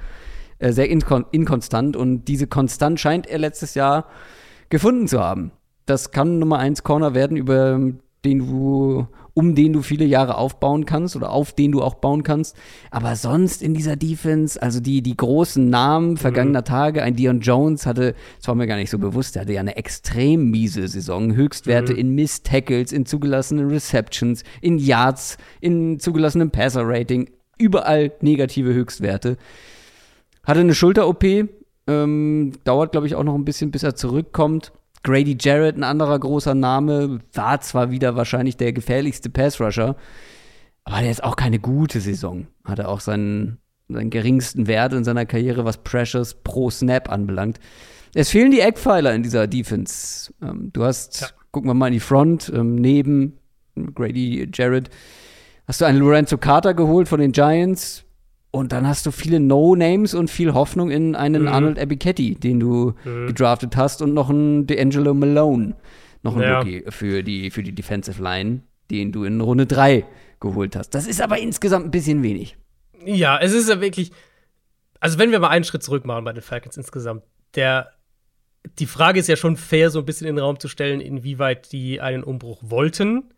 Äh, 0.59 0.73
sehr 0.73 0.89
inkon 0.89 1.27
inkonstant 1.33 1.97
und 1.97 2.25
diese 2.25 2.47
Konstant 2.47 2.99
scheint 2.99 3.27
er 3.27 3.39
letztes 3.39 3.75
Jahr 3.75 4.07
gefunden 4.71 5.07
zu 5.07 5.21
haben. 5.21 5.53
Das 5.85 6.11
kann 6.11 6.39
Nummer 6.39 6.59
1 6.59 6.83
Corner 6.83 7.15
werden, 7.15 7.37
über 7.37 7.79
den 8.25 8.39
du 8.39 9.07
um 9.37 9.55
den 9.55 9.75
du 9.75 9.83
viele 9.83 10.07
Jahre 10.07 10.39
aufbauen 10.39 10.87
kannst 10.87 11.15
oder 11.15 11.31
auf 11.31 11.53
den 11.53 11.71
du 11.71 11.83
auch 11.83 11.97
bauen 11.97 12.23
kannst. 12.23 12.57
Aber 12.91 13.17
sonst 13.17 13.63
in 13.63 13.75
dieser 13.75 13.95
Defense, 13.95 14.61
also 14.61 14.81
die, 14.81 15.03
die 15.03 15.15
großen 15.15 15.69
Namen 15.69 16.17
vergangener 16.17 16.63
mhm. 16.63 16.65
Tage, 16.65 17.03
ein 17.03 17.17
Dion 17.17 17.41
Jones 17.41 17.85
hatte, 17.85 18.15
das 18.39 18.49
war 18.49 18.55
mir 18.55 18.67
gar 18.67 18.77
nicht 18.77 18.89
so 18.89 18.99
bewusst, 18.99 19.35
der 19.35 19.43
hatte 19.43 19.53
ja 19.53 19.61
eine 19.61 19.77
extrem 19.77 20.51
miese 20.51 20.89
Saison. 20.89 21.37
Höchstwerte 21.37 21.93
mhm. 21.93 21.99
in 21.99 22.15
Missed 22.15 22.45
Tackles, 22.45 22.93
in 22.93 23.05
zugelassenen 23.05 23.69
Receptions, 23.69 24.43
in 24.63 24.79
Yards, 24.79 25.37
in 25.61 26.01
zugelassenem 26.01 26.51
Passer-Rating, 26.51 27.29
überall 27.59 28.13
negative 28.23 28.73
Höchstwerte. 28.73 29.37
Hatte 30.45 30.61
eine 30.61 30.75
Schulter-OP, 30.75 31.25
ähm, 31.89 32.53
dauert, 32.65 32.93
glaube 32.93 33.07
ich, 33.07 33.15
auch 33.15 33.25
noch 33.25 33.35
ein 33.35 33.45
bisschen, 33.45 33.71
bis 33.71 33.83
er 33.83 33.97
zurückkommt. 33.97 34.73
Grady 35.07 35.37
Jarrett, 35.41 35.77
ein 35.77 35.85
anderer 35.85 36.19
großer 36.19 36.57
Name, 36.57 37.21
war 37.33 37.61
zwar 37.61 37.93
wieder 37.93 38.17
wahrscheinlich 38.17 38.57
der 38.57 38.73
gefährlichste 38.73 39.31
Pass-Rusher, 39.31 39.95
aber 40.83 41.01
der 41.01 41.13
ist 41.13 41.23
auch 41.23 41.37
keine 41.37 41.61
gute 41.61 42.01
Saison. 42.01 42.49
Hatte 42.65 42.89
auch 42.89 42.99
seinen, 42.99 43.59
seinen 43.89 44.11
geringsten 44.11 44.67
Wert 44.67 44.93
in 44.95 45.05
seiner 45.05 45.25
Karriere, 45.25 45.65
was 45.65 45.79
Pressures 45.85 46.35
pro 46.35 46.71
Snap 46.71 47.09
anbelangt. 47.09 47.61
Es 48.15 48.31
fehlen 48.31 48.51
die 48.51 48.59
Eckpfeiler 48.59 49.15
in 49.15 49.23
dieser 49.23 49.47
Defense. 49.47 50.35
Ähm, 50.43 50.71
du 50.73 50.83
hast, 50.83 51.21
ja. 51.21 51.29
gucken 51.53 51.71
wir 51.71 51.75
mal 51.75 51.87
in 51.87 51.93
die 51.93 52.01
Front, 52.01 52.51
ähm, 52.53 52.75
neben 52.75 53.39
Grady 53.95 54.51
Jarrett, 54.53 54.91
hast 55.69 55.83
du 55.83 55.85
einen 55.85 56.01
Lorenzo 56.01 56.37
Carter 56.37 56.75
geholt 56.75 57.07
von 57.07 57.21
den 57.21 57.31
Giants, 57.31 58.06
und 58.57 58.73
dann 58.73 58.87
hast 58.87 59.05
du 59.07 59.11
viele 59.11 59.39
No-Names 59.39 60.15
und 60.15 60.31
viel 60.31 60.55
Hoffnung 60.55 60.91
in 60.91 61.15
einen 61.15 61.43
mhm. 61.43 61.49
Arnold 61.49 61.79
Abiketti, 61.79 62.35
den 62.35 62.59
du 62.59 62.95
mhm. 63.05 63.27
gedraftet 63.27 63.77
hast, 63.77 64.01
und 64.03 64.15
noch 64.15 64.31
einen 64.31 64.67
D'Angelo 64.67 65.15
Malone, 65.15 65.75
noch 66.23 66.37
ein 66.37 66.43
ja. 66.43 66.59
Rookie 66.59 66.85
für 66.89 67.23
die, 67.23 67.51
für 67.51 67.63
die 67.63 67.75
Defensive 67.75 68.23
Line, 68.23 68.63
den 68.91 69.13
du 69.13 69.25
in 69.25 69.41
Runde 69.41 69.67
3 69.67 70.05
geholt 70.41 70.75
hast. 70.75 70.91
Das 70.91 71.07
ist 71.07 71.21
aber 71.21 71.39
insgesamt 71.39 71.85
ein 71.85 71.91
bisschen 71.91 72.23
wenig. 72.23 72.57
Ja, 73.05 73.39
es 73.39 73.53
ist 73.53 73.69
ja 73.69 73.81
wirklich. 73.81 74.11
Also, 75.01 75.19
wenn 75.19 75.31
wir 75.31 75.39
mal 75.39 75.49
einen 75.49 75.65
Schritt 75.65 75.83
zurück 75.83 76.05
machen 76.05 76.25
bei 76.25 76.33
den 76.33 76.43
Falcons 76.43 76.77
insgesamt, 76.77 77.23
der. 77.55 77.93
Die 78.81 78.87
Frage 78.87 79.21
ist 79.21 79.29
ja 79.29 79.37
schon 79.37 79.57
fair, 79.57 79.91
so 79.91 80.01
ein 80.01 80.05
bisschen 80.05 80.27
in 80.27 80.35
den 80.35 80.45
Raum 80.45 80.59
zu 80.59 80.67
stellen, 80.67 81.01
inwieweit 81.01 81.71
die 81.71 82.01
einen 82.01 82.25
Umbruch 82.25 82.59
wollten. 82.63 83.33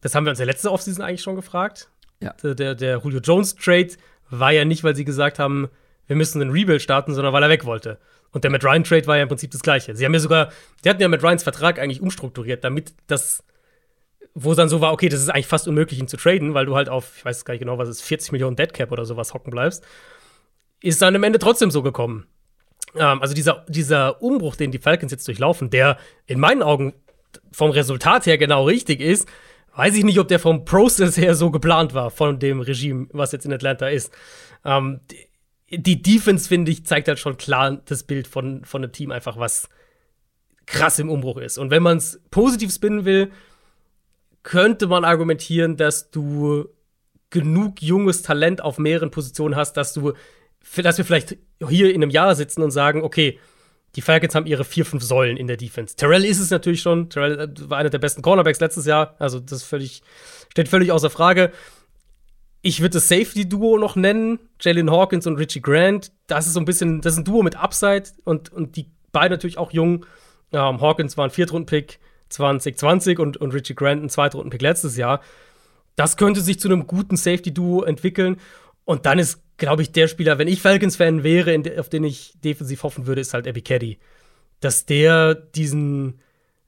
Das 0.00 0.14
haben 0.14 0.24
wir 0.24 0.30
uns 0.30 0.38
ja 0.38 0.46
letzte 0.46 0.72
Offseason 0.72 1.04
eigentlich 1.04 1.20
schon 1.20 1.36
gefragt. 1.36 1.90
Ja. 2.22 2.32
Der, 2.42 2.54
der, 2.54 2.74
der 2.74 2.98
Julio 3.04 3.20
Jones 3.20 3.54
Trade 3.54 3.90
war 4.30 4.52
ja 4.52 4.64
nicht, 4.64 4.84
weil 4.84 4.96
sie 4.96 5.04
gesagt 5.04 5.38
haben, 5.38 5.68
wir 6.06 6.16
müssen 6.16 6.40
einen 6.40 6.50
Rebuild 6.50 6.82
starten, 6.82 7.14
sondern 7.14 7.32
weil 7.32 7.42
er 7.42 7.48
weg 7.48 7.64
wollte. 7.64 7.98
Und 8.32 8.44
der 8.44 8.50
Matt 8.50 8.64
Ryan 8.64 8.84
Trade 8.84 9.06
war 9.06 9.16
ja 9.16 9.22
im 9.22 9.28
Prinzip 9.28 9.50
das 9.50 9.62
Gleiche. 9.62 9.94
Sie 9.96 10.04
haben 10.04 10.14
ja 10.14 10.20
sogar, 10.20 10.52
die 10.84 10.90
hatten 10.90 11.00
ja 11.00 11.08
Matt 11.08 11.22
Ryans 11.22 11.42
Vertrag 11.42 11.78
eigentlich 11.78 12.00
umstrukturiert, 12.00 12.64
damit 12.64 12.94
das, 13.06 13.42
wo 14.34 14.50
es 14.50 14.56
dann 14.56 14.68
so 14.68 14.80
war, 14.80 14.92
okay, 14.92 15.08
das 15.08 15.20
ist 15.20 15.30
eigentlich 15.30 15.46
fast 15.46 15.68
unmöglich, 15.68 15.98
ihn 15.98 16.08
zu 16.08 16.16
traden, 16.16 16.54
weil 16.54 16.66
du 16.66 16.76
halt 16.76 16.88
auf, 16.88 17.16
ich 17.16 17.24
weiß 17.24 17.44
gar 17.44 17.54
nicht 17.54 17.60
genau, 17.60 17.78
was 17.78 17.88
es 17.88 18.00
ist, 18.00 18.06
40 18.06 18.32
Millionen 18.32 18.56
Deadcap 18.56 18.92
oder 18.92 19.04
sowas 19.04 19.32
hocken 19.32 19.50
bleibst. 19.50 19.84
Ist 20.80 21.00
dann 21.00 21.16
am 21.16 21.24
Ende 21.24 21.38
trotzdem 21.38 21.70
so 21.70 21.82
gekommen. 21.82 22.26
Ähm, 22.94 23.22
also 23.22 23.34
dieser, 23.34 23.64
dieser 23.68 24.22
Umbruch, 24.22 24.56
den 24.56 24.70
die 24.70 24.78
Falcons 24.78 25.12
jetzt 25.12 25.26
durchlaufen, 25.26 25.70
der 25.70 25.96
in 26.26 26.38
meinen 26.38 26.62
Augen 26.62 26.94
vom 27.52 27.70
Resultat 27.70 28.26
her 28.26 28.38
genau 28.38 28.64
richtig 28.64 29.00
ist, 29.00 29.28
weiß 29.76 29.94
ich 29.94 30.04
nicht, 30.04 30.18
ob 30.18 30.28
der 30.28 30.38
vom 30.38 30.64
Prozess 30.64 31.16
her 31.16 31.34
so 31.34 31.50
geplant 31.50 31.94
war, 31.94 32.10
von 32.10 32.38
dem 32.38 32.60
Regime, 32.60 33.06
was 33.12 33.32
jetzt 33.32 33.46
in 33.46 33.52
Atlanta 33.52 33.88
ist. 33.88 34.12
Ähm, 34.64 35.00
die 35.70 36.02
Defense, 36.02 36.48
finde 36.48 36.72
ich, 36.72 36.86
zeigt 36.86 37.08
halt 37.08 37.18
schon 37.18 37.36
klar 37.36 37.82
das 37.84 38.04
Bild 38.04 38.26
von, 38.26 38.64
von 38.64 38.82
einem 38.82 38.92
Team 38.92 39.10
einfach, 39.10 39.38
was 39.38 39.68
krass 40.64 40.98
im 40.98 41.10
Umbruch 41.10 41.38
ist. 41.38 41.58
Und 41.58 41.70
wenn 41.70 41.82
man 41.82 41.98
es 41.98 42.20
positiv 42.30 42.72
spinnen 42.72 43.04
will, 43.04 43.30
könnte 44.42 44.86
man 44.86 45.04
argumentieren, 45.04 45.76
dass 45.76 46.10
du 46.10 46.68
genug 47.30 47.82
junges 47.82 48.22
Talent 48.22 48.62
auf 48.62 48.78
mehreren 48.78 49.10
Positionen 49.10 49.56
hast, 49.56 49.76
dass 49.76 49.92
du, 49.92 50.12
dass 50.76 50.98
wir 50.98 51.04
vielleicht 51.04 51.36
hier 51.68 51.92
in 51.92 52.02
einem 52.02 52.10
Jahr 52.10 52.34
sitzen 52.34 52.62
und 52.62 52.70
sagen, 52.70 53.02
okay, 53.02 53.38
die 53.96 54.02
Falcons 54.02 54.34
haben 54.34 54.46
ihre 54.46 54.64
vier, 54.64 54.84
fünf 54.84 55.02
Säulen 55.02 55.38
in 55.38 55.46
der 55.46 55.56
Defense. 55.56 55.96
Terrell 55.96 56.24
ist 56.24 56.38
es 56.38 56.50
natürlich 56.50 56.82
schon. 56.82 57.08
Terrell 57.08 57.40
äh, 57.40 57.70
war 57.70 57.78
einer 57.78 57.90
der 57.90 57.98
besten 57.98 58.22
Cornerbacks 58.22 58.60
letztes 58.60 58.84
Jahr. 58.84 59.16
Also, 59.18 59.40
das 59.40 59.62
völlig, 59.62 60.02
steht 60.50 60.68
völlig 60.68 60.92
außer 60.92 61.10
Frage. 61.10 61.50
Ich 62.60 62.80
würde 62.80 62.94
das 62.94 63.08
Safety-Duo 63.08 63.78
noch 63.78 63.96
nennen. 63.96 64.38
Jalen 64.60 64.90
Hawkins 64.90 65.26
und 65.26 65.36
Richie 65.36 65.62
Grant. 65.62 66.12
Das 66.26 66.46
ist 66.46 66.52
so 66.52 66.60
ein 66.60 66.66
bisschen, 66.66 67.00
das 67.00 67.14
ist 67.14 67.20
ein 67.20 67.24
Duo 67.24 67.42
mit 67.42 67.56
Upside 67.56 68.04
und, 68.24 68.52
und 68.52 68.76
die 68.76 68.90
beiden 69.12 69.30
natürlich 69.30 69.56
auch 69.56 69.72
jung. 69.72 70.04
Ähm, 70.52 70.80
Hawkins 70.80 71.16
war 71.16 71.24
ein 71.24 71.30
Viertrunden-Pick 71.30 71.98
2020 72.28 73.18
und, 73.18 73.36
und 73.38 73.54
Richie 73.54 73.74
Grant 73.74 74.02
ein 74.02 74.10
Zweitrunden-Pick 74.10 74.60
letztes 74.60 74.96
Jahr. 74.96 75.20
Das 75.94 76.18
könnte 76.18 76.42
sich 76.42 76.60
zu 76.60 76.68
einem 76.68 76.86
guten 76.86 77.16
Safety-Duo 77.16 77.84
entwickeln. 77.84 78.36
Und 78.84 79.06
dann 79.06 79.18
ist 79.18 79.42
glaube 79.56 79.82
ich, 79.82 79.92
der 79.92 80.08
Spieler, 80.08 80.38
wenn 80.38 80.48
ich 80.48 80.60
Falcons-Fan 80.60 81.22
wäre, 81.22 81.60
auf 81.78 81.88
den 81.88 82.04
ich 82.04 82.34
defensiv 82.42 82.82
hoffen 82.82 83.06
würde, 83.06 83.20
ist 83.20 83.34
halt 83.34 83.46
Caddy. 83.64 83.98
Dass 84.60 84.86
der 84.86 85.34
diesen, 85.34 86.20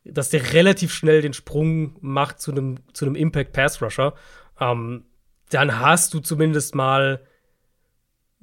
dass 0.04 0.30
der 0.30 0.52
relativ 0.52 0.92
schnell 0.92 1.22
den 1.22 1.32
Sprung 1.32 1.96
macht 2.00 2.40
zu 2.40 2.50
einem 2.50 2.78
zu 2.92 3.04
einem 3.04 3.14
Impact-Pass-Rusher. 3.14 4.14
Ähm, 4.60 5.04
dann 5.50 5.80
hast 5.80 6.12
du 6.14 6.20
zumindest 6.20 6.74
mal 6.74 7.22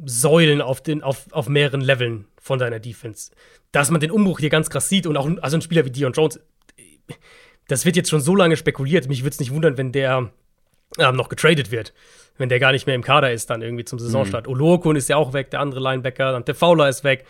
Säulen 0.03 0.61
auf, 0.61 0.81
den, 0.81 1.03
auf, 1.03 1.31
auf 1.31 1.47
mehreren 1.47 1.81
Leveln 1.81 2.25
von 2.41 2.59
deiner 2.59 2.79
Defense. 2.79 3.31
Dass 3.71 3.91
man 3.91 4.01
den 4.01 4.11
Umbruch 4.11 4.39
hier 4.39 4.49
ganz 4.49 4.69
krass 4.69 4.89
sieht 4.89 5.07
und 5.07 5.17
auch 5.17 5.29
also 5.41 5.57
ein 5.57 5.61
Spieler 5.61 5.85
wie 5.85 5.91
Dion 5.91 6.13
Jones, 6.13 6.39
das 7.67 7.85
wird 7.85 7.95
jetzt 7.95 8.09
schon 8.09 8.21
so 8.21 8.35
lange 8.35 8.57
spekuliert. 8.57 9.07
Mich 9.07 9.23
würde 9.23 9.33
es 9.33 9.39
nicht 9.39 9.53
wundern, 9.53 9.77
wenn 9.77 9.91
der 9.91 10.31
ähm, 10.99 11.15
noch 11.15 11.29
getradet 11.29 11.71
wird 11.71 11.93
wenn 12.37 12.49
der 12.49 12.59
gar 12.59 12.71
nicht 12.71 12.85
mehr 12.85 12.95
im 12.95 13.03
Kader 13.03 13.31
ist, 13.31 13.49
dann 13.49 13.61
irgendwie 13.61 13.85
zum 13.85 13.99
Saisonstart. 13.99 14.47
Mhm. 14.47 14.53
Olokun 14.53 14.95
ist 14.95 15.09
ja 15.09 15.17
auch 15.17 15.33
weg, 15.33 15.51
der 15.51 15.61
andere 15.61 15.79
Linebacker, 15.79 16.31
dann 16.31 16.45
der 16.45 16.55
Fowler 16.55 16.89
ist 16.89 17.03
weg. 17.03 17.25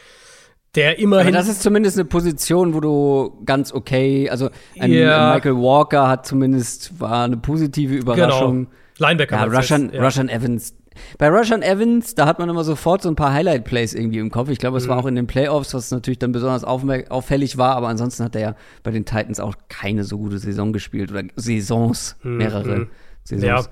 Der 0.74 1.00
immerhin. 1.00 1.28
Aber 1.28 1.38
das 1.38 1.48
ist 1.48 1.62
zumindest 1.62 1.98
eine 1.98 2.06
Position, 2.06 2.74
wo 2.74 2.82
du 2.82 3.42
ganz 3.46 3.72
okay, 3.72 4.30
also 4.30 4.50
ein, 4.78 4.92
ja. 4.92 5.34
Michael 5.34 5.56
Walker 5.56 6.10
hat 6.10 6.26
zumindest, 6.26 7.00
war 7.00 7.24
eine 7.24 7.38
positive 7.38 7.96
Überraschung. 7.96 8.66
Genau. 8.66 9.10
Linebacker. 9.10 9.36
Ja, 9.38 9.44
Russian, 9.46 9.92
ja. 9.94 10.04
Russian 10.04 10.28
Evans. 10.28 10.76
Bei 11.18 11.30
Russian 11.30 11.62
Evans, 11.62 12.16
da 12.16 12.26
hat 12.26 12.40
man 12.40 12.50
immer 12.50 12.64
sofort 12.64 13.02
so 13.02 13.10
ein 13.10 13.16
paar 13.16 13.34
Highlight-Plays 13.34 13.94
irgendwie 13.94 14.20
im 14.20 14.32
Kopf. 14.32 14.50
Ich 14.50 14.60
glaube, 14.60 14.78
es 14.78 14.86
mhm. 14.86 14.90
war 14.90 14.98
auch 14.98 15.06
in 15.06 15.16
den 15.16 15.28
Playoffs, 15.28 15.74
was 15.74 15.92
natürlich 15.92 16.20
dann 16.20 16.32
besonders 16.32 16.64
auffällig 16.64 17.58
war, 17.58 17.76
aber 17.76 17.90
ansonsten 17.90 18.24
hat 18.24 18.36
er 18.36 18.42
ja 18.42 18.56
bei 18.84 18.92
den 18.92 19.06
Titans 19.06 19.42
auch 19.42 19.56
keine 19.68 20.06
so 20.06 20.18
gute 20.18 20.40
Saison 20.40 20.72
gespielt 20.72 21.12
oder 21.12 21.24
Saisons, 21.36 22.18
mhm. 22.24 22.38
mehrere 22.38 22.76
mhm. 22.80 22.88
Saisons. 23.26 23.66
Ja 23.66 23.70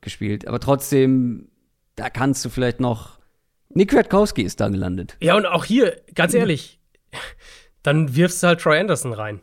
gespielt. 0.00 0.46
Aber 0.46 0.60
trotzdem, 0.60 1.48
da 1.96 2.10
kannst 2.10 2.44
du 2.44 2.48
vielleicht 2.48 2.80
noch. 2.80 3.18
Nick 3.72 3.90
Kwiatkowski 3.90 4.42
ist 4.42 4.60
da 4.60 4.68
gelandet. 4.68 5.16
Ja, 5.20 5.36
und 5.36 5.46
auch 5.46 5.64
hier, 5.64 5.96
ganz 6.14 6.34
ehrlich, 6.34 6.80
dann 7.82 8.16
wirfst 8.16 8.42
du 8.42 8.48
halt 8.48 8.60
Troy 8.60 8.78
Anderson 8.78 9.12
rein. 9.12 9.40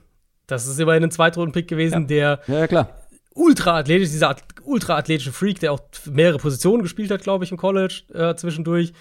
Das 0.48 0.68
ist 0.68 0.80
immerhin 0.80 1.04
ein 1.04 1.12
Zweitrunden-Pick 1.12 1.68
gewesen, 1.68 2.02
ja. 2.02 2.08
der 2.08 2.42
ja, 2.48 2.60
ja, 2.60 2.68
klar. 2.68 2.90
ultra 3.34 3.78
athletisch, 3.78 4.10
dieser 4.10 4.36
ultra 4.64 4.98
athletische 4.98 5.32
Freak, 5.32 5.60
der 5.60 5.74
auch 5.74 5.80
mehrere 6.12 6.40
Positionen 6.40 6.84
gespielt 6.84 7.12
hat, 7.12 7.22
glaube 7.22 7.46
ich, 7.46 7.52
im 7.52 7.58
College 7.58 8.04
äh, 8.14 8.36
zwischendurch, 8.36 8.94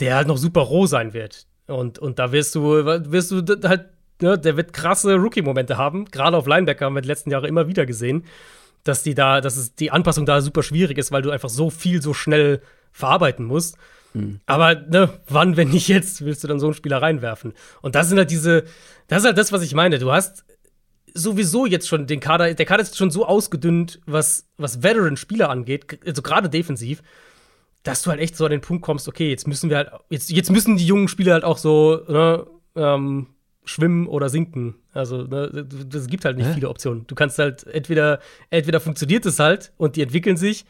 der 0.00 0.16
halt 0.16 0.28
noch 0.28 0.38
super 0.38 0.62
roh 0.62 0.86
sein 0.86 1.14
wird. 1.14 1.46
Und, 1.66 1.98
und 1.98 2.18
da 2.18 2.32
wirst 2.32 2.54
du, 2.54 2.84
wirst 2.84 3.30
du 3.30 3.42
halt, 3.66 3.86
ne, 4.20 4.38
der 4.38 4.56
wird 4.58 4.74
krasse 4.74 5.14
Rookie-Momente 5.14 5.78
haben. 5.78 6.04
Gerade 6.06 6.36
auf 6.36 6.46
Linebacker 6.46 6.84
haben 6.86 6.94
wir 6.94 7.02
die 7.02 7.08
letzten 7.08 7.30
Jahre 7.30 7.48
immer 7.48 7.68
wieder 7.68 7.86
gesehen 7.86 8.24
dass 8.84 9.02
die 9.02 9.14
da, 9.14 9.40
dass 9.40 9.56
es 9.56 9.74
die 9.74 9.90
Anpassung 9.90 10.26
da 10.26 10.40
super 10.40 10.62
schwierig 10.62 10.98
ist, 10.98 11.10
weil 11.10 11.22
du 11.22 11.30
einfach 11.30 11.48
so 11.48 11.70
viel 11.70 12.00
so 12.00 12.14
schnell 12.14 12.62
verarbeiten 12.92 13.44
musst. 13.46 13.76
Mhm. 14.12 14.40
Aber 14.46 14.74
ne, 14.74 15.10
wann, 15.28 15.56
wenn 15.56 15.70
nicht 15.70 15.88
jetzt, 15.88 16.24
willst 16.24 16.44
du 16.44 16.48
dann 16.48 16.60
so 16.60 16.66
einen 16.66 16.74
Spieler 16.74 17.02
reinwerfen? 17.02 17.52
Und 17.82 17.94
das 17.94 18.08
sind 18.08 18.18
halt 18.18 18.30
diese, 18.30 18.64
das 19.08 19.20
ist 19.20 19.26
halt 19.26 19.38
das, 19.38 19.52
was 19.52 19.62
ich 19.62 19.74
meine. 19.74 19.98
Du 19.98 20.12
hast 20.12 20.44
sowieso 21.14 21.66
jetzt 21.66 21.88
schon 21.88 22.06
den 22.06 22.20
Kader, 22.20 22.54
der 22.54 22.66
Kader 22.66 22.82
ist 22.82 22.96
schon 22.96 23.10
so 23.10 23.26
ausgedünnt, 23.26 24.00
was, 24.04 24.48
was 24.58 24.82
Veteran-Spieler 24.82 25.48
angeht, 25.48 25.98
also 26.04 26.22
gerade 26.22 26.50
defensiv, 26.50 27.02
dass 27.84 28.02
du 28.02 28.10
halt 28.10 28.20
echt 28.20 28.36
so 28.36 28.44
an 28.44 28.50
den 28.50 28.60
Punkt 28.60 28.82
kommst, 28.82 29.06
okay, 29.06 29.30
jetzt 29.30 29.46
müssen 29.46 29.70
wir 29.70 29.76
halt, 29.76 29.90
jetzt, 30.10 30.30
jetzt 30.30 30.50
müssen 30.50 30.76
die 30.76 30.86
jungen 30.86 31.06
Spieler 31.06 31.34
halt 31.34 31.44
auch 31.44 31.58
so, 31.58 32.02
ne, 32.08 32.46
ähm, 32.74 33.28
schwimmen 33.64 34.06
oder 34.06 34.28
sinken. 34.28 34.74
Also, 34.92 35.22
ne, 35.22 35.66
das 35.88 36.06
gibt 36.06 36.24
halt 36.24 36.36
nicht 36.36 36.48
Hä? 36.48 36.54
viele 36.54 36.68
Optionen. 36.68 37.06
Du 37.06 37.14
kannst 37.14 37.38
halt 37.38 37.66
entweder, 37.66 38.20
entweder 38.50 38.80
funktioniert 38.80 39.24
es 39.26 39.38
halt 39.38 39.72
und 39.76 39.96
die 39.96 40.02
entwickeln 40.02 40.36
sich 40.36 40.66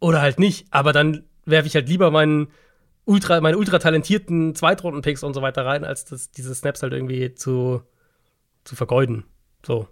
oder 0.00 0.20
halt 0.20 0.38
nicht. 0.38 0.66
Aber 0.70 0.92
dann 0.92 1.24
werfe 1.44 1.68
ich 1.68 1.74
halt 1.74 1.88
lieber 1.88 2.10
meinen 2.10 2.48
ultra, 3.04 3.40
meine 3.40 3.58
ultra 3.58 3.78
talentierten 3.78 4.54
Zweitrunden-Picks 4.54 5.22
und 5.22 5.34
so 5.34 5.42
weiter 5.42 5.64
rein, 5.64 5.84
als 5.84 6.04
das, 6.04 6.30
diese 6.30 6.54
Snaps 6.54 6.82
halt 6.82 6.92
irgendwie 6.92 7.34
zu, 7.34 7.82
zu 8.64 8.76
vergeuden. 8.76 9.24
So. 9.64 9.88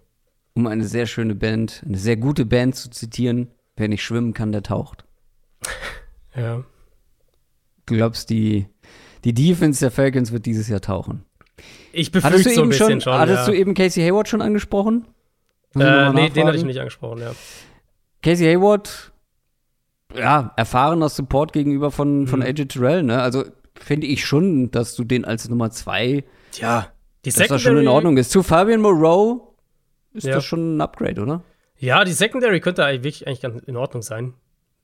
Um 0.53 0.67
eine 0.67 0.85
sehr 0.85 1.05
schöne 1.05 1.35
Band, 1.35 1.83
eine 1.85 1.97
sehr 1.97 2.17
gute 2.17 2.45
Band 2.45 2.75
zu 2.75 2.89
zitieren, 2.89 3.51
wer 3.75 3.87
nicht 3.87 4.03
schwimmen 4.03 4.33
kann, 4.33 4.51
der 4.51 4.63
taucht. 4.63 5.05
ja. 6.35 6.63
Du 7.85 7.95
glaubst, 7.95 8.29
die, 8.29 8.67
die 9.23 9.33
Defense 9.33 9.79
der 9.79 9.91
Falcons 9.91 10.31
wird 10.31 10.45
dieses 10.45 10.67
Jahr 10.67 10.81
tauchen? 10.81 11.25
Ich 11.93 12.11
befürchte 12.11 12.49
so 12.49 12.63
ein 12.63 12.69
bisschen 12.69 12.89
schon. 12.89 13.01
schon 13.01 13.13
hattest 13.13 13.47
ja. 13.47 13.53
du 13.53 13.57
eben 13.57 13.73
Casey 13.73 14.03
Hayward 14.03 14.27
schon 14.27 14.41
angesprochen? 14.41 15.07
Äh, 15.75 16.11
nee, 16.11 16.29
den 16.29 16.47
hatte 16.47 16.57
ich 16.57 16.63
nicht 16.63 16.79
angesprochen, 16.79 17.21
ja. 17.21 17.31
Casey 18.21 18.45
Hayward, 18.45 19.11
ja, 20.15 20.53
erfahrener 20.57 21.09
Support 21.09 21.53
gegenüber 21.53 21.91
von, 21.91 22.27
von 22.27 22.39
mhm. 22.39 22.45
AJ 22.45 22.65
Terrell, 22.65 23.03
ne? 23.03 23.21
Also 23.21 23.45
finde 23.79 24.07
ich 24.07 24.25
schon, 24.25 24.71
dass 24.71 24.95
du 24.95 25.03
den 25.03 25.25
als 25.25 25.49
Nummer 25.49 25.71
zwei, 25.71 26.23
ja, 26.53 26.87
die 27.25 27.31
dass 27.31 27.47
das 27.47 27.61
schon 27.61 27.77
in 27.77 27.87
Ordnung 27.87 28.17
ist. 28.17 28.31
Zu 28.31 28.43
Fabian 28.43 28.81
Moreau 28.81 29.55
ist 30.13 30.27
ja. 30.27 30.35
das 30.35 30.45
schon 30.45 30.77
ein 30.77 30.81
Upgrade, 30.81 31.21
oder? 31.21 31.43
Ja, 31.77 32.03
die 32.03 32.13
Secondary 32.13 32.59
könnte 32.59 32.85
eigentlich, 32.85 33.25
eigentlich 33.25 33.41
ganz 33.41 33.63
in 33.63 33.77
Ordnung 33.77 34.03
sein. 34.03 34.33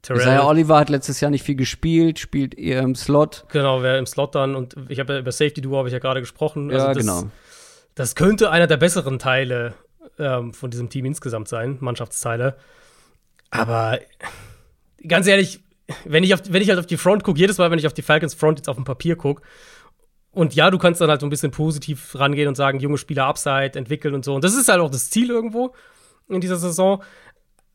Terrell. 0.08 0.22
Isaiah 0.22 0.48
Oliver 0.48 0.78
hat 0.80 0.90
letztes 0.90 1.20
Jahr 1.20 1.30
nicht 1.32 1.44
viel 1.44 1.56
gespielt, 1.56 2.18
spielt 2.18 2.58
eher 2.58 2.82
im 2.82 2.96
Slot. 2.96 3.46
Genau, 3.52 3.84
wer 3.84 4.00
im 4.00 4.06
Slot 4.06 4.36
dann 4.36 4.56
und 4.56 4.76
ich 4.88 5.00
habe 5.00 5.14
ja 5.14 5.20
über 5.20 5.32
Safety 5.32 5.62
Duo 5.62 5.78
habe 5.78 5.90
ich 5.90 5.94
ja 5.94 6.00
gerade 6.00 6.22
gesprochen. 6.22 6.72
Also 6.72 6.88
ja, 6.88 6.94
das, 6.94 7.06
genau. 7.06 7.24
Das 7.96 8.16
könnte 8.16 8.50
einer 8.50 8.68
der 8.68 8.78
besseren 8.78 9.20
Teile 9.20 9.74
ähm, 10.18 10.54
von 10.54 10.72
diesem 10.72 10.90
Team 10.90 11.06
insgesamt 11.06 11.50
sein, 11.50 11.78
Mannschaftsteile. 11.82 12.56
Aber 13.50 14.00
ganz 15.06 15.28
ehrlich, 15.28 15.60
wenn 16.06 16.24
ich, 16.24 16.34
auf, 16.34 16.42
wenn 16.50 16.62
ich 16.62 16.70
halt 16.70 16.80
auf 16.80 16.86
die 16.86 16.98
Front 16.98 17.24
gucke, 17.24 17.40
jedes 17.40 17.58
Mal, 17.58 17.70
wenn 17.70 17.80
ich 17.80 17.88
auf 17.88 17.94
die 17.94 18.02
Falcons 18.02 18.34
Front 18.34 18.60
jetzt 18.60 18.70
auf 18.70 18.76
dem 18.76 18.86
Papier 18.86 19.16
gucke, 19.16 19.42
und 20.32 20.54
ja, 20.54 20.70
du 20.70 20.78
kannst 20.78 21.02
dann 21.02 21.10
halt 21.10 21.20
so 21.20 21.26
ein 21.26 21.32
bisschen 21.32 21.52
positiv 21.52 22.14
rangehen 22.14 22.48
und 22.48 22.56
sagen, 22.56 22.80
junge 22.80 23.00
Spieler 23.00 23.26
Upside 23.26 23.72
entwickeln 23.74 24.14
und 24.14 24.24
so. 24.24 24.36
Und 24.36 24.44
das 24.44 24.54
ist 24.54 24.70
halt 24.70 24.80
auch 24.80 24.92
das 24.92 25.10
Ziel 25.10 25.32
irgendwo 25.32 25.74
in 26.30 26.42
dieser 26.42 26.58
Saison. 26.58 27.02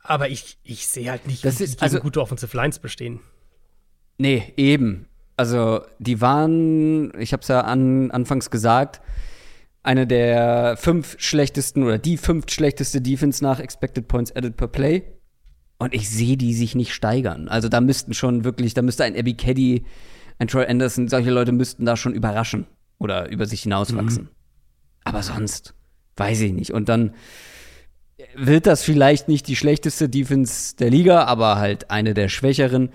Aber 0.03 0.29
ich, 0.29 0.59
ich 0.65 0.87
sehe 0.87 1.11
halt 1.11 1.27
nicht, 1.27 1.45
das 1.45 1.61
ist, 1.61 1.83
also, 1.83 2.01
gute 2.01 2.21
Offensive 2.21 2.57
Lines 2.57 2.79
bestehen. 2.79 3.21
Nee, 4.19 4.53
eben. 4.57 5.07
Also, 5.37 5.83
die 5.99 6.21
waren, 6.21 7.13
ich 7.19 7.33
habe 7.33 7.43
es 7.43 7.49
ja 7.49 7.63
an, 7.63 8.11
anfangs 8.11 8.51
gesagt, 8.51 9.01
eine 9.83 10.07
der 10.07 10.77
fünf 10.77 11.17
schlechtesten 11.19 11.83
oder 11.83 11.99
die 11.99 12.17
fünf 12.17 12.51
schlechteste 12.51 13.01
Defense 13.01 13.43
nach 13.43 13.59
Expected 13.59 14.09
Points 14.09 14.35
Added 14.35 14.57
per 14.57 14.69
Play. 14.69 15.03
Und 15.79 15.95
ich 15.95 16.09
sehe 16.09 16.37
die 16.37 16.55
sich 16.55 16.75
nicht 16.75 16.95
steigern. 16.95 17.49
Also, 17.49 17.69
da 17.69 17.81
müssten 17.81 18.15
schon 18.15 18.45
wirklich, 18.45 18.75
da 18.75 18.83
müsste 18.83 19.05
ein 19.05 19.17
Abby 19.17 19.35
Caddy, 19.35 19.85
ein 20.39 20.49
Troy 20.49 20.67
Anderson, 20.67 21.09
solche 21.09 21.31
Leute 21.31 21.53
müssten 21.53 21.85
da 21.85 21.97
schon 21.97 22.15
überraschen 22.15 22.67
oder 22.99 23.29
über 23.31 23.47
sich 23.47 23.63
hinauswachsen. 23.63 24.25
Mhm. 24.25 24.29
Aber 25.05 25.23
sonst, 25.23 25.75
weiß 26.17 26.41
ich 26.43 26.53
nicht. 26.53 26.73
Und 26.73 26.89
dann 26.89 27.15
wird 28.35 28.67
das 28.67 28.83
vielleicht 28.83 29.29
nicht 29.29 29.49
die 29.49 29.57
schlechteste 29.57 30.09
Defense 30.09 30.77
der 30.77 30.91
Liga, 30.91 31.25
aber 31.25 31.57
halt 31.57 31.91
eine 31.91 32.15
der 32.15 32.29
schwächeren. 32.29 32.91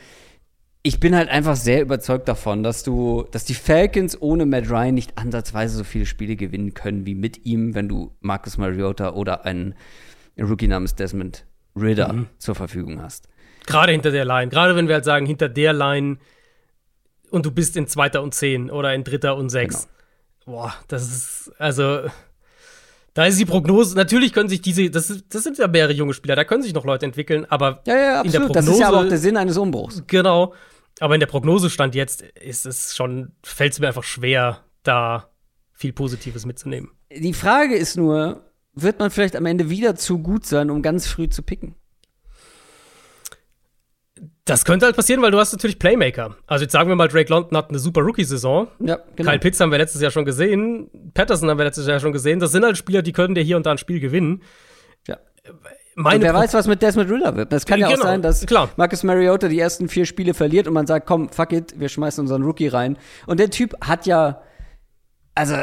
ich 0.83 0.99
bin 0.99 1.15
halt 1.15 1.29
einfach 1.29 1.55
sehr 1.55 1.81
überzeugt 1.81 2.27
davon, 2.27 2.63
dass 2.63 2.83
du, 2.83 3.25
dass 3.31 3.43
die 3.43 3.55
Falcons 3.55 4.21
ohne 4.21 4.45
Matt 4.45 4.69
Ryan 4.69 4.93
nicht 4.93 5.17
ansatzweise 5.17 5.77
so 5.77 5.83
viele 5.83 6.05
Spiele 6.05 6.35
gewinnen 6.35 6.73
können 6.73 7.05
wie 7.05 7.15
mit 7.15 7.45
ihm, 7.45 7.75
wenn 7.75 7.89
du 7.89 8.15
Marcus 8.21 8.57
Mariota 8.57 9.13
oder 9.13 9.43
einen 9.45 9.75
Rookie 10.39 10.67
namens 10.67 10.95
Desmond 10.95 11.45
Ritter 11.75 12.13
mhm. 12.13 12.27
zur 12.37 12.55
Verfügung 12.55 13.01
hast. 13.01 13.27
Gerade 13.65 13.91
hinter 13.91 14.11
der 14.11 14.25
Line. 14.25 14.49
Gerade 14.49 14.75
wenn 14.75 14.87
wir 14.87 14.95
halt 14.95 15.05
sagen, 15.05 15.25
hinter 15.25 15.49
der 15.49 15.73
Line 15.73 16.17
und 17.29 17.45
du 17.45 17.51
bist 17.51 17.75
in 17.75 17.87
zweiter 17.87 18.23
und 18.23 18.33
zehn 18.33 18.71
oder 18.71 18.93
in 18.93 19.03
dritter 19.03 19.35
und 19.35 19.49
sechs. 19.49 19.87
Genau. 20.45 20.57
Boah, 20.59 20.73
das 20.87 21.03
ist, 21.03 21.51
also, 21.57 22.03
da 23.17 23.25
ist 23.25 23.39
die 23.39 23.45
Prognose, 23.45 23.95
natürlich 23.95 24.31
können 24.31 24.47
sich 24.47 24.61
diese, 24.61 24.91
das, 24.91 25.11
das 25.27 25.43
sind 25.43 25.57
ja 25.57 25.67
mehrere 25.67 25.91
junge 25.91 26.13
Spieler, 26.13 26.35
da 26.35 26.43
können 26.43 26.61
sich 26.61 26.75
noch 26.75 26.85
Leute 26.85 27.07
entwickeln, 27.07 27.47
aber 27.49 27.81
ja, 27.87 27.97
ja, 27.97 28.21
in 28.21 28.31
der 28.31 28.41
Prognose. 28.41 28.53
Das 28.53 28.67
ist 28.75 28.79
ja 28.79 28.89
aber 28.89 28.99
auch 28.99 29.09
der 29.09 29.17
Sinn 29.17 29.37
eines 29.37 29.57
Umbruchs. 29.57 30.03
Genau. 30.05 30.53
Aber 30.99 31.15
in 31.15 31.19
der 31.19 31.25
Prognose 31.25 31.71
stand 31.71 31.95
jetzt, 31.95 32.21
ist 32.21 32.67
es 32.67 32.95
schon, 32.95 33.31
fällt 33.41 33.73
es 33.73 33.79
mir 33.79 33.87
einfach 33.87 34.03
schwer, 34.03 34.59
da 34.83 35.31
viel 35.73 35.93
Positives 35.93 36.45
mitzunehmen. 36.45 36.91
Die 37.11 37.33
Frage 37.33 37.75
ist 37.75 37.97
nur, 37.97 38.43
wird 38.73 38.99
man 38.99 39.09
vielleicht 39.09 39.35
am 39.35 39.47
Ende 39.47 39.71
wieder 39.71 39.95
zu 39.95 40.19
gut 40.19 40.45
sein, 40.45 40.69
um 40.69 40.83
ganz 40.83 41.07
früh 41.07 41.27
zu 41.27 41.41
picken? 41.41 41.73
Das 44.47 44.63
könnte 44.63 44.85
halt 44.85 44.95
passieren, 44.95 45.21
weil 45.21 45.31
du 45.31 45.39
hast 45.39 45.51
natürlich 45.51 45.77
Playmaker. 45.77 46.35
Also 46.47 46.63
jetzt 46.63 46.71
sagen 46.71 46.87
wir 46.87 46.95
mal, 46.95 47.09
Drake 47.09 47.29
London 47.29 47.57
hat 47.57 47.69
eine 47.69 47.79
super 47.79 48.01
Rookie-Saison. 48.01 48.69
Ja, 48.79 48.97
genau. 49.15 49.31
Kyle 49.31 49.39
Pitts 49.39 49.59
haben 49.59 49.71
wir 49.71 49.77
letztes 49.77 50.01
Jahr 50.01 50.09
schon 50.09 50.23
gesehen. 50.23 50.89
Patterson 51.13 51.49
haben 51.49 51.57
wir 51.57 51.65
letztes 51.65 51.85
Jahr 51.85 51.99
schon 51.99 52.13
gesehen. 52.13 52.39
Das 52.39 52.53
sind 52.53 52.63
halt 52.63 52.77
Spieler, 52.77 53.01
die 53.01 53.11
können 53.11 53.35
dir 53.35 53.43
hier 53.43 53.57
und 53.57 53.65
da 53.65 53.71
ein 53.71 53.77
Spiel 53.77 53.99
gewinnen. 53.99 54.41
Ja. 55.05 55.17
Meine 55.95 56.15
und 56.15 56.21
wer 56.21 56.31
Pro 56.31 56.39
weiß, 56.39 56.53
was 56.53 56.67
mit 56.67 56.81
Desmond 56.81 57.11
Ritter 57.11 57.35
wird. 57.35 57.51
Das 57.51 57.65
kann 57.65 57.79
ja 57.79 57.89
genau, 57.89 57.99
auch 57.99 58.05
sein, 58.05 58.21
dass 58.21 58.45
klar. 58.45 58.69
Marcus 58.77 59.03
Mariota 59.03 59.49
die 59.49 59.59
ersten 59.59 59.89
vier 59.89 60.05
Spiele 60.05 60.33
verliert 60.33 60.67
und 60.67 60.73
man 60.73 60.87
sagt, 60.87 61.07
komm, 61.07 61.27
fuck 61.29 61.51
it, 61.51 61.77
wir 61.77 61.89
schmeißen 61.89 62.21
unseren 62.21 62.43
Rookie 62.43 62.67
rein. 62.67 62.97
Und 63.25 63.41
der 63.41 63.49
Typ 63.49 63.75
hat 63.81 64.05
ja, 64.05 64.41
also 65.35 65.55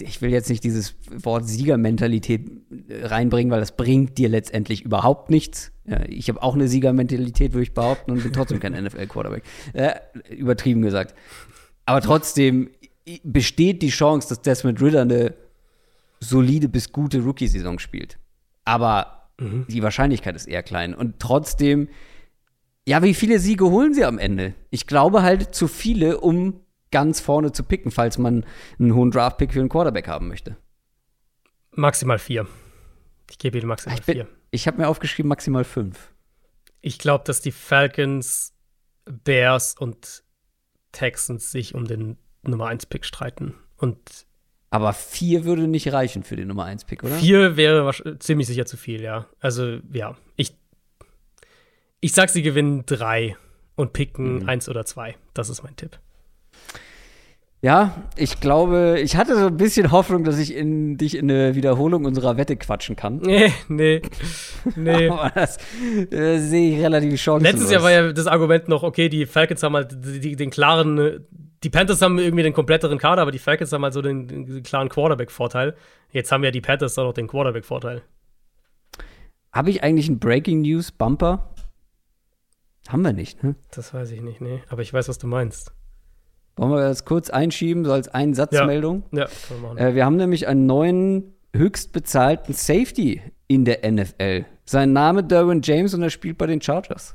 ich 0.00 0.22
will 0.22 0.30
jetzt 0.30 0.48
nicht 0.50 0.62
dieses 0.62 0.94
Wort 1.10 1.48
Siegermentalität 1.48 2.48
äh, 2.88 3.06
reinbringen, 3.06 3.50
weil 3.50 3.60
das 3.60 3.76
bringt 3.76 4.18
dir 4.18 4.28
letztendlich 4.28 4.82
überhaupt 4.82 5.30
nichts. 5.30 5.72
Ich 6.08 6.28
habe 6.28 6.42
auch 6.42 6.54
eine 6.54 6.68
Siegermentalität, 6.68 7.52
würde 7.52 7.62
ich 7.62 7.74
behaupten, 7.74 8.10
und 8.10 8.22
bin 8.22 8.32
trotzdem 8.32 8.60
kein 8.60 8.72
NFL-Quarterback. 8.84 9.44
Äh, 9.72 9.94
übertrieben 10.30 10.82
gesagt. 10.82 11.14
Aber 11.84 12.00
trotzdem 12.00 12.70
besteht 13.22 13.82
die 13.82 13.90
Chance, 13.90 14.28
dass 14.28 14.42
Desmond 14.42 14.80
Ritter 14.82 15.02
eine 15.02 15.34
solide 16.20 16.68
bis 16.68 16.92
gute 16.92 17.20
Rookie-Saison 17.20 17.78
spielt. 17.78 18.18
Aber 18.64 19.30
mhm. 19.38 19.66
die 19.68 19.82
Wahrscheinlichkeit 19.82 20.34
ist 20.34 20.46
eher 20.46 20.62
klein. 20.62 20.94
Und 20.94 21.20
trotzdem, 21.20 21.88
ja, 22.86 23.02
wie 23.02 23.14
viele 23.14 23.38
Siege 23.38 23.66
holen 23.66 23.94
sie 23.94 24.04
am 24.04 24.18
Ende? 24.18 24.54
Ich 24.70 24.86
glaube 24.86 25.22
halt 25.22 25.54
zu 25.54 25.68
viele, 25.68 26.20
um 26.20 26.60
ganz 26.90 27.20
vorne 27.20 27.52
zu 27.52 27.62
picken, 27.62 27.90
falls 27.90 28.18
man 28.18 28.44
einen 28.78 28.94
hohen 28.94 29.10
Draft-Pick 29.10 29.52
für 29.52 29.60
einen 29.60 29.68
Quarterback 29.68 30.08
haben 30.08 30.28
möchte. 30.28 30.56
Maximal 31.72 32.18
vier. 32.18 32.46
Ich 33.30 33.38
gebe 33.38 33.58
Ihnen 33.58 33.68
maximal 33.68 33.98
ich 33.98 34.04
bin, 34.04 34.14
vier. 34.14 34.28
Ich 34.50 34.66
habe 34.66 34.78
mir 34.78 34.88
aufgeschrieben 34.88 35.28
maximal 35.28 35.64
fünf. 35.64 36.12
Ich 36.80 36.98
glaube, 36.98 37.24
dass 37.24 37.40
die 37.40 37.52
Falcons, 37.52 38.54
Bears 39.04 39.74
und 39.74 40.24
Texans 40.92 41.50
sich 41.50 41.74
um 41.74 41.84
den 41.84 42.16
Nummer 42.42 42.66
1 42.68 42.86
Pick 42.86 43.04
streiten. 43.04 43.54
Und 43.76 44.26
aber 44.70 44.92
vier 44.92 45.44
würde 45.44 45.68
nicht 45.68 45.92
reichen 45.92 46.22
für 46.22 46.36
den 46.36 46.48
Nummer 46.48 46.64
1 46.64 46.84
Pick, 46.84 47.02
oder? 47.04 47.14
Vier 47.16 47.56
wäre 47.56 48.18
ziemlich 48.18 48.46
sicher 48.46 48.66
zu 48.66 48.76
viel, 48.76 49.00
ja. 49.00 49.26
Also, 49.40 49.78
ja. 49.92 50.16
Ich, 50.36 50.54
ich 52.00 52.12
sag, 52.12 52.30
sie 52.30 52.42
gewinnen 52.42 52.84
drei 52.84 53.36
und 53.76 53.92
picken 53.92 54.40
mhm. 54.40 54.48
eins 54.48 54.68
oder 54.68 54.84
zwei. 54.84 55.16
Das 55.34 55.48
ist 55.48 55.62
mein 55.62 55.76
Tipp. 55.76 55.98
Ja, 57.62 58.02
ich 58.16 58.40
glaube, 58.40 58.98
ich 59.02 59.16
hatte 59.16 59.34
so 59.34 59.46
ein 59.46 59.56
bisschen 59.56 59.90
Hoffnung, 59.90 60.24
dass 60.24 60.38
ich 60.38 60.54
in, 60.54 60.98
dich 60.98 61.16
in 61.16 61.30
eine 61.30 61.54
Wiederholung 61.54 62.04
unserer 62.04 62.36
Wette 62.36 62.56
quatschen 62.56 62.96
kann. 62.96 63.20
Nee, 63.26 63.52
nee, 63.68 64.02
nee. 64.76 65.08
Aber 65.10 65.30
das 65.30 65.58
äh, 66.10 66.38
sehe 66.38 66.76
ich 66.76 66.84
relativ 66.84 67.20
chancenlos. 67.20 67.52
Letztes 67.52 67.72
Jahr 67.72 67.82
war 67.82 67.90
ja 67.90 68.12
das 68.12 68.26
Argument 68.26 68.68
noch, 68.68 68.82
okay, 68.82 69.08
die 69.08 69.26
Falcons 69.26 69.62
haben 69.62 69.74
halt 69.74 69.96
die, 70.22 70.36
den 70.36 70.50
klaren, 70.50 71.26
die 71.62 71.70
Panthers 71.70 72.02
haben 72.02 72.18
irgendwie 72.18 72.42
den 72.42 72.52
kompletteren 72.52 72.98
Kader, 72.98 73.22
aber 73.22 73.32
die 73.32 73.38
Falcons 73.38 73.72
haben 73.72 73.82
halt 73.82 73.94
so 73.94 74.02
den, 74.02 74.28
den 74.28 74.62
klaren 74.62 74.88
Quarterback-Vorteil. 74.88 75.74
Jetzt 76.12 76.30
haben 76.30 76.44
ja 76.44 76.50
die 76.50 76.60
Panthers 76.60 76.98
auch 76.98 77.04
noch 77.04 77.14
den 77.14 77.26
Quarterback-Vorteil. 77.26 78.02
Habe 79.50 79.70
ich 79.70 79.82
eigentlich 79.82 80.08
einen 80.08 80.18
Breaking 80.18 80.60
News 80.60 80.92
Bumper? 80.92 81.54
Haben 82.88 83.02
wir 83.02 83.12
nicht, 83.12 83.42
ne? 83.42 83.56
Das 83.74 83.92
weiß 83.94 84.10
ich 84.12 84.20
nicht, 84.20 84.40
nee. 84.40 84.62
Aber 84.68 84.82
ich 84.82 84.92
weiß, 84.92 85.08
was 85.08 85.18
du 85.18 85.26
meinst. 85.26 85.72
Wollen 86.56 86.70
wir 86.72 86.80
das 86.80 87.04
kurz 87.04 87.28
einschieben, 87.28 87.84
so 87.84 87.92
als 87.92 88.08
Einsatzmeldung? 88.08 89.04
Ja, 89.12 89.20
ja 89.20 89.24
können 89.26 89.62
wir 89.62 89.68
machen. 89.68 89.78
Äh, 89.78 89.94
wir 89.94 90.04
haben 90.04 90.16
nämlich 90.16 90.48
einen 90.48 90.66
neuen, 90.66 91.34
höchst 91.54 91.92
bezahlten 91.92 92.54
Safety 92.54 93.20
in 93.46 93.64
der 93.64 93.90
NFL. 93.90 94.46
Sein 94.64 94.92
Name 94.92 95.22
Derwin 95.22 95.60
James 95.62 95.94
und 95.94 96.02
er 96.02 96.10
spielt 96.10 96.38
bei 96.38 96.46
den 96.46 96.60
Chargers. 96.60 97.14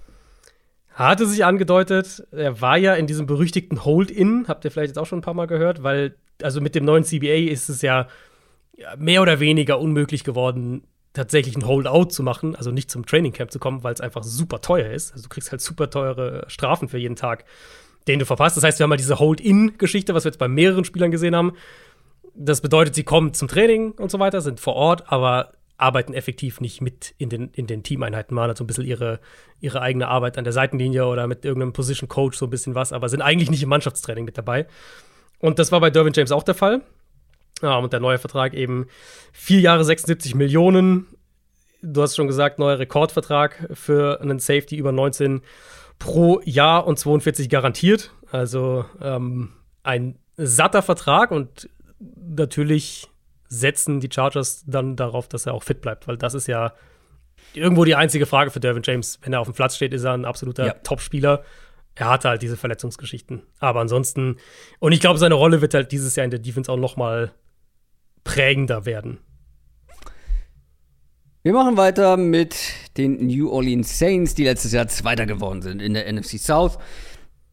Hatte 0.94 1.26
sich 1.26 1.44
angedeutet, 1.44 2.28
er 2.32 2.62
war 2.62 2.78
ja 2.78 2.94
in 2.94 3.08
diesem 3.08 3.26
berüchtigten 3.26 3.84
Hold-In, 3.84 4.46
habt 4.48 4.66
ihr 4.66 4.72
vielleicht 4.72 4.90
jetzt 4.90 4.98
auch 4.98 5.06
schon 5.06 5.20
ein 5.20 5.24
paar 5.24 5.34
Mal 5.34 5.48
gehört, 5.48 5.84
weil, 5.84 6.16
also 6.44 6.62
mit 6.62 6.76
dem 6.76 6.86
neuen 6.86 7.04
CBA 7.04 7.50
ist 7.50 7.70
es 7.70 7.82
ja 7.82 8.08
mehr 8.98 9.22
oder 9.22 9.40
weniger 9.40 9.80
unmöglich 9.80 10.24
geworden, 10.24 10.84
tatsächlich 11.14 11.56
ein 11.58 11.66
Holdout 11.66 12.06
zu 12.06 12.24
machen, 12.24 12.56
also 12.56 12.72
nicht 12.72 12.92
zum 12.92 13.06
Trainingcamp 13.06 13.52
zu 13.52 13.60
kommen, 13.60 13.84
weil 13.84 13.94
es 13.94 14.02
einfach 14.02 14.24
super 14.24 14.62
teuer 14.62 14.92
ist. 14.92 15.12
Also 15.12 15.24
du 15.24 15.30
kriegst 15.30 15.52
halt 15.52 15.62
super 15.62 15.90
teure 15.90 16.44
Strafen 16.48 16.88
für 16.88 16.98
jeden 16.98 17.16
Tag 17.16 17.46
den 18.08 18.20
du 18.20 18.26
verpasst. 18.26 18.58
Das 18.58 18.64
heißt, 18.64 18.80
wir 18.80 18.84
haben 18.84 18.90
mal 18.90 18.98
diese 18.98 19.20
Hold-In-Geschichte, 19.20 20.14
was 20.14 20.24
wir 20.26 20.32
jetzt 20.32 20.40
bei 20.40 20.48
mehreren 20.48 20.86
Spielern 20.86 21.12
gesehen 21.12 21.36
haben. 21.36 21.54
Das 22.34 22.62
bedeutet, 22.62 22.96
sie 22.96 23.04
kommen 23.04 23.34
zum 23.34 23.48
Training 23.48 23.92
und 23.92 24.10
so 24.10 24.20
weiter, 24.20 24.42
sind 24.42 24.60
vor 24.60 24.76
Ort, 24.76 25.12
aber 25.12 25.52
arbeiten 25.82 26.14
effektiv 26.14 26.62
nicht 26.62 26.80
mit 26.80 27.16
in 27.18 27.30
den, 27.30 27.50
in 27.54 27.66
den 27.66 27.84
Teameinheiten, 27.84 28.36
machen 28.36 28.50
halt 28.50 28.58
so 28.58 28.64
ein 28.64 28.68
bisschen 28.68 28.86
ihre, 28.86 29.20
ihre 29.60 29.82
eigene 29.82 30.08
Arbeit 30.08 30.38
an 30.38 30.44
der 30.44 30.54
Seitenlinie 30.54 31.08
oder 31.08 31.28
mit 31.28 31.44
irgendeinem 31.44 31.74
Position 31.74 32.08
Coach 32.08 32.38
so 32.38 32.46
ein 32.46 32.52
bisschen 32.52 32.76
was, 32.76 32.94
aber 32.94 33.10
sind 33.10 33.22
eigentlich 33.22 33.50
nicht 33.50 33.64
im 33.64 33.70
Mannschaftstraining 33.70 34.24
mit 34.24 34.38
dabei. 34.38 34.68
Und 35.40 35.58
das 35.58 35.72
war 35.72 35.80
bei 35.80 35.90
Derwin 35.90 36.14
James 36.16 36.32
auch 36.32 36.44
der 36.44 36.54
Fall. 36.54 36.82
Ja, 37.64 37.78
und 37.78 37.94
der 37.94 38.00
neue 38.00 38.20
Vertrag 38.20 38.54
eben 38.54 38.88
vier 39.34 39.60
Jahre 39.60 39.84
76 39.84 40.36
Millionen. 40.36 41.08
Du 41.82 42.02
hast 42.04 42.16
schon 42.16 42.28
gesagt, 42.28 42.60
neuer 42.60 42.78
Rekordvertrag 42.78 43.70
für 43.74 44.22
einen 44.22 44.40
Safety 44.40 44.78
über 44.78 44.92
19 44.92 45.42
pro 46.02 46.42
Jahr 46.44 46.88
und 46.88 46.98
42 46.98 47.50
garantiert. 47.50 48.12
Also 48.32 48.86
ähm, 49.02 49.54
ein 49.84 50.18
satter 50.36 50.82
Vertrag 50.82 51.32
und 51.32 51.70
natürlich 52.00 53.08
setzen 53.48 54.00
die 54.00 54.10
Chargers 54.12 54.64
dann 54.66 54.96
darauf, 54.96 55.28
dass 55.28 55.46
er 55.46 55.54
auch 55.54 55.64
fit 55.64 55.82
bleibt, 55.82 56.08
weil 56.08 56.18
das 56.18 56.34
ist 56.34 56.48
ja 56.48 56.74
irgendwo 57.54 57.86
die 57.86 57.96
einzige 57.96 58.26
Frage 58.26 58.50
für 58.50 58.60
Dervin 58.60 58.84
James. 58.84 59.20
Wenn 59.22 59.34
er 59.34 59.42
auf 59.42 59.48
dem 59.48 59.54
Platz 59.54 59.76
steht, 59.76 59.94
ist 59.94 60.04
er 60.04 60.14
ein 60.14 60.26
absoluter 60.26 60.66
ja. 60.66 60.74
Top-Spieler. 60.74 61.44
Er 61.96 62.10
hatte 62.10 62.30
halt 62.30 62.42
diese 62.42 62.58
Verletzungsgeschichten. 62.58 63.44
Aber 63.60 63.82
ansonsten, 63.82 64.38
und 64.80 64.94
ich 64.94 65.02
glaube, 65.02 65.20
seine 65.20 65.36
Rolle 65.36 65.62
wird 65.62 65.74
halt 65.74 65.92
dieses 65.92 66.16
Jahr 66.16 66.24
in 66.24 66.32
der 66.32 66.40
Defense 66.40 66.72
auch 66.72 66.78
noch 66.78 66.96
mal 66.96 67.34
prägender 68.24 68.86
werden. 68.86 69.20
Wir 71.44 71.54
machen 71.54 71.76
weiter 71.76 72.18
mit 72.18 72.56
den 72.98 73.26
New 73.28 73.50
Orleans 73.50 73.98
Saints, 73.98 74.36
die 74.36 74.44
letztes 74.44 74.72
Jahr 74.72 74.88
Zweiter 74.88 75.26
geworden 75.26 75.62
sind 75.62 75.82
in 75.82 75.94
der 75.94 76.12
NFC 76.12 76.40
South. 76.40 76.78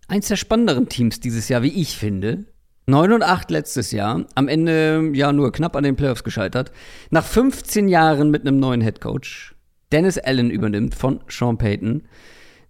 Eins 0.08 0.28
der 0.28 0.36
spannenderen 0.36 0.88
Teams 0.88 1.20
dieses 1.20 1.48
Jahr, 1.48 1.62
wie 1.62 1.80
ich 1.80 1.96
finde. 1.96 2.46
9 2.86 3.12
und 3.12 3.22
8 3.22 3.50
letztes 3.50 3.92
Jahr, 3.92 4.24
am 4.34 4.48
Ende 4.48 5.10
ja 5.12 5.30
nur 5.30 5.52
knapp 5.52 5.76
an 5.76 5.84
den 5.84 5.96
Playoffs 5.96 6.24
gescheitert. 6.24 6.72
Nach 7.10 7.24
15 7.24 7.88
Jahren 7.88 8.30
mit 8.30 8.46
einem 8.46 8.58
neuen 8.58 8.80
Headcoach. 8.80 9.54
Dennis 9.92 10.16
Allen 10.16 10.50
übernimmt 10.50 10.94
von 10.94 11.20
Sean 11.28 11.58
Payton. 11.58 12.08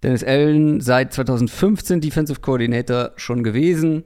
Dennis 0.03 0.25
Allen 0.25 0.81
seit 0.81 1.13
2015 1.13 2.01
Defensive 2.01 2.41
Coordinator 2.41 3.13
schon 3.17 3.45
gewesen. 3.45 4.05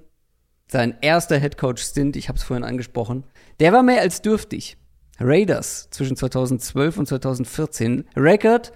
Sein 0.67 0.95
erster 1.01 1.39
Headcoach-Stint, 1.39 2.17
ich 2.17 2.29
habe 2.29 2.39
es 2.39 2.45
vorhin 2.45 2.65
angesprochen, 2.65 3.25
der 3.61 3.73
war 3.73 3.83
mehr 3.83 4.01
als 4.01 4.23
dürftig. 4.23 4.77
Raiders 5.23 5.89
zwischen 5.91 6.17
2012 6.17 6.99
und 6.99 7.07
2014. 7.07 8.05
Record 8.17 8.73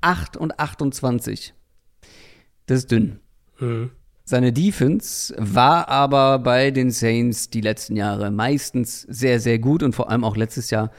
8 0.00 0.36
und 0.36 0.58
28. 0.58 1.54
Das 2.66 2.78
ist 2.78 2.90
dünn. 2.90 3.20
Mhm. 3.58 3.90
Seine 4.24 4.52
Defense 4.52 5.34
war 5.38 5.88
aber 5.88 6.38
bei 6.38 6.70
den 6.70 6.90
Saints 6.90 7.48
die 7.48 7.62
letzten 7.62 7.96
Jahre 7.96 8.30
meistens 8.30 9.02
sehr, 9.02 9.40
sehr 9.40 9.58
gut 9.58 9.82
und 9.82 9.94
vor 9.94 10.10
allem 10.10 10.22
auch 10.22 10.36
letztes 10.36 10.70
Jahr 10.70 10.90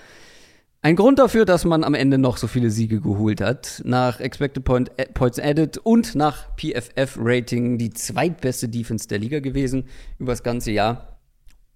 ein 0.82 0.96
Grund 0.96 1.20
dafür, 1.20 1.44
dass 1.44 1.66
man 1.66 1.84
am 1.84 1.94
Ende 1.94 2.18
noch 2.18 2.38
so 2.38 2.48
viele 2.48 2.72
Siege 2.72 3.02
geholt 3.02 3.42
hat. 3.42 3.82
Nach 3.84 4.22
Expected 4.22 4.64
Point, 4.64 4.92
äh, 4.96 5.08
Points 5.08 5.38
Added 5.38 5.78
und 5.78 6.16
nach 6.16 6.56
PFF-Rating 6.56 7.78
die 7.78 7.90
zweitbeste 7.90 8.70
Defense 8.70 9.06
der 9.08 9.20
Liga 9.20 9.42
gewesen 9.42 9.90
über 10.20 10.32
das 10.32 10.42
ganze 10.42 10.72
Jahr. 10.72 11.09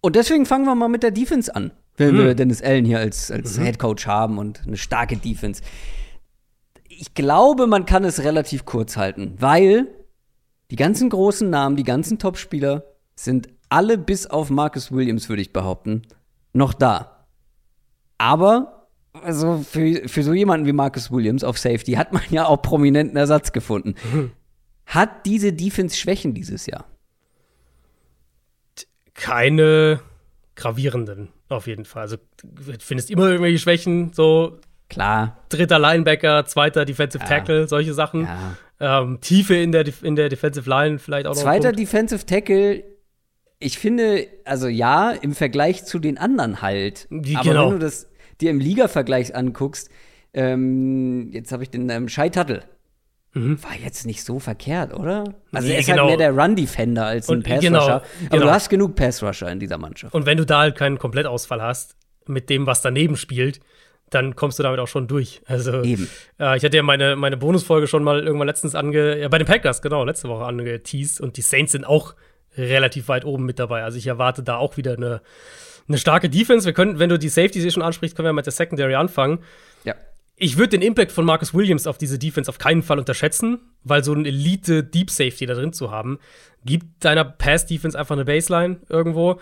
Und 0.03 0.15
deswegen 0.15 0.45
fangen 0.45 0.65
wir 0.65 0.75
mal 0.75 0.89
mit 0.89 1.01
der 1.01 1.11
Defense 1.11 1.55
an 1.55 1.71
wenn 1.97 2.15
mhm. 2.15 2.19
wir 2.19 2.35
Dennis 2.35 2.61
Allen 2.61 2.85
hier 2.85 2.99
als, 2.99 3.31
als 3.31 3.57
mhm. 3.57 3.63
Head 3.63 3.79
Coach 3.79 4.07
haben 4.07 4.37
und 4.37 4.63
eine 4.65 4.77
starke 4.77 5.17
Defense. 5.17 5.61
Ich 6.89 7.13
glaube, 7.13 7.67
man 7.67 7.85
kann 7.85 8.03
es 8.03 8.23
relativ 8.23 8.65
kurz 8.65 8.97
halten, 8.97 9.35
weil 9.39 9.87
Die 10.71 10.75
ganzen 10.75 11.09
großen 11.09 11.51
Namen, 11.51 11.75
die 11.75 11.83
ganzen 11.83 12.17
Topspieler 12.17 12.83
sind 13.15 13.47
alle 13.69 13.95
bis 13.97 14.25
auf 14.25 14.49
Marcus 14.49 14.91
Williams, 14.91 15.29
würde 15.29 15.43
ich 15.43 15.53
behaupten, 15.53 16.01
noch 16.51 16.73
da. 16.73 17.27
Aber 18.17 18.87
also 19.11 19.59
für, 19.59 20.07
für 20.07 20.23
so 20.23 20.33
jemanden 20.33 20.65
wie 20.65 20.73
Marcus 20.73 21.11
Williams 21.11 21.43
auf 21.43 21.59
Safety 21.59 21.91
hat 21.91 22.11
man 22.11 22.23
ja 22.31 22.47
auch 22.47 22.63
prominenten 22.63 23.17
Ersatz 23.17 23.51
gefunden. 23.51 23.93
Hat 24.87 25.27
diese 25.27 25.53
Defense 25.53 25.95
Schwächen 25.95 26.33
dieses 26.33 26.65
Jahr? 26.65 26.85
Keine 29.13 29.99
gravierenden, 30.55 31.29
auf 31.49 31.67
jeden 31.67 31.85
Fall. 31.85 32.03
Also, 32.03 32.17
du 32.43 32.73
findest 32.79 33.09
immer 33.11 33.27
irgendwelche 33.27 33.59
Schwächen, 33.59 34.11
so 34.13 34.59
Klar. 34.89 35.37
dritter 35.49 35.79
Linebacker, 35.79 36.45
zweiter 36.45 36.85
Defensive 36.85 37.23
Tackle, 37.23 37.67
solche 37.67 37.93
Sachen. 37.93 38.23
Ja. 38.79 39.01
Ähm, 39.01 39.19
Tiefe 39.21 39.55
in 39.55 39.71
der, 39.71 39.85
in 40.01 40.15
der 40.15 40.29
Defensive 40.29 40.69
Line 40.69 40.99
vielleicht 40.99 41.25
auch 41.27 41.35
noch. 41.35 41.41
Zweiter. 41.41 41.71
Defensive 41.71 42.25
Tackle, 42.25 42.83
ich 43.59 43.77
finde, 43.79 44.27
also 44.45 44.67
ja, 44.67 45.11
im 45.11 45.33
Vergleich 45.33 45.85
zu 45.85 45.99
den 45.99 46.17
anderen 46.17 46.61
halt. 46.61 47.07
Die- 47.09 47.35
Aber 47.35 47.43
genau. 47.49 47.65
wenn 47.71 47.79
du 47.79 47.85
das 47.85 48.09
dir 48.41 48.49
im 48.51 48.59
Liga-Vergleich 48.59 49.35
anguckst, 49.35 49.89
ähm, 50.33 51.29
jetzt 51.31 51.51
habe 51.51 51.63
ich 51.63 51.69
den 51.69 51.89
ähm, 51.89 52.09
Shai 52.09 52.29
Tuttle. 52.29 52.63
War 53.35 53.75
jetzt 53.83 54.05
nicht 54.05 54.23
so 54.23 54.39
verkehrt, 54.39 54.93
oder? 54.93 55.23
Also 55.51 55.65
Mhm. 55.65 55.67
Nee, 55.67 55.73
er 55.73 55.79
ist 55.79 55.85
genau. 55.87 56.07
halt 56.07 56.17
mehr 56.19 56.31
der 56.31 56.37
Run-Defender 56.43 57.05
als 57.05 57.29
ein 57.29 57.41
Pass-Rusher. 57.41 57.61
genau, 57.61 57.85
Aber 57.85 58.03
genau. 58.29 58.43
du 58.45 58.51
hast 58.51 58.69
genug 58.69 58.95
Pass-Rusher 58.95 59.51
in 59.51 59.59
dieser 59.59 59.77
Mannschaft. 59.79 60.13
Und 60.13 60.25
wenn 60.27 60.37
du 60.37 60.45
da 60.45 60.59
halt 60.59 60.77
keinen 60.77 60.99
Komplettausfall 60.99 61.61
hast, 61.61 61.95
mit 62.27 62.49
dem, 62.49 62.67
was 62.67 62.81
daneben 62.81 63.17
spielt, 63.17 63.59
dann 64.11 64.35
kommst 64.35 64.59
du 64.59 64.63
damit 64.63 64.79
auch 64.79 64.87
schon 64.87 65.07
durch. 65.07 65.41
Also, 65.45 65.81
Eben. 65.81 66.07
Äh, 66.39 66.55
ich 66.57 66.63
hatte 66.63 66.77
ja 66.77 66.83
meine, 66.83 67.15
meine 67.15 67.35
Bonusfolge 67.35 67.87
schon 67.87 68.03
mal 68.03 68.23
irgendwann 68.23 68.47
letztens 68.47 68.75
ange. 68.75 69.19
Ja, 69.19 69.27
bei 69.27 69.39
den 69.39 69.47
Packers, 69.47 69.81
genau, 69.81 70.03
letzte 70.05 70.29
Woche 70.29 70.45
angeteased. 70.45 71.19
Und 71.19 71.35
die 71.35 71.41
Saints 71.41 71.71
sind 71.71 71.85
auch 71.85 72.13
relativ 72.55 73.07
weit 73.07 73.25
oben 73.25 73.45
mit 73.45 73.57
dabei. 73.57 73.83
Also, 73.83 73.97
ich 73.97 74.05
erwarte 74.05 74.43
da 74.43 74.57
auch 74.57 74.77
wieder 74.77 74.93
eine, 74.93 75.21
eine 75.87 75.97
starke 75.97 76.29
Defense. 76.29 76.65
Wir 76.67 76.73
können, 76.73 76.99
wenn 76.99 77.09
du 77.09 77.17
die 77.17 77.29
Safeties 77.29 77.63
hier 77.63 77.71
schon 77.71 77.81
ansprichst, 77.81 78.15
können 78.15 78.27
wir 78.27 78.33
mit 78.33 78.45
der 78.45 78.53
Secondary 78.53 78.93
anfangen. 78.93 79.39
Ich 80.35 80.57
würde 80.57 80.69
den 80.69 80.81
Impact 80.81 81.11
von 81.11 81.25
Marcus 81.25 81.53
Williams 81.53 81.85
auf 81.85 81.97
diese 81.97 82.17
Defense 82.17 82.49
auf 82.49 82.57
keinen 82.57 82.81
Fall 82.81 82.99
unterschätzen, 82.99 83.59
weil 83.83 84.03
so 84.03 84.13
ein 84.13 84.25
Elite 84.25 84.83
Deep 84.83 85.11
Safety 85.11 85.45
da 85.45 85.53
drin 85.53 85.73
zu 85.73 85.91
haben, 85.91 86.19
gibt 86.65 87.05
deiner 87.05 87.23
Pass 87.23 87.65
Defense 87.65 87.97
einfach 87.97 88.15
eine 88.15 88.25
Baseline 88.25 88.79
irgendwo. 88.89 89.39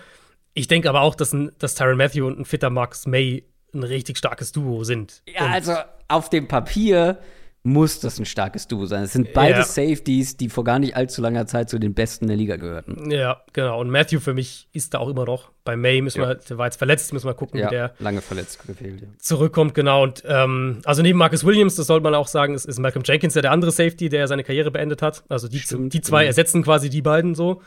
Ich 0.53 0.67
denke 0.67 0.89
aber 0.89 1.01
auch, 1.01 1.15
dass, 1.15 1.33
ein, 1.33 1.51
dass 1.59 1.75
Tyron 1.75 1.97
Matthew 1.97 2.27
und 2.27 2.39
ein 2.39 2.45
fitter 2.45 2.69
Marcus 2.69 3.07
May 3.07 3.45
ein 3.73 3.83
richtig 3.83 4.17
starkes 4.17 4.51
Duo 4.51 4.83
sind. 4.83 5.23
Ja, 5.27 5.45
und 5.45 5.51
also 5.51 5.75
auf 6.09 6.29
dem 6.29 6.49
Papier 6.49 7.19
muss 7.63 7.99
das 7.99 8.17
ein 8.17 8.25
starkes 8.25 8.67
Duo 8.67 8.87
sein. 8.87 9.03
Es 9.03 9.13
sind 9.13 9.33
beide 9.33 9.59
Ja. 9.59 9.63
Safeties, 9.63 10.35
die 10.35 10.49
vor 10.49 10.63
gar 10.63 10.79
nicht 10.79 10.95
allzu 10.95 11.21
langer 11.21 11.45
Zeit 11.45 11.69
zu 11.69 11.77
den 11.77 11.93
Besten 11.93 12.25
der 12.27 12.35
Liga 12.35 12.55
gehörten. 12.55 13.11
Ja, 13.11 13.41
genau. 13.53 13.79
Und 13.79 13.91
Matthew 13.91 14.19
für 14.19 14.33
mich 14.33 14.67
ist 14.73 14.95
da 14.95 14.97
auch 14.99 15.09
immer 15.09 15.25
noch. 15.25 15.51
Bei 15.63 15.75
May 15.75 16.01
müssen 16.01 16.21
Ja. 16.21 16.29
wir, 16.29 16.35
der 16.35 16.57
war 16.57 16.65
jetzt 16.65 16.77
verletzt, 16.77 17.13
müssen 17.13 17.27
wir 17.27 17.35
gucken, 17.35 17.59
Ja, 17.59 17.67
wie 17.67 17.75
der 17.75 17.93
lange 17.99 18.21
verletzt 18.21 18.65
gefehlt. 18.65 19.01
Ja. 19.01 19.07
zurückkommt, 19.19 19.75
genau. 19.75 20.01
Und 20.01 20.23
ähm, 20.25 20.79
also 20.85 21.03
neben 21.03 21.19
Marcus 21.19 21.43
Williams, 21.45 21.75
das 21.75 21.85
sollte 21.85 22.03
man 22.03 22.15
auch 22.15 22.27
sagen, 22.27 22.55
ist, 22.55 22.65
ist 22.65 22.79
Malcolm 22.79 23.03
Jenkins 23.05 23.35
ja 23.35 23.43
der 23.43 23.51
andere 23.51 23.69
Safety, 23.71 24.09
der 24.09 24.27
seine 24.27 24.43
Karriere 24.43 24.71
beendet 24.71 25.03
hat. 25.03 25.23
Also 25.29 25.47
die, 25.47 25.59
Stimmt, 25.59 25.93
die 25.93 26.01
zwei 26.01 26.23
ja. 26.23 26.27
ersetzen 26.27 26.63
quasi 26.63 26.89
die 26.89 27.03
beiden 27.03 27.35
so. 27.35 27.61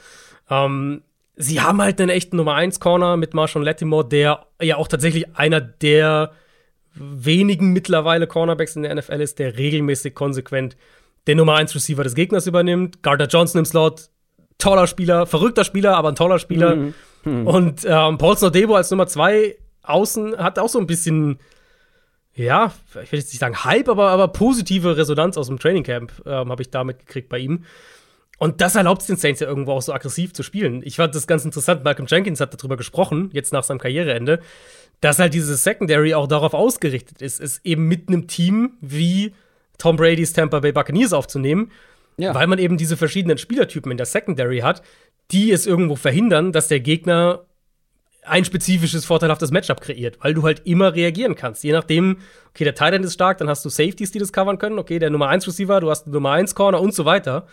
Ähm, 0.51 1.03
sie 1.37 1.61
haben 1.61 1.81
halt 1.81 2.01
einen 2.01 2.11
echten 2.11 2.37
Nummer 2.37 2.55
1 2.55 2.81
Corner 2.81 3.17
mit 3.17 3.33
Marshawn 3.33 3.63
Lattimore, 3.63 4.09
der 4.09 4.47
ja 4.61 4.77
auch 4.77 4.89
tatsächlich 4.89 5.37
einer 5.37 5.61
der 5.61 6.33
wenigen 6.95 7.73
mittlerweile 7.73 8.27
Cornerbacks 8.27 8.77
in 8.77 8.83
der 8.83 8.95
NFL 8.95 9.21
ist, 9.21 9.39
der 9.39 9.57
regelmäßig 9.57 10.15
konsequent 10.15 10.77
den 11.27 11.39
Nummer 11.39 11.55
1 11.55 11.75
Receiver 11.75 12.05
des 12.05 12.15
Gegners 12.15 12.47
übernimmt. 12.47 13.03
Gardner 13.03 13.27
Johnson 13.27 13.61
im 13.61 13.65
Slot, 13.65 14.09
toller 14.59 14.87
Spieler, 14.87 15.27
verrückter 15.27 15.65
Spieler, 15.65 15.97
aber 15.97 16.11
ein 16.11 16.17
toller 16.17 16.39
Spieler. 16.39 16.77
Mhm. 17.25 17.47
Und 17.47 17.85
ähm, 17.87 18.19
Paul 18.19 18.37
Snodebo 18.37 18.75
als 18.75 18.91
Nummer 18.91 19.07
2 19.07 19.57
außen 19.83 20.37
hat 20.37 20.59
auch 20.59 20.69
so 20.69 20.79
ein 20.79 20.87
bisschen 20.87 21.39
ja, 22.35 22.73
ich 23.03 23.13
will 23.13 23.21
jetzt 23.21 23.33
nicht 23.33 23.39
sagen 23.39 23.65
Hype, 23.65 23.89
aber, 23.89 24.11
aber 24.11 24.29
positive 24.29 24.97
Resonanz 24.97 25.37
aus 25.37 25.47
dem 25.47 25.59
Trainingcamp 25.59 26.13
ähm, 26.27 26.51
habe 26.51 26.63
ich 26.63 26.71
damit 26.71 26.99
gekriegt 26.99 27.29
bei 27.29 27.39
ihm. 27.39 27.65
Und 28.39 28.61
das 28.61 28.75
erlaubt 28.75 29.03
es 29.03 29.07
den 29.07 29.17
Saints 29.17 29.41
ja 29.41 29.47
irgendwo 29.47 29.73
auch 29.73 29.83
so 29.83 29.93
aggressiv 29.93 30.35
zu 30.35 30.43
spielen. 30.43 30.83
Ich 30.85 30.97
fand 30.97 31.15
das 31.15 31.29
ganz 31.29 31.45
interessant. 31.45 31.85
Malcolm 31.85 32.09
Jenkins 32.09 32.41
hat 32.41 32.53
darüber 32.53 32.77
gesprochen, 32.77 33.31
jetzt 33.33 33.53
nach 33.53 33.63
seinem 33.63 33.79
Karriereende, 33.79 34.41
dass 35.05 35.19
halt 35.19 35.35
dieses 35.35 35.63
Secondary 35.63 36.15
auch 36.15 36.27
darauf 36.27 36.55
ausgerichtet 36.55 37.21
ist, 37.21 37.39
es 37.39 37.61
eben 37.63 37.87
mit 37.87 38.09
einem 38.09 38.27
Team 38.27 38.79
wie 38.81 39.35
Tom 39.77 39.97
Brady's 39.97 40.33
Tampa 40.33 40.61
Bay 40.61 40.73
Buccaneers 40.73 41.13
aufzunehmen, 41.13 41.71
Ja. 42.17 42.35
weil 42.35 42.47
man 42.47 42.59
eben 42.59 42.79
diese 42.79 42.97
verschiedenen 42.97 43.37
Spielertypen 43.37 43.91
in 43.91 43.99
der 43.99 44.07
Secondary 44.07 44.61
hat, 44.61 44.83
die 45.31 45.53
es 45.53 45.67
irgendwo 45.67 45.95
verhindern, 45.97 46.53
dass 46.53 46.69
der 46.69 46.81
Gegner 46.81 47.45
ein 48.23 48.47
spezifisches, 48.47 49.05
vorteilhaftes 49.05 49.51
Matchup 49.51 49.83
kreiert, 49.83 50.17
weil 50.23 50.33
du 50.33 50.43
halt 50.43 50.63
immer 50.65 50.95
reagieren 50.95 51.35
kannst. 51.35 51.63
Je 51.65 51.73
nachdem, 51.73 52.17
okay, 52.49 52.65
der 52.65 52.75
Tight 52.75 52.95
End 52.95 53.05
ist 53.05 53.13
stark, 53.13 53.37
dann 53.37 53.51
hast 53.51 53.63
du 53.63 53.69
Safeties, 53.69 54.11
die 54.11 54.19
das 54.19 54.33
covern 54.33 54.57
können, 54.57 54.79
okay, 54.79 54.99
der 54.99 55.11
Nummer 55.11 55.29
1 55.29 55.47
Receiver, 55.47 55.81
du 55.81 55.91
hast 55.91 56.07
einen 56.07 56.15
Nummer 56.15 56.31
1 56.33 56.55
Corner 56.55 56.81
und 56.81 56.95
so 56.95 57.05
weiter. 57.05 57.47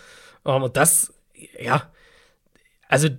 Um, 0.44 0.64
und 0.64 0.78
das, 0.78 1.14
ja, 1.60 1.92
also 2.88 3.10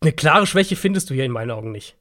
eine 0.00 0.12
klare 0.12 0.46
Schwäche 0.46 0.76
findest 0.76 1.10
du 1.10 1.14
hier 1.14 1.24
in 1.26 1.32
meinen 1.32 1.50
Augen 1.50 1.72
nicht. 1.72 1.94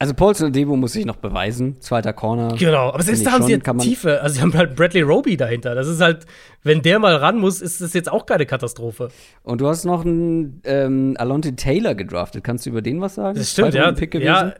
Also 0.00 0.14
Paul 0.14 0.32
Debo 0.52 0.76
muss 0.76 0.92
sich 0.92 1.04
noch 1.04 1.16
beweisen. 1.16 1.80
Zweiter 1.80 2.12
Corner. 2.12 2.54
Genau, 2.56 2.90
aber 2.90 3.02
selbst 3.02 3.26
da 3.26 3.32
haben 3.32 3.42
sie 3.42 3.52
ja 3.52 3.58
Tiefe. 3.58 4.22
Also 4.22 4.36
sie 4.36 4.42
haben 4.42 4.54
halt 4.54 4.76
Bradley 4.76 5.02
Roby 5.02 5.36
dahinter. 5.36 5.74
Das 5.74 5.88
ist 5.88 6.00
halt, 6.00 6.24
wenn 6.62 6.82
der 6.82 7.00
mal 7.00 7.16
ran 7.16 7.38
muss, 7.38 7.60
ist 7.60 7.80
das 7.80 7.94
jetzt 7.94 8.10
auch 8.10 8.24
keine 8.24 8.46
Katastrophe. 8.46 9.08
Und 9.42 9.60
du 9.60 9.66
hast 9.66 9.84
noch 9.84 10.04
einen 10.04 10.62
ähm, 10.64 11.16
Alonte 11.18 11.56
Taylor 11.56 11.96
gedraftet. 11.96 12.44
Kannst 12.44 12.64
du 12.64 12.70
über 12.70 12.80
den 12.80 13.00
was 13.00 13.16
sagen? 13.16 13.36
Das 13.36 13.50
stimmt, 13.50 13.74
ja. 13.74 13.90
Gewesen. 13.90 14.22
ja 14.22 14.54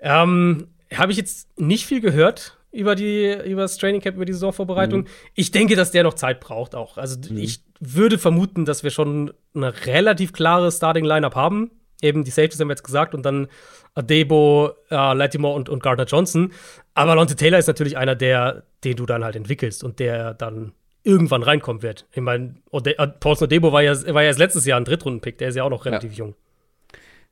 ähm, 0.00 0.68
Habe 0.94 1.12
ich 1.12 1.18
jetzt 1.18 1.48
nicht 1.60 1.84
viel 1.84 2.00
gehört 2.00 2.56
über, 2.70 2.94
die, 2.94 3.30
über 3.44 3.60
das 3.60 3.76
Training 3.76 4.00
Camp, 4.00 4.16
über 4.16 4.24
die 4.24 4.32
Saisonvorbereitung. 4.32 5.00
Mhm. 5.00 5.06
Ich 5.34 5.50
denke, 5.50 5.76
dass 5.76 5.90
der 5.90 6.02
noch 6.02 6.14
Zeit 6.14 6.40
braucht 6.40 6.74
auch. 6.74 6.96
Also 6.96 7.18
ich 7.34 7.60
würde 7.78 8.16
vermuten, 8.16 8.64
dass 8.64 8.82
wir 8.82 8.90
schon 8.90 9.34
eine 9.54 9.74
relativ 9.84 10.32
klare 10.32 10.72
Starting-Lineup 10.72 11.34
haben. 11.34 11.72
Eben 12.00 12.24
die 12.24 12.30
Safeties 12.30 12.58
haben 12.58 12.68
wir 12.68 12.72
jetzt 12.72 12.84
gesagt 12.84 13.14
und 13.14 13.24
dann 13.24 13.48
Adebo, 13.94 14.70
äh, 14.90 14.94
Latimore 15.14 15.54
und, 15.54 15.68
und 15.68 15.82
Gardner 15.82 16.04
Johnson. 16.06 16.52
Aber 16.94 17.14
Lonte 17.14 17.36
Taylor 17.36 17.58
ist 17.58 17.66
natürlich 17.66 17.96
einer, 17.96 18.14
der, 18.14 18.62
den 18.84 18.96
du 18.96 19.06
dann 19.06 19.24
halt 19.24 19.36
entwickelst 19.36 19.84
und 19.84 19.98
der 19.98 20.34
dann 20.34 20.72
irgendwann 21.04 21.42
reinkommen 21.42 21.82
wird. 21.82 22.06
Ich 22.12 22.20
meine, 22.22 22.54
Ode- 22.70 22.98
äh, 22.98 23.08
Adebo 23.24 23.72
war 23.72 23.82
ja, 23.82 23.92
war 24.14 24.22
ja 24.22 24.28
erst 24.28 24.38
letztes 24.38 24.66
Jahr 24.66 24.78
ein 24.80 24.84
Drittrunden-Pick, 24.84 25.38
der 25.38 25.48
ist 25.48 25.56
ja 25.56 25.64
auch 25.64 25.70
noch 25.70 25.84
relativ 25.84 26.12
jung. 26.14 26.34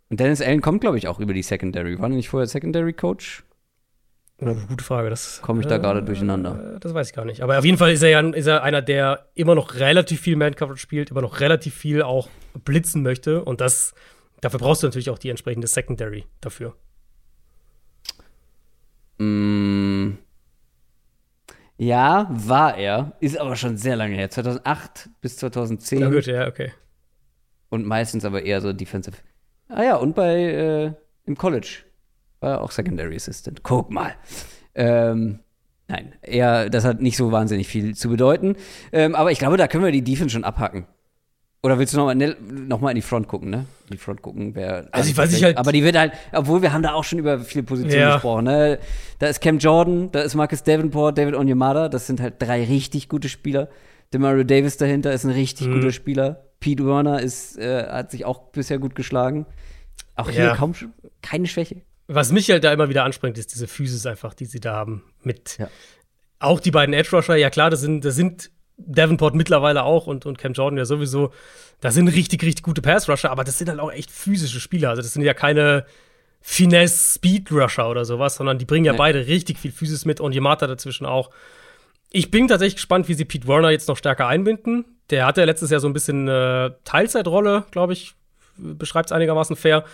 Und 0.08 0.18
Dennis 0.18 0.42
Allen 0.42 0.60
kommt, 0.60 0.80
glaube 0.80 0.98
ich, 0.98 1.06
auch 1.06 1.20
über 1.20 1.32
die 1.32 1.42
Secondary. 1.42 1.98
War 2.00 2.08
nicht 2.08 2.28
vorher 2.28 2.48
Secondary-Coach? 2.48 3.44
Oder 4.40 4.54
gute 4.54 4.82
Frage. 4.82 5.10
Das 5.10 5.40
Komme 5.42 5.60
ich 5.60 5.66
da 5.66 5.78
gerade 5.78 6.02
durcheinander? 6.02 6.74
Äh, 6.76 6.80
Das 6.80 6.94
weiß 6.94 7.08
ich 7.10 7.14
gar 7.14 7.24
nicht. 7.24 7.42
Aber 7.42 7.58
auf 7.58 7.64
jeden 7.64 7.78
Fall 7.78 7.92
ist 7.92 8.02
er 8.02 8.08
ja 8.08 8.20
ist 8.20 8.46
er 8.46 8.62
einer, 8.64 8.82
der 8.82 9.26
immer 9.34 9.54
noch 9.54 9.76
relativ 9.76 10.20
viel 10.20 10.34
Man-Coverage 10.36 10.80
spielt, 10.80 11.10
immer 11.10 11.20
noch 11.22 11.40
relativ 11.40 11.74
viel 11.74 12.02
auch 12.02 12.28
blitzen 12.64 13.02
möchte. 13.02 13.44
Und 13.44 13.60
das, 13.60 13.94
dafür 14.40 14.58
brauchst 14.58 14.82
du 14.82 14.86
natürlich 14.86 15.10
auch 15.10 15.18
die 15.18 15.30
entsprechende 15.30 15.66
Secondary 15.66 16.24
dafür. 16.40 16.76
Mm. 19.18 20.18
Ja, 21.76 22.28
war 22.30 22.76
er. 22.76 23.16
Ist 23.20 23.38
aber 23.38 23.56
schon 23.56 23.76
sehr 23.76 23.96
lange 23.96 24.14
her. 24.14 24.30
2008 24.30 25.08
bis 25.20 25.36
2010. 25.38 26.00
Na 26.00 26.10
gut, 26.10 26.26
ja, 26.26 26.46
okay. 26.46 26.72
Und 27.70 27.86
meistens 27.86 28.24
aber 28.24 28.42
eher 28.42 28.60
so 28.60 28.72
Defensive. 28.72 29.16
Ah 29.68 29.84
ja, 29.84 29.96
und 29.96 30.14
bei 30.14 30.34
äh, 30.42 30.92
im 31.24 31.36
College 31.36 31.84
war 32.40 32.50
er 32.52 32.60
auch 32.60 32.70
Secondary 32.70 33.14
Assistant. 33.16 33.62
Guck 33.62 33.90
mal. 33.90 34.14
Ähm, 34.74 35.40
nein, 35.88 36.14
eher, 36.22 36.68
das 36.68 36.84
hat 36.84 37.00
nicht 37.00 37.16
so 37.16 37.32
wahnsinnig 37.32 37.68
viel 37.68 37.94
zu 37.94 38.08
bedeuten. 38.08 38.56
Ähm, 38.92 39.14
aber 39.14 39.30
ich 39.30 39.38
glaube, 39.38 39.56
da 39.56 39.68
können 39.68 39.84
wir 39.84 39.92
die 39.92 40.04
Defense 40.04 40.32
schon 40.32 40.44
abhacken. 40.44 40.86
Oder 41.62 41.78
willst 41.78 41.92
du 41.92 41.98
noch 41.98 42.06
mal, 42.06 42.14
ne, 42.14 42.36
noch 42.40 42.80
mal 42.80 42.90
in 42.90 42.94
die 42.96 43.02
Front 43.02 43.28
gucken, 43.28 43.50
ne? 43.50 43.66
In 43.84 43.92
Die 43.92 43.96
Front 43.98 44.22
gucken, 44.22 44.54
wer. 44.54 44.88
Also 44.92 45.10
ich 45.10 45.16
weiß 45.16 45.30
nicht 45.30 45.44
halt- 45.44 45.58
Aber 45.58 45.72
die 45.72 45.84
wird 45.84 45.96
halt, 45.98 46.12
obwohl 46.32 46.62
wir 46.62 46.72
haben 46.72 46.82
da 46.82 46.94
auch 46.94 47.04
schon 47.04 47.18
über 47.18 47.38
viele 47.40 47.64
Positionen 47.64 48.00
Ja. 48.00 48.14
gesprochen, 48.14 48.44
ne? 48.44 48.78
Da 49.18 49.26
ist 49.26 49.42
Cam 49.42 49.58
Jordan, 49.58 50.10
da 50.10 50.20
ist 50.22 50.34
Marcus 50.34 50.62
Davenport, 50.62 51.18
David 51.18 51.34
Onyemada, 51.34 51.90
das 51.90 52.06
sind 52.06 52.20
halt 52.20 52.34
drei 52.38 52.64
richtig 52.64 53.10
gute 53.10 53.28
Spieler. 53.28 53.68
Demario 54.14 54.42
Davis 54.44 54.78
dahinter 54.78 55.12
ist 55.12 55.24
ein 55.24 55.30
richtig 55.32 55.66
Mhm. 55.66 55.74
guter 55.74 55.92
Spieler. 55.92 56.44
Pete 56.60 56.84
Werner 56.86 57.20
ist, 57.20 57.58
äh, 57.58 57.86
hat 57.88 58.10
sich 58.10 58.24
auch 58.24 58.48
bisher 58.52 58.78
gut 58.78 58.94
geschlagen. 58.94 59.44
Auch 60.16 60.30
hier 60.30 60.44
Ja. 60.44 60.56
kaum 60.56 60.74
keine 61.22 61.46
Schwäche. 61.46 61.82
Was 62.08 62.32
mich 62.32 62.50
halt 62.50 62.64
da 62.64 62.72
immer 62.72 62.88
wieder 62.88 63.04
anspringt, 63.04 63.36
ist 63.38 63.52
diese 63.54 63.68
Physis 63.68 64.04
einfach, 64.06 64.32
die 64.34 64.46
sie 64.46 64.60
da 64.60 64.74
haben. 64.74 65.02
Mit 65.22 65.58
Ja. 65.58 65.68
auch 66.38 66.58
die 66.58 66.70
beiden 66.70 66.94
Edge 66.94 67.10
Rusher, 67.14 67.36
ja 67.36 67.50
klar, 67.50 67.70
das 67.70 67.80
sind, 67.82 68.04
das 68.04 68.16
sind 68.16 68.50
Davenport 68.86 69.34
mittlerweile 69.34 69.84
auch 69.84 70.06
und, 70.06 70.26
und 70.26 70.38
Cam 70.38 70.52
Jordan 70.52 70.78
ja 70.78 70.84
sowieso. 70.84 71.32
Das 71.80 71.94
sind 71.94 72.08
richtig, 72.08 72.42
richtig 72.42 72.62
gute 72.62 72.82
Pass 72.82 73.08
Rusher, 73.08 73.30
aber 73.30 73.44
das 73.44 73.58
sind 73.58 73.68
halt 73.68 73.80
auch 73.80 73.92
echt 73.92 74.10
physische 74.10 74.60
Spieler. 74.60 74.90
Also 74.90 75.02
das 75.02 75.12
sind 75.12 75.22
ja 75.22 75.34
keine 75.34 75.86
Finesse 76.40 77.14
Speed 77.14 77.52
Rusher 77.52 77.90
oder 77.90 78.04
sowas, 78.04 78.36
sondern 78.36 78.58
die 78.58 78.64
bringen 78.64 78.84
ja 78.84 78.92
Nee. 78.92 78.98
beide 78.98 79.26
richtig 79.26 79.58
viel 79.58 79.72
Physis 79.72 80.04
mit 80.04 80.20
und 80.20 80.34
Yamata 80.34 80.66
dazwischen 80.66 81.06
auch. 81.06 81.30
Ich 82.10 82.30
bin 82.30 82.48
tatsächlich 82.48 82.76
gespannt, 82.76 83.08
wie 83.08 83.14
sie 83.14 83.24
Pete 83.24 83.46
Werner 83.46 83.70
jetzt 83.70 83.88
noch 83.88 83.96
stärker 83.96 84.26
einbinden. 84.26 84.84
der 85.10 85.26
hatte 85.26 85.44
letztes 85.44 85.70
Jahr 85.70 85.80
so 85.80 85.88
ein 85.88 85.92
bisschen 85.92 86.28
äh, 86.28 86.70
Teilzeitrolle, 86.84 87.64
glaube 87.72 87.92
ich, 87.92 88.14
beschreibt 88.56 89.06
es 89.10 89.12
einigermaßen 89.12 89.56
fair 89.56 89.84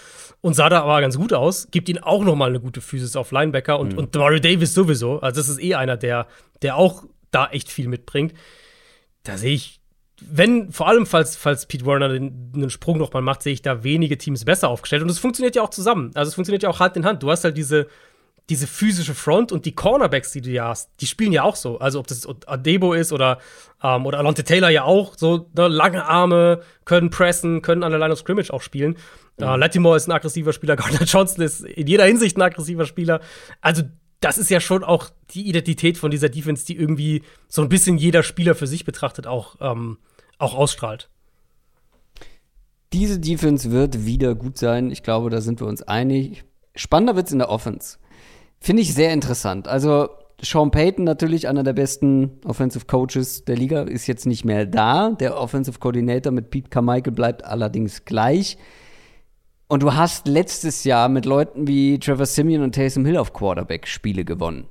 und 0.40 0.54
sah 0.54 0.68
da 0.68 0.82
aber 0.82 1.00
ganz 1.00 1.16
gut 1.16 1.32
aus. 1.32 1.68
Gibt 1.70 1.88
ihn 1.88 1.98
auch 1.98 2.22
noch 2.22 2.36
mal 2.36 2.48
eine 2.48 2.60
gute 2.60 2.80
Physis 2.80 3.16
auf 3.16 3.30
Linebacker 3.32 3.78
und, 3.78 3.92
mhm. 3.92 3.98
und 3.98 4.14
Mario 4.14 4.40
Davis 4.40 4.74
sowieso. 4.74 5.20
Also 5.20 5.40
das 5.40 5.48
ist 5.48 5.62
eh 5.62 5.74
einer, 5.74 5.96
der, 5.96 6.26
der 6.62 6.76
auch 6.76 7.04
da 7.30 7.46
echt 7.48 7.70
viel 7.70 7.88
mitbringt. 7.88 8.34
Da 9.26 9.36
sehe 9.36 9.54
ich, 9.54 9.80
wenn, 10.20 10.72
vor 10.72 10.88
allem 10.88 11.06
falls, 11.06 11.36
falls 11.36 11.66
Pete 11.66 11.84
Warner 11.84 12.08
den, 12.08 12.52
den 12.52 12.70
Sprung 12.70 12.98
noch 12.98 13.12
mal 13.12 13.22
macht, 13.22 13.42
sehe 13.42 13.52
ich 13.52 13.62
da 13.62 13.84
wenige 13.84 14.16
Teams 14.16 14.44
besser 14.44 14.68
aufgestellt. 14.68 15.02
Und 15.02 15.10
es 15.10 15.18
funktioniert 15.18 15.56
ja 15.56 15.62
auch 15.62 15.70
zusammen. 15.70 16.10
Also 16.14 16.28
es 16.28 16.34
funktioniert 16.34 16.62
ja 16.62 16.70
auch 16.70 16.80
Hand 16.80 16.96
in 16.96 17.04
Hand. 17.04 17.22
Du 17.22 17.30
hast 17.30 17.44
halt 17.44 17.56
diese, 17.56 17.86
diese 18.48 18.66
physische 18.66 19.14
Front 19.14 19.52
und 19.52 19.66
die 19.66 19.74
Cornerbacks, 19.74 20.32
die 20.32 20.40
du 20.40 20.50
ja 20.50 20.68
hast, 20.68 20.90
die 21.00 21.06
spielen 21.06 21.32
ja 21.32 21.42
auch 21.42 21.56
so. 21.56 21.78
Also 21.78 21.98
ob 21.98 22.06
das 22.06 22.26
Adebo 22.46 22.94
ist 22.94 23.12
oder, 23.12 23.38
ähm, 23.82 24.06
oder 24.06 24.18
Alonte 24.18 24.44
Taylor 24.44 24.70
ja 24.70 24.84
auch, 24.84 25.14
so 25.16 25.50
ne, 25.54 25.68
lange 25.68 26.04
Arme, 26.04 26.62
können 26.84 27.10
pressen, 27.10 27.60
können 27.60 27.82
an 27.82 27.90
der 27.90 27.98
Line 27.98 28.12
of 28.12 28.20
Scrimmage 28.20 28.52
auch 28.52 28.62
spielen. 28.62 28.96
Mhm. 29.38 29.44
Uh, 29.44 29.56
Latimore 29.56 29.96
ist 29.96 30.08
ein 30.08 30.12
aggressiver 30.12 30.52
Spieler, 30.52 30.76
Gardner 30.76 31.04
Johnson 31.04 31.42
ist 31.42 31.64
in 31.64 31.88
jeder 31.88 32.04
Hinsicht 32.04 32.36
ein 32.36 32.42
aggressiver 32.42 32.86
Spieler. 32.86 33.20
Also 33.60 33.82
das 34.20 34.38
ist 34.38 34.50
ja 34.50 34.60
schon 34.60 34.82
auch 34.82 35.10
die 35.30 35.48
Identität 35.48 35.98
von 35.98 36.10
dieser 36.10 36.28
Defense, 36.28 36.64
die 36.64 36.76
irgendwie 36.76 37.22
so 37.48 37.62
ein 37.62 37.68
bisschen 37.68 37.98
jeder 37.98 38.22
Spieler 38.22 38.54
für 38.54 38.66
sich 38.66 38.84
betrachtet 38.84 39.26
auch, 39.26 39.56
ähm, 39.60 39.98
auch 40.38 40.54
ausstrahlt. 40.54 41.10
Diese 42.92 43.18
Defense 43.18 43.70
wird 43.70 44.06
wieder 44.06 44.34
gut 44.34 44.58
sein. 44.58 44.90
Ich 44.90 45.02
glaube, 45.02 45.28
da 45.28 45.40
sind 45.40 45.60
wir 45.60 45.66
uns 45.66 45.82
einig. 45.82 46.44
Spannender 46.74 47.16
wird 47.16 47.26
es 47.26 47.32
in 47.32 47.40
der 47.40 47.50
Offense. 47.50 47.98
Finde 48.60 48.82
ich 48.82 48.94
sehr 48.94 49.12
interessant. 49.12 49.68
Also, 49.68 50.08
Sean 50.40 50.70
Payton, 50.70 51.04
natürlich 51.04 51.48
einer 51.48 51.62
der 51.62 51.72
besten 51.72 52.40
Offensive 52.44 52.86
Coaches 52.86 53.44
der 53.44 53.56
Liga, 53.56 53.82
ist 53.82 54.06
jetzt 54.06 54.26
nicht 54.26 54.44
mehr 54.44 54.66
da. 54.66 55.10
Der 55.10 55.38
Offensive 55.38 55.78
Coordinator 55.78 56.32
mit 56.32 56.50
Pete 56.50 56.68
Carmichael 56.68 57.12
bleibt 57.12 57.44
allerdings 57.44 58.04
gleich. 58.04 58.56
Und 59.68 59.82
du 59.82 59.94
hast 59.94 60.28
letztes 60.28 60.84
Jahr 60.84 61.08
mit 61.08 61.24
Leuten 61.24 61.66
wie 61.66 61.98
Trevor 61.98 62.26
Simeon 62.26 62.62
und 62.62 62.74
Taysom 62.74 63.04
Hill 63.04 63.16
auf 63.16 63.32
Quarterback 63.32 63.88
Spiele 63.88 64.24
gewonnen. 64.24 64.68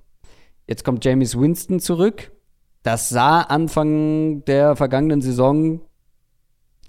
Jetzt 0.68 0.86
kommt 0.86 1.04
James 1.04 1.38
Winston 1.38 1.80
zurück. 1.80 2.32
Das 2.82 3.10
sah 3.10 3.42
Anfang 3.42 4.46
der 4.46 4.76
vergangenen 4.76 5.22
Saison 5.22 5.82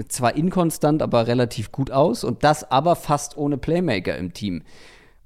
zwar 0.08 0.36
inkonstant, 0.36 1.02
aber 1.02 1.26
relativ 1.26 1.72
gut 1.72 1.90
aus. 1.90 2.22
Und 2.22 2.44
das 2.44 2.70
aber 2.70 2.94
fast 2.96 3.36
ohne 3.36 3.58
Playmaker 3.58 4.16
im 4.16 4.32
Team. 4.32 4.62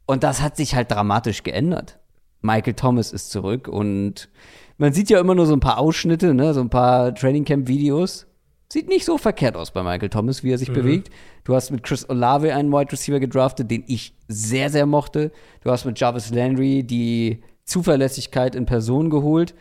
Und 0.07 0.23
das 0.23 0.41
hat 0.41 0.57
sich 0.57 0.75
halt 0.75 0.91
dramatisch 0.91 1.43
geändert. 1.43 1.99
Michael 2.41 2.75
Thomas 2.75 3.13
ist 3.13 3.31
zurück 3.31 3.69
und 3.69 4.31
man 4.79 4.95
sieht 4.95 5.11
ja 5.11 5.21
immer 5.21 5.35
nur 5.35 5.45
so 5.45 5.53
ein 5.53 5.61
paar 5.61 5.79
Ausschnitte, 5.79 6.33
ne, 6.33 6.55
so 6.55 6.61
ein 6.63 6.71
paar 6.71 7.15
Training 7.15 7.45
Camp 7.45 7.69
Videos. 7.69 8.27
Sieht 8.73 8.89
nicht 8.89 9.05
so 9.05 9.19
verkehrt 9.19 9.57
aus 9.57 9.73
bei 9.73 9.83
Michael 9.83 10.11
Thomas, 10.11 10.45
wie 10.45 10.53
er 10.53 10.59
sich 10.59 10.69
mhm. 10.69 10.75
bewegt. 10.75 11.11
Du 11.43 11.57
hast 11.57 11.71
mit 11.71 11.83
Chris 11.83 12.09
Olave 12.09 12.55
einen 12.55 12.71
Wide 12.71 12.93
Receiver 12.93 13.19
gedraftet, 13.19 13.69
den 13.71 13.83
ich 13.89 14.15
sehr, 14.29 14.71
sehr 14.71 14.87
mochte. 14.87 15.33
Du 15.65 15.73
hast 15.73 15.85
mit 15.85 15.99
Jarvis 15.99 16.31
Landry 16.31 16.85
die 16.85 17.43
Zuverlässigkeit 17.65 18.55
in 18.55 18.67
Person 18.67 19.11
geholt. 19.11 19.55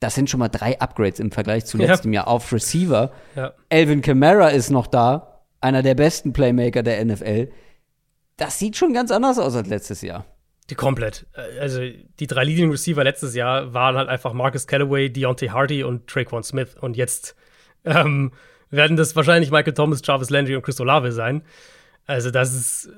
Das 0.00 0.16
sind 0.16 0.28
schon 0.28 0.40
mal 0.40 0.48
drei 0.48 0.80
Upgrades 0.80 1.20
im 1.20 1.30
Vergleich 1.30 1.66
zu 1.66 1.76
letztem 1.78 2.12
ja. 2.12 2.22
Jahr 2.22 2.28
auf 2.28 2.52
Receiver. 2.52 3.12
Ja. 3.36 3.52
Alvin 3.70 4.02
Kamara 4.02 4.48
ist 4.48 4.70
noch 4.70 4.88
da, 4.88 5.44
einer 5.60 5.82
der 5.82 5.94
besten 5.94 6.32
Playmaker 6.32 6.82
der 6.82 7.04
NFL. 7.04 7.50
Das 8.36 8.58
sieht 8.58 8.76
schon 8.76 8.92
ganz 8.92 9.12
anders 9.12 9.38
aus 9.38 9.54
als 9.54 9.68
letztes 9.68 10.02
Jahr. 10.02 10.24
Die 10.70 10.74
komplett. 10.74 11.26
Also 11.60 11.82
die 11.82 12.26
drei 12.26 12.42
Leading 12.44 12.70
Receiver 12.70 13.04
letztes 13.04 13.34
Jahr 13.34 13.74
waren 13.74 13.96
halt 13.96 14.08
einfach 14.08 14.32
Marcus 14.32 14.66
Callaway, 14.66 15.08
Deontay 15.10 15.48
Hardy 15.48 15.84
und 15.84 16.08
Traquan 16.08 16.42
Smith. 16.42 16.74
Und 16.80 16.96
jetzt 16.96 17.36
ähm, 17.84 18.32
werden 18.70 18.96
das 18.96 19.16
wahrscheinlich 19.16 19.50
Michael 19.50 19.74
Thomas, 19.74 20.00
Jarvis 20.04 20.30
Landry 20.30 20.56
und 20.56 20.62
Chris 20.62 20.80
Olave 20.80 21.12
sein. 21.12 21.42
Also 22.06 22.30
das 22.30 22.54
ist, 22.54 22.90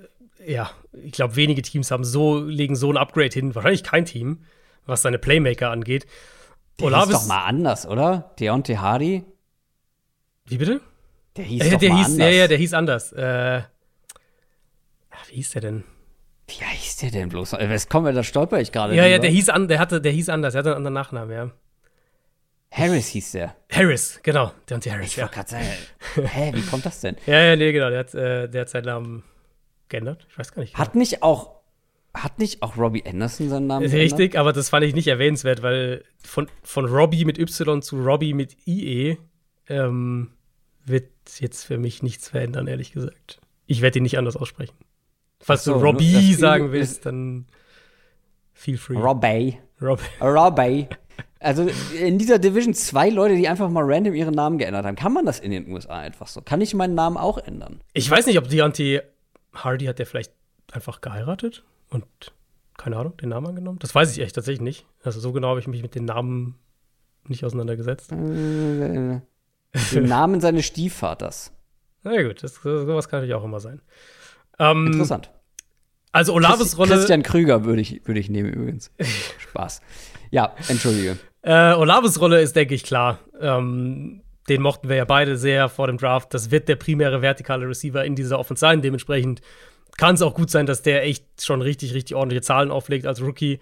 ja, 0.47 0.71
ich 0.93 1.13
glaube, 1.13 1.37
wenige 1.37 1.63
Teams 1.63 1.91
haben 1.91 2.05
so, 2.05 2.41
legen 2.41 2.77
so 2.77 2.91
ein 2.91 2.97
Upgrade 2.97 3.33
hin. 3.33 3.55
Wahrscheinlich 3.55 3.83
kein 3.83 4.05
Team, 4.05 4.45
was 4.87 5.03
seine 5.03 5.19
Playmaker 5.19 5.71
angeht. 5.71 6.07
Der 6.79 6.87
Olave 6.87 7.13
ist 7.13 7.23
doch 7.23 7.27
mal 7.27 7.45
anders, 7.45 7.87
oder? 7.87 8.35
Deontay 8.39 8.77
Hardy? 8.77 9.25
Wie 10.47 10.59
bitte? 10.59 10.81
Der 11.37 11.45
hieß 11.45 11.63
äh, 11.63 11.71
doch 11.71 11.79
der 11.79 11.91
mal 11.91 11.99
hieß, 11.99 12.07
anders. 12.07 12.19
Ja, 12.19 12.31
ja, 12.31 12.49
der 12.49 12.59
hieß 12.59 12.75
anders. 12.75 13.13
Äh, 13.13 13.63
wie 15.29 15.37
hieß 15.37 15.51
der 15.51 15.61
denn? 15.63 15.85
Wie 16.49 16.65
heißt 16.65 17.03
der 17.03 17.11
denn 17.11 17.29
bloß? 17.29 17.53
Was 17.53 17.89
kommen 17.89 18.07
wir, 18.07 18.13
da 18.13 18.23
stolper 18.23 18.61
ich 18.61 18.73
gerade. 18.73 18.95
Ja, 18.95 19.07
ja, 19.07 19.19
der 19.19 19.31
hieß, 19.31 19.49
an, 19.49 19.69
der, 19.69 19.79
hatte, 19.79 20.01
der 20.01 20.13
hieß 20.13 20.29
anders. 20.29 20.55
Er 20.55 20.59
hatte 20.59 20.71
einen 20.71 20.79
anderen 20.79 20.95
Nachnamen, 20.95 21.35
ja. 21.35 21.51
Harris 22.73 23.09
hieß 23.09 23.33
der. 23.33 23.55
Harris, 23.71 24.19
genau. 24.23 24.51
Deontay 24.69 24.91
Harris, 24.91 25.09
ich 25.09 25.17
ja. 25.17 25.27
gerade 25.27 25.51
sagen, 25.51 25.67
hä, 26.15 26.53
wie 26.55 26.63
kommt 26.63 26.87
das 26.87 27.01
denn? 27.01 27.17
ja, 27.27 27.41
ja, 27.41 27.57
nee, 27.57 27.71
genau. 27.71 27.91
Der 27.91 27.99
hat, 27.99 28.15
äh, 28.15 28.49
der 28.49 28.63
hat 28.63 28.71
seinen 28.71 28.87
Namen 28.87 29.23
geändert. 29.91 30.27
Ich 30.31 30.39
weiß 30.39 30.53
gar 30.53 30.63
nicht. 30.63 30.77
Hat 30.79 30.95
nicht 30.95 31.23
auch, 31.23 31.51
hat 32.15 32.39
nicht 32.39 32.63
auch 32.63 32.79
Robbie 32.79 33.05
Anderson 33.05 33.51
seinen 33.51 33.67
Namen 33.67 33.83
geändert? 33.83 34.01
Richtig, 34.01 34.39
aber 34.39 34.55
das 34.55 34.71
fand 34.71 34.87
ich 34.87 34.95
nicht 34.95 35.09
erwähnenswert, 35.09 35.63
weil 35.63 36.03
von, 36.25 36.49
von 36.63 36.87
Robbie 36.87 37.27
mit 37.27 37.39
Y 37.39 37.83
zu 37.83 38.03
Robbie 38.03 38.33
mit 38.33 38.57
IE 38.67 39.19
ähm, 39.69 40.31
wird 40.87 41.11
jetzt 41.39 41.65
für 41.65 41.77
mich 41.77 42.03
nichts 42.03 42.31
verändern, 42.31 42.69
ehrlich 42.69 42.93
gesagt. 42.93 43.39
Ich 43.67 43.83
werde 43.83 43.99
ihn 43.99 44.03
nicht 44.03 44.17
anders 44.17 44.37
aussprechen. 44.37 44.75
Falls 45.41 45.65
so, 45.65 45.75
du 45.75 45.81
Robbie 45.81 46.33
sagen 46.33 46.73
willst, 46.73 47.05
dann 47.05 47.47
feel 48.55 48.79
free. 48.79 48.97
Robbie. 48.97 49.59
Robbie. 49.81 50.03
Robbie. 50.21 50.89
Also 51.43 51.69
in 51.99 52.19
dieser 52.19 52.39
Division 52.39 52.75
zwei 52.75 53.09
Leute, 53.09 53.37
die 53.37 53.49
einfach 53.49 53.69
mal 53.69 53.85
random 53.85 54.15
ihren 54.15 54.35
Namen 54.35 54.59
geändert 54.59 54.85
haben. 54.85 54.97
Kann 54.97 55.13
man 55.13 55.27
das 55.27 55.41
in 55.41 55.51
den 55.51 55.71
USA 55.71 55.99
einfach 55.99 56.29
so? 56.29 56.41
Kann 56.41 56.61
ich 56.61 56.75
meinen 56.75 56.95
Namen 56.95 57.17
auch 57.17 57.39
ändern? 57.39 57.81
Ich 57.93 58.11
weiß 58.11 58.27
nicht, 58.27 58.39
ob 58.39 58.49
Deontay 58.49 59.03
Hardy 59.53 59.87
hat 59.87 59.99
der 59.99 60.07
vielleicht 60.07 60.33
einfach 60.73 61.01
geheiratet 61.01 61.65
und 61.91 62.07
keine 62.79 62.97
Ahnung, 62.97 63.17
den 63.17 63.29
Namen 63.29 63.49
angenommen? 63.49 63.79
Das 63.79 63.95
weiß 63.95 64.11
ich 64.13 64.23
echt 64.23 64.35
tatsächlich 64.35 64.63
nicht. 64.63 64.87
Also 65.03 65.21
so 65.21 65.33
genau 65.33 65.49
habe 65.49 65.61
ich 65.61 65.69
mich 65.69 65.83
mit 65.83 65.95
den 65.95 66.05
Namen 66.05 66.59
nicht 67.29 67.45
auseinandergesetzt. 67.45 68.13
Äh, 68.13 69.21
den 69.93 70.05
Namen 70.05 70.41
seines 70.41 70.67
Stiefvaters. 70.67 71.53
Na 72.03 72.15
ja, 72.15 72.27
gut, 72.27 72.43
das, 72.43 72.55
sowas 72.57 73.09
kann 73.09 73.21
natürlich 73.21 73.35
auch 73.35 73.45
immer 73.45 73.61
sein. 73.61 73.81
Ähm, 74.59 74.87
Interessant. 74.87 75.31
Also 76.11 76.35
Olaves 76.35 76.77
Rolle. 76.77 76.95
Christian 76.95 77.23
Krüger 77.23 77.65
würde 77.65 77.81
ich, 77.81 78.07
würd 78.07 78.19
ich 78.19 78.29
nehmen 78.29 78.53
übrigens. 78.53 78.91
Spaß. 79.39 79.81
Ja, 80.31 80.55
entschuldige. 80.69 81.19
Äh, 81.43 81.75
Olaves 81.75 82.21
Rolle 82.21 82.41
ist, 82.41 82.57
denke 82.57 82.75
ich, 82.75 82.85
klar. 82.85 83.19
Ähm, 83.41 84.23
den 84.49 84.63
mochten 84.63 84.89
wir 84.89 84.97
ja 84.97 85.05
beide 85.05 85.37
sehr 85.37 85.69
vor 85.69 85.87
dem 85.87 85.99
Draft. 85.99 86.35
Das 86.35 86.51
wird 86.51 86.69
der 86.69 86.77
primäre 86.77 87.23
vertikale 87.23 87.69
Receiver 87.69 88.05
in 88.05 88.15
dieser 88.15 88.39
Offense 88.39 88.61
sein. 88.61 88.83
Dementsprechend 88.83 89.41
kann 89.97 90.15
es 90.15 90.23
auch 90.23 90.35
gut 90.35 90.51
sein, 90.51 90.67
dass 90.67 90.83
der 90.83 91.05
echt 91.05 91.43
schon 91.43 91.63
richtig, 91.63 91.95
richtig 91.95 92.17
ordentliche 92.17 92.43
Zahlen 92.43 92.71
auflegt 92.71 93.07
als 93.07 93.21
Rookie. 93.21 93.61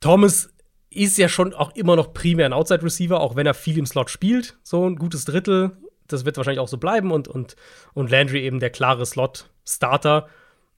Thomas 0.00 0.50
ist 0.88 1.18
ja 1.18 1.28
schon 1.28 1.54
auch 1.54 1.74
immer 1.76 1.94
noch 1.96 2.12
primär 2.12 2.46
ein 2.46 2.52
Outside 2.52 2.82
Receiver, 2.82 3.20
auch 3.20 3.36
wenn 3.36 3.46
er 3.46 3.54
viel 3.54 3.78
im 3.78 3.86
Slot 3.86 4.10
spielt. 4.10 4.58
So 4.62 4.88
ein 4.88 4.96
gutes 4.96 5.24
Drittel. 5.24 5.76
Das 6.08 6.24
wird 6.24 6.36
wahrscheinlich 6.36 6.60
auch 6.60 6.68
so 6.68 6.78
bleiben. 6.78 7.12
Und, 7.12 7.28
und, 7.28 7.54
und 7.94 8.10
Landry 8.10 8.40
eben 8.40 8.58
der 8.58 8.70
klare 8.70 9.06
Slot-Starter. 9.06 10.28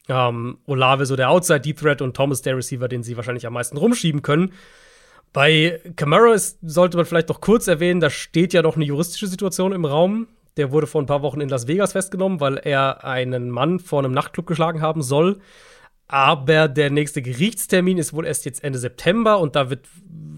Ähm, 0.08 0.58
Olave 0.66 1.06
so 1.06 1.16
der 1.16 1.30
Outside 1.30 1.60
Deep 1.60 1.78
Threat 1.78 2.02
und 2.02 2.14
Thomas 2.14 2.42
der 2.42 2.56
Receiver, 2.56 2.88
den 2.88 3.02
sie 3.02 3.16
wahrscheinlich 3.16 3.46
am 3.46 3.54
meisten 3.54 3.76
rumschieben 3.76 4.20
können. 4.20 4.52
Bei 5.32 5.80
Camara 5.96 6.34
ist, 6.34 6.58
sollte 6.62 6.96
man 6.96 7.06
vielleicht 7.06 7.28
noch 7.28 7.40
kurz 7.40 7.66
erwähnen, 7.66 8.00
da 8.00 8.10
steht 8.10 8.52
ja 8.52 8.62
noch 8.62 8.76
eine 8.76 8.84
juristische 8.84 9.26
Situation 9.26 9.72
im 9.72 9.84
Raum. 9.84 10.28
Der 10.58 10.70
wurde 10.70 10.86
vor 10.86 11.00
ein 11.00 11.06
paar 11.06 11.22
Wochen 11.22 11.40
in 11.40 11.48
Las 11.48 11.66
Vegas 11.66 11.92
festgenommen, 11.92 12.40
weil 12.40 12.58
er 12.58 13.04
einen 13.04 13.48
Mann 13.48 13.78
vor 13.78 14.00
einem 14.00 14.12
Nachtclub 14.12 14.46
geschlagen 14.46 14.82
haben 14.82 15.02
soll. 15.02 15.38
Aber 16.06 16.68
der 16.68 16.90
nächste 16.90 17.22
Gerichtstermin 17.22 17.96
ist 17.96 18.12
wohl 18.12 18.26
erst 18.26 18.44
jetzt 18.44 18.62
Ende 18.62 18.78
September 18.78 19.38
und 19.38 19.56
da 19.56 19.70
wird 19.70 19.86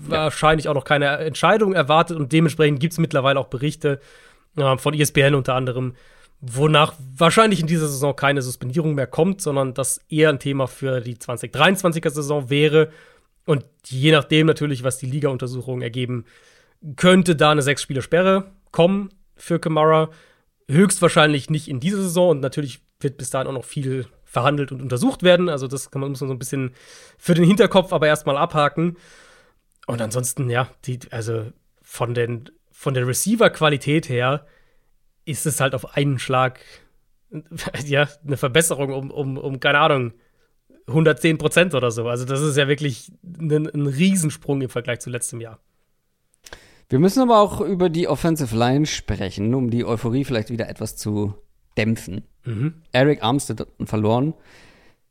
ja. 0.09 0.25
wahrscheinlich 0.25 0.69
auch 0.69 0.75
noch 0.75 0.85
keine 0.85 1.07
Entscheidung 1.19 1.73
erwartet 1.73 2.17
und 2.17 2.33
dementsprechend 2.33 2.79
gibt 2.79 2.93
es 2.93 2.99
mittlerweile 3.01 3.41
auch 3.41 3.49
Berichte 3.49 3.99
äh, 4.57 4.77
von 4.77 4.95
ESPN 4.95 5.35
unter 5.35 5.55
anderem, 5.55 5.95
wonach 6.41 6.95
wahrscheinlich 7.17 7.59
in 7.59 7.67
dieser 7.67 7.89
Saison 7.89 8.15
keine 8.15 8.43
Suspendierung 8.43 8.95
mehr 8.95 9.09
kommt, 9.09 9.41
sondern 9.41 9.75
das 9.75 10.01
eher 10.09 10.29
ein 10.29 10.39
Thema 10.39 10.69
für 10.69 11.01
die 11.01 11.17
2023er 11.17 12.11
Saison 12.11 12.51
wäre. 12.51 12.91
Und 13.47 13.65
je 13.87 14.13
nachdem 14.13 14.47
natürlich, 14.47 14.85
was 14.85 14.99
die 14.99 15.07
Liga-Untersuchungen 15.07 15.83
ergeben, 15.83 16.25
könnte 16.97 17.37
da 17.37 17.51
eine 17.51 17.63
Sechs-Spieler-Sperre 17.63 18.53
kommen 18.71 19.11
für 19.37 19.59
Kamara. 19.59 20.11
Höchstwahrscheinlich 20.69 21.51
nicht 21.51 21.69
in 21.69 21.81
dieser 21.81 22.03
Saison 22.03 22.31
und 22.31 22.41
natürlich 22.41 22.81
wird 23.01 23.19
bis 23.19 23.31
dahin 23.31 23.49
auch 23.49 23.53
noch 23.53 23.65
viel 23.65 24.07
verhandelt 24.25 24.73
und 24.73 24.81
untersucht 24.81 25.23
werden. 25.23 25.49
Also 25.49 25.69
das 25.69 25.91
kann 25.91 26.01
man, 26.01 26.11
muss 26.11 26.21
man 26.21 26.29
so 26.29 26.35
ein 26.35 26.39
bisschen 26.39 26.73
für 27.19 27.35
den 27.35 27.45
Hinterkopf 27.45 27.93
aber 27.93 28.07
erstmal 28.07 28.37
abhaken. 28.37 28.97
Und 29.87 30.01
ansonsten, 30.01 30.49
ja, 30.49 30.69
die, 30.87 31.01
also 31.11 31.53
von, 31.83 32.15
den, 32.15 32.51
von 32.73 32.95
der 32.95 33.07
Receiver-Qualität 33.07 34.09
her 34.09 34.47
ist 35.27 35.45
es 35.45 35.61
halt 35.61 35.75
auf 35.75 35.97
einen 35.97 36.19
Schlag 36.19 36.61
ja, 37.87 38.09
eine 38.27 38.37
Verbesserung 38.37 38.93
um, 38.93 39.11
um, 39.11 39.37
um 39.37 39.61
keine 39.61 39.79
Ahnung, 39.81 40.13
110 40.87 41.39
Prozent 41.39 41.75
oder 41.75 41.91
so. 41.91 42.09
Also, 42.09 42.25
das 42.25 42.41
ist 42.41 42.57
ja 42.57 42.69
wirklich 42.69 43.13
ein, 43.25 43.69
ein 43.69 43.87
Riesensprung 43.87 44.61
im 44.61 44.69
Vergleich 44.69 45.01
zu 45.01 45.11
letztem 45.11 45.41
Jahr. 45.41 45.61
Wir 46.89 46.99
müssen 46.99 47.23
aber 47.23 47.41
auch 47.41 47.61
über 47.61 47.89
die 47.89 48.09
Offensive 48.09 48.55
Line 48.55 48.87
sprechen, 48.87 49.55
um 49.55 49.71
die 49.71 49.85
Euphorie 49.85 50.25
vielleicht 50.25 50.51
wieder 50.51 50.69
etwas 50.69 50.97
zu 50.97 51.35
dämpfen. 51.77 52.25
Mhm. 52.45 52.83
Eric 52.93 53.23
Armstead 53.23 53.61
hat 53.61 53.69
verloren. 53.85 54.35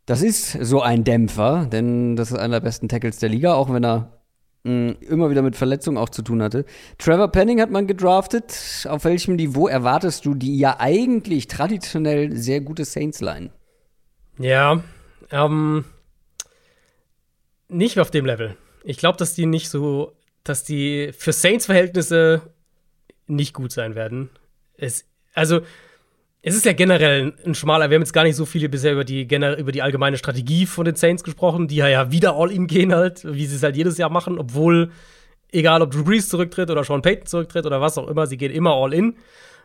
Das 0.05 0.21
ist 0.21 0.51
so 0.51 0.81
ein 0.81 1.03
Dämpfer, 1.03 1.67
denn 1.71 2.15
das 2.15 2.31
ist 2.31 2.37
einer 2.37 2.59
der 2.59 2.65
besten 2.65 2.89
Tackles 2.89 3.17
der 3.19 3.29
Liga, 3.29 3.53
auch 3.53 3.73
wenn 3.73 3.83
er 3.83 4.21
mh, 4.63 4.95
immer 5.09 5.29
wieder 5.29 5.41
mit 5.41 5.55
Verletzungen 5.55 5.97
auch 5.97 6.09
zu 6.09 6.21
tun 6.21 6.43
hatte. 6.43 6.65
Trevor 6.97 7.29
Penning 7.29 7.61
hat 7.61 7.71
man 7.71 7.87
gedraftet. 7.87 8.85
Auf 8.89 9.05
welchem 9.05 9.35
Niveau 9.35 9.67
erwartest 9.67 10.25
du 10.25 10.35
die 10.35 10.57
ja 10.57 10.79
eigentlich 10.79 11.47
traditionell 11.47 12.35
sehr 12.35 12.61
gute 12.61 12.85
Saints-Line? 12.85 13.49
Ja, 14.39 14.83
ähm, 15.31 15.85
nicht 17.69 17.99
auf 17.99 18.11
dem 18.11 18.25
Level. 18.25 18.55
Ich 18.83 18.97
glaube, 18.97 19.17
dass 19.17 19.33
die 19.33 19.45
nicht 19.45 19.69
so, 19.69 20.13
dass 20.43 20.63
die 20.63 21.11
für 21.17 21.33
Saints-Verhältnisse 21.33 22.41
nicht 23.27 23.53
gut 23.53 23.71
sein 23.71 23.95
werden. 23.95 24.29
Es, 24.77 25.05
also, 25.33 25.61
es 26.41 26.55
ist 26.55 26.65
ja 26.65 26.73
generell 26.73 27.33
ein 27.45 27.55
schmaler. 27.55 27.89
Wir 27.89 27.95
haben 27.95 28.01
jetzt 28.01 28.13
gar 28.13 28.23
nicht 28.23 28.35
so 28.35 28.45
viele 28.45 28.67
bisher 28.67 28.91
über 28.91 29.05
die, 29.05 29.21
über 29.23 29.71
die 29.71 29.81
allgemeine 29.81 30.17
Strategie 30.17 30.65
von 30.65 30.83
den 30.83 30.95
Saints 30.95 31.23
gesprochen, 31.23 31.69
die 31.69 31.77
ja 31.77 32.11
wieder 32.11 32.35
All-In 32.35 32.67
gehen 32.67 32.93
halt, 32.93 33.23
wie 33.23 33.45
sie 33.45 33.55
es 33.55 33.63
halt 33.63 33.77
jedes 33.77 33.97
Jahr 33.97 34.09
machen, 34.09 34.37
obwohl, 34.37 34.91
egal 35.53 35.81
ob 35.81 35.91
Drew 35.91 36.03
Brees 36.03 36.27
zurücktritt 36.27 36.69
oder 36.69 36.83
Sean 36.83 37.01
Payton 37.01 37.27
zurücktritt 37.27 37.65
oder 37.65 37.79
was 37.79 37.97
auch 37.97 38.09
immer, 38.09 38.27
sie 38.27 38.37
gehen 38.37 38.51
immer 38.51 38.73
All-In. 38.73 39.15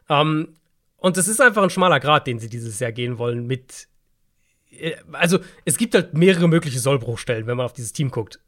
Ähm, 0.08 0.54
und 0.98 1.16
es 1.16 1.26
ist 1.26 1.40
einfach 1.40 1.64
ein 1.64 1.70
schmaler 1.70 1.98
Grad, 1.98 2.28
den 2.28 2.38
sie 2.38 2.48
dieses 2.48 2.78
Jahr 2.78 2.92
gehen 2.92 3.18
wollen 3.18 3.46
mit. 3.46 3.88
Äh, 4.78 4.96
also, 5.12 5.38
es 5.64 5.76
gibt 5.76 5.94
halt 5.94 6.14
mehrere 6.14 6.48
mögliche 6.48 6.78
Sollbruchstellen, 6.78 7.46
wenn 7.46 7.56
man 7.56 7.66
auf 7.66 7.72
dieses 7.72 7.92
Team 7.92 8.10
guckt. 8.10 8.40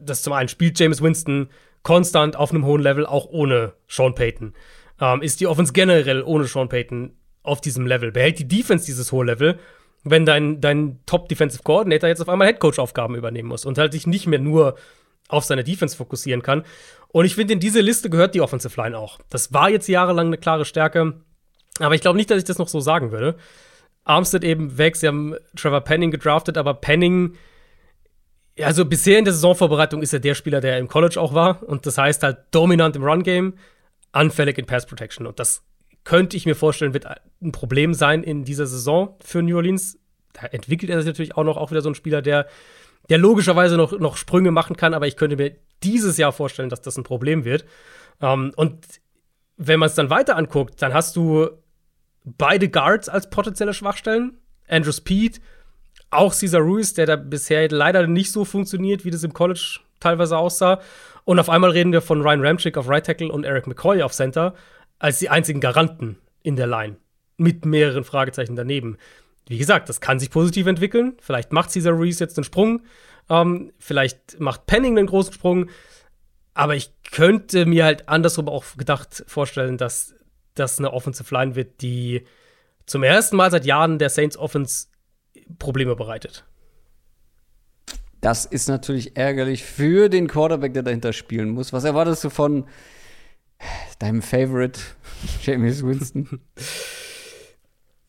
Das 0.00 0.22
zum 0.22 0.32
einen 0.32 0.48
spielt 0.48 0.78
James 0.78 1.02
Winston 1.02 1.48
konstant 1.82 2.36
auf 2.36 2.50
einem 2.50 2.64
hohen 2.64 2.82
Level, 2.82 3.06
auch 3.06 3.26
ohne 3.26 3.72
Sean 3.88 4.14
Payton. 4.14 4.54
Ähm, 5.00 5.22
ist 5.22 5.40
die 5.40 5.46
Offense 5.46 5.72
generell 5.72 6.22
ohne 6.22 6.44
Sean 6.44 6.68
Payton 6.68 7.16
auf 7.42 7.60
diesem 7.60 7.86
Level? 7.86 8.12
Behält 8.12 8.38
die 8.38 8.48
Defense 8.48 8.84
dieses 8.86 9.12
hohe 9.12 9.24
Level, 9.24 9.58
wenn 10.04 10.26
dein, 10.26 10.60
dein 10.60 11.00
Top-Defensive 11.06 11.62
Coordinator 11.62 12.08
jetzt 12.08 12.20
auf 12.20 12.28
einmal 12.28 12.48
Headcoach-Aufgaben 12.48 13.14
übernehmen 13.14 13.48
muss 13.48 13.64
und 13.64 13.78
halt 13.78 13.92
sich 13.92 14.06
nicht 14.06 14.26
mehr 14.26 14.38
nur 14.38 14.76
auf 15.28 15.44
seine 15.44 15.64
Defense 15.64 15.96
fokussieren 15.96 16.42
kann? 16.42 16.64
Und 17.08 17.24
ich 17.24 17.34
finde, 17.34 17.54
in 17.54 17.60
diese 17.60 17.80
Liste 17.80 18.10
gehört 18.10 18.34
die 18.34 18.40
Offensive 18.40 18.78
Line 18.80 18.98
auch. 18.98 19.18
Das 19.30 19.52
war 19.52 19.70
jetzt 19.70 19.88
jahrelang 19.88 20.26
eine 20.26 20.38
klare 20.38 20.64
Stärke, 20.64 21.14
aber 21.80 21.94
ich 21.94 22.00
glaube 22.00 22.18
nicht, 22.18 22.30
dass 22.30 22.38
ich 22.38 22.44
das 22.44 22.58
noch 22.58 22.68
so 22.68 22.80
sagen 22.80 23.12
würde. 23.12 23.36
Armstead 24.08 24.44
eben 24.44 24.78
weg, 24.78 24.96
sie 24.96 25.06
haben 25.06 25.34
Trevor 25.54 25.82
Penning 25.82 26.10
gedraftet, 26.10 26.56
aber 26.56 26.74
Penning, 26.74 27.36
also 28.60 28.84
bisher 28.84 29.18
in 29.18 29.24
der 29.24 29.34
Saisonvorbereitung 29.34 30.02
ist 30.02 30.12
er 30.12 30.20
der 30.20 30.34
Spieler, 30.34 30.60
der 30.60 30.78
im 30.78 30.88
College 30.88 31.20
auch 31.20 31.34
war. 31.34 31.62
Und 31.62 31.86
das 31.86 31.98
heißt 31.98 32.22
halt 32.22 32.38
dominant 32.50 32.96
im 32.96 33.04
Run-Game, 33.04 33.54
anfällig 34.12 34.58
in 34.58 34.66
Pass 34.66 34.86
Protection. 34.86 35.26
Und 35.26 35.38
das 35.38 35.62
könnte 36.04 36.36
ich 36.36 36.46
mir 36.46 36.54
vorstellen, 36.54 36.94
wird 36.94 37.06
ein 37.42 37.52
Problem 37.52 37.92
sein 37.92 38.22
in 38.22 38.44
dieser 38.44 38.66
Saison 38.66 39.16
für 39.22 39.42
New 39.42 39.56
Orleans. 39.56 39.98
Da 40.32 40.46
entwickelt 40.46 40.90
er 40.90 40.98
sich 41.00 41.06
natürlich 41.06 41.36
auch 41.36 41.44
noch 41.44 41.56
auch 41.56 41.70
wieder 41.70 41.82
so 41.82 41.90
ein 41.90 41.94
Spieler, 41.94 42.22
der, 42.22 42.46
der 43.10 43.18
logischerweise 43.18 43.76
noch, 43.76 43.98
noch 43.98 44.16
Sprünge 44.16 44.50
machen 44.50 44.76
kann, 44.76 44.94
aber 44.94 45.06
ich 45.06 45.16
könnte 45.16 45.36
mir 45.36 45.56
dieses 45.82 46.16
Jahr 46.16 46.32
vorstellen, 46.32 46.70
dass 46.70 46.80
das 46.80 46.96
ein 46.96 47.04
Problem 47.04 47.44
wird. 47.44 47.64
Um, 48.20 48.28
ähm, 48.46 48.52
und 48.56 48.86
wenn 49.58 49.78
man 49.78 49.88
es 49.88 49.94
dann 49.94 50.10
weiter 50.10 50.36
anguckt, 50.36 50.80
dann 50.80 50.94
hast 50.94 51.14
du 51.14 51.50
beide 52.36 52.68
Guards 52.68 53.08
als 53.08 53.30
potenzielle 53.30 53.74
Schwachstellen. 53.74 54.38
Andrew 54.68 54.92
Speed, 54.92 55.40
auch 56.10 56.32
Cesar 56.32 56.60
Ruiz, 56.60 56.94
der 56.94 57.06
da 57.06 57.16
bisher 57.16 57.68
leider 57.70 58.06
nicht 58.06 58.32
so 58.32 58.44
funktioniert, 58.44 59.04
wie 59.04 59.10
das 59.10 59.24
im 59.24 59.32
College 59.32 59.80
teilweise 60.00 60.36
aussah. 60.36 60.80
Und 61.24 61.38
auf 61.38 61.50
einmal 61.50 61.70
reden 61.70 61.92
wir 61.92 62.00
von 62.00 62.22
Ryan 62.22 62.44
Ramchick 62.44 62.76
auf 62.76 62.88
Right 62.88 63.04
Tackle 63.04 63.30
und 63.30 63.44
Eric 63.44 63.66
McCoy 63.66 64.02
auf 64.02 64.12
Center 64.12 64.54
als 64.98 65.18
die 65.18 65.28
einzigen 65.28 65.60
Garanten 65.60 66.18
in 66.42 66.56
der 66.56 66.66
Line. 66.66 66.96
Mit 67.36 67.64
mehreren 67.64 68.04
Fragezeichen 68.04 68.56
daneben. 68.56 68.96
Wie 69.46 69.58
gesagt, 69.58 69.88
das 69.88 70.00
kann 70.00 70.18
sich 70.18 70.30
positiv 70.30 70.66
entwickeln. 70.66 71.16
Vielleicht 71.20 71.52
macht 71.52 71.70
Cesar 71.70 71.92
Ruiz 71.92 72.18
jetzt 72.18 72.36
einen 72.36 72.44
Sprung. 72.44 72.82
Ähm, 73.30 73.72
vielleicht 73.78 74.40
macht 74.40 74.66
Penning 74.66 74.98
einen 74.98 75.06
großen 75.06 75.32
Sprung. 75.32 75.70
Aber 76.54 76.74
ich 76.74 76.92
könnte 77.12 77.66
mir 77.66 77.84
halt 77.84 78.08
andersrum 78.08 78.48
auch 78.48 78.64
gedacht 78.76 79.24
vorstellen, 79.26 79.78
dass 79.78 80.14
das 80.58 80.78
eine 80.78 80.92
Offensive 80.92 81.32
Line 81.34 81.54
wird, 81.54 81.80
die 81.82 82.24
zum 82.86 83.02
ersten 83.02 83.36
Mal 83.36 83.50
seit 83.50 83.66
Jahren 83.66 83.98
der 83.98 84.10
Saints 84.10 84.36
Offense 84.36 84.88
Probleme 85.58 85.96
bereitet. 85.96 86.44
Das 88.20 88.44
ist 88.44 88.68
natürlich 88.68 89.16
ärgerlich 89.16 89.64
für 89.64 90.08
den 90.08 90.26
Quarterback, 90.26 90.74
der 90.74 90.82
dahinter 90.82 91.12
spielen 91.12 91.50
muss. 91.50 91.72
Was 91.72 91.84
erwartest 91.84 92.24
du 92.24 92.30
von 92.30 92.66
deinem 93.98 94.22
Favorite, 94.22 94.80
James 95.42 95.84
Winston? 95.84 96.40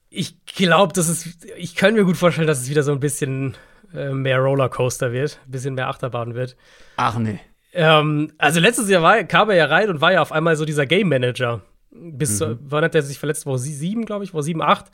Ich 0.10 0.44
glaube, 0.46 0.94
das 0.94 1.08
ist, 1.08 1.46
ich 1.58 1.76
kann 1.76 1.94
mir 1.94 2.06
gut 2.06 2.18
vorstellen, 2.18 2.48
dass 2.48 2.62
es 2.62 2.70
wieder 2.70 2.82
so 2.82 2.92
ein 2.92 3.00
bisschen 3.00 3.56
äh, 3.94 4.10
mehr 4.10 4.40
Rollercoaster 4.40 5.12
wird, 5.12 5.40
ein 5.46 5.52
bisschen 5.52 5.76
mehr 5.76 5.88
Achterbahn 5.88 6.34
wird. 6.34 6.56
Ach 6.98 7.18
nee. 7.20 7.40
Ähm, 7.74 8.34
also 8.40 8.60
letztes 8.60 8.90
Jahr 8.90 9.04
war, 9.04 9.24
kam 9.26 9.52
er 9.52 9.56
ja 9.56 9.66
rein 9.66 9.90
und 9.90 10.02
war 10.02 10.12
ja 10.12 10.22
auf 10.22 10.32
einmal 10.32 10.56
so 10.56 10.66
dieser 10.66 10.88
Game 10.88 11.10
Manager. 11.10 11.62
Bis, 11.92 12.40
mhm. 12.40 12.60
wann 12.62 12.84
hat 12.84 12.96
er 12.96 13.02
sich 13.02 13.20
verletzt? 13.20 13.46
Woche 13.46 13.60
sieben, 13.60 14.06
glaube 14.06 14.24
ich, 14.24 14.34
Woche 14.34 14.44
sieben, 14.44 14.62
acht. 14.62 14.88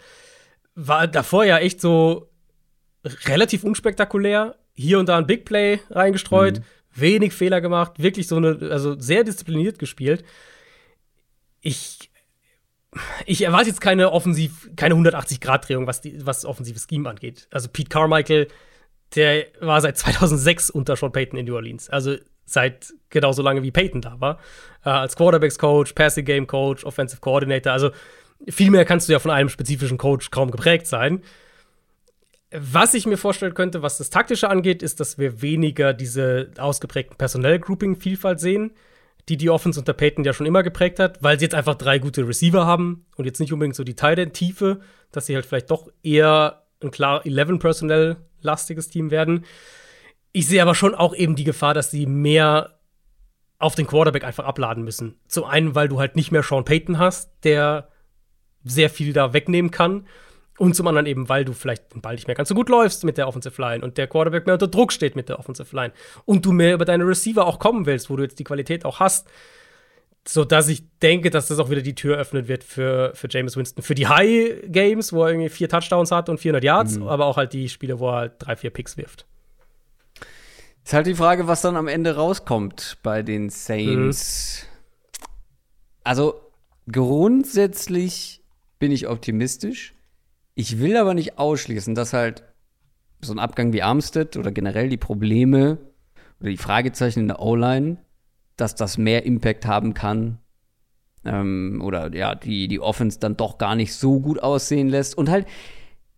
War 0.75 1.07
davor 1.07 1.45
ja 1.45 1.57
echt 1.57 1.81
so 1.81 2.29
relativ 3.25 3.63
unspektakulär. 3.63 4.55
Hier 4.73 4.99
und 4.99 5.07
da 5.07 5.17
ein 5.17 5.27
Big 5.27 5.45
Play 5.45 5.79
reingestreut. 5.89 6.59
Mhm 6.59 6.63
wenig 6.95 7.33
Fehler 7.33 7.61
gemacht, 7.61 8.01
wirklich 8.01 8.27
so 8.27 8.37
eine, 8.37 8.57
also 8.71 8.99
sehr 8.99 9.23
diszipliniert 9.23 9.77
gespielt. 9.77 10.23
Ich, 11.61 12.09
ich 13.25 13.43
erwarte 13.43 13.67
jetzt 13.67 13.81
keine 13.81 14.11
offensiv, 14.11 14.69
keine 14.75 14.95
180-Grad-Drehung, 14.95 15.87
was, 15.87 16.01
die, 16.01 16.25
was 16.25 16.45
offensives 16.45 16.87
Scheme 16.89 17.09
angeht. 17.09 17.47
Also 17.51 17.67
Pete 17.69 17.89
Carmichael, 17.89 18.47
der 19.15 19.47
war 19.59 19.81
seit 19.81 19.97
2006 19.97 20.69
unter 20.69 20.95
Sean 20.95 21.11
Payton 21.11 21.37
in 21.37 21.45
New 21.45 21.55
Orleans. 21.55 21.89
Also 21.89 22.15
seit 22.45 22.93
genauso 23.09 23.41
lange 23.41 23.63
wie 23.63 23.71
Payton 23.71 24.01
da 24.01 24.19
war. 24.19 24.39
Äh, 24.83 24.89
als 24.89 25.15
Quarterbacks-Coach, 25.15 25.93
Passing-Game-Coach, 25.93 26.85
Offensive 26.85 27.21
Coordinator. 27.21 27.73
Also 27.73 27.91
viel 28.47 28.71
mehr 28.71 28.85
kannst 28.85 29.09
du 29.09 29.13
ja 29.13 29.19
von 29.19 29.31
einem 29.31 29.49
spezifischen 29.49 29.97
Coach 29.97 30.31
kaum 30.31 30.51
geprägt 30.51 30.87
sein. 30.87 31.21
Was 32.51 32.93
ich 32.93 33.05
mir 33.05 33.17
vorstellen 33.17 33.53
könnte, 33.53 33.81
was 33.81 33.97
das 33.97 34.09
Taktische 34.09 34.49
angeht, 34.49 34.83
ist, 34.83 34.99
dass 34.99 35.17
wir 35.17 35.41
weniger 35.41 35.93
diese 35.93 36.51
ausgeprägten 36.57 37.17
Personell-Grouping-Vielfalt 37.17 38.39
sehen, 38.39 38.71
die 39.27 39.37
die 39.37 39.49
Offense 39.49 39.79
unter 39.79 39.93
Peyton 39.93 40.23
ja 40.23 40.33
schon 40.33 40.45
immer 40.45 40.63
geprägt 40.63 40.99
hat, 40.99 41.21
weil 41.23 41.39
sie 41.39 41.45
jetzt 41.45 41.55
einfach 41.55 41.75
drei 41.75 41.97
gute 41.99 42.27
Receiver 42.27 42.65
haben 42.65 43.05
und 43.17 43.25
jetzt 43.25 43.39
nicht 43.39 43.51
unbedingt 43.51 43.75
so 43.75 43.83
die 43.83 43.95
Tight-End-Tiefe, 43.95 44.79
dass 45.11 45.25
sie 45.25 45.35
halt 45.35 45.45
vielleicht 45.45 45.71
doch 45.71 45.89
eher 46.03 46.63
ein 46.81 46.91
klar 46.91 47.25
11-Personell-lastiges 47.25 48.89
Team 48.89 49.11
werden. 49.11 49.45
Ich 50.35 50.47
sehe 50.47 50.61
aber 50.61 50.75
schon 50.75 50.95
auch 50.95 51.15
eben 51.15 51.37
die 51.37 51.45
Gefahr, 51.45 51.73
dass 51.73 51.91
sie 51.91 52.05
mehr 52.05 52.77
auf 53.57 53.75
den 53.75 53.87
Quarterback 53.87 54.25
einfach 54.25 54.43
abladen 54.43 54.83
müssen. 54.83 55.15
Zum 55.29 55.45
einen, 55.45 55.75
weil 55.75 55.87
du 55.87 55.97
halt 55.97 56.17
nicht 56.17 56.33
mehr 56.33 56.43
Sean 56.43 56.65
Payton 56.65 56.99
hast, 56.99 57.31
der 57.45 57.87
sehr 58.65 58.89
viel 58.89 59.13
da 59.13 59.31
wegnehmen 59.31 59.71
kann. 59.71 60.07
Und 60.57 60.75
zum 60.75 60.87
anderen 60.87 61.05
eben, 61.05 61.29
weil 61.29 61.45
du 61.45 61.53
vielleicht 61.53 61.93
den 61.93 62.01
Ball 62.01 62.15
nicht 62.15 62.27
mehr 62.27 62.35
ganz 62.35 62.49
so 62.49 62.55
gut 62.55 62.67
läufst 62.67 63.05
mit 63.05 63.17
der 63.17 63.29
Offensive 63.29 63.61
Line 63.61 63.81
und 63.81 63.97
der 63.97 64.07
Quarterback 64.07 64.45
mehr 64.45 64.55
unter 64.55 64.67
Druck 64.67 64.91
steht 64.91 65.15
mit 65.15 65.29
der 65.29 65.39
Offensive 65.39 65.73
Line 65.73 65.93
und 66.25 66.45
du 66.45 66.51
mehr 66.51 66.73
über 66.73 66.83
deine 66.83 67.07
Receiver 67.07 67.47
auch 67.47 67.57
kommen 67.57 67.85
willst, 67.85 68.09
wo 68.09 68.17
du 68.17 68.23
jetzt 68.23 68.37
die 68.37 68.43
Qualität 68.43 68.83
auch 68.83 68.99
hast, 68.99 69.29
so 70.27 70.43
dass 70.43 70.67
ich 70.67 70.83
denke, 71.01 71.29
dass 71.29 71.47
das 71.47 71.59
auch 71.59 71.69
wieder 71.69 71.81
die 71.81 71.95
Tür 71.95 72.17
öffnen 72.17 72.49
wird 72.49 72.65
für, 72.65 73.13
für 73.15 73.29
James 73.29 73.55
Winston. 73.55 73.83
Für 73.83 73.95
die 73.95 74.07
High 74.07 74.63
Games, 74.67 75.13
wo 75.13 75.23
er 75.23 75.29
irgendwie 75.29 75.49
vier 75.49 75.69
Touchdowns 75.69 76.11
hat 76.11 76.27
und 76.27 76.41
400 76.41 76.61
Yards, 76.61 76.97
mhm. 76.97 77.07
aber 77.07 77.25
auch 77.25 77.37
halt 77.37 77.53
die 77.53 77.69
Spiele, 77.69 77.99
wo 77.99 78.09
er 78.09 78.15
halt 78.15 78.33
drei, 78.39 78.57
vier 78.57 78.71
Picks 78.71 78.97
wirft. 78.97 79.25
Ist 80.85 80.93
halt 80.93 81.07
die 81.07 81.15
Frage, 81.15 81.47
was 81.47 81.63
dann 81.63 81.77
am 81.77 81.87
Ende 81.87 82.15
rauskommt 82.15 82.99
bei 83.01 83.23
den 83.23 83.49
Saints. 83.49 84.61
Mhm. 84.61 85.27
Also 86.03 86.35
grundsätzlich 86.91 88.43
bin 88.77 88.91
ich 88.91 89.07
optimistisch. 89.07 89.95
Ich 90.53 90.79
will 90.79 90.95
aber 90.95 91.15
nicht 91.15 91.39
ausschließen, 91.39 91.95
dass 91.95 92.13
halt 92.13 92.43
so 93.19 93.33
ein 93.33 93.39
Abgang 93.39 93.73
wie 93.73 93.81
Armstead 93.81 94.37
oder 94.37 94.51
generell 94.51 94.87
die 94.87 94.97
Probleme 94.97 95.79
oder 96.39 96.51
die 96.51 96.57
Fragezeichen 96.57 97.21
in 97.21 97.27
der 97.29 97.39
O-Line, 97.39 97.97
dass 98.55 98.75
das 98.75 98.99
mehr 98.99 99.25
Impact 99.25 99.65
haben 99.65 99.95
kann 99.95 100.37
ähm, 101.25 101.81
oder 101.83 102.13
ja, 102.13 102.35
die, 102.35 102.67
die 102.67 102.79
Offense 102.79 103.19
dann 103.19 103.35
doch 103.35 103.57
gar 103.57 103.75
nicht 103.75 103.95
so 103.95 104.19
gut 104.19 104.37
aussehen 104.37 104.89
lässt. 104.89 105.17
Und 105.17 105.29
halt, 105.31 105.47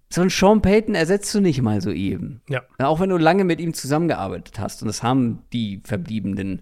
so 0.10 0.22
einen 0.22 0.30
Sean 0.30 0.62
Payton 0.62 0.96
ersetzt 0.96 1.34
du 1.36 1.42
nicht 1.42 1.62
mal 1.62 1.82
so 1.82 1.92
eben. 1.92 2.42
Ja. 2.50 2.64
Auch 2.80 3.00
wenn 3.00 3.10
du 3.10 3.18
lange 3.18 3.44
mit 3.44 3.60
ihm 3.60 3.74
zusammengearbeitet 3.74 4.60
hast. 4.60 4.82
Und 4.82 4.88
das 4.88 5.04
haben 5.04 5.44
die 5.52 5.82
verbliebenen 5.84 6.62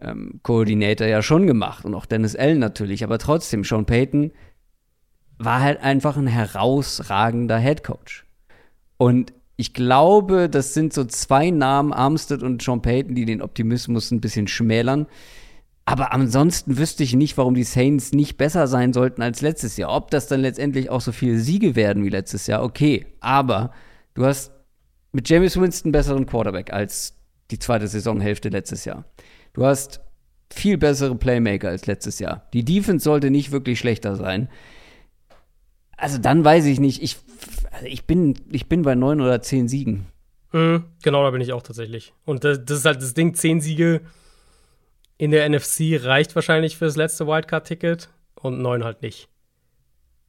ähm, 0.00 0.40
Koordinator 0.42 1.06
ja 1.06 1.22
schon 1.22 1.46
gemacht. 1.46 1.84
Und 1.84 1.94
auch 1.94 2.06
Dennis 2.06 2.36
Allen 2.36 2.60
natürlich. 2.60 3.02
Aber 3.02 3.18
trotzdem, 3.18 3.64
Sean 3.64 3.84
Payton 3.84 4.32
war 5.38 5.60
halt 5.60 5.80
einfach 5.80 6.16
ein 6.16 6.28
herausragender 6.28 7.58
Headcoach. 7.58 8.24
Und 8.96 9.32
ich 9.56 9.74
glaube, 9.74 10.48
das 10.48 10.72
sind 10.72 10.92
so 10.92 11.04
zwei 11.04 11.50
Namen, 11.50 11.92
Armstead 11.92 12.44
und 12.44 12.62
Sean 12.62 12.80
Payton, 12.80 13.16
die 13.16 13.24
den 13.24 13.42
Optimismus 13.42 14.12
ein 14.12 14.20
bisschen 14.20 14.46
schmälern. 14.46 15.06
Aber 15.88 16.12
ansonsten 16.12 16.76
wüsste 16.76 17.02
ich 17.02 17.14
nicht, 17.14 17.38
warum 17.38 17.54
die 17.54 17.64
Saints 17.64 18.12
nicht 18.12 18.36
besser 18.36 18.66
sein 18.66 18.92
sollten 18.92 19.22
als 19.22 19.40
letztes 19.40 19.78
Jahr. 19.78 19.90
Ob 19.90 20.10
das 20.10 20.26
dann 20.26 20.42
letztendlich 20.42 20.90
auch 20.90 21.00
so 21.00 21.12
viele 21.12 21.38
Siege 21.38 21.76
werden 21.76 22.04
wie 22.04 22.10
letztes 22.10 22.46
Jahr, 22.46 22.62
okay. 22.62 23.06
Aber 23.20 23.72
du 24.12 24.26
hast 24.26 24.52
mit 25.12 25.30
James 25.30 25.58
Winston 25.58 25.86
einen 25.86 25.92
besseren 25.92 26.26
Quarterback 26.26 26.74
als 26.74 27.16
die 27.50 27.58
zweite 27.58 27.88
Saisonhälfte 27.88 28.50
letztes 28.50 28.84
Jahr. 28.84 29.06
Du 29.54 29.64
hast 29.64 30.02
viel 30.52 30.76
bessere 30.76 31.14
Playmaker 31.14 31.70
als 31.70 31.86
letztes 31.86 32.18
Jahr. 32.18 32.46
Die 32.52 32.66
Defense 32.66 33.04
sollte 33.04 33.30
nicht 33.30 33.50
wirklich 33.50 33.78
schlechter 33.78 34.14
sein. 34.14 34.50
Also 35.96 36.18
dann 36.18 36.44
weiß 36.44 36.66
ich 36.66 36.80
nicht. 36.80 37.02
Ich, 37.02 37.16
also 37.70 37.86
ich, 37.86 38.04
bin, 38.04 38.34
ich 38.52 38.68
bin 38.68 38.82
bei 38.82 38.94
neun 38.94 39.22
oder 39.22 39.40
zehn 39.40 39.68
Siegen. 39.68 40.04
Mhm, 40.52 40.84
genau, 41.02 41.24
da 41.24 41.30
bin 41.30 41.40
ich 41.40 41.54
auch 41.54 41.62
tatsächlich. 41.62 42.12
Und 42.26 42.44
das, 42.44 42.62
das 42.62 42.80
ist 42.80 42.84
halt 42.84 43.00
das 43.00 43.14
Ding, 43.14 43.32
zehn 43.32 43.62
Siege 43.62 44.02
in 45.18 45.32
der 45.32 45.48
NFC 45.48 46.00
reicht 46.02 46.34
wahrscheinlich 46.34 46.78
für 46.78 46.86
das 46.86 46.96
letzte 46.96 47.26
Wildcard-Ticket 47.26 48.08
und 48.36 48.60
neun 48.60 48.84
halt 48.84 49.02
nicht. 49.02 49.28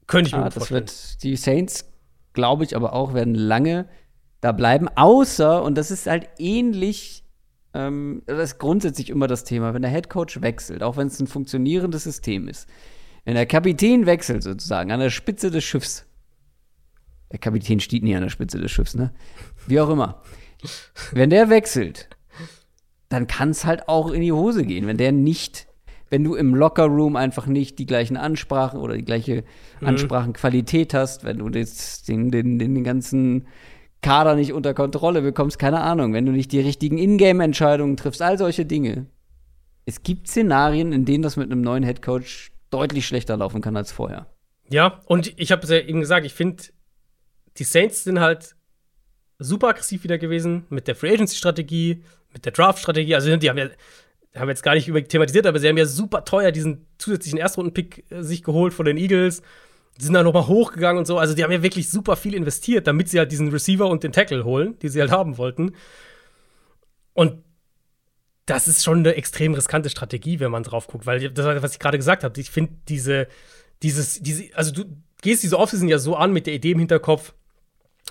Könnte 0.08 0.30
ich 0.30 0.36
mir 0.36 0.46
ah, 0.46 0.52
vorstellen. 0.52 0.82
wird 0.82 1.24
die 1.24 1.36
Saints, 1.36 1.92
glaube 2.34 2.64
ich, 2.64 2.76
aber 2.76 2.94
auch 2.94 3.14
werden 3.14 3.36
lange 3.36 3.88
da 4.42 4.52
bleiben, 4.52 4.88
außer, 4.88 5.62
und 5.64 5.78
das 5.78 5.92
ist 5.92 6.08
halt 6.08 6.28
ähnlich, 6.40 7.24
ähm, 7.74 8.24
das 8.26 8.52
ist 8.52 8.60
grundsätzlich 8.60 9.10
immer 9.10 9.28
das 9.28 9.44
Thema, 9.44 9.74
wenn 9.74 9.82
der 9.82 9.92
Head 9.92 10.10
Coach 10.10 10.42
wechselt, 10.42 10.82
auch 10.82 10.98
wenn 10.98 11.08
es 11.08 11.20
ein 11.20 11.28
funktionierendes 11.28 12.06
System 12.06 12.48
ist, 12.48 12.68
wenn 13.26 13.36
der 13.36 13.46
Kapitän 13.46 14.06
wechselt 14.06 14.42
sozusagen 14.42 14.92
an 14.92 15.02
der 15.02 15.12
Spitze 15.12 15.52
des 15.52 15.64
Schiffs, 15.64 16.06
der 17.32 17.40
Kapitän 17.40 17.80
steht 17.80 18.02
nie 18.02 18.16
an 18.16 18.24
der 18.24 18.30
Spitze 18.30 18.60
des 18.60 18.72
Schiffs, 18.72 18.96
ne? 18.96 19.14
Wie 19.68 19.80
auch 19.80 19.90
immer. 19.90 20.24
Wenn 21.12 21.30
der 21.30 21.50
wechselt, 21.50 22.10
dann 23.10 23.28
kann 23.28 23.50
es 23.50 23.66
halt 23.66 23.88
auch 23.90 24.12
in 24.12 24.22
die 24.22 24.32
Hose 24.32 24.64
gehen, 24.64 24.88
wenn 24.88 24.98
der 24.98 25.12
nicht, 25.12 25.68
wenn 26.10 26.24
du 26.24 26.36
im 26.36 26.56
Lockerroom 26.56 27.16
einfach 27.16 27.48
nicht 27.48 27.80
die 27.80 27.86
gleichen 27.86 28.18
Ansprachen 28.18 28.80
oder 28.80 28.96
die 28.96 29.06
gleiche 29.06 29.44
Ansprachenqualität 29.82 30.94
hast, 30.94 31.24
wenn 31.24 31.40
du 31.40 31.50
das, 31.50 32.04
den, 32.04 32.32
den, 32.32 32.60
den 32.60 32.84
ganzen 32.84 33.48
Kader 34.02 34.36
nicht 34.36 34.54
unter 34.54 34.74
Kontrolle 34.74 35.22
bekommst, 35.22 35.60
keine 35.60 35.82
Ahnung, 35.82 36.14
wenn 36.14 36.26
du 36.26 36.32
nicht 36.32 36.52
die 36.52 36.62
richtigen 36.62 36.98
Ingame-Entscheidungen 36.98 37.98
triffst, 37.98 38.22
all 38.22 38.38
solche 38.38 38.66
Dinge. 38.66 39.08
Es 39.86 40.04
gibt 40.04 40.28
Szenarien, 40.28 40.94
in 40.94 41.06
denen 41.06 41.24
das 41.24 41.36
mit 41.36 41.52
einem 41.52 41.62
neuen 41.62 41.84
Headcoach 41.84 42.52
deutlich 42.70 43.08
schlechter 43.08 43.36
laufen 43.36 43.62
kann 43.62 43.76
als 43.76 43.92
vorher. 43.92 44.28
Ja, 44.70 45.02
und 45.06 45.34
ich 45.40 45.52
habe 45.52 45.64
es 45.64 45.70
ja 45.70 45.80
eben 45.80 46.00
gesagt, 46.00 46.26
ich 46.26 46.34
finde, 46.34 46.64
die 47.58 47.64
Saints 47.64 48.04
sind 48.04 48.20
halt 48.20 48.56
super 49.40 49.70
aggressiv 49.70 50.04
wieder 50.04 50.18
gewesen 50.18 50.66
mit 50.70 50.88
der 50.88 50.96
Free 50.96 51.14
Agency-Strategie, 51.14 52.04
mit 52.34 52.46
der 52.46 52.52
Draft-Strategie. 52.52 53.16
Also, 53.16 53.36
die 53.36 53.50
haben 53.50 53.58
ja, 53.58 53.70
haben 54.36 54.48
wir 54.48 54.50
jetzt 54.50 54.64
gar 54.64 54.76
nicht 54.76 54.88
über 54.88 55.04
thematisiert, 55.04 55.46
aber 55.46 55.60
sie 55.60 55.68
haben 55.68 55.78
ja 55.78 55.86
super 55.86 56.26
teuer 56.26 56.52
diesen 56.52 56.86
zusätzlichen 56.98 57.40
Erstrunden-Pick 57.40 58.12
äh, 58.12 58.24
sich 58.24 58.44
geholt 58.44 58.74
von 58.74 58.86
den 58.86 58.98
Eagles. 58.98 59.42
Die 60.00 60.06
sind 60.06 60.14
dann 60.14 60.26
nochmal 60.26 60.48
hochgegangen 60.48 61.00
und 61.00 61.06
so. 61.06 61.18
Also, 61.18 61.34
die 61.34 61.44
haben 61.44 61.52
ja 61.52 61.64
wirklich 61.64 61.90
super 61.90 62.16
viel 62.16 62.34
investiert, 62.34 62.88
damit 62.88 63.10
sie 63.10 63.20
halt 63.20 63.32
diesen 63.32 63.50
Receiver 63.50 63.88
und 63.88 64.04
den 64.04 64.12
Tackle 64.12 64.46
holen, 64.46 64.78
die 64.80 64.90
sie 64.90 65.02
halt 65.02 65.12
haben 65.12 65.38
wollten. 65.38 65.76
Und 67.14 67.44
das 68.50 68.68
ist 68.68 68.84
schon 68.84 69.00
eine 69.00 69.16
extrem 69.16 69.54
riskante 69.54 69.90
Strategie, 69.90 70.40
wenn 70.40 70.52
man 70.52 70.64
drauf 70.64 70.88
guckt, 70.88 71.06
weil 71.06 71.30
das, 71.30 71.62
was 71.62 71.74
ich 71.74 71.80
gerade 71.80 71.98
gesagt 71.98 72.24
habe, 72.24 72.40
ich 72.40 72.50
finde 72.50 72.74
diese, 72.88 73.28
dieses, 73.84 74.22
diese, 74.22 74.46
also 74.56 74.72
du 74.72 74.86
gehst 75.22 75.44
diese 75.44 75.60
Offseason 75.60 75.88
ja 75.88 76.00
so 76.00 76.16
an 76.16 76.34
mit 76.34 76.48
der 76.48 76.54
Idee 76.54 76.72
im 76.72 76.80
Hinterkopf, 76.80 77.34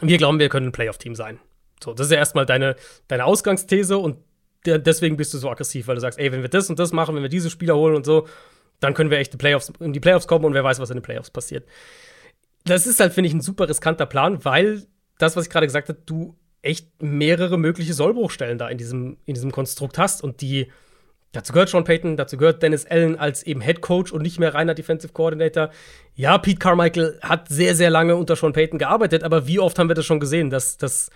wir 0.00 0.16
glauben, 0.16 0.38
wir 0.38 0.48
können 0.48 0.68
ein 0.68 0.72
Playoff-Team 0.72 1.14
sein. 1.16 1.40
So, 1.82 1.94
das 1.94 2.06
ist 2.06 2.12
ja 2.12 2.18
erstmal 2.18 2.46
deine, 2.46 2.76
deine 3.08 3.24
Ausgangsthese 3.24 3.98
und 3.98 4.18
de 4.66 4.78
deswegen 4.78 5.16
bist 5.16 5.32
du 5.34 5.38
so 5.38 5.50
aggressiv, 5.50 5.86
weil 5.86 5.94
du 5.94 6.00
sagst, 6.00 6.18
ey, 6.18 6.32
wenn 6.32 6.42
wir 6.42 6.48
das 6.48 6.68
und 6.68 6.78
das 6.78 6.92
machen, 6.92 7.14
wenn 7.14 7.22
wir 7.22 7.28
diese 7.28 7.50
Spieler 7.50 7.76
holen 7.76 7.94
und 7.94 8.04
so, 8.04 8.26
dann 8.80 8.94
können 8.94 9.10
wir 9.10 9.18
echt 9.18 9.32
die 9.32 9.36
Playoffs, 9.36 9.72
in 9.80 9.92
die 9.92 10.00
Playoffs 10.00 10.26
kommen 10.26 10.44
und 10.44 10.54
wer 10.54 10.64
weiß, 10.64 10.80
was 10.80 10.90
in 10.90 10.98
den 10.98 11.02
Playoffs 11.02 11.30
passiert. 11.30 11.66
Das 12.64 12.86
ist 12.86 13.00
halt, 13.00 13.12
finde 13.12 13.28
ich, 13.28 13.34
ein 13.34 13.40
super 13.40 13.68
riskanter 13.68 14.06
Plan, 14.06 14.44
weil 14.44 14.86
das, 15.18 15.36
was 15.36 15.46
ich 15.46 15.50
gerade 15.50 15.66
gesagt 15.66 15.88
habe, 15.88 16.00
du 16.06 16.36
echt 16.62 17.02
mehrere 17.02 17.56
mögliche 17.56 17.94
Sollbruchstellen 17.94 18.58
da 18.58 18.68
in 18.68 18.78
diesem, 18.78 19.16
in 19.24 19.34
diesem 19.34 19.52
Konstrukt 19.52 19.96
hast 19.98 20.22
und 20.22 20.40
die, 20.40 20.70
dazu 21.32 21.52
gehört 21.52 21.68
Sean 21.68 21.84
Payton, 21.84 22.16
dazu 22.16 22.36
gehört 22.36 22.62
Dennis 22.62 22.84
Allen 22.84 23.18
als 23.18 23.42
eben 23.44 23.60
Head 23.60 23.80
Coach 23.80 24.12
und 24.12 24.22
nicht 24.22 24.38
mehr 24.38 24.54
reiner 24.54 24.74
Defensive 24.74 25.12
Coordinator. 25.12 25.70
Ja, 26.14 26.38
Pete 26.38 26.58
Carmichael 26.58 27.18
hat 27.22 27.48
sehr, 27.48 27.74
sehr 27.74 27.90
lange 27.90 28.16
unter 28.16 28.36
Sean 28.36 28.52
Payton 28.52 28.78
gearbeitet, 28.78 29.22
aber 29.22 29.46
wie 29.46 29.60
oft 29.60 29.78
haben 29.78 29.88
wir 29.88 29.94
das 29.94 30.06
schon 30.06 30.20
gesehen, 30.20 30.50
dass, 30.50 30.78
dass 30.78 31.10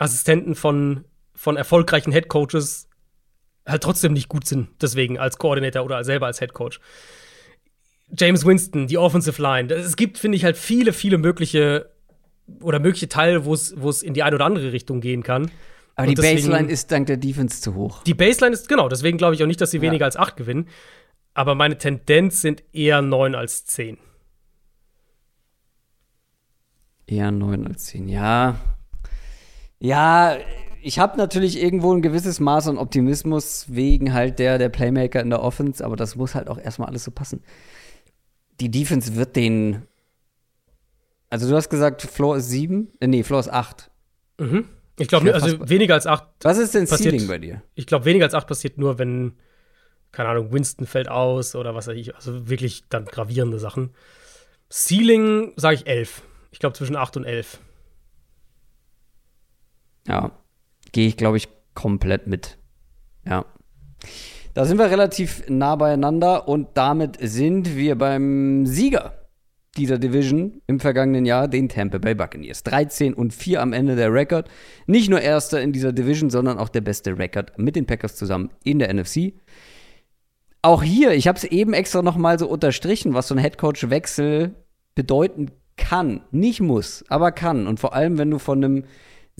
Assistenten 0.00 0.54
von, 0.54 1.04
von 1.34 1.56
erfolgreichen 1.56 2.10
Head 2.12 2.28
Coaches 2.28 2.88
halt 3.66 3.82
trotzdem 3.82 4.12
nicht 4.14 4.28
gut 4.28 4.46
sind, 4.46 4.68
deswegen 4.80 5.18
als 5.18 5.38
Coordinator 5.38 5.84
oder 5.84 6.02
selber 6.04 6.26
als 6.26 6.38
Head 6.38 6.54
Coach. 6.54 6.80
James 8.18 8.44
Winston, 8.44 8.86
die 8.88 8.98
Offensive 8.98 9.40
Line. 9.40 9.72
Es 9.72 9.94
gibt, 9.96 10.18
finde 10.18 10.36
ich, 10.36 10.44
halt 10.44 10.56
viele, 10.56 10.92
viele 10.92 11.18
mögliche 11.18 11.90
oder 12.62 12.80
mögliche 12.80 13.08
Teile, 13.08 13.44
wo 13.44 13.52
es 13.54 14.02
in 14.02 14.14
die 14.14 14.22
eine 14.24 14.34
oder 14.34 14.46
andere 14.46 14.72
Richtung 14.72 15.00
gehen 15.00 15.22
kann. 15.22 15.50
Aber 15.94 16.08
Und 16.08 16.10
die 16.10 16.14
deswegen- 16.22 16.48
Baseline 16.48 16.72
ist 16.72 16.90
dank 16.90 17.06
der 17.06 17.18
Defense 17.18 17.60
zu 17.60 17.74
hoch. 17.74 18.02
Die 18.04 18.14
Baseline 18.14 18.54
ist, 18.54 18.68
genau, 18.68 18.88
deswegen 18.88 19.18
glaube 19.18 19.34
ich 19.34 19.42
auch 19.42 19.46
nicht, 19.46 19.60
dass 19.60 19.70
sie 19.70 19.76
Ja. 19.76 19.82
weniger 19.82 20.06
als 20.06 20.16
8 20.16 20.36
gewinnen. 20.36 20.66
Aber 21.34 21.54
meine 21.54 21.78
Tendenz 21.78 22.40
sind 22.40 22.64
eher 22.72 23.02
9 23.02 23.34
als 23.36 23.64
10. 23.66 23.98
Eher 27.06 27.30
9 27.30 27.66
als 27.66 27.84
10, 27.86 28.08
ja. 28.08 28.56
Ja, 29.80 30.36
ich 30.82 30.98
habe 30.98 31.16
natürlich 31.18 31.60
irgendwo 31.60 31.92
ein 31.92 32.02
gewisses 32.02 32.38
Maß 32.40 32.68
an 32.68 32.78
Optimismus 32.78 33.66
wegen 33.68 34.12
halt 34.14 34.38
der, 34.38 34.58
der 34.58 34.68
Playmaker 34.68 35.20
in 35.20 35.30
der 35.30 35.42
Offense, 35.42 35.84
aber 35.84 35.96
das 35.96 36.16
muss 36.16 36.34
halt 36.34 36.48
auch 36.48 36.58
erstmal 36.58 36.88
alles 36.88 37.04
so 37.04 37.10
passen. 37.10 37.42
Die 38.60 38.70
Defense 38.70 39.16
wird 39.16 39.36
den. 39.36 39.82
Also, 41.30 41.48
du 41.48 41.56
hast 41.56 41.70
gesagt, 41.70 42.02
Floor 42.02 42.36
ist 42.36 42.48
7? 42.50 42.88
Äh, 43.00 43.06
nee, 43.06 43.22
Floor 43.22 43.40
ist 43.40 43.48
8. 43.52 43.90
Mhm. 44.38 44.68
Ich 44.98 45.08
glaube, 45.08 45.32
also 45.32 45.68
weniger 45.68 45.94
als 45.94 46.06
8. 46.06 46.24
Was 46.42 46.58
ist 46.58 46.74
denn 46.74 46.86
Passiert- 46.86 47.12
Ceiling 47.14 47.28
bei 47.28 47.38
dir? 47.38 47.62
Ich 47.74 47.86
glaube, 47.86 48.04
weniger 48.04 48.26
als 48.26 48.34
8 48.34 48.46
passiert 48.46 48.76
nur, 48.76 48.98
wenn, 48.98 49.32
keine 50.12 50.28
Ahnung, 50.28 50.52
Winston 50.52 50.86
fällt 50.86 51.08
aus 51.08 51.54
oder 51.54 51.74
was 51.74 51.86
weiß 51.86 51.96
ich. 51.96 52.14
Also 52.16 52.50
wirklich 52.50 52.84
dann 52.90 53.06
gravierende 53.06 53.58
Sachen. 53.58 53.94
Ceiling 54.70 55.52
sage 55.56 55.76
ich 55.76 55.86
11. 55.86 56.22
Ich 56.50 56.58
glaube 56.58 56.76
zwischen 56.76 56.96
8 56.96 57.16
und 57.16 57.24
11. 57.24 57.60
Ja, 60.06 60.32
gehe 60.92 61.08
ich, 61.08 61.16
glaube 61.16 61.36
ich, 61.36 61.48
komplett 61.74 62.26
mit. 62.26 62.58
Ja. 63.26 63.44
Da 64.54 64.64
sind 64.64 64.78
wir 64.78 64.90
relativ 64.90 65.44
nah 65.48 65.76
beieinander 65.76 66.48
und 66.48 66.68
damit 66.74 67.18
sind 67.20 67.76
wir 67.76 67.96
beim 67.96 68.66
Sieger 68.66 69.14
dieser 69.76 69.98
Division 69.98 70.60
im 70.66 70.80
vergangenen 70.80 71.24
Jahr, 71.24 71.46
den 71.46 71.68
Tampa 71.68 71.98
Bay 71.98 72.14
Buccaneers. 72.14 72.64
13 72.64 73.14
und 73.14 73.32
4 73.32 73.62
am 73.62 73.72
Ende 73.72 73.94
der 73.94 74.12
Rekord. 74.12 74.50
Nicht 74.86 75.08
nur 75.08 75.20
erster 75.20 75.60
in 75.62 75.72
dieser 75.72 75.92
Division, 75.92 76.30
sondern 76.30 76.58
auch 76.58 76.68
der 76.68 76.80
beste 76.80 77.16
Rekord 77.16 77.56
mit 77.58 77.76
den 77.76 77.86
Packers 77.86 78.16
zusammen 78.16 78.50
in 78.64 78.80
der 78.80 78.92
NFC. 78.92 79.34
Auch 80.62 80.82
hier, 80.82 81.12
ich 81.12 81.28
habe 81.28 81.38
es 81.38 81.44
eben 81.44 81.72
extra 81.72 82.02
noch 82.02 82.16
mal 82.16 82.38
so 82.38 82.48
unterstrichen, 82.48 83.14
was 83.14 83.28
so 83.28 83.34
ein 83.34 83.38
Headcoach-Wechsel 83.38 84.54
bedeuten 84.94 85.52
kann. 85.76 86.20
Nicht 86.32 86.60
muss, 86.60 87.04
aber 87.08 87.32
kann. 87.32 87.66
Und 87.66 87.80
vor 87.80 87.94
allem, 87.94 88.18
wenn 88.18 88.30
du 88.30 88.38
von 88.38 88.62
einem 88.62 88.84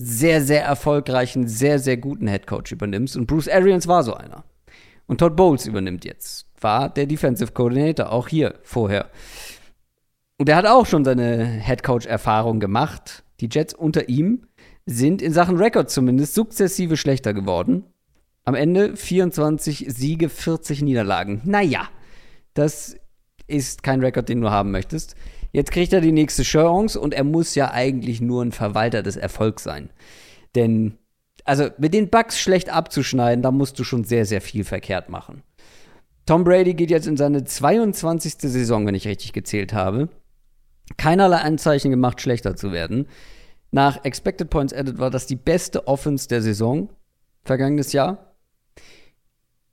sehr, 0.03 0.41
sehr 0.41 0.63
erfolgreichen, 0.63 1.47
sehr, 1.47 1.79
sehr 1.79 1.97
guten 1.97 2.27
Headcoach 2.27 2.71
übernimmst. 2.71 3.15
Und 3.15 3.27
Bruce 3.27 3.47
Arians 3.47 3.87
war 3.87 4.03
so 4.03 4.13
einer. 4.13 4.43
Und 5.05 5.19
Todd 5.19 5.35
Bowles 5.35 5.65
übernimmt 5.65 6.05
jetzt. 6.05 6.47
War 6.59 6.89
der 6.89 7.05
Defensive 7.05 7.51
Coordinator, 7.51 8.11
auch 8.11 8.27
hier 8.27 8.55
vorher. 8.63 9.09
Und 10.37 10.49
er 10.49 10.55
hat 10.55 10.65
auch 10.65 10.85
schon 10.85 11.05
seine 11.05 11.45
Headcoach-Erfahrung 11.45 12.59
gemacht. 12.59 13.23
Die 13.39 13.49
Jets 13.51 13.73
unter 13.73 14.09
ihm 14.09 14.47
sind 14.85 15.21
in 15.21 15.33
Sachen 15.33 15.57
Rekord 15.57 15.89
zumindest 15.91 16.33
sukzessive 16.33 16.97
schlechter 16.97 17.33
geworden. 17.33 17.85
Am 18.43 18.55
Ende 18.55 18.95
24 18.95 19.85
Siege, 19.89 20.29
40 20.29 20.81
Niederlagen. 20.81 21.41
Naja, 21.45 21.87
das 22.55 22.95
ist 23.45 23.83
kein 23.83 24.01
Rekord, 24.01 24.29
den 24.29 24.41
du 24.41 24.49
haben 24.49 24.71
möchtest. 24.71 25.15
Jetzt 25.51 25.71
kriegt 25.71 25.93
er 25.93 26.01
die 26.01 26.11
nächste 26.11 26.43
Chance 26.43 26.99
und 26.99 27.13
er 27.13 27.23
muss 27.23 27.55
ja 27.55 27.71
eigentlich 27.71 28.21
nur 28.21 28.43
ein 28.43 28.51
Verwalter 28.51 29.03
des 29.03 29.17
Erfolgs 29.17 29.63
sein. 29.63 29.89
Denn, 30.55 30.97
also 31.43 31.69
mit 31.77 31.93
den 31.93 32.09
Bugs 32.09 32.39
schlecht 32.39 32.69
abzuschneiden, 32.69 33.41
da 33.41 33.51
musst 33.51 33.77
du 33.79 33.83
schon 33.83 34.03
sehr, 34.03 34.25
sehr 34.25 34.41
viel 34.41 34.63
verkehrt 34.63 35.09
machen. 35.09 35.43
Tom 36.25 36.43
Brady 36.43 36.73
geht 36.73 36.91
jetzt 36.91 37.07
in 37.07 37.17
seine 37.17 37.43
22. 37.43 38.35
Saison, 38.39 38.85
wenn 38.85 38.95
ich 38.95 39.07
richtig 39.07 39.33
gezählt 39.33 39.73
habe. 39.73 40.09
Keinerlei 40.97 41.37
Anzeichen 41.37 41.91
gemacht, 41.91 42.21
schlechter 42.21 42.55
zu 42.55 42.71
werden. 42.71 43.07
Nach 43.71 44.03
Expected 44.03 44.49
Points 44.49 44.73
Added 44.73 44.99
war 44.99 45.09
das 45.09 45.25
die 45.25 45.35
beste 45.35 45.87
Offense 45.87 46.27
der 46.27 46.41
Saison 46.41 46.89
vergangenes 47.43 47.93
Jahr. 47.93 48.35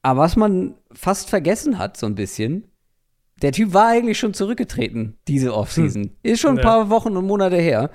Aber 0.02 0.20
was 0.20 0.36
man 0.36 0.76
fast 0.92 1.28
vergessen 1.28 1.78
hat, 1.78 1.96
so 1.96 2.06
ein 2.06 2.14
bisschen, 2.14 2.70
der 3.42 3.52
Typ 3.52 3.72
war 3.72 3.88
eigentlich 3.88 4.18
schon 4.18 4.34
zurückgetreten, 4.34 5.16
diese 5.28 5.54
Offseason. 5.54 6.10
Ist 6.22 6.40
schon 6.40 6.52
ein 6.52 6.56
Ja. 6.58 6.62
paar 6.62 6.90
Wochen 6.90 7.16
und 7.16 7.26
Monate 7.26 7.56
her. 7.56 7.90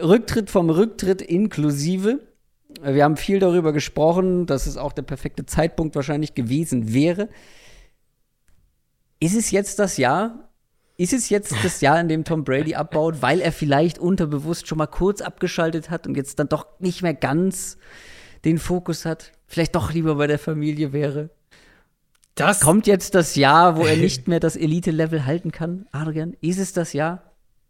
Rücktritt 0.00 0.50
vom 0.50 0.70
Rücktritt 0.70 1.22
inklusive. 1.22 2.20
Wir 2.82 3.04
haben 3.04 3.16
viel 3.16 3.38
darüber 3.38 3.72
gesprochen, 3.72 4.46
dass 4.46 4.66
es 4.66 4.76
auch 4.76 4.92
der 4.92 5.02
perfekte 5.02 5.44
Zeitpunkt 5.46 5.94
wahrscheinlich 5.94 6.34
gewesen 6.34 6.92
wäre. 6.94 7.28
ist 9.20 9.36
es 9.36 9.50
jetzt 9.52 9.78
das 9.78 9.98
Jahr? 9.98 10.48
Ist 10.96 11.12
es 11.12 11.28
jetzt 11.28 11.54
das 11.64 11.80
Jahr, 11.80 12.00
in 12.00 12.08
dem 12.08 12.24
Tom 12.24 12.42
Brady 12.44 12.74
abbaut, 12.74 13.22
weil 13.22 13.40
er 13.40 13.52
vielleicht 13.52 13.98
unterbewusst 13.98 14.66
schon 14.66 14.78
mal 14.78 14.86
kurz 14.88 15.20
abgeschaltet 15.20 15.90
hat 15.90 16.06
und 16.06 16.16
jetzt 16.16 16.38
dann 16.38 16.48
doch 16.48 16.66
nicht 16.80 17.02
mehr 17.02 17.14
ganz 17.14 17.76
den 18.44 18.58
Fokus 18.58 19.04
hat? 19.04 19.32
Vielleicht 19.46 19.74
doch 19.76 19.92
lieber 19.92 20.16
bei 20.16 20.26
der 20.26 20.38
Familie 20.40 20.92
wäre? 20.92 21.30
Das 22.34 22.60
Kommt 22.60 22.86
jetzt 22.86 23.14
das 23.14 23.36
Jahr, 23.36 23.76
wo 23.76 23.84
er 23.84 23.96
nicht 23.98 24.28
mehr 24.28 24.40
das 24.40 24.56
Elite-Level 24.56 25.26
halten 25.26 25.52
kann, 25.52 25.86
Adrian? 25.92 26.34
Ist 26.40 26.58
es 26.58 26.72
das 26.72 26.92
Jahr? 26.92 27.22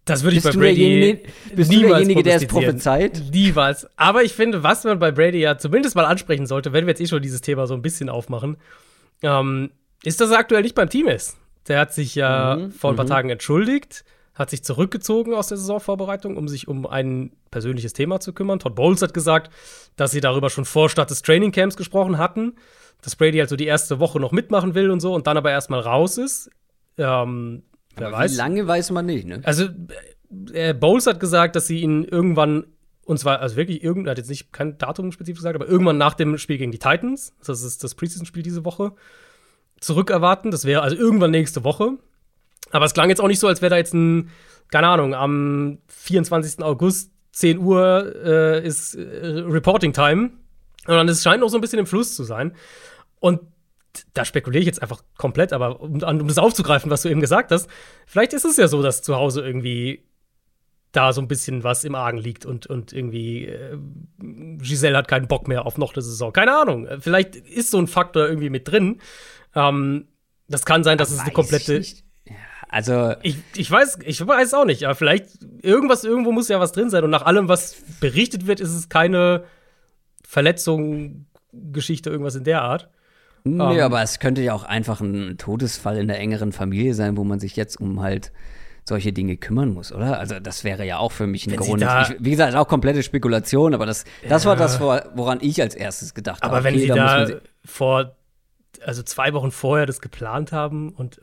Das 0.04 0.24
würde 0.24 0.36
ich 0.36 0.42
Bist 0.42 0.58
bei 0.58 0.66
du 0.66 0.74
Brady 0.74 1.22
bist 1.54 1.70
du 1.70 1.76
niemals 1.76 1.92
derjenige, 1.98 2.22
der 2.24 2.36
es 2.36 2.46
prophezeit? 2.46 3.22
Niemals. 3.32 3.86
Aber 3.96 4.24
ich 4.24 4.32
finde, 4.32 4.62
was 4.64 4.82
man 4.82 4.98
bei 4.98 5.12
Brady 5.12 5.38
ja 5.38 5.58
zumindest 5.58 5.94
mal 5.94 6.04
ansprechen 6.04 6.46
sollte, 6.46 6.72
wenn 6.72 6.86
wir 6.86 6.90
jetzt 6.90 7.00
eh 7.00 7.06
schon 7.06 7.22
dieses 7.22 7.40
Thema 7.40 7.66
so 7.68 7.74
ein 7.74 7.82
bisschen 7.82 8.08
aufmachen, 8.08 8.56
ähm, 9.22 9.70
ist, 10.02 10.20
dass 10.20 10.30
er 10.30 10.38
aktuell 10.38 10.62
nicht 10.62 10.74
beim 10.74 10.88
Team 10.88 11.06
ist. 11.06 11.36
Der 11.68 11.78
hat 11.78 11.94
sich 11.94 12.16
ja 12.16 12.56
Mhm, 12.56 12.72
vor 12.72 12.90
ein 12.90 12.96
paar 12.96 13.06
Tagen 13.06 13.30
entschuldigt, 13.30 14.04
hat 14.34 14.50
sich 14.50 14.64
zurückgezogen 14.64 15.34
aus 15.34 15.46
der 15.46 15.58
Saisonvorbereitung, 15.58 16.36
um 16.36 16.48
sich 16.48 16.66
um 16.66 16.84
ein 16.86 17.30
persönliches 17.52 17.92
Thema 17.92 18.18
zu 18.18 18.32
kümmern. 18.32 18.58
Todd 18.58 18.74
Bowles 18.74 19.02
hat 19.02 19.14
gesagt, 19.14 19.52
dass 19.94 20.10
sie 20.10 20.20
darüber 20.20 20.50
schon 20.50 20.64
vor 20.64 20.88
Start 20.88 21.10
des 21.10 21.22
Trainingcamps 21.22 21.76
gesprochen 21.76 22.18
hatten, 22.18 22.54
dass 23.02 23.16
Brady 23.16 23.40
also 23.40 23.56
die 23.56 23.66
erste 23.66 24.00
Woche 24.00 24.18
noch 24.20 24.32
mitmachen 24.32 24.74
will 24.74 24.90
und 24.90 25.00
so 25.00 25.14
und 25.14 25.26
dann 25.26 25.36
aber 25.36 25.50
erstmal 25.50 25.80
raus 25.80 26.16
ist. 26.18 26.50
Ähm, 26.96 27.64
wer 27.96 28.08
Aber 28.08 28.16
weiß. 28.18 28.32
Wie 28.32 28.36
lange 28.36 28.66
weiß 28.66 28.90
man 28.92 29.06
nicht, 29.06 29.26
ne? 29.26 29.40
Also, 29.44 29.66
äh, 30.52 30.72
Bowles 30.72 31.06
hat 31.06 31.20
gesagt, 31.20 31.56
dass 31.56 31.66
sie 31.66 31.80
ihn 31.80 32.04
irgendwann, 32.04 32.64
und 33.04 33.18
zwar, 33.18 33.40
also 33.40 33.56
wirklich 33.56 33.82
irgendwann, 33.82 34.12
hat 34.12 34.18
jetzt 34.18 34.30
nicht 34.30 34.52
kein 34.52 34.78
Datum 34.78 35.12
spezifisch 35.12 35.40
gesagt, 35.40 35.56
aber 35.56 35.68
irgendwann 35.68 35.98
nach 35.98 36.14
dem 36.14 36.38
Spiel 36.38 36.58
gegen 36.58 36.72
die 36.72 36.78
Titans, 36.78 37.34
das 37.44 37.62
ist 37.62 37.84
das 37.84 37.94
Preseason-Spiel 37.94 38.42
diese 38.42 38.64
Woche, 38.64 38.92
zurückerwarten. 39.80 40.50
Das 40.50 40.64
wäre 40.64 40.82
also 40.82 40.96
irgendwann 40.96 41.32
nächste 41.32 41.64
Woche. 41.64 41.98
Aber 42.70 42.84
es 42.84 42.94
klang 42.94 43.08
jetzt 43.08 43.20
auch 43.20 43.28
nicht 43.28 43.40
so, 43.40 43.48
als 43.48 43.60
wäre 43.60 43.70
da 43.70 43.76
jetzt 43.76 43.94
ein, 43.94 44.30
keine 44.70 44.88
Ahnung, 44.88 45.14
am 45.14 45.78
24. 45.88 46.62
August, 46.64 47.10
10 47.32 47.58
Uhr 47.58 48.14
äh, 48.24 48.66
ist 48.66 48.94
äh, 48.94 49.42
Reporting 49.46 49.92
Time. 49.92 50.30
Sondern 50.86 51.08
es 51.08 51.22
scheint 51.22 51.40
noch 51.40 51.48
so 51.48 51.58
ein 51.58 51.60
bisschen 51.60 51.78
im 51.78 51.86
Fluss 51.86 52.14
zu 52.14 52.24
sein. 52.24 52.54
Und 53.22 53.40
da 54.14 54.24
spekuliere 54.24 54.60
ich 54.60 54.66
jetzt 54.66 54.82
einfach 54.82 55.04
komplett, 55.16 55.52
aber 55.52 55.80
um, 55.80 56.02
um 56.02 56.26
das 56.26 56.38
aufzugreifen, 56.38 56.90
was 56.90 57.02
du 57.02 57.08
eben 57.08 57.20
gesagt 57.20 57.52
hast, 57.52 57.70
vielleicht 58.04 58.32
ist 58.32 58.44
es 58.44 58.56
ja 58.56 58.66
so, 58.66 58.82
dass 58.82 59.00
zu 59.00 59.14
Hause 59.14 59.42
irgendwie 59.42 60.02
da 60.90 61.12
so 61.12 61.20
ein 61.20 61.28
bisschen 61.28 61.62
was 61.62 61.84
im 61.84 61.94
Argen 61.94 62.18
liegt 62.18 62.44
und, 62.44 62.66
und 62.66 62.92
irgendwie 62.92 63.46
äh, 63.46 63.78
Giselle 64.18 64.98
hat 64.98 65.06
keinen 65.06 65.28
Bock 65.28 65.46
mehr 65.46 65.66
auf 65.66 65.78
noch 65.78 65.94
eine 65.94 66.02
Saison. 66.02 66.32
Keine 66.32 66.52
Ahnung. 66.52 66.88
Vielleicht 66.98 67.36
ist 67.36 67.70
so 67.70 67.78
ein 67.78 67.86
Faktor 67.86 68.26
irgendwie 68.26 68.50
mit 68.50 68.66
drin. 68.66 69.00
Ähm, 69.54 70.08
das 70.48 70.66
kann 70.66 70.82
sein, 70.82 70.98
dass 70.98 71.12
es 71.12 71.20
eine 71.20 71.30
komplette. 71.30 71.76
ich. 71.76 72.04
Ja, 72.26 72.34
also, 72.68 73.14
Ich, 73.22 73.36
ich 73.54 73.70
weiß, 73.70 74.00
ich 74.04 74.26
weiß 74.26 74.52
auch 74.54 74.64
nicht, 74.64 74.82
aber 74.82 74.96
vielleicht 74.96 75.28
irgendwas, 75.62 76.02
irgendwo 76.02 76.32
muss 76.32 76.48
ja 76.48 76.58
was 76.58 76.72
drin 76.72 76.90
sein. 76.90 77.04
Und 77.04 77.10
nach 77.10 77.22
allem, 77.22 77.48
was 77.48 77.76
berichtet 78.00 78.48
wird, 78.48 78.58
ist 78.58 78.74
es 78.74 78.88
keine 78.88 79.44
Verletzung, 80.26 81.26
Geschichte, 81.52 82.10
irgendwas 82.10 82.34
in 82.34 82.44
der 82.44 82.62
Art. 82.62 82.90
Nee, 83.44 83.78
Ähm. 83.78 83.80
aber 83.84 84.02
es 84.02 84.18
könnte 84.18 84.42
ja 84.42 84.54
auch 84.54 84.64
einfach 84.64 85.00
ein 85.00 85.36
Todesfall 85.38 85.98
in 85.98 86.08
der 86.08 86.18
engeren 86.18 86.52
Familie 86.52 86.94
sein, 86.94 87.16
wo 87.16 87.24
man 87.24 87.40
sich 87.40 87.56
jetzt 87.56 87.80
um 87.80 88.00
halt 88.00 88.32
solche 88.84 89.12
Dinge 89.12 89.36
kümmern 89.36 89.72
muss, 89.72 89.92
oder? 89.92 90.18
Also 90.18 90.40
das 90.40 90.64
wäre 90.64 90.84
ja 90.84 90.98
auch 90.98 91.12
für 91.12 91.26
mich 91.28 91.46
ein 91.46 91.50
sie 91.50 91.56
Grund. 91.56 91.82
Ich, 91.82 92.16
wie 92.18 92.30
gesagt, 92.32 92.54
auch 92.56 92.66
komplette 92.66 93.02
Spekulation, 93.04 93.74
aber 93.74 93.86
das, 93.86 94.04
das 94.28 94.44
war 94.44 94.56
das, 94.56 94.80
wor- 94.80 95.04
woran 95.14 95.38
ich 95.40 95.60
als 95.62 95.74
erstes 95.76 96.14
gedacht 96.14 96.42
habe. 96.42 96.52
Aber 96.56 96.64
wenn 96.64 96.74
Okay, 96.74 96.82
sie 96.82 96.88
da 96.88 97.26
si- 97.26 97.36
vor, 97.64 98.16
also 98.84 99.02
zwei 99.04 99.32
Wochen 99.34 99.52
vorher 99.52 99.86
das 99.86 100.00
geplant 100.00 100.50
haben 100.50 100.90
und 100.90 101.20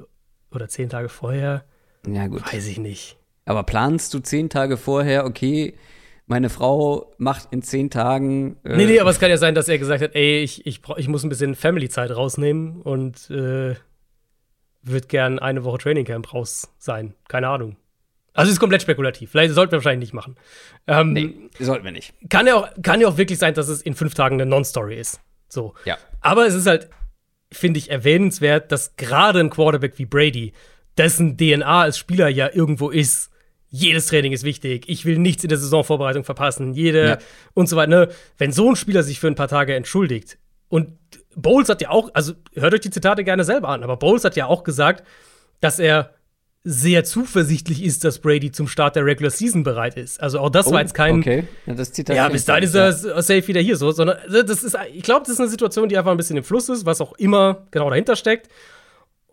oder 0.52 0.70
zehn 0.70 0.88
Tage 0.90 1.10
vorher, 1.10 1.66
ja 2.08 2.28
gut. 2.28 2.42
weiß 2.54 2.66
ich 2.68 2.78
nicht. 2.80 3.18
Aber 3.46 3.64
planst 3.64 4.14
du 4.14 4.20
zehn 4.20 4.50
Tage 4.50 4.78
vorher, 4.78 5.26
okay, 5.26 5.74
meine 6.30 6.50
Frau 6.50 7.14
macht 7.18 7.50
in 7.52 7.62
zehn 7.62 7.90
Tagen. 7.90 8.58
Äh, 8.64 8.78
Nee, 8.78 8.86
nee, 8.86 9.00
aber 9.00 9.10
es 9.10 9.20
kann 9.20 9.30
ja 9.30 9.38
sein, 9.38 9.56
dass 9.56 9.68
er 9.68 9.78
gesagt 9.80 10.02
hat, 10.02 10.16
ey, 10.16 10.40
ich, 10.44 10.66
ich, 10.66 10.82
brauch- 10.82 10.98
ich 10.98 11.08
muss 11.08 11.24
ein 11.24 11.30
bisschen 11.30 11.56
Family-Zeit 11.56 12.12
rausnehmen 12.12 12.82
und 12.82 13.30
äh, 13.30 13.76
würde 14.82 15.08
gern 15.08 15.40
eine 15.40 15.64
Woche 15.64 15.80
Trainingcamp 15.80 16.34
raus 16.34 16.74
sein. 16.78 17.14
Keine 17.28 17.50
Ahnung. 17.50 17.76
Also 18.34 18.52
ist 18.52 18.60
komplett 18.60 18.82
spekulativ. 18.84 19.32
Vielleicht 19.32 19.54
sollten 19.54 19.72
wir 19.74 19.78
wahrscheinlich 19.80 20.08
nicht 20.10 20.14
machen. 20.14 20.36
Ähm, 20.88 21.14
nee, 21.14 21.36
sollten 21.60 21.84
wir 21.84 21.92
nicht. 21.92 22.14
kann, 22.30 22.48
ja 22.48 22.56
auch, 22.56 22.70
kann 22.84 23.02
ja 23.02 23.08
auch 23.08 23.18
wirklich 23.18 23.40
sein, 23.40 23.54
dass 23.54 23.68
es 23.68 23.82
in 23.82 23.96
fünf 23.96 24.14
Tagen 24.14 24.36
eine 24.40 24.46
Non-Story 24.50 24.96
ist. 24.98 25.20
So. 25.50 25.74
Ja. 25.84 25.98
Aber 26.22 26.46
es 26.46 26.54
ist 26.54 26.68
halt, 26.68 26.90
finde 27.52 27.80
ich, 27.80 27.90
erwähnenswert, 27.90 28.72
dass 28.72 28.96
gerade 28.96 29.40
ein 29.40 29.50
Quarterback 29.50 29.98
wie 29.98 30.06
Brady, 30.06 30.54
dessen 30.98 31.38
DNA 31.38 31.82
als 31.82 31.98
Spieler 31.98 32.30
ja 32.30 32.50
irgendwo 32.54 32.90
ist, 32.92 33.32
jedes 33.70 34.08
Training 34.08 34.32
ist 34.32 34.44
wichtig, 34.44 34.86
ich 34.88 35.06
will 35.06 35.18
nichts 35.20 35.44
in 35.44 35.50
der 35.50 35.58
Saisonvorbereitung 35.58 36.24
verpassen, 36.24 36.74
jede 36.74 37.08
Ja. 37.08 37.18
und 37.54 37.70
so 37.70 37.76
weiter. 37.76 37.90
Ne? 37.90 38.10
Wenn 38.38 38.52
so 38.52 38.70
ein 38.70 38.76
Spieler 38.76 39.04
sich 39.04 39.20
für 39.20 39.28
ein 39.28 39.36
paar 39.36 39.48
Tage 39.48 39.76
entschuldigt 39.76 40.38
und 40.70 40.90
Bowles 41.36 41.70
hat 41.70 41.82
ja 41.82 41.90
auch, 41.90 42.10
also 42.14 42.34
hört 42.56 42.74
euch 42.74 42.82
die 42.82 42.90
Zitate 42.90 43.24
gerne 43.24 43.44
selber 43.44 43.70
an, 43.70 43.84
aber 43.84 43.98
Bowles 43.98 44.24
hat 44.24 44.36
ja 44.36 44.48
auch 44.48 44.64
gesagt, 44.64 45.06
dass 45.62 45.80
er 45.80 46.14
sehr 46.66 47.06
zuversichtlich 47.06 47.84
ist, 47.84 48.04
dass 48.04 48.20
Brady 48.20 48.52
zum 48.52 48.68
Start 48.68 48.96
der 48.98 49.06
Regular 49.06 49.32
Season 49.32 49.64
bereit 49.64 49.96
ist. 49.96 50.22
Also 50.22 50.40
auch 50.40 50.50
das 50.50 50.70
war 50.72 50.82
jetzt 50.82 50.94
kein, 50.94 51.16
Oh, 51.16 51.20
Okay, 51.20 51.44
ja, 51.66 51.74
das 51.74 51.94
Zitat 51.94 52.16
ja, 52.16 52.28
bis 52.28 52.44
dahin 52.46 52.64
ist 52.66 52.76
er 52.76 52.92
safe 52.92 53.48
wieder 53.48 53.62
hier 53.62 53.78
so, 53.78 53.92
sondern 53.92 54.18
das 54.30 54.64
ist, 54.64 54.78
ich 54.94 55.04
glaube, 55.04 55.22
das 55.22 55.30
ist 55.36 55.40
eine 55.40 55.48
Situation, 55.50 55.88
die 55.88 55.98
einfach 55.98 56.12
ein 56.12 56.18
bisschen 56.18 56.36
im 56.38 56.44
Fluss 56.44 56.68
ist, 56.68 56.86
was 56.86 57.00
auch 57.02 57.14
immer 57.14 57.66
genau 57.72 57.90
dahinter 57.90 58.16
steckt. 58.18 58.50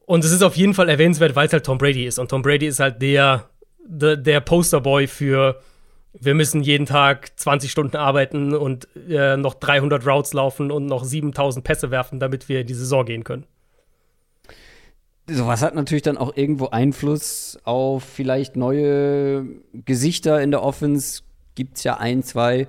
Und 0.05 0.25
es 0.25 0.31
ist 0.31 0.43
auf 0.43 0.57
jeden 0.57 0.73
Fall 0.73 0.89
erwähnenswert, 0.89 1.35
weil 1.35 1.49
es 1.49 1.53
halt 1.53 1.67
Tom 1.67 1.79
Brady 1.79 2.07
ist. 2.07 2.21
Und 2.21 2.29
Tom 2.31 2.43
Brady 2.43 2.67
ist 2.67 2.79
halt 2.79 3.03
der, 3.03 3.49
der, 3.87 4.17
der 4.17 4.41
Posterboy 4.41 5.07
für, 5.07 5.61
wir 6.13 6.35
müssen 6.35 6.63
jeden 6.63 6.87
Tag 6.87 7.39
20 7.39 7.71
Stunden 7.71 7.97
arbeiten 7.97 8.55
und 8.55 8.89
äh, 9.09 9.37
noch 9.37 9.55
300 9.55 10.07
Routes 10.07 10.33
laufen 10.33 10.71
und 10.71 10.87
noch 10.87 11.05
7000 11.05 11.65
Pässe 11.65 11.91
werfen, 11.91 12.21
damit 12.21 12.49
wir 12.49 12.61
in 12.61 12.67
die 12.67 12.75
Saison 12.75 13.05
gehen 13.05 13.25
können. 13.25 13.47
Sowas 15.29 15.63
hat 15.63 15.75
natürlich 15.75 16.03
dann 16.03 16.19
auch 16.19 16.37
irgendwo 16.37 16.69
Einfluss 16.69 17.59
auf 17.65 18.05
vielleicht 18.05 18.57
neue 18.57 19.45
Gesichter 19.73 20.41
in 20.41 20.53
der 20.53 20.63
Offense. 20.63 21.23
Gibt 21.57 21.79
es 21.79 21.85
ja 21.85 21.97
ein, 21.97 22.23
zwei, 22.23 22.69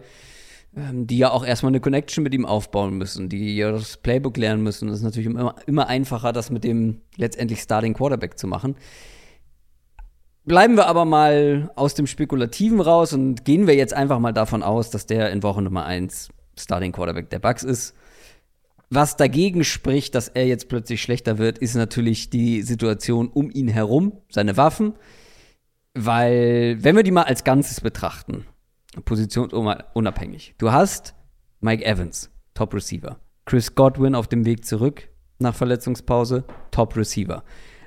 ähm, 0.76 1.06
die 1.06 1.20
ja 1.20 1.30
auch 1.30 1.46
erstmal 1.46 1.72
eine 1.72 1.82
Connection 1.82 2.24
mit 2.24 2.34
ihm 2.34 2.48
aufbauen 2.48 2.98
müssen, 2.98 3.30
die 3.30 3.56
ja 3.58 3.72
das 3.72 3.98
Playbook 3.98 4.38
lernen 4.38 4.64
müssen. 4.64 4.88
Das 4.88 4.98
ist 4.98 5.04
natürlich 5.04 5.28
immer, 5.28 5.56
immer 5.68 5.88
einfacher, 5.88 6.34
das 6.34 6.50
mit 6.50 6.64
dem 6.64 7.02
letztendlich 7.16 7.62
Starting 7.62 7.94
Quarterback 7.94 8.40
zu 8.40 8.48
machen. 8.48 8.76
Bleiben 10.48 10.78
wir 10.78 10.88
aber 10.88 11.04
mal 11.04 11.70
aus 11.76 11.94
dem 11.94 12.08
Spekulativen 12.08 12.80
raus 12.80 13.12
und 13.12 13.44
gehen 13.44 13.68
wir 13.68 13.76
jetzt 13.76 13.94
einfach 13.94 14.18
mal 14.20 14.32
davon 14.32 14.64
aus, 14.64 14.90
dass 14.90 15.06
der 15.06 15.30
in 15.32 15.44
Woche 15.44 15.62
Nummer 15.62 15.86
1 15.86 16.30
Starting 16.58 16.94
Quarterback 16.94 17.30
der 17.30 17.40
Bucks 17.40 17.64
ist. 17.64 17.94
Was 18.90 19.18
dagegen 19.18 19.66
spricht, 19.66 20.16
dass 20.16 20.30
er 20.30 20.48
jetzt 20.48 20.70
plötzlich 20.70 21.02
schlechter 21.02 21.38
wird, 21.38 21.58
ist 21.58 21.76
natürlich 21.76 22.30
die 22.30 22.62
Situation 22.62 23.28
um 23.28 23.52
ihn 23.52 23.68
herum, 23.68 24.14
seine 24.30 24.56
Waffen. 24.56 24.94
Weil, 25.94 26.78
wenn 26.82 26.96
wir 26.96 27.04
die 27.04 27.12
mal 27.12 27.24
als 27.24 27.44
Ganzes 27.44 27.82
betrachten, 27.82 28.46
positionsunabhängig, 29.04 30.56
du 30.60 30.72
hast 30.72 31.14
Mike 31.60 31.84
Evans, 31.84 32.32
Top 32.54 32.74
Receiver. 32.74 33.20
Chris 33.44 33.76
Godwin 33.76 34.16
auf 34.16 34.30
dem 34.30 34.46
Weg 34.46 34.64
zurück 34.64 35.10
nach 35.40 35.56
Verletzungspause, 35.56 36.46
Top 36.72 36.96
Receiver. 36.96 37.44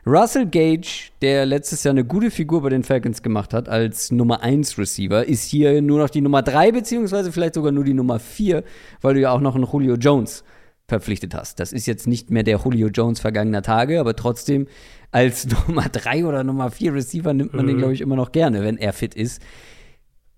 Russell 0.07 0.47
Gage, 0.47 1.11
der 1.21 1.45
letztes 1.45 1.85
Jahr 1.85 1.93
eine 1.93 2.05
gute 2.05 2.31
Figur 2.31 2.63
bei 2.63 2.71
den 2.71 2.83
Falcons 2.83 3.23
gemacht 3.23 3.53
hat 3.53 3.69
als 3.69 4.11
Nummer 4.11 4.43
1 4.43 4.79
Receiver, 4.79 5.27
ist 5.27 5.45
hier 5.45 5.83
nur 5.83 5.99
noch 5.99 6.11
die 6.11 6.23
Nummer 6.23 6.43
3, 6.43 6.73
beziehungsweise 6.73 7.33
vielleicht 7.33 7.55
sogar 7.55 7.71
nur 7.73 7.85
die 7.85 7.93
Nummer 7.93 8.19
4, 8.19 8.65
weil 9.03 9.15
du 9.15 9.21
ja 9.21 9.31
auch 9.31 9.41
noch 9.41 9.55
einen 9.55 9.67
Julio 9.71 9.97
Jones 9.97 10.43
verpflichtet 10.89 11.35
hast. 11.35 11.61
Das 11.61 11.73
ist 11.73 11.87
jetzt 11.87 12.07
nicht 12.07 12.31
mehr 12.31 12.43
der 12.43 12.59
Julio 12.59 12.89
Jones 12.89 13.21
vergangener 13.21 13.63
Tage, 13.63 14.01
aber 14.01 14.17
trotzdem 14.17 14.67
als 15.13 15.47
Nummer 15.69 15.89
3 15.89 16.25
oder 16.25 16.45
Nummer 16.45 16.71
4 16.71 16.95
Receiver 16.95 17.35
nimmt 17.35 17.53
man 17.53 17.67
den, 17.67 17.77
glaube 17.79 17.93
ich, 17.93 18.01
immer 18.01 18.17
noch 18.17 18.33
gerne, 18.33 18.63
wenn 18.63 18.79
er 18.79 18.93
fit 18.93 19.15
ist. 19.15 19.43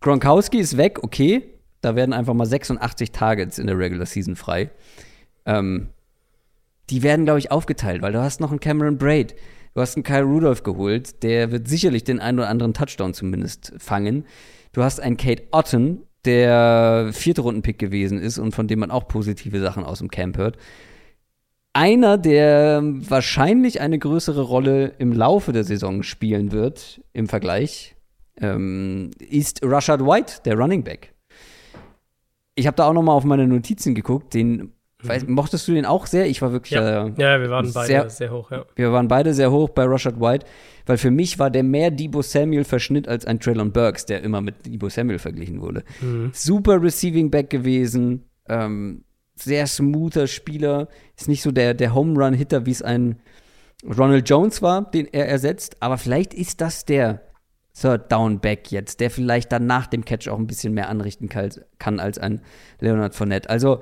Gronkowski 0.01 0.59
ist 0.59 0.77
weg, 0.77 0.99
okay. 1.03 1.45
Da 1.81 1.97
werden 1.97 2.13
einfach 2.13 2.35
mal 2.35 2.47
86 2.47 3.13
Targets 3.13 3.59
in 3.59 3.67
der 3.67 3.79
Regular 3.79 4.07
Season 4.07 4.37
frei. 4.37 4.71
Ähm, 5.47 5.89
die 6.93 7.03
werden, 7.03 7.25
glaube 7.25 7.39
ich, 7.39 7.51
aufgeteilt, 7.51 8.03
weil 8.03 8.13
du 8.13 8.21
hast 8.21 8.41
noch 8.41 8.51
einen 8.51 8.61
Cameron 8.61 8.99
Braid. 8.99 9.35
Du 9.75 9.81
hast 9.81 9.97
einen 9.97 10.05
Kyle 10.05 10.25
Rudolph 10.25 10.63
geholt, 10.63 11.23
der 11.23 11.51
wird 11.51 11.67
sicherlich 11.67 12.05
den 12.05 12.21
einen 12.21 12.39
oder 12.39 12.51
anderen 12.51 12.75
Touchdown 12.75 13.15
zumindest 13.15 13.73
fangen. 13.79 14.27
Du 14.73 14.83
hast 14.83 15.01
einen 15.01 15.17
Kate 15.17 15.45
Otten, 15.53 16.03
der 16.27 17.09
vierte 17.13 17.41
Rundenpick 17.41 17.79
gewesen 17.79 18.19
ist 18.19 18.39
und 18.39 18.55
von 18.55 18.69
dem 18.69 18.81
man 18.81 18.91
auch 18.91 19.09
positive 19.09 19.59
Sachen 19.61 19.85
aus 19.85 20.01
dem 20.01 20.11
Camp 20.11 20.37
hört. 20.37 20.59
Einer, 21.73 22.19
der 22.19 22.83
wahrscheinlich 22.85 23.81
eine 23.81 23.99
größere 23.99 24.43
Rolle 24.43 24.93
im 24.99 25.13
Laufe 25.13 25.53
der 25.53 25.65
Saison 25.65 26.03
spielen 26.03 26.53
wird 26.53 27.01
im 27.15 27.27
Vergleich, 27.27 27.97
ähm, 28.39 29.13
ist 29.19 29.61
Rashad 29.65 30.03
White, 30.03 30.43
der 30.45 30.57
Running 30.57 30.85
Back. 30.85 31.15
Ich 32.55 32.67
habe 32.67 32.77
da 32.77 32.87
auch 32.87 32.93
noch 32.93 33.03
mal 33.03 33.15
auf 33.15 33.25
meine 33.25 33.49
Notizen 33.49 33.95
geguckt. 33.95 34.35
Den 34.35 34.75
Weiß, 35.03 35.27
mochtest 35.27 35.67
du 35.69 35.73
den 35.73 35.87
auch 35.87 36.07
sehr? 36.07 36.27
Ich 36.27 36.43
war 36.43 36.53
wirklich. 36.53 36.73
Ja, 36.73 37.07
äh, 37.07 37.13
ja 37.17 37.41
wir 37.41 37.51
waren 37.51 37.71
beide 37.73 37.87
sehr- 37.87 38.11
sehr, 38.11 38.31
hoch, 38.31 38.51
ja. 38.51 38.65
Wir 38.77 38.93
waren 38.93 39.09
beide 39.09 39.35
sehr 39.35 39.51
hoch 39.51 39.71
bei 39.71 39.85
Rashad 39.85 40.21
White, 40.21 40.47
weil 40.87 40.99
für 40.99 41.11
mich 41.11 41.39
war 41.39 41.51
der 41.51 41.63
mehr 41.63 41.91
Debo 41.91 42.23
Samuel 42.23 42.65
Verschnitt 42.65 43.09
als 43.09 43.25
ein 43.25 43.41
Traylon 43.41 43.73
Burks, 43.73 44.07
der 44.07 44.23
immer 44.23 44.41
mit 44.41 44.67
Debo 44.67 44.89
Samuel 44.89 45.19
verglichen 45.19 45.61
wurde. 45.61 45.83
Super 46.33 46.83
Receiving 46.83 47.31
Back 47.31 47.51
gewesen, 47.51 48.25
ähm, 48.49 49.05
sehr 49.35 49.67
smoother 49.67 50.27
Spieler, 50.27 50.89
ist 51.17 51.29
nicht 51.29 51.43
so 51.43 51.51
der, 51.51 51.75
der 51.75 51.95
Home 51.95 52.19
Run 52.23 52.35
Hitter, 52.35 52.67
wie 52.67 52.71
es 52.71 52.83
ein 52.83 53.17
Ronald 53.85 54.29
Jones 54.29 54.63
war, 54.63 54.91
den 54.91 55.09
er 55.11 55.29
ersetzt, 55.29 55.77
aber 55.81 55.99
vielleicht 55.99 56.35
ist 56.35 56.61
das 56.61 56.85
der 56.85 57.23
Third 57.75 58.13
Down 58.13 58.39
Back 58.39 58.71
jetzt, 58.71 59.01
der 59.01 59.11
vielleicht 59.11 59.51
dann 59.51 59.67
nach 59.67 59.87
dem 59.87 60.05
Catch 60.05 60.29
auch 60.29 60.39
ein 60.39 60.47
bisschen 60.47 60.75
mehr 60.75 60.89
anrichten 60.89 61.29
kann, 61.29 61.51
kann 61.79 62.01
als 62.01 62.19
ein 62.19 62.43
Leonard 62.81 63.15
Fournette. 63.15 63.49
Also 63.49 63.81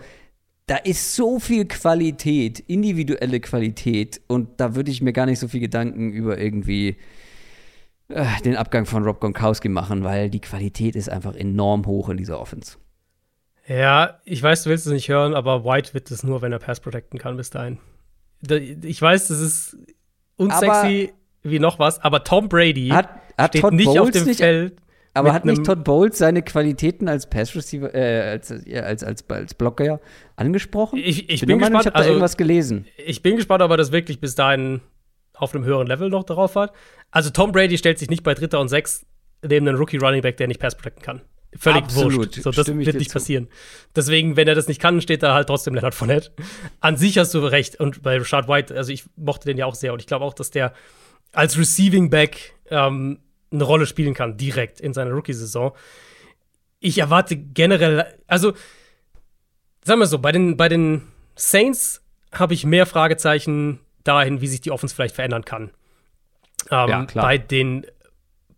da 0.71 0.77
ist 0.77 1.17
so 1.17 1.41
viel 1.41 1.65
Qualität, 1.67 2.61
individuelle 2.61 3.41
Qualität 3.41 4.21
und 4.29 4.61
da 4.61 4.77
würde 4.77 4.93
ich 4.93 5.03
mir 5.03 5.13
gar 5.13 5.27
nicht 5.27 5.41
so 5.41 5.49
viel 5.49 5.59
Gedanken 5.59 6.13
über 6.13 6.39
irgendwie 6.39 6.97
äh, 8.09 8.25
den 8.45 8.55
Abgang 8.55 8.87
von 8.87 9.03
Rob 9.03 9.21
Gronkowski 9.21 9.69
machen, 9.69 10.05
weil 10.05 10.31
die 10.31 10.41
Qualität 10.41 10.95
ist 10.95 11.09
einfach 11.09 11.35
enorm 11.35 11.87
hoch 11.87 12.09
in 12.09 12.19
dieser 12.19 12.39
Offense. 12.41 12.77
Ja, 13.67 14.21
ich 14.25 14.41
weiß, 14.43 14.63
du 14.63 14.71
willst 14.71 14.87
es 14.87 14.93
nicht 14.93 15.09
hören, 15.09 15.35
aber 15.35 15.65
White 15.65 15.93
wird 15.93 16.09
es 16.13 16.23
nur, 16.23 16.41
wenn 16.41 16.53
er 16.53 16.61
Pass 16.61 16.79
protecten 16.79 17.19
kann 17.19 17.37
bis 17.37 17.51
dahin. 17.51 17.79
Da- 18.43 18.55
Ich 18.57 19.03
weiß, 19.03 19.27
das 19.29 19.41
ist 19.41 19.77
unsexy 20.37 21.13
wie 21.43 21.59
noch 21.59 21.79
was, 21.81 21.99
aber 22.01 22.23
Tom 22.23 22.49
Brady 22.49 22.89
Hat, 22.91 23.09
hat 23.37 23.51
steht 23.51 23.63
Todd 23.63 23.75
nicht 23.75 23.89
auf 23.89 23.95
Bowles 23.97 24.13
dem 24.13 24.25
nicht, 24.27 24.39
Feld. 24.39 24.77
Aber 25.15 25.33
hat 25.33 25.45
nicht 25.45 25.65
Todd 25.65 25.85
Bowles 25.85 26.19
seine 26.19 26.43
Qualitäten 26.43 27.09
als 27.09 27.29
Pass 27.29 27.55
Receiver, 27.55 27.95
äh, 27.95 28.31
als, 28.31 28.55
ja, 28.65 28.83
als, 28.83 29.03
als, 29.03 29.29
als 29.29 29.55
Blocker 29.55 30.01
angesprochen? 30.37 30.99
Ich, 30.99 31.29
ich 31.29 31.41
bin, 31.41 31.49
bin 31.49 31.59
gespannt, 31.59 31.83
ich 31.83 31.87
habe 31.87 31.95
da 31.95 31.99
also, 31.99 32.11
irgendwas 32.11 32.37
gelesen. 32.37 32.87
ich 32.97 33.23
bin 33.23 33.37
gespannt, 33.37 33.63
ob 33.63 33.71
er 33.71 33.77
das 33.77 33.93
wirklich 33.93 34.21
bis 34.21 34.35
dahin 34.35 34.81
auf 35.35 35.55
einem 35.55 35.65
höheren 35.65 35.87
Level 35.87 36.11
noch 36.11 36.25
darauf 36.25 36.55
hat. 36.55 36.73
Also 37.11 37.31
Tom 37.31 37.53
Brady 37.53 37.79
stellt 37.79 37.99
sich 37.99 38.11
nicht 38.11 38.23
bei 38.23 38.35
Dritter 38.35 38.61
und 38.61 38.69
Sechs 38.69 39.07
neben 39.43 39.67
einem 39.67 39.79
Rookie 39.79 39.97
Running 39.97 40.21
Back, 40.21 40.37
der 40.37 40.47
nicht 40.47 40.61
Pass 40.61 40.77
protecten 40.77 41.03
kann. 41.03 41.23
Völlig 41.59 41.83
Absolut, 41.83 42.17
wurscht. 42.17 42.43
So, 42.43 42.51
das 42.53 42.69
wird 42.69 42.95
nicht 42.95 43.11
zu. 43.11 43.15
passieren. 43.15 43.49
Deswegen, 43.97 44.37
wenn 44.37 44.47
er 44.47 44.55
das 44.55 44.69
nicht 44.69 44.81
kann, 44.81 45.01
steht 45.01 45.23
da 45.25 45.35
halt 45.35 45.49
trotzdem 45.49 45.75
Leonard 45.75 45.95
Fournette. 45.95 46.31
An 46.81 46.97
sich 46.97 47.19
hast 47.19 47.35
du 47.35 47.41
recht. 47.41 47.81
Und 47.81 48.03
bei 48.03 48.19
Rashad 48.19 48.47
White, 48.47 48.77
also 48.77 48.93
ich 48.93 49.05
mochte 49.17 49.47
den 49.47 49.57
ja 49.57 49.67
auch 49.67 49.75
sehr. 49.75 49.93
Und 49.93 50.01
ich 50.01 50.07
glaube 50.07 50.25
auch, 50.25 50.35
dass 50.35 50.51
der 50.51 50.73
als 51.33 51.59
Receiving 51.59 52.09
Back 52.09 52.55
ähm, 52.71 53.19
eine 53.53 53.65
Rolle 53.65 53.87
spielen 53.87 54.15
kann, 54.15 54.37
direkt 54.37 54.81
in 54.81 54.93
seiner 54.95 55.11
Rookie-Saison. 55.13 55.73
Ich 56.79 56.99
erwarte 56.99 57.37
generell, 57.37 58.07
also 58.27 58.53
sagen 59.85 60.01
wir 60.01 60.07
so, 60.07 60.19
bei 60.19 60.33
den, 60.33 60.57
bei 60.57 60.69
den 60.69 61.03
Saints 61.37 62.03
habe 62.33 62.55
ich 62.55 62.65
mehr 62.65 62.87
Fragezeichen 62.87 63.81
dahin, 64.05 64.41
wie 64.41 64.47
sich 64.47 64.61
die 64.61 64.71
Offense 64.71 64.95
vielleicht 64.95 65.15
verändern 65.15 65.45
kann. 65.45 65.71
Ähm, 66.71 66.89
Ja, 66.89 67.05
klar. 67.07 67.25
Bei 67.25 67.39
den 67.39 67.87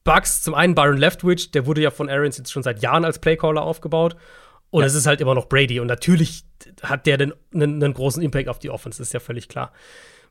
Bucks, 0.04 0.42
zum 0.42 0.54
einen 0.54 0.74
Byron 0.74 0.96
Leftwich, 0.96 1.52
der 1.52 1.66
wurde 1.66 1.80
ja 1.80 1.90
von 1.90 2.08
Arians 2.08 2.36
jetzt 2.38 2.52
schon 2.52 2.62
seit 2.62 2.82
Jahren 2.82 3.04
als 3.04 3.18
Playcaller 3.18 3.62
aufgebaut. 3.62 4.16
Und 4.70 4.80
Ja. 4.82 4.86
es 4.86 4.94
ist 4.94 5.06
halt 5.06 5.20
immer 5.20 5.34
noch 5.34 5.46
Brady. 5.48 5.80
Und 5.80 5.86
natürlich 5.86 6.44
hat 6.82 7.06
der 7.06 7.18
einen, 7.52 7.94
großen 7.94 8.22
Impact 8.22 8.48
auf 8.48 8.58
die 8.58 8.70
Offense, 8.70 9.00
ist 9.02 9.12
ja 9.12 9.20
völlig 9.20 9.48
klar. 9.48 9.72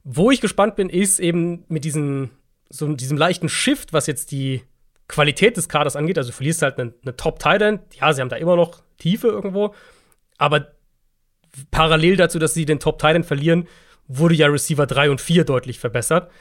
Wo 0.04 0.32
ich 0.32 0.42
gespannt 0.42 0.76
bin, 0.76 0.90
ist 0.90 1.20
eben 1.20 1.64
mit 1.68 1.86
diesem, 1.86 2.32
so 2.72 2.88
diesem 2.94 3.18
leichten 3.18 3.50
Shift, 3.50 3.94
was 3.94 4.08
jetzt 4.08 4.32
die 4.32 4.64
Qualität 5.08 5.58
des 5.58 5.70
Kaders 5.70 5.96
angeht. 5.96 6.18
Also 6.18 6.30
du 6.30 6.36
verlierst 6.36 6.62
halt 6.62 6.80
eine, 6.80 6.94
eine 7.04 7.16
Top-Tight-End. 7.16 7.82
Ja, 8.00 8.14
sie 8.14 8.22
haben 8.22 8.30
da 8.30 8.38
immer 8.38 8.56
noch 8.56 8.82
Tiefe 8.98 9.28
irgendwo. 9.28 9.76
Aber 10.38 10.68
parallel 11.70 12.16
dazu, 12.16 12.40
dass 12.40 12.54
sie 12.54 12.66
den 12.66 12.80
Top-Tight-End 12.80 13.26
verlieren, 13.26 13.68
wurde 14.08 14.36
ja 14.36 14.48
Receiver 14.48 14.88
3 14.88 15.12
und 15.12 15.22
4 15.22 15.44
deutlich 15.44 15.80
verbessert. 15.80 16.32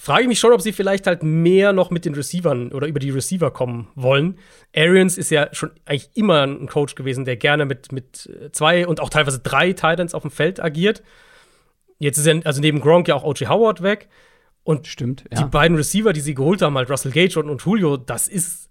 Frage 0.00 0.22
ich 0.22 0.28
mich 0.28 0.38
schon, 0.38 0.52
ob 0.52 0.62
sie 0.62 0.72
vielleicht 0.72 1.08
halt 1.08 1.24
mehr 1.24 1.72
noch 1.72 1.90
mit 1.90 2.04
den 2.04 2.14
Receivern 2.14 2.70
oder 2.70 2.86
über 2.86 3.00
die 3.00 3.10
Receiver 3.10 3.50
kommen 3.50 3.88
wollen. 3.96 4.38
Arians 4.76 5.18
ist 5.18 5.30
ja 5.30 5.48
schon 5.52 5.72
eigentlich 5.86 6.10
immer 6.14 6.44
ein 6.44 6.68
Coach 6.68 6.94
gewesen, 6.94 7.24
der 7.24 7.36
gerne 7.36 7.64
mit, 7.64 7.90
mit 7.90 8.30
zwei 8.52 8.86
und 8.86 9.00
auch 9.00 9.10
teilweise 9.10 9.40
drei 9.40 9.72
Titans 9.72 10.14
auf 10.14 10.22
dem 10.22 10.30
Feld 10.30 10.62
agiert. 10.62 11.02
Jetzt 11.98 12.16
ist 12.18 12.26
er, 12.26 12.40
also 12.44 12.60
neben 12.60 12.80
Gronk 12.80 13.08
ja 13.08 13.16
auch 13.16 13.24
O.J. 13.24 13.48
Howard 13.48 13.82
weg. 13.82 14.08
Und 14.68 14.86
Stimmt, 14.86 15.24
die 15.32 15.44
beiden 15.44 15.78
Receiver, 15.78 16.12
die 16.12 16.20
sie 16.20 16.34
geholt 16.34 16.60
haben, 16.60 16.76
halt 16.76 16.90
Russell 16.90 17.10
Gage 17.10 17.40
und, 17.40 17.48
und 17.48 17.62
Julio, 17.62 17.96
das 17.96 18.28
ist 18.28 18.68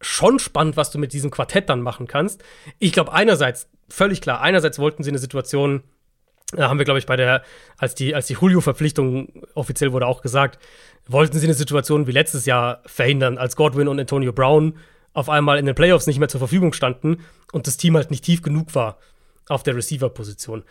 schon 0.00 0.38
spannend, 0.38 0.78
was 0.78 0.90
du 0.92 0.98
mit 0.98 1.12
diesem 1.12 1.30
Quartett 1.30 1.68
dann 1.68 1.82
machen 1.82 2.06
kannst. 2.06 2.42
Ich 2.78 2.92
glaube, 2.92 3.12
einerseits, 3.12 3.68
völlig 3.86 4.22
klar, 4.22 4.40
einerseits 4.40 4.78
wollten 4.78 5.02
sie 5.02 5.10
eine 5.10 5.18
Situation, 5.18 5.82
da 6.52 6.70
haben 6.70 6.78
wir, 6.78 6.86
glaube 6.86 7.00
ich, 7.00 7.04
bei 7.04 7.16
der, 7.16 7.42
als 7.76 7.94
die, 7.94 8.14
als 8.14 8.28
die 8.28 8.32
Julio-Verpflichtung 8.32 9.42
offiziell 9.54 9.92
wurde 9.92 10.06
auch 10.06 10.22
gesagt, 10.22 10.58
wollten 11.06 11.38
sie 11.38 11.44
eine 11.44 11.52
Situation 11.52 12.06
wie 12.06 12.12
letztes 12.12 12.46
Jahr 12.46 12.80
verhindern, 12.86 13.36
als 13.36 13.56
Godwin 13.56 13.88
und 13.88 14.00
Antonio 14.00 14.32
Brown 14.32 14.78
auf 15.12 15.28
einmal 15.28 15.58
in 15.58 15.66
den 15.66 15.74
Playoffs 15.74 16.06
nicht 16.06 16.18
mehr 16.18 16.30
zur 16.30 16.40
Verfügung 16.40 16.72
standen 16.72 17.18
und 17.52 17.66
das 17.66 17.76
Team 17.76 17.94
halt 17.94 18.10
nicht 18.10 18.24
tief 18.24 18.40
genug 18.40 18.74
war 18.74 18.96
auf 19.50 19.64
der 19.64 19.76
Receiver-Position. 19.76 20.64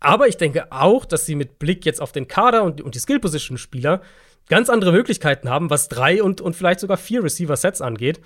Aber 0.00 0.28
ich 0.28 0.36
denke 0.36 0.70
auch, 0.70 1.04
dass 1.04 1.26
sie 1.26 1.34
mit 1.34 1.58
Blick 1.58 1.84
jetzt 1.84 2.00
auf 2.00 2.12
den 2.12 2.28
Kader 2.28 2.62
und, 2.62 2.80
und 2.80 2.94
die 2.94 3.00
Skill-Position-Spieler 3.00 4.02
ganz 4.48 4.70
andere 4.70 4.92
Möglichkeiten 4.92 5.48
haben, 5.48 5.70
was 5.70 5.88
drei 5.88 6.22
und, 6.22 6.40
und 6.40 6.54
vielleicht 6.54 6.80
sogar 6.80 6.96
vier 6.96 7.22
Receiver-Sets 7.22 7.80
angeht. 7.80 8.20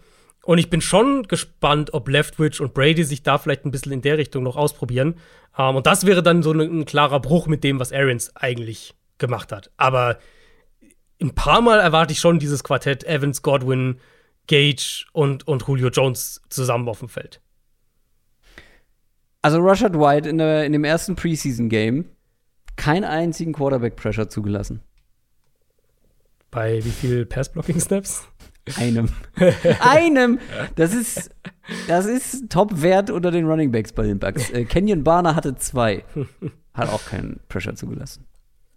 Und 0.44 0.58
ich 0.58 0.70
bin 0.70 0.80
schon 0.80 1.22
gespannt, 1.24 1.94
ob 1.94 2.08
Leftwich 2.08 2.60
und 2.60 2.74
Brady 2.74 3.04
sich 3.04 3.22
da 3.22 3.38
vielleicht 3.38 3.64
ein 3.64 3.70
bisschen 3.70 3.92
in 3.92 4.02
der 4.02 4.18
Richtung 4.18 4.42
noch 4.42 4.56
ausprobieren. 4.56 5.14
Ähm, 5.56 5.76
und 5.76 5.86
das 5.86 6.04
wäre 6.04 6.22
dann 6.22 6.42
so 6.42 6.52
ein, 6.52 6.60
ein 6.60 6.84
klarer 6.84 7.20
Bruch 7.20 7.46
mit 7.46 7.64
dem, 7.64 7.78
was 7.78 7.92
Arians 7.92 8.34
eigentlich 8.34 8.94
gemacht 9.18 9.52
hat. 9.52 9.70
Aber 9.76 10.18
ein 11.20 11.34
paar 11.34 11.60
Mal 11.60 11.78
erwarte 11.78 12.12
ich 12.12 12.18
schon 12.18 12.38
dieses 12.38 12.64
Quartett 12.64 13.04
Evans, 13.04 13.42
Godwin, 13.42 14.00
Gage 14.48 15.04
und, 15.12 15.46
und 15.46 15.66
Julio 15.66 15.88
Jones 15.88 16.42
zusammen 16.48 16.88
auf 16.88 16.98
dem 16.98 17.08
Feld. 17.08 17.40
Also 19.42 19.58
Rashad 19.60 19.94
White 19.98 20.28
in, 20.28 20.38
der, 20.38 20.64
in 20.64 20.72
dem 20.72 20.84
ersten 20.84 21.16
Preseason-Game 21.16 22.04
keinen 22.76 23.04
einzigen 23.04 23.52
Quarterback-Pressure 23.52 24.28
zugelassen. 24.28 24.80
Bei 26.50 26.84
wie 26.84 26.90
viel 26.90 27.26
Pass-Blocking-Snaps? 27.26 28.28
Einem. 28.78 29.08
Einem! 29.80 30.38
Das 30.76 30.94
ist, 30.94 31.30
das 31.88 32.06
ist 32.06 32.48
Top-Wert 32.50 33.10
unter 33.10 33.30
den 33.30 33.46
Running 33.46 33.72
Backs 33.72 33.92
bei 33.92 34.04
den 34.04 34.18
Bucks. 34.18 34.50
Äh, 34.50 34.64
Kenyon 34.64 35.02
Barner 35.02 35.34
hatte 35.34 35.56
zwei. 35.56 36.04
Hat 36.72 36.88
auch 36.90 37.04
keinen 37.04 37.40
Pressure 37.48 37.74
zugelassen. 37.74 38.26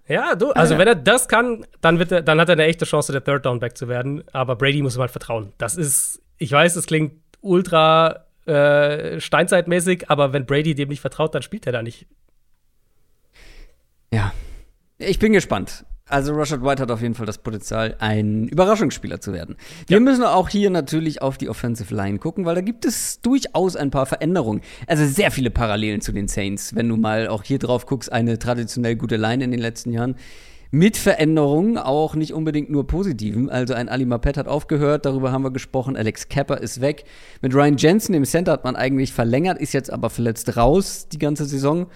Ja, 0.08 0.36
du, 0.36 0.52
also 0.52 0.74
Ja. 0.74 0.80
wenn 0.80 0.88
er 0.88 0.96
das 0.96 1.28
kann, 1.28 1.66
dann, 1.82 2.00
wird 2.00 2.12
er, 2.12 2.22
dann 2.22 2.40
hat 2.40 2.50
er 2.50 2.54
eine 2.54 2.66
echte 2.66 2.86
Chance, 2.86 3.12
der 3.12 3.24
Third 3.24 3.46
Down 3.46 3.60
Back 3.60 3.78
zu 3.78 3.88
werden. 3.88 4.24
Aber 4.34 4.56
Brady 4.56 4.82
muss 4.82 4.96
ihm 4.98 5.02
halt 5.02 5.12
vertrauen. 5.12 5.52
Das 5.58 5.76
ist, 5.76 6.22
ich 6.38 6.52
weiß, 6.52 6.76
es 6.76 6.88
klingt 6.88 7.14
ultra 7.42 8.26
äh, 8.46 9.20
steinzeitmäßig, 9.20 10.10
aber 10.10 10.34
wenn 10.34 10.46
Brady 10.46 10.76
dem 10.76 10.90
nicht 10.90 11.02
vertraut, 11.02 11.34
dann 11.36 11.42
spielt 11.42 11.66
er 11.66 11.72
da 11.72 11.82
nicht. 11.82 12.08
Ja. 14.14 14.34
Ich 14.98 15.20
bin 15.20 15.34
gespannt. 15.34 15.86
Also 16.08 16.34
Rashad 16.36 16.62
White 16.62 16.84
hat 16.84 16.92
auf 16.92 17.02
jeden 17.02 17.16
Fall 17.16 17.26
das 17.26 17.40
Potenzial, 17.40 17.96
ein 17.98 18.48
Überraschungsspieler 18.48 19.20
zu 19.20 19.34
werden. 19.34 19.56
Wir 19.88 20.00
müssen 20.00 20.24
auch 20.24 20.50
hier 20.50 20.70
natürlich 20.70 21.24
auf 21.24 21.40
die 21.40 21.50
Offensive 21.50 21.94
Line 21.94 22.20
gucken, 22.20 22.46
weil 22.46 22.54
da 22.54 22.62
gibt 22.62 22.86
es 22.86 23.22
durchaus 23.22 23.76
ein 23.76 23.90
paar 23.90 24.06
Veränderungen. 24.06 24.62
Also 24.86 25.04
sehr 25.08 25.32
viele 25.32 25.50
Parallelen 25.50 26.02
zu 26.02 26.12
den 26.12 26.28
Saints, 26.28 26.76
wenn 26.76 26.88
du 26.88 26.96
mal 26.96 27.28
auch 27.28 27.42
hier 27.42 27.58
drauf 27.58 27.88
guckst, 27.88 28.12
eine 28.12 28.38
traditionell 28.38 28.96
gute 28.96 29.16
Line 29.16 29.44
in 29.44 29.50
den 29.50 29.60
letzten 29.60 29.92
Jahren. 29.92 30.16
Mit 30.76 30.98
Veränderungen, 30.98 31.78
auch 31.78 32.16
nicht 32.16 32.34
unbedingt 32.34 32.70
nur 32.70 32.86
positiven. 32.86 33.50
Also 33.50 33.74
ein 33.74 33.88
Ali 33.88 34.06
Mapet 34.06 34.36
hat 34.36 34.50
aufgehört, 34.50 35.06
darüber 35.06 35.32
haben 35.32 35.46
wir 35.46 35.52
gesprochen. 35.52 35.96
Alex 35.96 36.28
Kapper 36.28 36.60
ist 36.60 36.82
weg. 36.82 37.06
Mit 37.42 37.56
Ryan 37.56 37.78
Jensen 37.78 38.14
im 38.14 38.26
Center 38.26 38.52
hat 38.52 38.66
man 38.66 38.76
eigentlich 38.76 39.14
verlängert, 39.14 39.58
ist 39.58 39.72
jetzt 39.72 39.90
aber 39.90 40.10
verletzt 40.10 40.58
raus 40.58 41.08
die 41.08 41.18
ganze 41.18 41.46
Saison. 41.46 41.88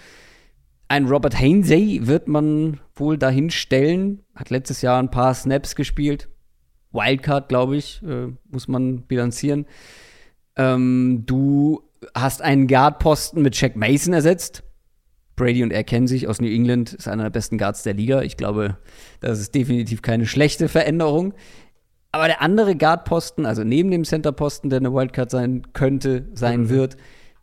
Ein 0.87 1.07
Robert 1.07 1.37
Hainsey 1.37 2.07
wird 2.07 2.29
man 2.29 2.79
wohl 2.95 3.17
dahin 3.17 3.49
stellen. 3.49 4.21
Hat 4.33 4.49
letztes 4.49 4.81
Jahr 4.81 4.97
ein 5.03 5.11
paar 5.11 5.33
Snaps 5.33 5.75
gespielt. 5.75 6.29
Wildcard, 6.93 7.49
glaube 7.49 7.75
ich, 7.75 8.01
äh, 8.03 8.27
muss 8.49 8.69
man 8.69 9.01
bilanzieren. 9.01 9.65
Ähm, 10.55 11.23
du 11.25 11.83
hast 12.15 12.41
einen 12.41 12.67
Guard-Posten 12.67 13.41
mit 13.41 13.59
Jack 13.59 13.75
Mason 13.75 14.13
ersetzt. 14.13 14.63
Brady 15.39 15.63
und 15.63 15.71
er 15.71 15.83
kennen 15.83 16.07
sich 16.07 16.27
aus 16.27 16.39
New 16.39 16.47
England, 16.47 16.93
ist 16.93 17.07
einer 17.07 17.23
der 17.23 17.29
besten 17.31 17.57
Guards 17.57 17.81
der 17.81 17.95
Liga. 17.95 18.21
Ich 18.21 18.37
glaube, 18.37 18.77
das 19.21 19.39
ist 19.39 19.55
definitiv 19.55 20.03
keine 20.03 20.27
schlechte 20.27 20.67
Veränderung. 20.67 21.33
Aber 22.11 22.27
der 22.27 22.41
andere 22.41 22.75
Guard-Posten, 22.75 23.45
also 23.45 23.63
neben 23.63 23.89
dem 23.89 24.03
Center-Posten, 24.03 24.69
der 24.69 24.77
eine 24.77 24.93
Wildcard 24.93 25.31
sein 25.31 25.73
könnte, 25.73 26.27
sein 26.33 26.69
wird, 26.69 26.97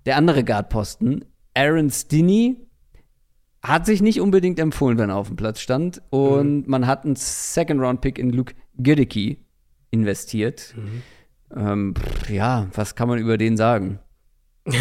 der 0.06 0.16
andere 0.16 0.44
Guard-Posten, 0.44 1.24
Aaron 1.54 1.90
Stinney, 1.90 2.56
hat 3.62 3.86
sich 3.86 4.02
nicht 4.02 4.20
unbedingt 4.20 4.60
empfohlen, 4.60 4.98
wenn 4.98 5.10
er 5.10 5.16
auf 5.16 5.28
dem 5.28 5.36
Platz 5.36 5.60
stand. 5.60 6.02
Und 6.10 6.68
man 6.68 6.86
hat 6.86 7.04
einen 7.04 7.16
Second-Round-Pick 7.16 8.18
in 8.18 8.30
Luke 8.30 8.54
Giddicke 8.76 9.38
investiert. 9.90 10.74
Ähm, 11.54 11.94
pff, 11.96 12.30
ja, 12.30 12.68
was 12.74 12.94
kann 12.94 13.08
man 13.08 13.18
über 13.18 13.38
den 13.38 13.56
sagen? 13.56 13.98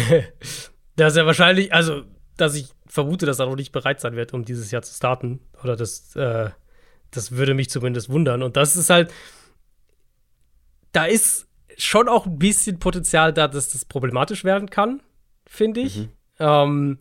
Das 0.98 1.12
ist 1.12 1.18
ja 1.18 1.26
wahrscheinlich, 1.26 1.74
also 1.74 2.04
dass 2.38 2.54
ich 2.54 2.75
vermute, 2.88 3.26
dass 3.26 3.38
er 3.38 3.46
noch 3.46 3.56
nicht 3.56 3.72
bereit 3.72 4.00
sein 4.00 4.16
wird, 4.16 4.34
um 4.34 4.44
dieses 4.44 4.70
Jahr 4.70 4.82
zu 4.82 4.94
starten. 4.94 5.40
Oder 5.62 5.76
das, 5.76 6.14
äh, 6.16 6.50
das 7.10 7.32
würde 7.32 7.54
mich 7.54 7.70
zumindest 7.70 8.08
wundern. 8.08 8.42
Und 8.42 8.56
das 8.56 8.76
ist 8.76 8.90
halt, 8.90 9.12
da 10.92 11.04
ist 11.04 11.46
schon 11.76 12.08
auch 12.08 12.26
ein 12.26 12.38
bisschen 12.38 12.78
Potenzial 12.78 13.32
da, 13.32 13.48
dass 13.48 13.70
das 13.70 13.84
problematisch 13.84 14.44
werden 14.44 14.70
kann, 14.70 15.02
finde 15.46 15.80
ich. 15.80 15.98
Mhm. 15.98 16.08
Ähm, 16.38 16.98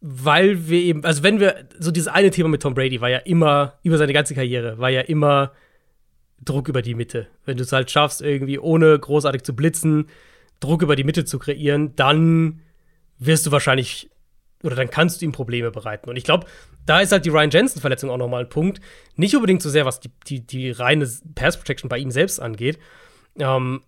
weil 0.00 0.68
wir 0.68 0.80
eben, 0.80 1.04
also 1.04 1.22
wenn 1.22 1.40
wir, 1.40 1.68
so 1.78 1.90
dieses 1.90 2.08
eine 2.08 2.30
Thema 2.30 2.48
mit 2.48 2.62
Tom 2.62 2.74
Brady 2.74 3.00
war 3.00 3.08
ja 3.08 3.18
immer, 3.18 3.78
über 3.82 3.96
seine 3.96 4.12
ganze 4.12 4.34
Karriere, 4.34 4.78
war 4.78 4.90
ja 4.90 5.00
immer 5.00 5.52
Druck 6.44 6.68
über 6.68 6.82
die 6.82 6.94
Mitte. 6.94 7.28
Wenn 7.46 7.56
du 7.56 7.62
es 7.62 7.72
halt 7.72 7.90
schaffst, 7.90 8.20
irgendwie 8.20 8.58
ohne 8.58 8.98
großartig 8.98 9.42
zu 9.42 9.56
blitzen, 9.56 10.08
Druck 10.60 10.82
über 10.82 10.96
die 10.96 11.04
Mitte 11.04 11.24
zu 11.24 11.38
kreieren, 11.38 11.96
dann 11.96 12.60
wirst 13.18 13.46
du 13.46 13.52
wahrscheinlich 13.52 14.10
oder 14.64 14.76
dann 14.76 14.90
kannst 14.90 15.20
du 15.20 15.26
ihm 15.26 15.32
Probleme 15.32 15.70
bereiten. 15.70 16.08
Und 16.08 16.16
ich 16.16 16.24
glaube, 16.24 16.46
da 16.86 17.00
ist 17.00 17.12
halt 17.12 17.24
die 17.24 17.30
Ryan 17.30 17.50
Jensen-Verletzung 17.50 18.10
auch 18.10 18.16
nochmal 18.16 18.44
ein 18.44 18.48
Punkt. 18.48 18.80
Nicht 19.16 19.34
unbedingt 19.36 19.62
so 19.62 19.70
sehr, 19.70 19.84
was 19.84 20.00
die, 20.00 20.10
die, 20.26 20.46
die 20.46 20.70
reine 20.70 21.08
Pass-Protection 21.34 21.88
bei 21.88 21.98
ihm 21.98 22.10
selbst 22.10 22.40
angeht. 22.40 22.78
Ähm, 23.38 23.82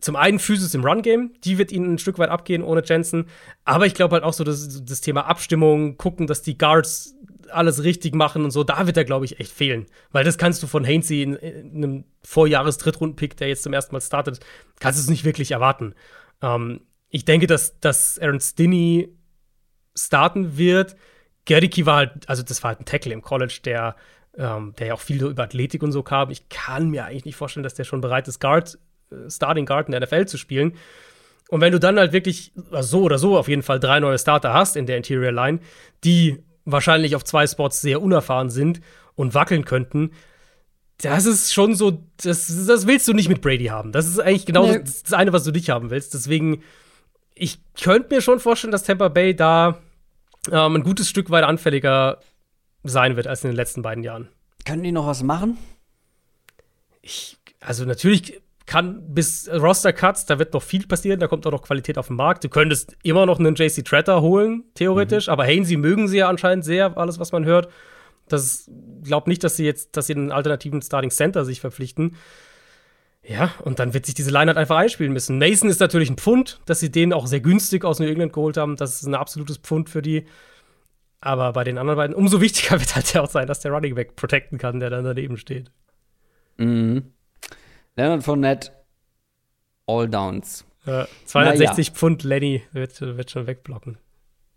zum 0.00 0.16
einen 0.16 0.38
Physis 0.38 0.74
im 0.74 0.84
Run-Game, 0.84 1.32
die 1.44 1.58
wird 1.58 1.72
ihnen 1.72 1.94
ein 1.94 1.98
Stück 1.98 2.18
weit 2.18 2.30
abgehen 2.30 2.62
ohne 2.62 2.82
Jensen. 2.84 3.26
Aber 3.64 3.86
ich 3.86 3.94
glaube 3.94 4.14
halt 4.14 4.24
auch 4.24 4.32
so, 4.32 4.44
dass 4.44 4.84
das 4.84 5.00
Thema 5.00 5.26
Abstimmung, 5.26 5.96
gucken, 5.96 6.26
dass 6.26 6.42
die 6.42 6.56
Guards 6.56 7.14
alles 7.50 7.82
richtig 7.82 8.14
machen 8.14 8.44
und 8.44 8.50
so, 8.50 8.62
da 8.62 8.86
wird 8.86 8.96
er, 8.96 9.04
glaube 9.04 9.24
ich, 9.24 9.40
echt 9.40 9.52
fehlen. 9.52 9.86
Weil 10.12 10.24
das 10.24 10.38
kannst 10.38 10.62
du 10.62 10.66
von 10.66 10.86
Hainsey 10.86 11.22
in, 11.22 11.34
in 11.34 11.76
einem 11.76 12.04
Vorjahres-Drittrunden-Pick, 12.22 13.36
der 13.36 13.48
jetzt 13.48 13.62
zum 13.62 13.72
ersten 13.72 13.94
Mal 13.94 14.00
startet, 14.00 14.40
kannst 14.80 14.98
du 14.98 15.02
es 15.02 15.10
nicht 15.10 15.24
wirklich 15.24 15.50
erwarten. 15.52 15.94
Ähm, 16.42 16.82
ich 17.10 17.24
denke, 17.24 17.46
dass, 17.46 17.80
dass 17.80 18.18
Aaron 18.18 18.40
Stinney 18.40 19.08
starten 20.04 20.56
wird. 20.56 20.96
Gericki 21.44 21.86
war 21.86 21.96
halt, 21.96 22.28
also 22.28 22.42
das 22.42 22.62
war 22.62 22.68
halt 22.68 22.80
ein 22.80 22.84
Tackle 22.84 23.12
im 23.12 23.22
College, 23.22 23.60
der, 23.64 23.96
ähm, 24.36 24.74
der 24.78 24.88
ja 24.88 24.94
auch 24.94 25.00
viel 25.00 25.22
über 25.22 25.44
Athletik 25.44 25.82
und 25.82 25.92
so 25.92 26.02
kam. 26.02 26.30
Ich 26.30 26.48
kann 26.48 26.90
mir 26.90 27.04
eigentlich 27.04 27.24
nicht 27.24 27.36
vorstellen, 27.36 27.64
dass 27.64 27.74
der 27.74 27.84
schon 27.84 28.00
bereit 28.00 28.28
ist, 28.28 28.40
Guard, 28.40 28.78
äh, 29.10 29.30
Starting 29.30 29.66
Guard 29.66 29.88
in 29.88 29.92
der 29.92 30.00
NFL 30.02 30.26
zu 30.26 30.38
spielen. 30.38 30.74
Und 31.48 31.62
wenn 31.62 31.72
du 31.72 31.80
dann 31.80 31.98
halt 31.98 32.12
wirklich 32.12 32.52
also 32.70 32.98
so 32.98 33.02
oder 33.04 33.18
so 33.18 33.38
auf 33.38 33.48
jeden 33.48 33.62
Fall 33.62 33.80
drei 33.80 34.00
neue 34.00 34.18
Starter 34.18 34.52
hast 34.52 34.76
in 34.76 34.86
der 34.86 34.98
Interior 34.98 35.32
Line, 35.32 35.60
die 36.04 36.42
wahrscheinlich 36.66 37.16
auf 37.16 37.24
zwei 37.24 37.46
Spots 37.46 37.80
sehr 37.80 38.02
unerfahren 38.02 38.50
sind 38.50 38.80
und 39.14 39.34
wackeln 39.34 39.64
könnten, 39.64 40.10
das 40.98 41.26
ist 41.26 41.54
schon 41.54 41.74
so, 41.74 42.02
das, 42.22 42.66
das 42.66 42.86
willst 42.86 43.06
du 43.08 43.12
nicht 43.12 43.28
mit 43.28 43.40
Brady 43.40 43.66
haben. 43.66 43.92
Das 43.92 44.06
ist 44.06 44.18
eigentlich 44.18 44.46
genau 44.46 44.66
nee. 44.66 44.80
das, 44.80 45.04
das 45.04 45.12
eine, 45.12 45.32
was 45.32 45.44
du 45.44 45.52
nicht 45.52 45.70
haben 45.70 45.90
willst. 45.90 46.12
Deswegen, 46.12 46.62
ich 47.34 47.60
könnte 47.80 48.14
mir 48.14 48.20
schon 48.20 48.40
vorstellen, 48.40 48.72
dass 48.72 48.82
Tampa 48.82 49.08
Bay 49.08 49.34
da 49.34 49.78
ähm, 50.52 50.76
ein 50.76 50.82
gutes 50.82 51.08
Stück 51.08 51.30
weit 51.30 51.44
anfälliger 51.44 52.18
sein 52.84 53.16
wird 53.16 53.26
als 53.26 53.44
in 53.44 53.50
den 53.50 53.56
letzten 53.56 53.82
beiden 53.82 54.04
Jahren. 54.04 54.28
Können 54.64 54.82
die 54.82 54.92
noch 54.92 55.06
was 55.06 55.22
machen? 55.22 55.58
Ich, 57.02 57.38
also 57.60 57.84
natürlich 57.84 58.40
kann 58.66 59.14
bis 59.14 59.48
Roster 59.50 59.94
Cuts, 59.94 60.26
da 60.26 60.38
wird 60.38 60.52
noch 60.52 60.62
viel 60.62 60.86
passieren, 60.86 61.18
da 61.20 61.26
kommt 61.26 61.46
auch 61.46 61.50
noch 61.50 61.62
Qualität 61.62 61.96
auf 61.96 62.08
den 62.08 62.16
Markt. 62.16 62.44
Du 62.44 62.50
könntest 62.50 62.96
immer 63.02 63.24
noch 63.24 63.38
einen 63.38 63.54
JC 63.54 63.82
Tretter 63.82 64.20
holen, 64.20 64.64
theoretisch, 64.74 65.26
mhm. 65.26 65.32
aber 65.32 65.44
Hainsey 65.44 65.78
mögen 65.78 66.06
sie 66.06 66.18
ja 66.18 66.28
anscheinend 66.28 66.64
sehr, 66.64 66.96
alles, 66.98 67.18
was 67.18 67.32
man 67.32 67.46
hört. 67.46 67.68
Das 68.28 68.70
glaubt 69.02 69.26
nicht, 69.26 69.42
dass 69.42 69.56
sie 69.56 69.64
jetzt, 69.64 69.96
dass 69.96 70.06
sie 70.06 70.14
einen 70.14 70.30
alternativen 70.30 70.82
Starting 70.82 71.10
Center 71.10 71.46
sich 71.46 71.60
verpflichten. 71.60 72.16
Ja, 73.28 73.52
und 73.62 73.78
dann 73.78 73.92
wird 73.92 74.06
sich 74.06 74.14
diese 74.14 74.30
Line 74.30 74.46
halt 74.46 74.56
einfach 74.56 74.76
einspielen 74.76 75.12
müssen. 75.12 75.38
Mason 75.38 75.68
ist 75.68 75.80
natürlich 75.80 76.08
ein 76.08 76.16
Pfund, 76.16 76.60
dass 76.64 76.80
sie 76.80 76.90
den 76.90 77.12
auch 77.12 77.26
sehr 77.26 77.40
günstig 77.40 77.84
aus 77.84 77.98
New 77.98 78.06
England 78.06 78.32
geholt 78.32 78.56
haben. 78.56 78.76
Das 78.76 78.94
ist 78.94 79.06
ein 79.06 79.14
absolutes 79.14 79.58
Pfund 79.58 79.90
für 79.90 80.00
die. 80.00 80.24
Aber 81.20 81.52
bei 81.52 81.62
den 81.62 81.76
anderen 81.76 81.98
beiden, 81.98 82.16
umso 82.16 82.40
wichtiger 82.40 82.80
wird 82.80 82.96
halt 82.96 83.12
ja 83.12 83.20
auch 83.20 83.28
sein, 83.28 83.46
dass 83.46 83.60
der 83.60 83.72
Running 83.72 83.94
Back 83.94 84.16
protecten 84.16 84.56
kann, 84.56 84.80
der 84.80 84.88
dann 84.88 85.04
daneben 85.04 85.36
steht. 85.36 85.70
Mhm. 86.56 87.12
Leonard 87.96 88.22
Fournette, 88.22 88.70
All 89.86 90.08
Downs. 90.08 90.64
Ja, 90.86 91.06
260 91.26 91.88
ja. 91.88 91.94
Pfund 91.94 92.22
Lenny 92.22 92.62
wird, 92.72 92.98
wird 93.00 93.30
schon 93.30 93.46
wegblocken. 93.46 93.98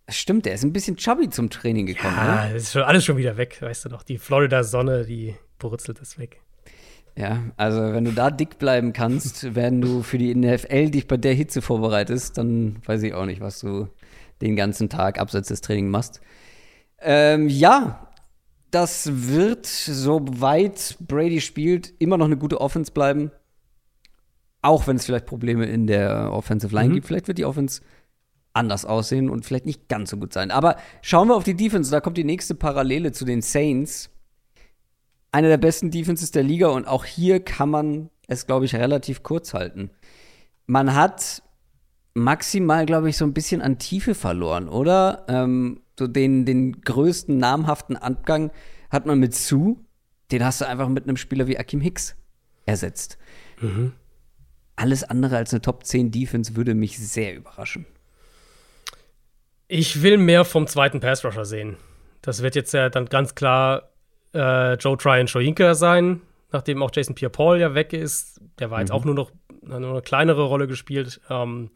Stimmt, 0.08 0.46
der 0.46 0.54
ist 0.54 0.64
ein 0.64 0.72
bisschen 0.72 0.96
chubby 0.96 1.30
zum 1.30 1.50
Training 1.50 1.88
gekommen. 1.88 2.16
Ja, 2.16 2.48
ne? 2.48 2.56
ist 2.56 2.72
schon 2.72 2.84
alles 2.84 3.04
schon 3.04 3.18
wieder 3.18 3.36
weg, 3.36 3.62
weißt 3.62 3.86
du 3.86 3.90
noch. 3.90 4.04
Die 4.04 4.18
Florida-Sonne, 4.18 5.06
die 5.06 5.36
brutzelt 5.60 6.02
es 6.02 6.18
weg. 6.18 6.42
Ja, 7.18 7.44
also 7.58 7.82
wenn 7.94 8.06
du 8.06 8.14
da 8.14 8.32
dick 8.32 8.58
bleiben 8.58 8.94
kannst, 8.94 9.56
wenn 9.56 9.82
du 9.82 10.02
für 10.02 10.18
die 10.18 10.34
NFL 10.34 10.92
dich 10.92 11.08
bei 11.08 11.18
der 11.18 11.34
Hitze 11.34 11.62
vorbereitest, 11.62 12.38
dann 12.38 12.78
weiß 12.86 13.04
ich 13.04 13.14
auch 13.14 13.26
nicht, 13.26 13.42
was 13.42 13.60
du 13.60 13.88
den 14.42 14.56
ganzen 14.56 14.90
Tag 14.90 15.20
abseits 15.20 15.50
des 15.50 15.62
Trainings 15.62 15.92
machst. 15.92 16.22
Ähm, 17.00 17.50
ja, 17.50 18.08
das 18.72 19.28
wird, 19.28 19.66
soweit 19.66 20.98
Brady 21.00 21.42
spielt, 21.42 21.94
immer 22.00 22.18
noch 22.18 22.26
eine 22.26 22.38
gute 22.38 22.62
Offense 22.62 22.92
bleiben. 22.92 23.32
Auch 24.62 24.88
wenn 24.88 24.96
es 24.96 25.06
vielleicht 25.06 25.26
Probleme 25.26 25.66
in 25.66 25.88
der 25.88 26.32
Offensive 26.32 26.74
Line 26.74 26.90
mhm. 26.90 26.94
gibt. 26.96 27.08
Vielleicht 27.08 27.28
wird 27.28 27.38
die 27.38 27.46
Offense 27.46 27.82
anders 28.54 28.86
aussehen 28.86 29.30
und 29.30 29.46
vielleicht 29.46 29.66
nicht 29.66 29.88
ganz 29.88 30.12
so 30.12 30.18
gut 30.18 30.34
sein. 30.34 30.52
Aber 30.52 30.78
schauen 31.02 31.28
wir 31.28 31.36
auf 31.36 31.44
die 31.44 31.56
Defense. 31.56 31.92
Da 31.92 32.00
kommt 32.00 32.18
die 32.18 32.24
nächste 32.24 32.56
Parallele 32.56 33.12
zu 33.12 33.26
den 33.26 33.42
Saints 33.42 34.10
eine 35.32 35.48
der 35.48 35.58
besten 35.58 35.92
Defenses 35.92 36.32
der 36.32 36.44
Liga 36.44 36.68
und 36.68 36.88
auch 36.88 37.06
hier 37.06 37.40
kann 37.44 37.70
man 37.70 38.10
es, 38.28 38.48
glaube 38.48 38.66
ich, 38.66 38.76
relativ 38.76 39.24
kurz 39.24 39.54
halten. 39.54 39.92
Man 40.66 40.94
hat 40.94 41.42
maximal, 42.14 42.86
glaube 42.86 43.10
ich, 43.10 43.18
so 43.18 43.26
ein 43.26 43.34
bisschen 43.34 43.62
an 43.62 43.78
Tiefe 43.78 44.16
verloren, 44.16 44.68
oder? 44.68 45.26
Ähm, 45.28 45.82
so 45.98 46.08
den, 46.08 46.46
den 46.46 46.82
größten 46.82 47.38
namhaften 47.38 47.96
Abgang 47.96 48.52
hat 48.90 49.06
man 49.06 49.20
mit 49.20 49.36
Sue. 49.36 49.78
Den 50.32 50.44
hast 50.44 50.62
du 50.62 50.68
einfach 50.68 50.90
mit 50.90 51.06
einem 51.06 51.18
Spieler 51.18 51.48
wie 51.48 51.58
Akim 51.58 51.82
Hicks 51.82 52.16
ersetzt. 52.66 53.18
Mhm. 53.60 53.94
Alles 54.76 55.04
andere 55.04 55.38
als 55.38 55.54
eine 55.54 55.62
Top 55.62 55.86
10 55.86 56.12
Defense 56.12 56.56
würde 56.56 56.74
mich 56.74 56.98
sehr 56.98 57.36
überraschen. 57.36 57.86
Ich 59.68 60.02
will 60.02 60.18
mehr 60.18 60.44
vom 60.44 60.68
zweiten 60.68 61.00
Pass 61.00 61.24
Rusher 61.24 61.46
sehen. 61.46 61.78
Das 62.22 62.42
wird 62.42 62.56
jetzt 62.56 62.74
ja 62.74 62.90
dann 62.90 63.06
ganz 63.06 63.36
klar 63.36 63.91
äh, 64.34 64.74
Joe 64.76 64.98
Tryon 64.98 65.28
Shoyinka 65.28 65.74
sein, 65.76 66.22
nachdem 66.52 66.82
auch 66.84 66.92
Jason 66.94 67.16
Pierre-Paul 67.16 67.60
ja 67.60 67.74
weg 67.74 67.94
ist. 67.94 68.42
Der 68.60 68.72
war 68.72 68.80
jetzt 68.80 68.90
mhm. 68.90 68.96
auch 68.96 69.06
nur 69.06 69.16
noch 69.16 69.32
nur 69.62 69.92
eine 69.92 70.02
kleinere 70.02 70.44
Rolle 70.44 70.68
gespielt. 70.68 71.22
Ähm, 71.30 71.70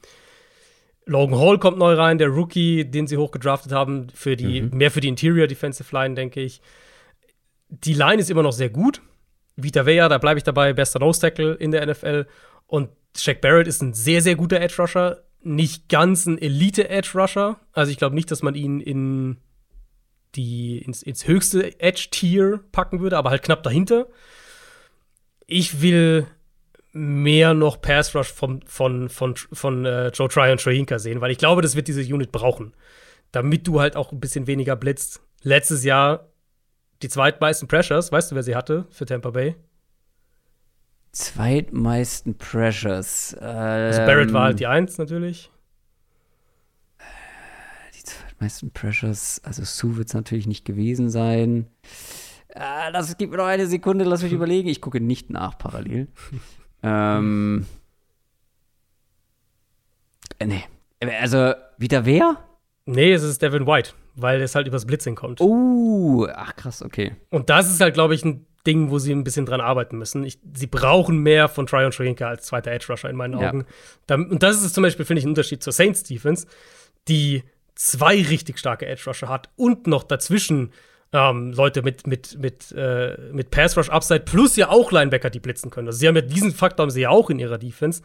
Logan 1.06 1.40
Hall 1.40 1.60
kommt 1.60 1.77
neu 1.77 1.94
rein, 1.94 2.18
der 2.18 2.30
Rookie, 2.30 2.86
den 2.86 3.07
sie 3.07 3.18
hochgedraftet 3.18 3.72
haben, 3.72 4.07
für 4.14 4.36
die, 4.36 4.64
mhm. 4.64 4.77
mehr 4.77 4.91
für 4.91 5.02
die 5.02 5.07
Interior 5.07 5.48
Defensive 5.48 5.95
Line, 5.95 6.15
denke 6.15 6.41
ich. 6.41 6.61
Die 7.69 7.94
Line 7.94 8.19
ist 8.19 8.32
immer 8.32 8.44
noch 8.44 8.53
sehr 8.53 8.69
gut. 8.69 9.02
Vita 9.56 9.86
Vea, 9.86 10.10
da 10.10 10.18
bleibe 10.18 10.38
ich 10.38 10.44
dabei, 10.44 10.73
bester 10.73 10.99
Nose 10.99 11.22
Tackle 11.22 11.53
in 11.53 11.72
der 11.72 11.86
NFL. 11.86 12.26
Und 12.68 12.90
Shaq 13.15 13.41
Barrett 13.41 13.68
ist 13.68 13.82
ein 13.82 13.94
sehr, 13.94 14.22
sehr 14.22 14.36
guter 14.36 14.60
Edge 14.60 14.76
Rusher. 14.80 15.23
Nicht 15.41 15.90
ganz 15.90 16.26
ein 16.26 16.40
Elite 16.40 16.90
Edge 16.90 17.11
Rusher. 17.15 17.60
Also 17.72 17.91
ich 17.91 17.98
glaube 17.98 18.15
nicht, 18.15 18.32
dass 18.32 18.41
man 18.41 18.56
ihn 18.56 18.80
in 18.80 19.38
die 20.36 20.80
ins, 20.80 21.02
ins 21.03 21.28
höchste 21.28 21.80
Edge-Tier 21.80 22.62
packen 22.72 22.99
würde, 22.99 23.18
aber 23.18 23.30
halt 23.30 23.44
knapp 23.44 23.64
dahinter. 23.64 24.07
Ich 25.48 25.82
will 25.82 26.28
mehr 26.91 27.53
noch 27.53 27.82
Pass 27.82 28.16
Rush 28.16 28.32
von, 28.32 28.62
von, 28.66 29.10
von, 29.10 29.36
von 29.36 29.86
äh, 29.86 30.10
Joe 30.10 30.30
Try 30.30 30.52
und 30.52 30.62
Shoyinka 30.62 30.98
sehen, 30.98 31.22
weil 31.22 31.32
ich 31.32 31.38
glaube, 31.38 31.62
das 31.62 31.76
wird 31.76 31.88
diese 31.88 32.02
Unit 32.02 32.32
brauchen. 32.32 32.74
Damit 33.32 33.68
du 33.68 33.82
halt 33.82 33.95
auch 33.95 34.12
ein 34.12 34.20
bisschen 34.20 34.48
weniger 34.48 34.76
blitzt. 34.76 35.22
Letztes 35.44 35.84
Jahr 35.84 36.30
die 37.02 37.10
zweitmeisten 37.10 37.68
Pressures, 37.68 38.12
weißt 38.12 38.32
du, 38.32 38.36
wer 38.36 38.44
sie 38.44 38.56
hatte 38.56 38.86
für 38.90 39.06
Tampa 39.06 39.32
Bay? 39.32 39.56
Zweitmeisten 41.12 42.38
Pressures. 42.38 43.36
Ähm, 43.40 43.48
also 43.48 43.99
Barrett 44.02 44.34
war 44.34 44.44
halt 44.44 44.53
ähm, 44.53 44.57
die 44.57 44.68
Eins 44.68 44.98
natürlich 44.98 45.52
meisten 48.40 48.72
Pressures, 48.72 49.41
also 49.44 49.64
Sue 49.64 49.98
wird 49.98 50.07
es 50.07 50.14
natürlich 50.14 50.48
nicht 50.48 50.66
gewesen 50.66 51.10
sein. 51.10 51.68
Äh, 52.49 52.91
das 52.91 53.18
gibt 53.18 53.32
mir 53.32 53.38
noch 53.38 53.45
eine 53.45 53.68
Sekunde, 53.68 54.06
lass 54.06 54.24
mich 54.24 54.32
überlegen. 54.34 54.70
Ich 54.70 54.82
gucke 54.82 54.99
nicht 55.02 55.30
nach 55.30 55.57
parallel. 55.57 56.07
ähm. 56.84 57.66
Äh, 60.40 60.45
nee. 60.48 60.64
Also, 61.22 61.53
wieder 61.78 62.06
wer? 62.06 62.38
Nee, 62.86 63.14
es 63.14 63.24
ist 63.24 63.41
Devin 63.41 63.66
White, 63.66 63.91
weil 64.16 64.41
es 64.41 64.56
halt 64.56 64.68
übers 64.68 64.86
Blitzing 64.86 65.16
kommt. 65.16 65.41
Oh, 65.41 66.28
ach 66.34 66.56
krass, 66.56 66.82
okay. 66.82 67.16
Und 67.30 67.49
das 67.49 67.70
ist 67.72 67.82
halt, 67.82 67.94
glaube 67.95 68.16
ich, 68.16 68.24
ein 68.24 68.45
Ding, 68.66 68.90
wo 68.90 68.99
sie 68.99 69.12
ein 69.12 69.24
bisschen 69.24 69.45
dran 69.45 69.62
arbeiten 69.62 69.98
müssen. 69.98 70.24
Ich, 70.24 70.40
sie 70.53 70.68
brauchen 70.68 71.20
mehr 71.20 71.48
von 71.48 71.68
Tryon 71.68 71.91
Schrinker 71.91 72.28
als 72.28 72.45
zweiter 72.45 72.72
Edge 72.72 72.88
Rusher 72.90 73.10
in 73.10 73.16
meinen 73.16 73.36
Augen. 73.36 73.66
Ja. 74.10 74.16
und 74.16 74.41
das 74.41 74.64
ist 74.64 74.74
zum 74.74 74.84
Beispiel, 74.84 75.06
finde 75.06 75.20
ich, 75.20 75.26
ein 75.26 75.30
Unterschied 75.30 75.62
zur 75.62 75.74
Saints 75.74 76.03
Defense, 76.03 76.48
die 77.07 77.44
zwei 77.76 78.22
richtig 78.22 78.58
starke 78.58 78.86
Edge 78.86 79.04
Rusher 79.06 79.30
hat 79.30 79.50
und 79.56 79.88
noch 79.88 80.04
dazwischen 80.04 80.72
ähm, 81.14 81.54
Leute 81.54 81.82
mit, 81.82 82.08
mit, 82.08 82.38
mit, 82.40 82.72
äh, 82.72 83.18
mit 83.32 83.52
Pass 83.52 83.78
Rush 83.78 83.90
Upside 83.90 84.22
plus 84.22 84.56
ja 84.56 84.70
auch 84.70 84.92
Linebacker, 84.92 85.30
die 85.30 85.40
blitzen 85.40 85.70
können. 85.72 85.88
Also 85.88 86.00
sie 86.00 86.08
haben 86.08 86.16
ja 86.16 86.22
diesen 86.22 86.52
Faktor 86.52 86.84
haben 86.84 86.92
sie 86.92 87.02
ja 87.02 87.10
auch 87.10 87.30
in 87.30 87.40
ihrer 87.40 87.58
Defense, 87.58 88.02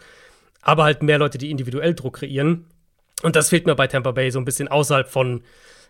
aber 0.63 0.85
halt 0.85 1.03
mehr 1.03 1.19
Leute, 1.19 1.39
die 1.39 1.51
individuell 1.51 1.95
Druck 1.95 2.19
kreieren. 2.19 2.67
Und 3.23 3.37
das 3.37 3.49
fehlt 3.49 3.67
mir 3.67 3.75
bei 3.75 3.87
Tampa 3.87 4.13
Bay 4.13 4.31
so 4.31 4.39
ein 4.39 4.45
bisschen 4.45 4.69
außerhalb 4.69 5.09
von 5.09 5.43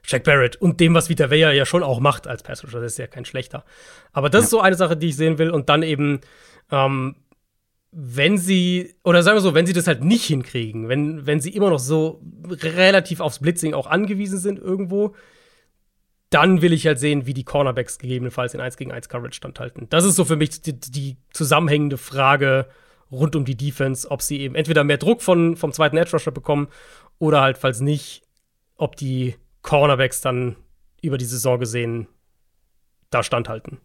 Jack 0.05 0.25
Barrett 0.25 0.57
und 0.57 0.81
dem, 0.81 0.95
was 0.95 1.09
Vita 1.09 1.31
Vea 1.31 1.53
ja 1.53 1.67
schon 1.67 1.83
auch 1.83 2.01
macht 2.01 2.27
als 2.27 2.43
Pass 2.43 2.65
Rusher. 2.65 2.81
Das 2.81 2.93
ist 2.93 2.99
ja 2.99 3.07
kein 3.07 3.25
schlechter. 3.25 3.65
Aber 4.13 4.31
das 4.31 4.43
ja. 4.43 4.45
ist 4.45 4.51
so 4.51 4.61
eine 4.61 4.77
Sache, 4.77 4.97
die 4.97 5.09
ich 5.09 5.17
sehen 5.17 5.39
will. 5.39 5.51
Und 5.51 5.69
dann 5.69 5.83
eben, 5.83 6.21
ähm, 6.71 7.17
wenn 7.93 8.39
sie, 8.39 8.95
oder 9.03 9.23
sagen 9.23 9.37
wir 9.37 9.41
so, 9.41 9.55
wenn 9.55 9.67
sie 9.67 9.73
das 9.73 9.87
halt 9.87 10.05
nicht 10.05 10.25
hinkriegen, 10.25 10.89
wenn, 10.89 11.27
wenn 11.27 11.41
sie 11.41 11.51
immer 11.51 11.71
noch 11.71 11.79
so 11.79 12.23
relativ 12.49 13.21
aufs 13.21 13.41
Blitzing 13.41 13.75
auch 13.75 13.87
angewiesen 13.87 14.39
sind 14.39 14.59
irgendwo, 14.59 15.15
dann 16.31 16.63
will 16.63 16.73
ich 16.73 16.87
halt 16.87 17.01
sehen, 17.01 17.27
wie 17.27 17.35
die 17.35 17.45
Cornerbacks 17.45 17.99
gegebenenfalls 17.99 18.55
in 18.55 18.61
1 18.61 18.77
gegen 18.77 18.93
1 18.93 19.09
Coverage 19.09 19.37
standhalten. 19.37 19.89
Das 19.91 20.05
ist 20.05 20.15
so 20.15 20.25
für 20.25 20.37
mich 20.37 20.63
die, 20.63 20.79
die 20.79 21.17
zusammenhängende 21.33 21.99
Frage 21.99 22.69
rund 23.11 23.35
um 23.35 23.45
die 23.45 23.57
Defense, 23.57 24.09
ob 24.09 24.23
sie 24.23 24.41
eben 24.41 24.55
entweder 24.55 24.85
mehr 24.85 24.99
Druck 24.99 25.23
von, 25.23 25.57
vom 25.57 25.73
zweiten 25.73 25.97
Edge 25.97 26.13
Rusher 26.13 26.31
bekommen 26.31 26.69
oder 27.19 27.41
halt, 27.41 27.59
falls 27.59 27.81
nicht, 27.81 28.23
ob 28.77 28.95
die 28.95 29.35
Cornerbacks 29.63 30.21
dann 30.21 30.55
über 31.03 31.19
die 31.19 31.25
Saison 31.25 31.59
gesehen 31.59 32.07
da 33.11 33.25
standhalten. 33.25 33.81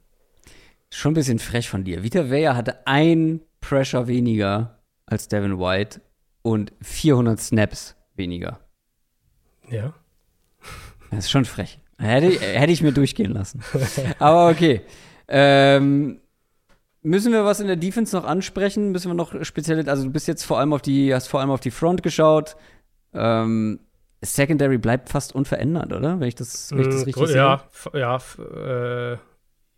Schon 0.96 1.12
ein 1.12 1.16
bisschen 1.16 1.40
frech 1.40 1.68
von 1.68 1.84
dir. 1.84 2.04
Vita 2.04 2.30
Vea 2.30 2.56
hatte 2.56 2.88
ein 2.88 3.42
Pressure 3.60 4.08
weniger 4.08 4.80
als 5.06 5.28
Devin 5.28 5.60
White 5.60 6.00
und 6.42 6.72
400 6.82 7.38
Snaps 7.38 7.98
weniger. 8.16 8.62
Ja. 9.70 9.94
Das 11.12 11.26
ist 11.26 11.32
schon 11.32 11.44
frech. 11.44 11.82
Hätte, 11.98 12.40
hätte 12.40 12.72
ich 12.72 12.82
mir 12.82 12.94
durchgehen 12.94 13.34
lassen. 13.34 13.62
Aber 14.20 14.48
okay. 14.48 14.84
Ähm, 15.28 16.22
müssen 17.02 17.34
wir 17.34 17.44
was 17.44 17.60
in 17.60 17.68
der 17.68 17.76
Defense 17.76 18.16
noch 18.16 18.24
ansprechen? 18.24 18.94
Müssen 18.94 19.10
wir 19.10 19.16
noch 19.16 19.44
speziell, 19.44 19.90
also 19.90 20.06
du 20.06 20.12
bist 20.12 20.30
jetzt 20.30 20.46
vor 20.46 20.60
allem 20.60 20.72
auf 20.72 20.82
die, 20.82 21.14
hast 21.14 21.28
vor 21.28 21.42
allem 21.42 21.52
auf 21.52 21.60
die 21.60 21.72
Front 21.72 22.04
geschaut. 22.04 22.56
Ähm, 23.14 23.82
Secondary 24.22 24.78
bleibt 24.78 25.10
fast 25.10 25.36
unverändert, 25.36 25.92
oder? 25.92 26.22
Wenn 26.22 26.30
ich 26.30 26.36
das, 26.36 26.72
wenn 26.72 26.80
ich 26.80 26.88
das 26.88 27.02
mm, 27.02 27.04
richtig 27.04 27.36
ja, 27.36 27.68
sehe. 27.92 28.00
Ja, 28.00 29.14
äh, 29.14 29.18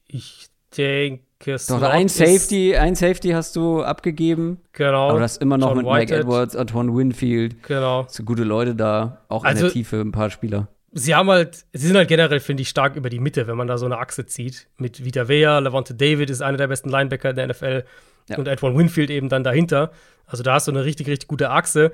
ich 0.05 0.51
denke, 0.75 1.23
Doch, 1.67 1.81
ein 1.83 2.07
Safety, 2.07 2.75
ein 2.75 2.95
Safety 2.95 3.29
hast 3.29 3.55
du 3.55 3.83
abgegeben. 3.83 4.59
Genau. 4.73 5.09
Aber 5.09 5.19
das 5.19 5.33
ist 5.33 5.41
immer 5.41 5.57
noch 5.57 5.69
John 5.69 5.77
mit 5.77 5.85
Whitehead. 5.85 6.09
Mike 6.09 6.15
Edwards, 6.15 6.55
Antoine 6.55 6.95
Winfield. 6.95 7.63
Genau. 7.63 8.05
So 8.09 8.23
gute 8.23 8.43
Leute 8.43 8.75
da, 8.75 9.21
auch 9.29 9.43
also, 9.43 9.59
in 9.59 9.63
der 9.65 9.73
Tiefe 9.73 10.01
ein 10.01 10.11
paar 10.11 10.29
Spieler. 10.29 10.67
Sie 10.93 11.13
haben 11.13 11.29
halt, 11.29 11.65
sie 11.73 11.87
sind 11.87 11.95
halt 11.95 12.07
generell, 12.07 12.39
finde 12.39 12.61
ich, 12.61 12.69
stark 12.69 12.95
über 12.95 13.09
die 13.09 13.19
Mitte, 13.19 13.45
wenn 13.47 13.57
man 13.57 13.67
da 13.67 13.77
so 13.77 13.85
eine 13.85 13.97
Achse 13.97 14.25
zieht. 14.25 14.67
Mit 14.77 15.03
Vita 15.05 15.27
Vea, 15.27 15.59
Levante 15.59 15.93
David 15.93 16.29
ist 16.29 16.41
einer 16.41 16.57
der 16.57 16.67
besten 16.67 16.89
Linebacker 16.89 17.33
der 17.33 17.47
NFL 17.47 17.83
ja. 18.29 18.37
und 18.37 18.47
Antoine 18.47 18.77
Winfield 18.77 19.09
eben 19.09 19.29
dann 19.29 19.43
dahinter. 19.43 19.91
Also 20.25 20.43
da 20.43 20.55
hast 20.55 20.67
du 20.67 20.71
eine 20.71 20.85
richtig, 20.85 21.07
richtig 21.07 21.27
gute 21.27 21.51
Achse 21.51 21.91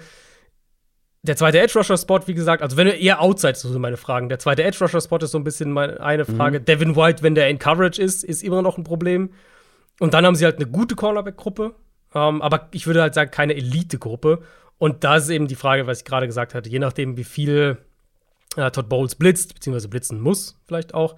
der 1.23 1.37
zweite 1.37 1.59
Edge 1.59 1.79
Rusher 1.79 1.97
Spot, 1.97 2.19
wie 2.25 2.33
gesagt, 2.33 2.61
also 2.61 2.75
wenn 2.75 2.87
du 2.87 2.93
eher 2.93 3.21
outside, 3.21 3.55
so 3.55 3.69
sind 3.69 3.81
meine 3.81 3.95
Fragen. 3.95 4.27
Der 4.27 4.39
zweite 4.39 4.63
Edge 4.63 4.77
Rusher 4.81 4.99
Spot 4.99 5.17
ist 5.17 5.31
so 5.31 5.37
ein 5.37 5.45
bisschen 5.45 5.71
meine, 5.71 6.01
eine. 6.01 6.25
Frage. 6.25 6.59
Mhm. 6.59 6.65
Devin 6.65 6.95
White, 6.97 7.23
wenn 7.23 7.33
der 7.33 7.49
in 7.49 7.59
Coverage 7.59 8.01
ist, 8.01 8.25
ist 8.25 8.43
immer 8.43 8.61
noch 8.61 8.77
ein 8.77 8.83
Problem. 8.83 9.29
Und 9.99 10.13
dann 10.13 10.25
haben 10.25 10.35
sie 10.35 10.43
halt 10.43 10.57
eine 10.57 10.65
gute 10.65 10.95
Cornerback-Gruppe, 10.95 11.75
ähm, 12.13 12.41
aber 12.41 12.67
ich 12.71 12.87
würde 12.87 13.01
halt 13.01 13.13
sagen, 13.13 13.31
keine 13.31 13.55
Elite-Gruppe. 13.55 14.41
Und 14.77 15.05
da 15.05 15.15
ist 15.15 15.29
eben 15.29 15.47
die 15.47 15.55
Frage, 15.55 15.87
was 15.87 15.99
ich 15.99 16.05
gerade 16.05 16.27
gesagt 16.27 16.53
hatte, 16.53 16.69
je 16.69 16.79
nachdem, 16.79 17.15
wie 17.15 17.23
viel 17.23 17.77
äh, 18.57 18.69
Todd 18.71 18.89
Bowles 18.89 19.15
blitzt, 19.15 19.53
beziehungsweise 19.53 19.87
blitzen 19.87 20.19
muss, 20.19 20.59
vielleicht 20.67 20.93
auch, 20.93 21.15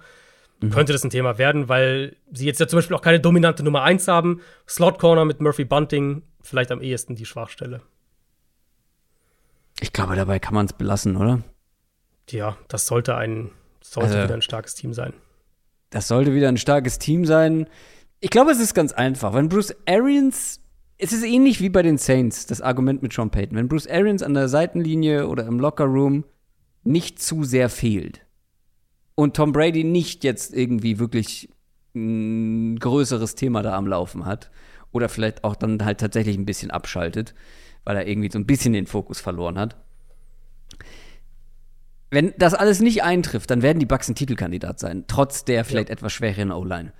mhm. 0.60 0.70
könnte 0.70 0.92
das 0.92 1.02
ein 1.02 1.10
Thema 1.10 1.36
werden, 1.38 1.68
weil 1.68 2.14
sie 2.32 2.46
jetzt 2.46 2.60
ja 2.60 2.68
zum 2.68 2.78
Beispiel 2.78 2.96
auch 2.96 3.02
keine 3.02 3.18
dominante 3.18 3.64
Nummer 3.64 3.82
1 3.82 4.06
haben. 4.06 4.40
Slot 4.68 5.00
Corner 5.00 5.24
mit 5.24 5.40
Murphy 5.40 5.64
Bunting, 5.64 6.22
vielleicht 6.42 6.70
am 6.70 6.80
ehesten 6.80 7.16
die 7.16 7.26
Schwachstelle. 7.26 7.80
Ich 9.80 9.92
glaube, 9.92 10.16
dabei 10.16 10.38
kann 10.38 10.54
man 10.54 10.66
es 10.66 10.72
belassen, 10.72 11.16
oder? 11.16 11.42
Ja, 12.30 12.56
das 12.68 12.86
sollte 12.86 13.16
ein, 13.16 13.50
sollte 13.82 14.10
also, 14.10 14.24
wieder 14.24 14.34
ein 14.34 14.42
starkes 14.42 14.74
Team 14.74 14.94
sein. 14.94 15.12
Das 15.90 16.08
sollte 16.08 16.34
wieder 16.34 16.48
ein 16.48 16.56
starkes 16.56 16.98
Team 16.98 17.24
sein. 17.24 17.68
Ich 18.20 18.30
glaube, 18.30 18.50
es 18.50 18.60
ist 18.60 18.74
ganz 18.74 18.92
einfach. 18.92 19.34
Wenn 19.34 19.48
Bruce 19.48 19.74
Arians, 19.86 20.60
es 20.98 21.12
ist 21.12 21.22
ähnlich 21.24 21.60
wie 21.60 21.68
bei 21.68 21.82
den 21.82 21.98
Saints, 21.98 22.46
das 22.46 22.60
Argument 22.60 23.02
mit 23.02 23.12
Sean 23.12 23.30
Payton. 23.30 23.56
Wenn 23.56 23.68
Bruce 23.68 23.86
Arians 23.86 24.22
an 24.22 24.34
der 24.34 24.48
Seitenlinie 24.48 25.28
oder 25.28 25.46
im 25.46 25.60
Lockerroom 25.60 26.24
nicht 26.82 27.20
zu 27.20 27.44
sehr 27.44 27.68
fehlt 27.68 28.22
und 29.14 29.34
Tom 29.34 29.52
Brady 29.52 29.84
nicht 29.84 30.24
jetzt 30.24 30.54
irgendwie 30.54 30.98
wirklich 30.98 31.50
ein 31.94 32.78
größeres 32.78 33.34
Thema 33.34 33.62
da 33.62 33.74
am 33.76 33.86
Laufen 33.86 34.24
hat 34.24 34.50
oder 34.92 35.08
vielleicht 35.08 35.42
auch 35.44 35.56
dann 35.56 35.84
halt 35.84 35.98
tatsächlich 35.98 36.36
ein 36.36 36.46
bisschen 36.46 36.70
abschaltet, 36.70 37.34
weil 37.86 37.96
er 37.96 38.06
irgendwie 38.06 38.30
so 38.30 38.38
ein 38.38 38.44
bisschen 38.44 38.74
den 38.74 38.86
Fokus 38.86 39.20
verloren 39.20 39.58
hat. 39.58 39.76
Wenn 42.10 42.34
das 42.36 42.52
alles 42.52 42.80
nicht 42.80 43.02
eintrifft, 43.04 43.50
dann 43.50 43.62
werden 43.62 43.78
die 43.78 43.86
Bucks 43.86 44.08
ein 44.08 44.14
Titelkandidat 44.14 44.78
sein, 44.78 45.04
trotz 45.06 45.44
der 45.44 45.64
vielleicht 45.64 45.88
ja. 45.88 45.94
etwas 45.94 46.12
schwächeren 46.12 46.52
O-Line. 46.52 46.92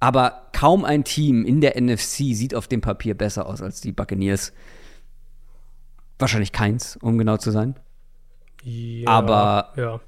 Aber 0.00 0.48
kaum 0.52 0.84
ein 0.84 1.04
Team 1.04 1.44
in 1.44 1.60
der 1.60 1.80
NFC 1.80 2.34
sieht 2.34 2.54
auf 2.54 2.68
dem 2.68 2.80
Papier 2.80 3.14
besser 3.14 3.46
aus 3.46 3.60
als 3.60 3.82
die 3.82 3.92
Buccaneers. 3.92 4.54
Wahrscheinlich 6.18 6.52
keins, 6.52 6.96
um 6.96 7.18
genau 7.18 7.36
zu 7.36 7.50
sein. 7.50 7.78
Ja, 8.62 9.08
Aber 9.08 9.72
ja. 9.76 10.00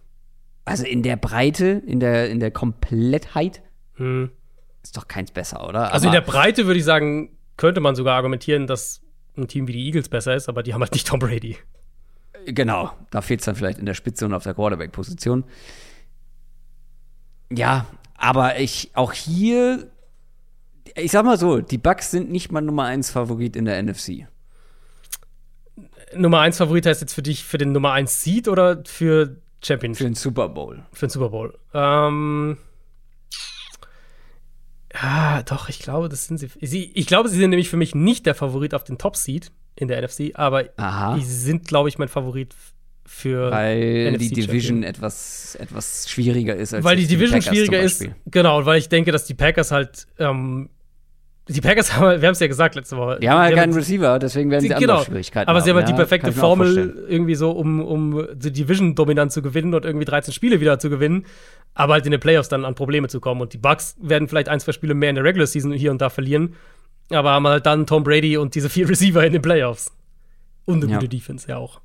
also 0.64 0.84
in 0.84 1.02
der 1.02 1.16
Breite, 1.16 1.82
in 1.86 2.00
der, 2.00 2.30
in 2.30 2.40
der 2.40 2.50
Komplettheit 2.50 3.62
hm. 3.96 4.30
ist 4.82 4.96
doch 4.96 5.08
keins 5.08 5.30
besser, 5.30 5.68
oder? 5.68 5.92
Also 5.92 6.08
Aber 6.08 6.16
in 6.16 6.24
der 6.24 6.30
Breite 6.30 6.66
würde 6.66 6.78
ich 6.78 6.84
sagen, 6.84 7.36
könnte 7.58 7.80
man 7.80 7.94
sogar 7.94 8.16
argumentieren, 8.16 8.66
dass 8.66 9.02
ein 9.36 9.48
Team 9.48 9.66
wie 9.68 9.72
die 9.72 9.86
Eagles 9.86 10.08
besser 10.08 10.34
ist, 10.34 10.48
aber 10.48 10.62
die 10.62 10.74
haben 10.74 10.80
halt 10.80 10.92
nicht 10.92 11.06
Tom 11.06 11.18
Brady. 11.18 11.56
Genau, 12.46 12.92
da 13.10 13.20
fehlt 13.20 13.40
es 13.40 13.46
dann 13.46 13.54
vielleicht 13.54 13.78
in 13.78 13.86
der 13.86 13.94
Spitze 13.94 14.26
und 14.26 14.34
auf 14.34 14.42
der 14.42 14.54
Quarterback-Position. 14.54 15.44
Ja, 17.50 17.86
aber 18.16 18.58
ich 18.58 18.90
auch 18.94 19.12
hier, 19.12 19.90
ich 20.96 21.12
sag 21.12 21.24
mal 21.24 21.38
so, 21.38 21.60
die 21.60 21.78
Bucks 21.78 22.10
sind 22.10 22.30
nicht 22.30 22.50
mal 22.50 22.60
Nummer 22.60 22.84
1 22.84 23.10
Favorit 23.10 23.56
in 23.56 23.64
der 23.64 23.82
NFC. 23.82 24.26
Nummer 26.14 26.40
1 26.40 26.58
Favorit 26.58 26.86
heißt 26.86 27.00
jetzt 27.00 27.14
für 27.14 27.22
dich 27.22 27.44
für 27.44 27.58
den 27.58 27.72
Nummer 27.72 27.92
1 27.92 28.22
Seed 28.22 28.48
oder 28.48 28.82
für 28.84 29.36
Championship? 29.62 29.98
Für 29.98 30.10
den 30.10 30.14
Super 30.14 30.48
Bowl. 30.48 30.82
Für 30.92 31.06
den 31.06 31.10
Super 31.10 31.28
Bowl. 31.30 31.58
Ähm, 31.72 32.58
ja, 34.94 35.42
doch, 35.42 35.68
ich 35.68 35.78
glaube, 35.78 36.08
das 36.08 36.26
sind 36.26 36.38
sie. 36.38 36.50
sie. 36.60 36.90
Ich 36.94 37.06
glaube, 37.06 37.28
sie 37.28 37.38
sind 37.38 37.50
nämlich 37.50 37.68
für 37.68 37.76
mich 37.76 37.94
nicht 37.94 38.26
der 38.26 38.34
Favorit 38.34 38.74
auf 38.74 38.84
den 38.84 38.98
Top-Seed 38.98 39.50
in 39.76 39.88
der 39.88 40.02
NFC, 40.02 40.32
aber 40.34 40.64
Aha. 40.76 41.16
sie 41.18 41.24
sind, 41.24 41.66
glaube 41.66 41.88
ich, 41.88 41.98
mein 41.98 42.08
Favorit 42.08 42.54
für 43.04 43.50
weil 43.50 44.12
NFC 44.12 44.20
die 44.20 44.30
Division 44.30 44.82
etwas, 44.84 45.56
etwas 45.56 46.08
schwieriger 46.08 46.54
ist 46.54 46.72
als 46.72 46.84
weil 46.84 46.96
die 46.96 47.06
Division 47.06 47.40
die 47.40 47.46
schwieriger 47.46 47.80
ist 47.80 48.06
genau 48.26 48.64
weil 48.64 48.78
ich 48.78 48.88
denke 48.88 49.10
dass 49.10 49.24
die 49.24 49.34
Packers 49.34 49.72
halt 49.72 50.06
ähm, 50.18 50.70
die 51.48 51.60
Packers 51.60 51.96
haben, 51.96 52.20
wir 52.20 52.28
haben 52.28 52.32
es 52.32 52.40
ja 52.40 52.46
gesagt 52.46 52.76
letzte 52.76 52.96
Woche. 52.96 53.18
Die 53.20 53.28
haben 53.28 53.40
halt 53.40 53.56
keinen 53.56 53.74
Receiver, 53.74 54.18
deswegen 54.18 54.50
werden 54.50 54.62
sie 54.62 54.72
andere 54.72 54.92
genau, 54.92 55.04
Schwierigkeiten 55.04 55.48
Aber 55.48 55.58
haben, 55.58 55.64
sie 55.64 55.70
haben 55.70 55.76
halt 55.78 55.88
ja, 55.88 55.94
die 55.94 55.98
perfekte 55.98 56.32
Formel 56.32 57.04
irgendwie 57.08 57.34
so, 57.34 57.50
um, 57.50 57.80
um 57.80 58.28
die 58.34 58.52
Division 58.52 58.94
dominant 58.94 59.32
zu 59.32 59.42
gewinnen 59.42 59.74
und 59.74 59.84
irgendwie 59.84 60.04
13 60.04 60.32
Spiele 60.32 60.60
wieder 60.60 60.78
zu 60.78 60.88
gewinnen, 60.88 61.26
aber 61.74 61.94
halt 61.94 62.06
in 62.06 62.12
den 62.12 62.20
Playoffs 62.20 62.48
dann 62.48 62.64
an 62.64 62.76
Probleme 62.76 63.08
zu 63.08 63.18
kommen. 63.18 63.40
Und 63.40 63.52
die 63.52 63.58
Bucks 63.58 63.96
werden 64.00 64.28
vielleicht 64.28 64.48
ein, 64.48 64.60
zwei 64.60 64.72
Spiele 64.72 64.94
mehr 64.94 65.10
in 65.10 65.16
der 65.16 65.24
Regular 65.24 65.46
Season 65.46 65.72
hier 65.72 65.90
und 65.90 66.00
da 66.00 66.10
verlieren, 66.10 66.54
aber 67.10 67.32
haben 67.32 67.46
halt 67.48 67.66
dann 67.66 67.86
Tom 67.86 68.04
Brady 68.04 68.36
und 68.36 68.54
diese 68.54 68.70
vier 68.70 68.88
Receiver 68.88 69.24
in 69.24 69.32
den 69.32 69.42
Playoffs. 69.42 69.92
Und 70.64 70.84
eine 70.84 70.92
ja. 70.92 70.98
gute 70.98 71.08
Defense 71.08 71.48
ja 71.48 71.56
auch. 71.56 71.80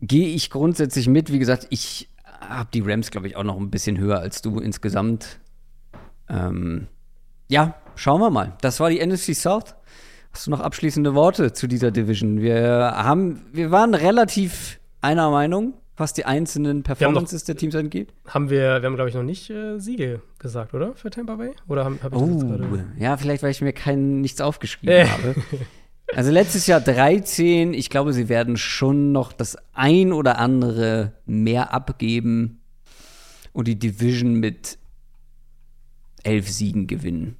Gehe 0.00 0.28
ich 0.28 0.48
grundsätzlich 0.48 1.08
mit. 1.08 1.30
Wie 1.30 1.38
gesagt, 1.38 1.66
ich 1.68 2.08
habe 2.40 2.68
die 2.72 2.80
Rams, 2.80 3.10
glaube 3.10 3.26
ich, 3.26 3.36
auch 3.36 3.44
noch 3.44 3.58
ein 3.58 3.70
bisschen 3.70 3.98
höher 3.98 4.18
als 4.18 4.40
du 4.40 4.60
insgesamt. 4.60 5.40
Ähm, 6.28 6.88
ja, 7.48 7.74
schauen 7.94 8.20
wir 8.20 8.30
mal. 8.30 8.54
Das 8.60 8.80
war 8.80 8.90
die 8.90 9.04
NFC 9.04 9.34
South. 9.34 9.74
Hast 10.32 10.46
du 10.46 10.50
noch 10.50 10.60
abschließende 10.60 11.14
Worte 11.14 11.52
zu 11.52 11.66
dieser 11.66 11.90
Division? 11.90 12.40
Wir 12.40 12.92
haben, 12.96 13.46
wir 13.52 13.70
waren 13.70 13.94
relativ 13.94 14.80
einer 15.00 15.30
Meinung, 15.30 15.74
was 15.96 16.12
die 16.12 16.26
einzelnen 16.26 16.82
Performances 16.82 17.42
noch, 17.42 17.46
der 17.46 17.56
Teams 17.56 17.74
angeht. 17.74 18.12
Haben 18.26 18.50
wir, 18.50 18.82
wir 18.82 18.86
haben 18.86 18.96
glaube 18.96 19.08
ich 19.08 19.14
noch 19.14 19.22
nicht 19.22 19.48
äh, 19.48 19.78
Siege 19.78 20.20
gesagt, 20.38 20.74
oder 20.74 20.94
für 20.94 21.10
Tampa 21.10 21.36
Bay? 21.36 21.52
Oder 21.68 21.84
habe 21.84 21.98
hab 22.02 22.12
ich 22.12 22.18
oh? 22.18 22.78
Ja, 22.98 23.16
vielleicht 23.16 23.42
weil 23.42 23.50
ich 23.50 23.62
mir 23.62 23.72
kein 23.72 24.20
nichts 24.20 24.40
aufgeschrieben 24.40 24.94
äh. 24.94 25.06
habe. 25.06 25.34
Also 26.14 26.30
letztes 26.30 26.66
Jahr 26.66 26.80
13. 26.80 27.74
Ich 27.74 27.90
glaube, 27.90 28.12
sie 28.12 28.28
werden 28.28 28.56
schon 28.56 29.12
noch 29.12 29.32
das 29.32 29.56
ein 29.72 30.12
oder 30.12 30.38
andere 30.38 31.12
mehr 31.26 31.74
abgeben 31.74 32.60
und 33.52 33.66
die 33.66 33.78
Division 33.78 34.34
mit 34.34 34.78
elf 36.26 36.48
Siegen 36.48 36.86
gewinnen. 36.86 37.36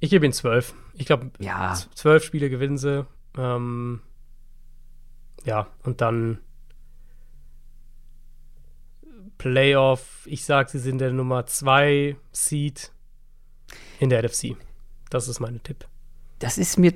Ich 0.00 0.10
gebe 0.10 0.24
ihnen 0.24 0.32
zwölf. 0.32 0.74
Ich 0.94 1.06
glaube, 1.06 1.30
ja. 1.38 1.76
zwölf 1.94 2.24
Spiele 2.24 2.50
gewinnen 2.50 2.78
sie. 2.78 3.06
Ähm, 3.36 4.00
ja, 5.44 5.66
und 5.82 6.00
dann 6.00 6.38
Playoff. 9.36 10.26
Ich 10.26 10.44
sage, 10.44 10.70
sie 10.70 10.78
sind 10.78 10.98
der 10.98 11.12
Nummer 11.12 11.46
zwei 11.46 12.16
Seed 12.32 12.90
in 14.00 14.10
der 14.10 14.22
NFC. 14.22 14.56
Das 15.10 15.28
ist 15.28 15.40
mein 15.40 15.62
Tipp. 15.62 15.86
Das 16.38 16.58
ist 16.58 16.78
mir. 16.78 16.92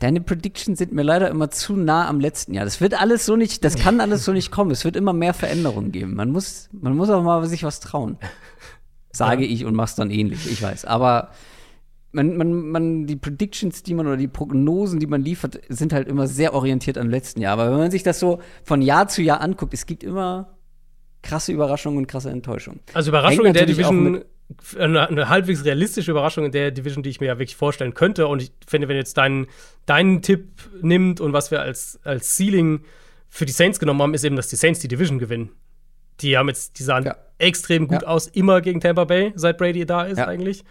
Deine 0.00 0.22
Predictions 0.22 0.78
sind 0.78 0.92
mir 0.92 1.02
leider 1.02 1.28
immer 1.28 1.50
zu 1.50 1.76
nah 1.76 2.08
am 2.08 2.20
letzten 2.20 2.54
Jahr. 2.54 2.64
Das 2.64 2.80
wird 2.80 2.98
alles 2.98 3.26
so 3.26 3.36
nicht, 3.36 3.64
das 3.64 3.76
kann 3.76 4.00
alles 4.00 4.24
so 4.24 4.32
nicht 4.32 4.50
kommen. 4.50 4.70
Es 4.70 4.84
wird 4.84 4.96
immer 4.96 5.12
mehr 5.12 5.34
Veränderungen 5.34 5.92
geben. 5.92 6.14
Man 6.14 6.30
muss, 6.30 6.70
man 6.72 6.96
muss 6.96 7.10
auch 7.10 7.22
mal 7.22 7.46
sich 7.46 7.64
was 7.64 7.80
trauen. 7.80 8.18
Sage 9.12 9.44
ja. 9.44 9.52
ich 9.52 9.64
und 9.64 9.74
mach's 9.74 9.94
dann 9.94 10.10
ähnlich, 10.10 10.50
ich 10.50 10.62
weiß. 10.62 10.84
Aber 10.84 11.30
man, 12.12 12.36
man, 12.36 12.70
man, 12.70 13.06
die 13.06 13.16
Predictions, 13.16 13.82
die 13.82 13.94
man 13.94 14.06
oder 14.06 14.16
die 14.16 14.28
Prognosen, 14.28 15.00
die 15.00 15.06
man 15.06 15.22
liefert, 15.22 15.60
sind 15.68 15.92
halt 15.92 16.08
immer 16.08 16.26
sehr 16.26 16.54
orientiert 16.54 16.98
am 16.98 17.08
letzten 17.08 17.40
Jahr. 17.40 17.54
Aber 17.54 17.70
wenn 17.70 17.78
man 17.78 17.90
sich 17.90 18.02
das 18.02 18.18
so 18.18 18.40
von 18.64 18.82
Jahr 18.82 19.08
zu 19.08 19.22
Jahr 19.22 19.40
anguckt, 19.40 19.74
es 19.74 19.86
gibt 19.86 20.02
immer 20.02 20.56
krasse 21.22 21.52
Überraschungen 21.52 21.98
und 21.98 22.06
krasse 22.06 22.30
Enttäuschungen. 22.30 22.80
Also 22.94 23.10
Überraschungen 23.10 23.46
in 23.46 23.54
der 23.54 23.66
Division 23.66 24.24
eine, 24.78 25.08
eine, 25.08 25.28
halbwegs 25.28 25.64
realistische 25.64 26.10
Überraschung 26.10 26.46
in 26.46 26.52
der 26.52 26.70
Division, 26.70 27.02
die 27.02 27.10
ich 27.10 27.20
mir 27.20 27.26
ja 27.26 27.38
wirklich 27.38 27.56
vorstellen 27.56 27.94
könnte. 27.94 28.26
Und 28.28 28.42
ich 28.42 28.52
finde, 28.66 28.88
wenn 28.88 28.96
jetzt 28.96 29.16
deinen 29.16 29.46
dein 29.84 30.22
Tipp 30.22 30.48
nimmt 30.80 31.20
und 31.20 31.32
was 31.32 31.50
wir 31.50 31.60
als, 31.60 32.00
als 32.02 32.36
Ceiling 32.36 32.80
für 33.28 33.44
die 33.44 33.52
Saints 33.52 33.78
genommen 33.78 34.00
haben, 34.00 34.14
ist 34.14 34.24
eben, 34.24 34.36
dass 34.36 34.48
die 34.48 34.56
Saints 34.56 34.80
die 34.80 34.88
Division 34.88 35.18
gewinnen. 35.18 35.50
Die 36.20 36.36
haben 36.36 36.48
jetzt, 36.48 36.78
die 36.78 36.82
sahen 36.82 37.04
ja. 37.04 37.16
extrem 37.38 37.88
gut 37.88 38.02
ja. 38.02 38.08
aus, 38.08 38.26
immer 38.26 38.60
gegen 38.60 38.80
Tampa 38.80 39.04
Bay, 39.04 39.32
seit 39.36 39.58
Brady 39.58 39.86
da 39.86 40.04
ist 40.04 40.18
ja. 40.18 40.26
eigentlich. 40.26 40.64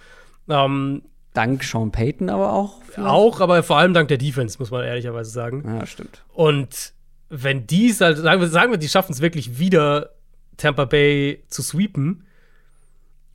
Ähm, 0.49 1.03
dank 1.34 1.64
Sean 1.64 1.91
Payton 1.91 2.30
aber 2.30 2.53
auch. 2.53 2.82
Vielleicht? 2.84 3.10
Auch, 3.10 3.40
aber 3.41 3.64
vor 3.64 3.78
allem 3.78 3.94
dank 3.94 4.07
der 4.07 4.18
Defense, 4.18 4.57
muss 4.60 4.72
man 4.72 4.84
ehrlicherweise 4.84 5.32
sagen. 5.32 5.64
Ja, 5.65 5.86
stimmt. 5.86 6.24
Und 6.34 6.94
wenn 7.30 7.68
die 7.68 7.90
es 7.90 8.02
halt, 8.02 8.18
sagen 8.18 8.41
wir, 8.41 8.48
sagen 8.48 8.72
wir 8.72 8.78
die 8.78 8.90
schaffen 8.90 9.11
es 9.11 9.22
wirklich 9.22 9.60
wieder, 9.60 10.11
Tampa 10.57 10.86
Bay 10.86 11.44
zu 11.48 11.61
sweepen, 11.61 12.24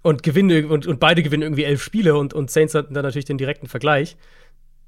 und 0.02 0.22
gewinnen 0.22 0.66
und, 0.66 0.86
und 0.86 1.00
beide 1.00 1.22
gewinnen 1.22 1.42
irgendwie 1.42 1.64
elf 1.64 1.82
Spiele 1.82 2.16
und, 2.16 2.34
und 2.34 2.50
Saints 2.50 2.74
hatten 2.74 2.92
dann 2.92 3.04
natürlich 3.04 3.24
den 3.24 3.38
direkten 3.38 3.68
Vergleich. 3.68 4.16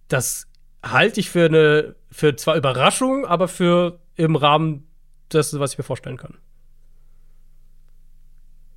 Das 0.08 0.48
halte 0.82 1.20
ich 1.20 1.30
für 1.30 1.46
eine, 1.46 1.94
für 2.10 2.36
zwar 2.36 2.56
Überraschung, 2.56 3.24
aber 3.24 3.48
für 3.48 4.00
im 4.16 4.36
Rahmen 4.36 4.86
des, 5.32 5.58
was 5.58 5.72
ich 5.72 5.78
mir 5.78 5.84
vorstellen 5.84 6.16
kann. 6.16 6.36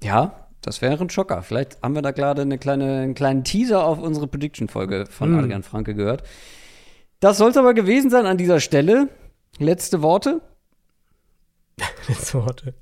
Ja, 0.03 0.47
das 0.61 0.81
wäre 0.81 0.99
ein 0.99 1.09
Schocker. 1.09 1.43
Vielleicht 1.43 1.81
haben 1.81 1.95
wir 1.95 2.01
da 2.01 2.11
gerade 2.11 2.41
eine 2.41 2.57
kleine, 2.57 2.99
einen 3.01 3.15
kleinen 3.15 3.43
Teaser 3.43 3.85
auf 3.85 3.99
unsere 3.99 4.27
Prediction-Folge 4.27 5.05
von 5.09 5.31
mm. 5.31 5.39
Adrian 5.39 5.63
Franke 5.63 5.95
gehört. 5.95 6.23
Das 7.19 7.37
soll 7.37 7.51
es 7.51 7.57
aber 7.57 7.73
gewesen 7.73 8.09
sein 8.09 8.25
an 8.25 8.37
dieser 8.37 8.59
Stelle. 8.59 9.09
Letzte 9.59 10.01
Worte. 10.01 10.41
Letzte 12.07 12.43
Worte. 12.43 12.73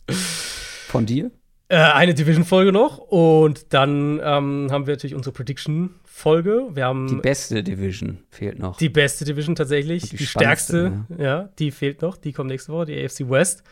Von 0.87 1.05
dir? 1.05 1.31
Äh, 1.67 1.77
eine 1.77 2.13
Division-Folge 2.13 2.71
noch 2.71 2.99
und 2.99 3.73
dann 3.73 4.19
ähm, 4.23 4.67
haben 4.69 4.85
wir 4.85 4.93
natürlich 4.93 5.15
unsere 5.15 5.33
Prediction-Folge. 5.33 6.69
Wir 6.73 6.85
haben 6.85 7.07
die 7.07 7.15
beste 7.15 7.63
Division 7.63 8.19
fehlt 8.29 8.59
noch. 8.59 8.77
Die 8.77 8.89
beste 8.89 9.25
Division 9.25 9.55
tatsächlich, 9.55 10.09
die, 10.09 10.17
die 10.17 10.27
stärkste, 10.27 11.05
ne? 11.09 11.23
ja, 11.23 11.49
die 11.57 11.71
fehlt 11.71 12.03
noch. 12.03 12.17
Die 12.17 12.33
kommt 12.33 12.49
nächste 12.51 12.71
Woche, 12.71 12.85
die 12.85 13.03
AFC 13.03 13.29
West. 13.29 13.63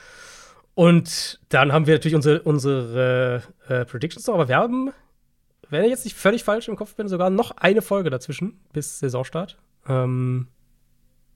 Und 0.76 1.40
dann 1.50 1.72
haben 1.72 1.86
wir 1.86 1.96
natürlich 1.96 2.16
unsere, 2.16 2.42
unsere 2.42 3.44
äh, 3.68 3.86
Predictions 3.86 4.26
noch, 4.28 4.36
aber 4.36 4.48
wir 4.48 4.56
haben, 4.56 4.92
wenn 5.70 5.84
ich 5.84 5.92
jetzt 5.92 6.06
nicht 6.06 6.18
völlig 6.18 6.44
falsch 6.44 6.68
im 6.68 6.76
Kopf 6.76 6.96
bin, 6.96 7.08
sogar 7.08 7.30
noch 7.30 7.52
eine 7.58 7.82
Folge 7.82 8.10
dazwischen 8.10 8.60
bis 8.74 9.00
Saisonstart. 9.00 9.58
Ähm, 9.88 10.48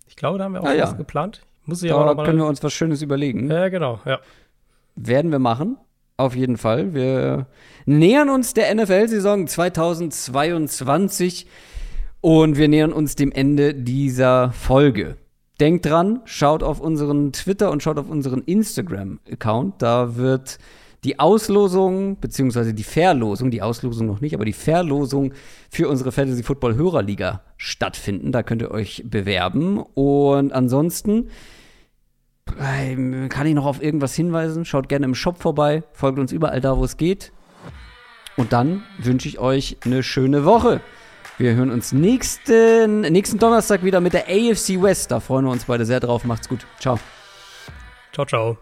ich 0.07 0.15
glaube, 0.15 0.39
da 0.39 0.45
haben 0.45 0.53
wir 0.53 0.61
auch 0.61 0.65
ah, 0.65 0.77
was 0.77 0.91
ja. 0.91 0.93
geplant. 0.93 1.41
Muss 1.65 1.83
ich 1.83 1.91
da 1.91 1.97
aber 1.97 2.23
können 2.23 2.39
wir 2.39 2.47
uns 2.47 2.63
was 2.63 2.73
Schönes 2.73 3.01
überlegen. 3.01 3.51
Ja, 3.51 3.69
genau, 3.69 3.99
ja. 4.05 4.19
Werden 4.95 5.31
wir 5.31 5.39
machen. 5.39 5.77
Auf 6.15 6.35
jeden 6.35 6.57
Fall. 6.57 6.95
Wir 6.95 7.45
nähern 7.85 8.29
uns 8.29 8.55
der 8.55 8.73
NFL-Saison 8.73 9.45
2022 9.45 11.45
und 12.21 12.57
wir 12.57 12.67
nähern 12.67 12.91
uns 12.91 13.15
dem 13.15 13.31
Ende 13.31 13.75
dieser 13.75 14.51
Folge. 14.51 15.17
Denkt 15.59 15.85
dran, 15.87 16.21
schaut 16.25 16.61
auf 16.61 16.79
unseren 16.79 17.31
Twitter 17.33 17.71
und 17.71 17.81
schaut 17.81 17.97
auf 17.97 18.09
unseren 18.09 18.41
Instagram-Account. 18.43 19.81
Da 19.81 20.15
wird 20.15 20.59
die 21.03 21.19
Auslosung, 21.19 22.19
beziehungsweise 22.19 22.73
die 22.73 22.83
Verlosung, 22.83 23.49
die 23.49 23.61
Auslosung 23.61 24.07
noch 24.07 24.21
nicht, 24.21 24.35
aber 24.35 24.45
die 24.45 24.53
Verlosung 24.53 25.33
für 25.69 25.87
unsere 25.87 26.11
Fantasy 26.11 26.43
Football 26.43 26.75
Hörerliga 26.75 27.41
stattfinden. 27.55 28.31
Da 28.31 28.43
könnt 28.43 28.61
ihr 28.61 28.71
euch 28.71 29.03
bewerben. 29.05 29.79
Und 29.79 30.53
ansonsten 30.53 31.29
kann 32.45 33.45
ich 33.45 33.55
noch 33.55 33.65
auf 33.65 33.81
irgendwas 33.81 34.15
hinweisen? 34.15 34.63
Schaut 34.63 34.89
gerne 34.89 35.05
im 35.05 35.15
Shop 35.15 35.41
vorbei, 35.41 35.83
folgt 35.91 36.19
uns 36.19 36.31
überall 36.31 36.61
da, 36.61 36.77
wo 36.77 36.83
es 36.83 36.97
geht. 36.97 37.31
Und 38.35 38.53
dann 38.53 38.83
wünsche 38.99 39.27
ich 39.27 39.39
euch 39.39 39.77
eine 39.83 40.03
schöne 40.03 40.45
Woche. 40.45 40.81
Wir 41.39 41.53
hören 41.53 41.69
uns 41.69 41.93
nächsten, 41.93 43.01
nächsten 43.01 43.37
Donnerstag 43.37 43.83
wieder 43.83 44.01
mit 44.01 44.13
der 44.13 44.23
AFC 44.23 44.81
West. 44.81 45.11
Da 45.11 45.19
freuen 45.19 45.45
wir 45.45 45.51
uns 45.51 45.65
beide 45.65 45.85
sehr 45.85 45.99
drauf. 45.99 46.23
Macht's 46.23 46.49
gut. 46.49 46.65
Ciao. 46.79 46.99
Ciao, 48.11 48.25
ciao. 48.25 48.57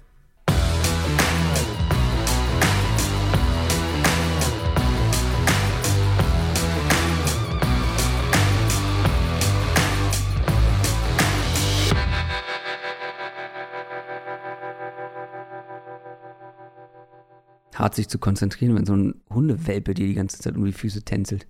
hart 17.76 17.93
sich 17.93 18.07
zu 18.07 18.19
konzentrieren, 18.19 18.73
wenn 18.76 18.85
so 18.85 18.95
ein 18.95 19.22
Hundewelpe 19.30 19.93
dir 19.93 20.07
die 20.07 20.14
ganze 20.14 20.39
Zeit 20.39 20.56
um 20.56 20.65
die 20.65 20.72
Füße 20.72 21.03
tänzelt. 21.03 21.45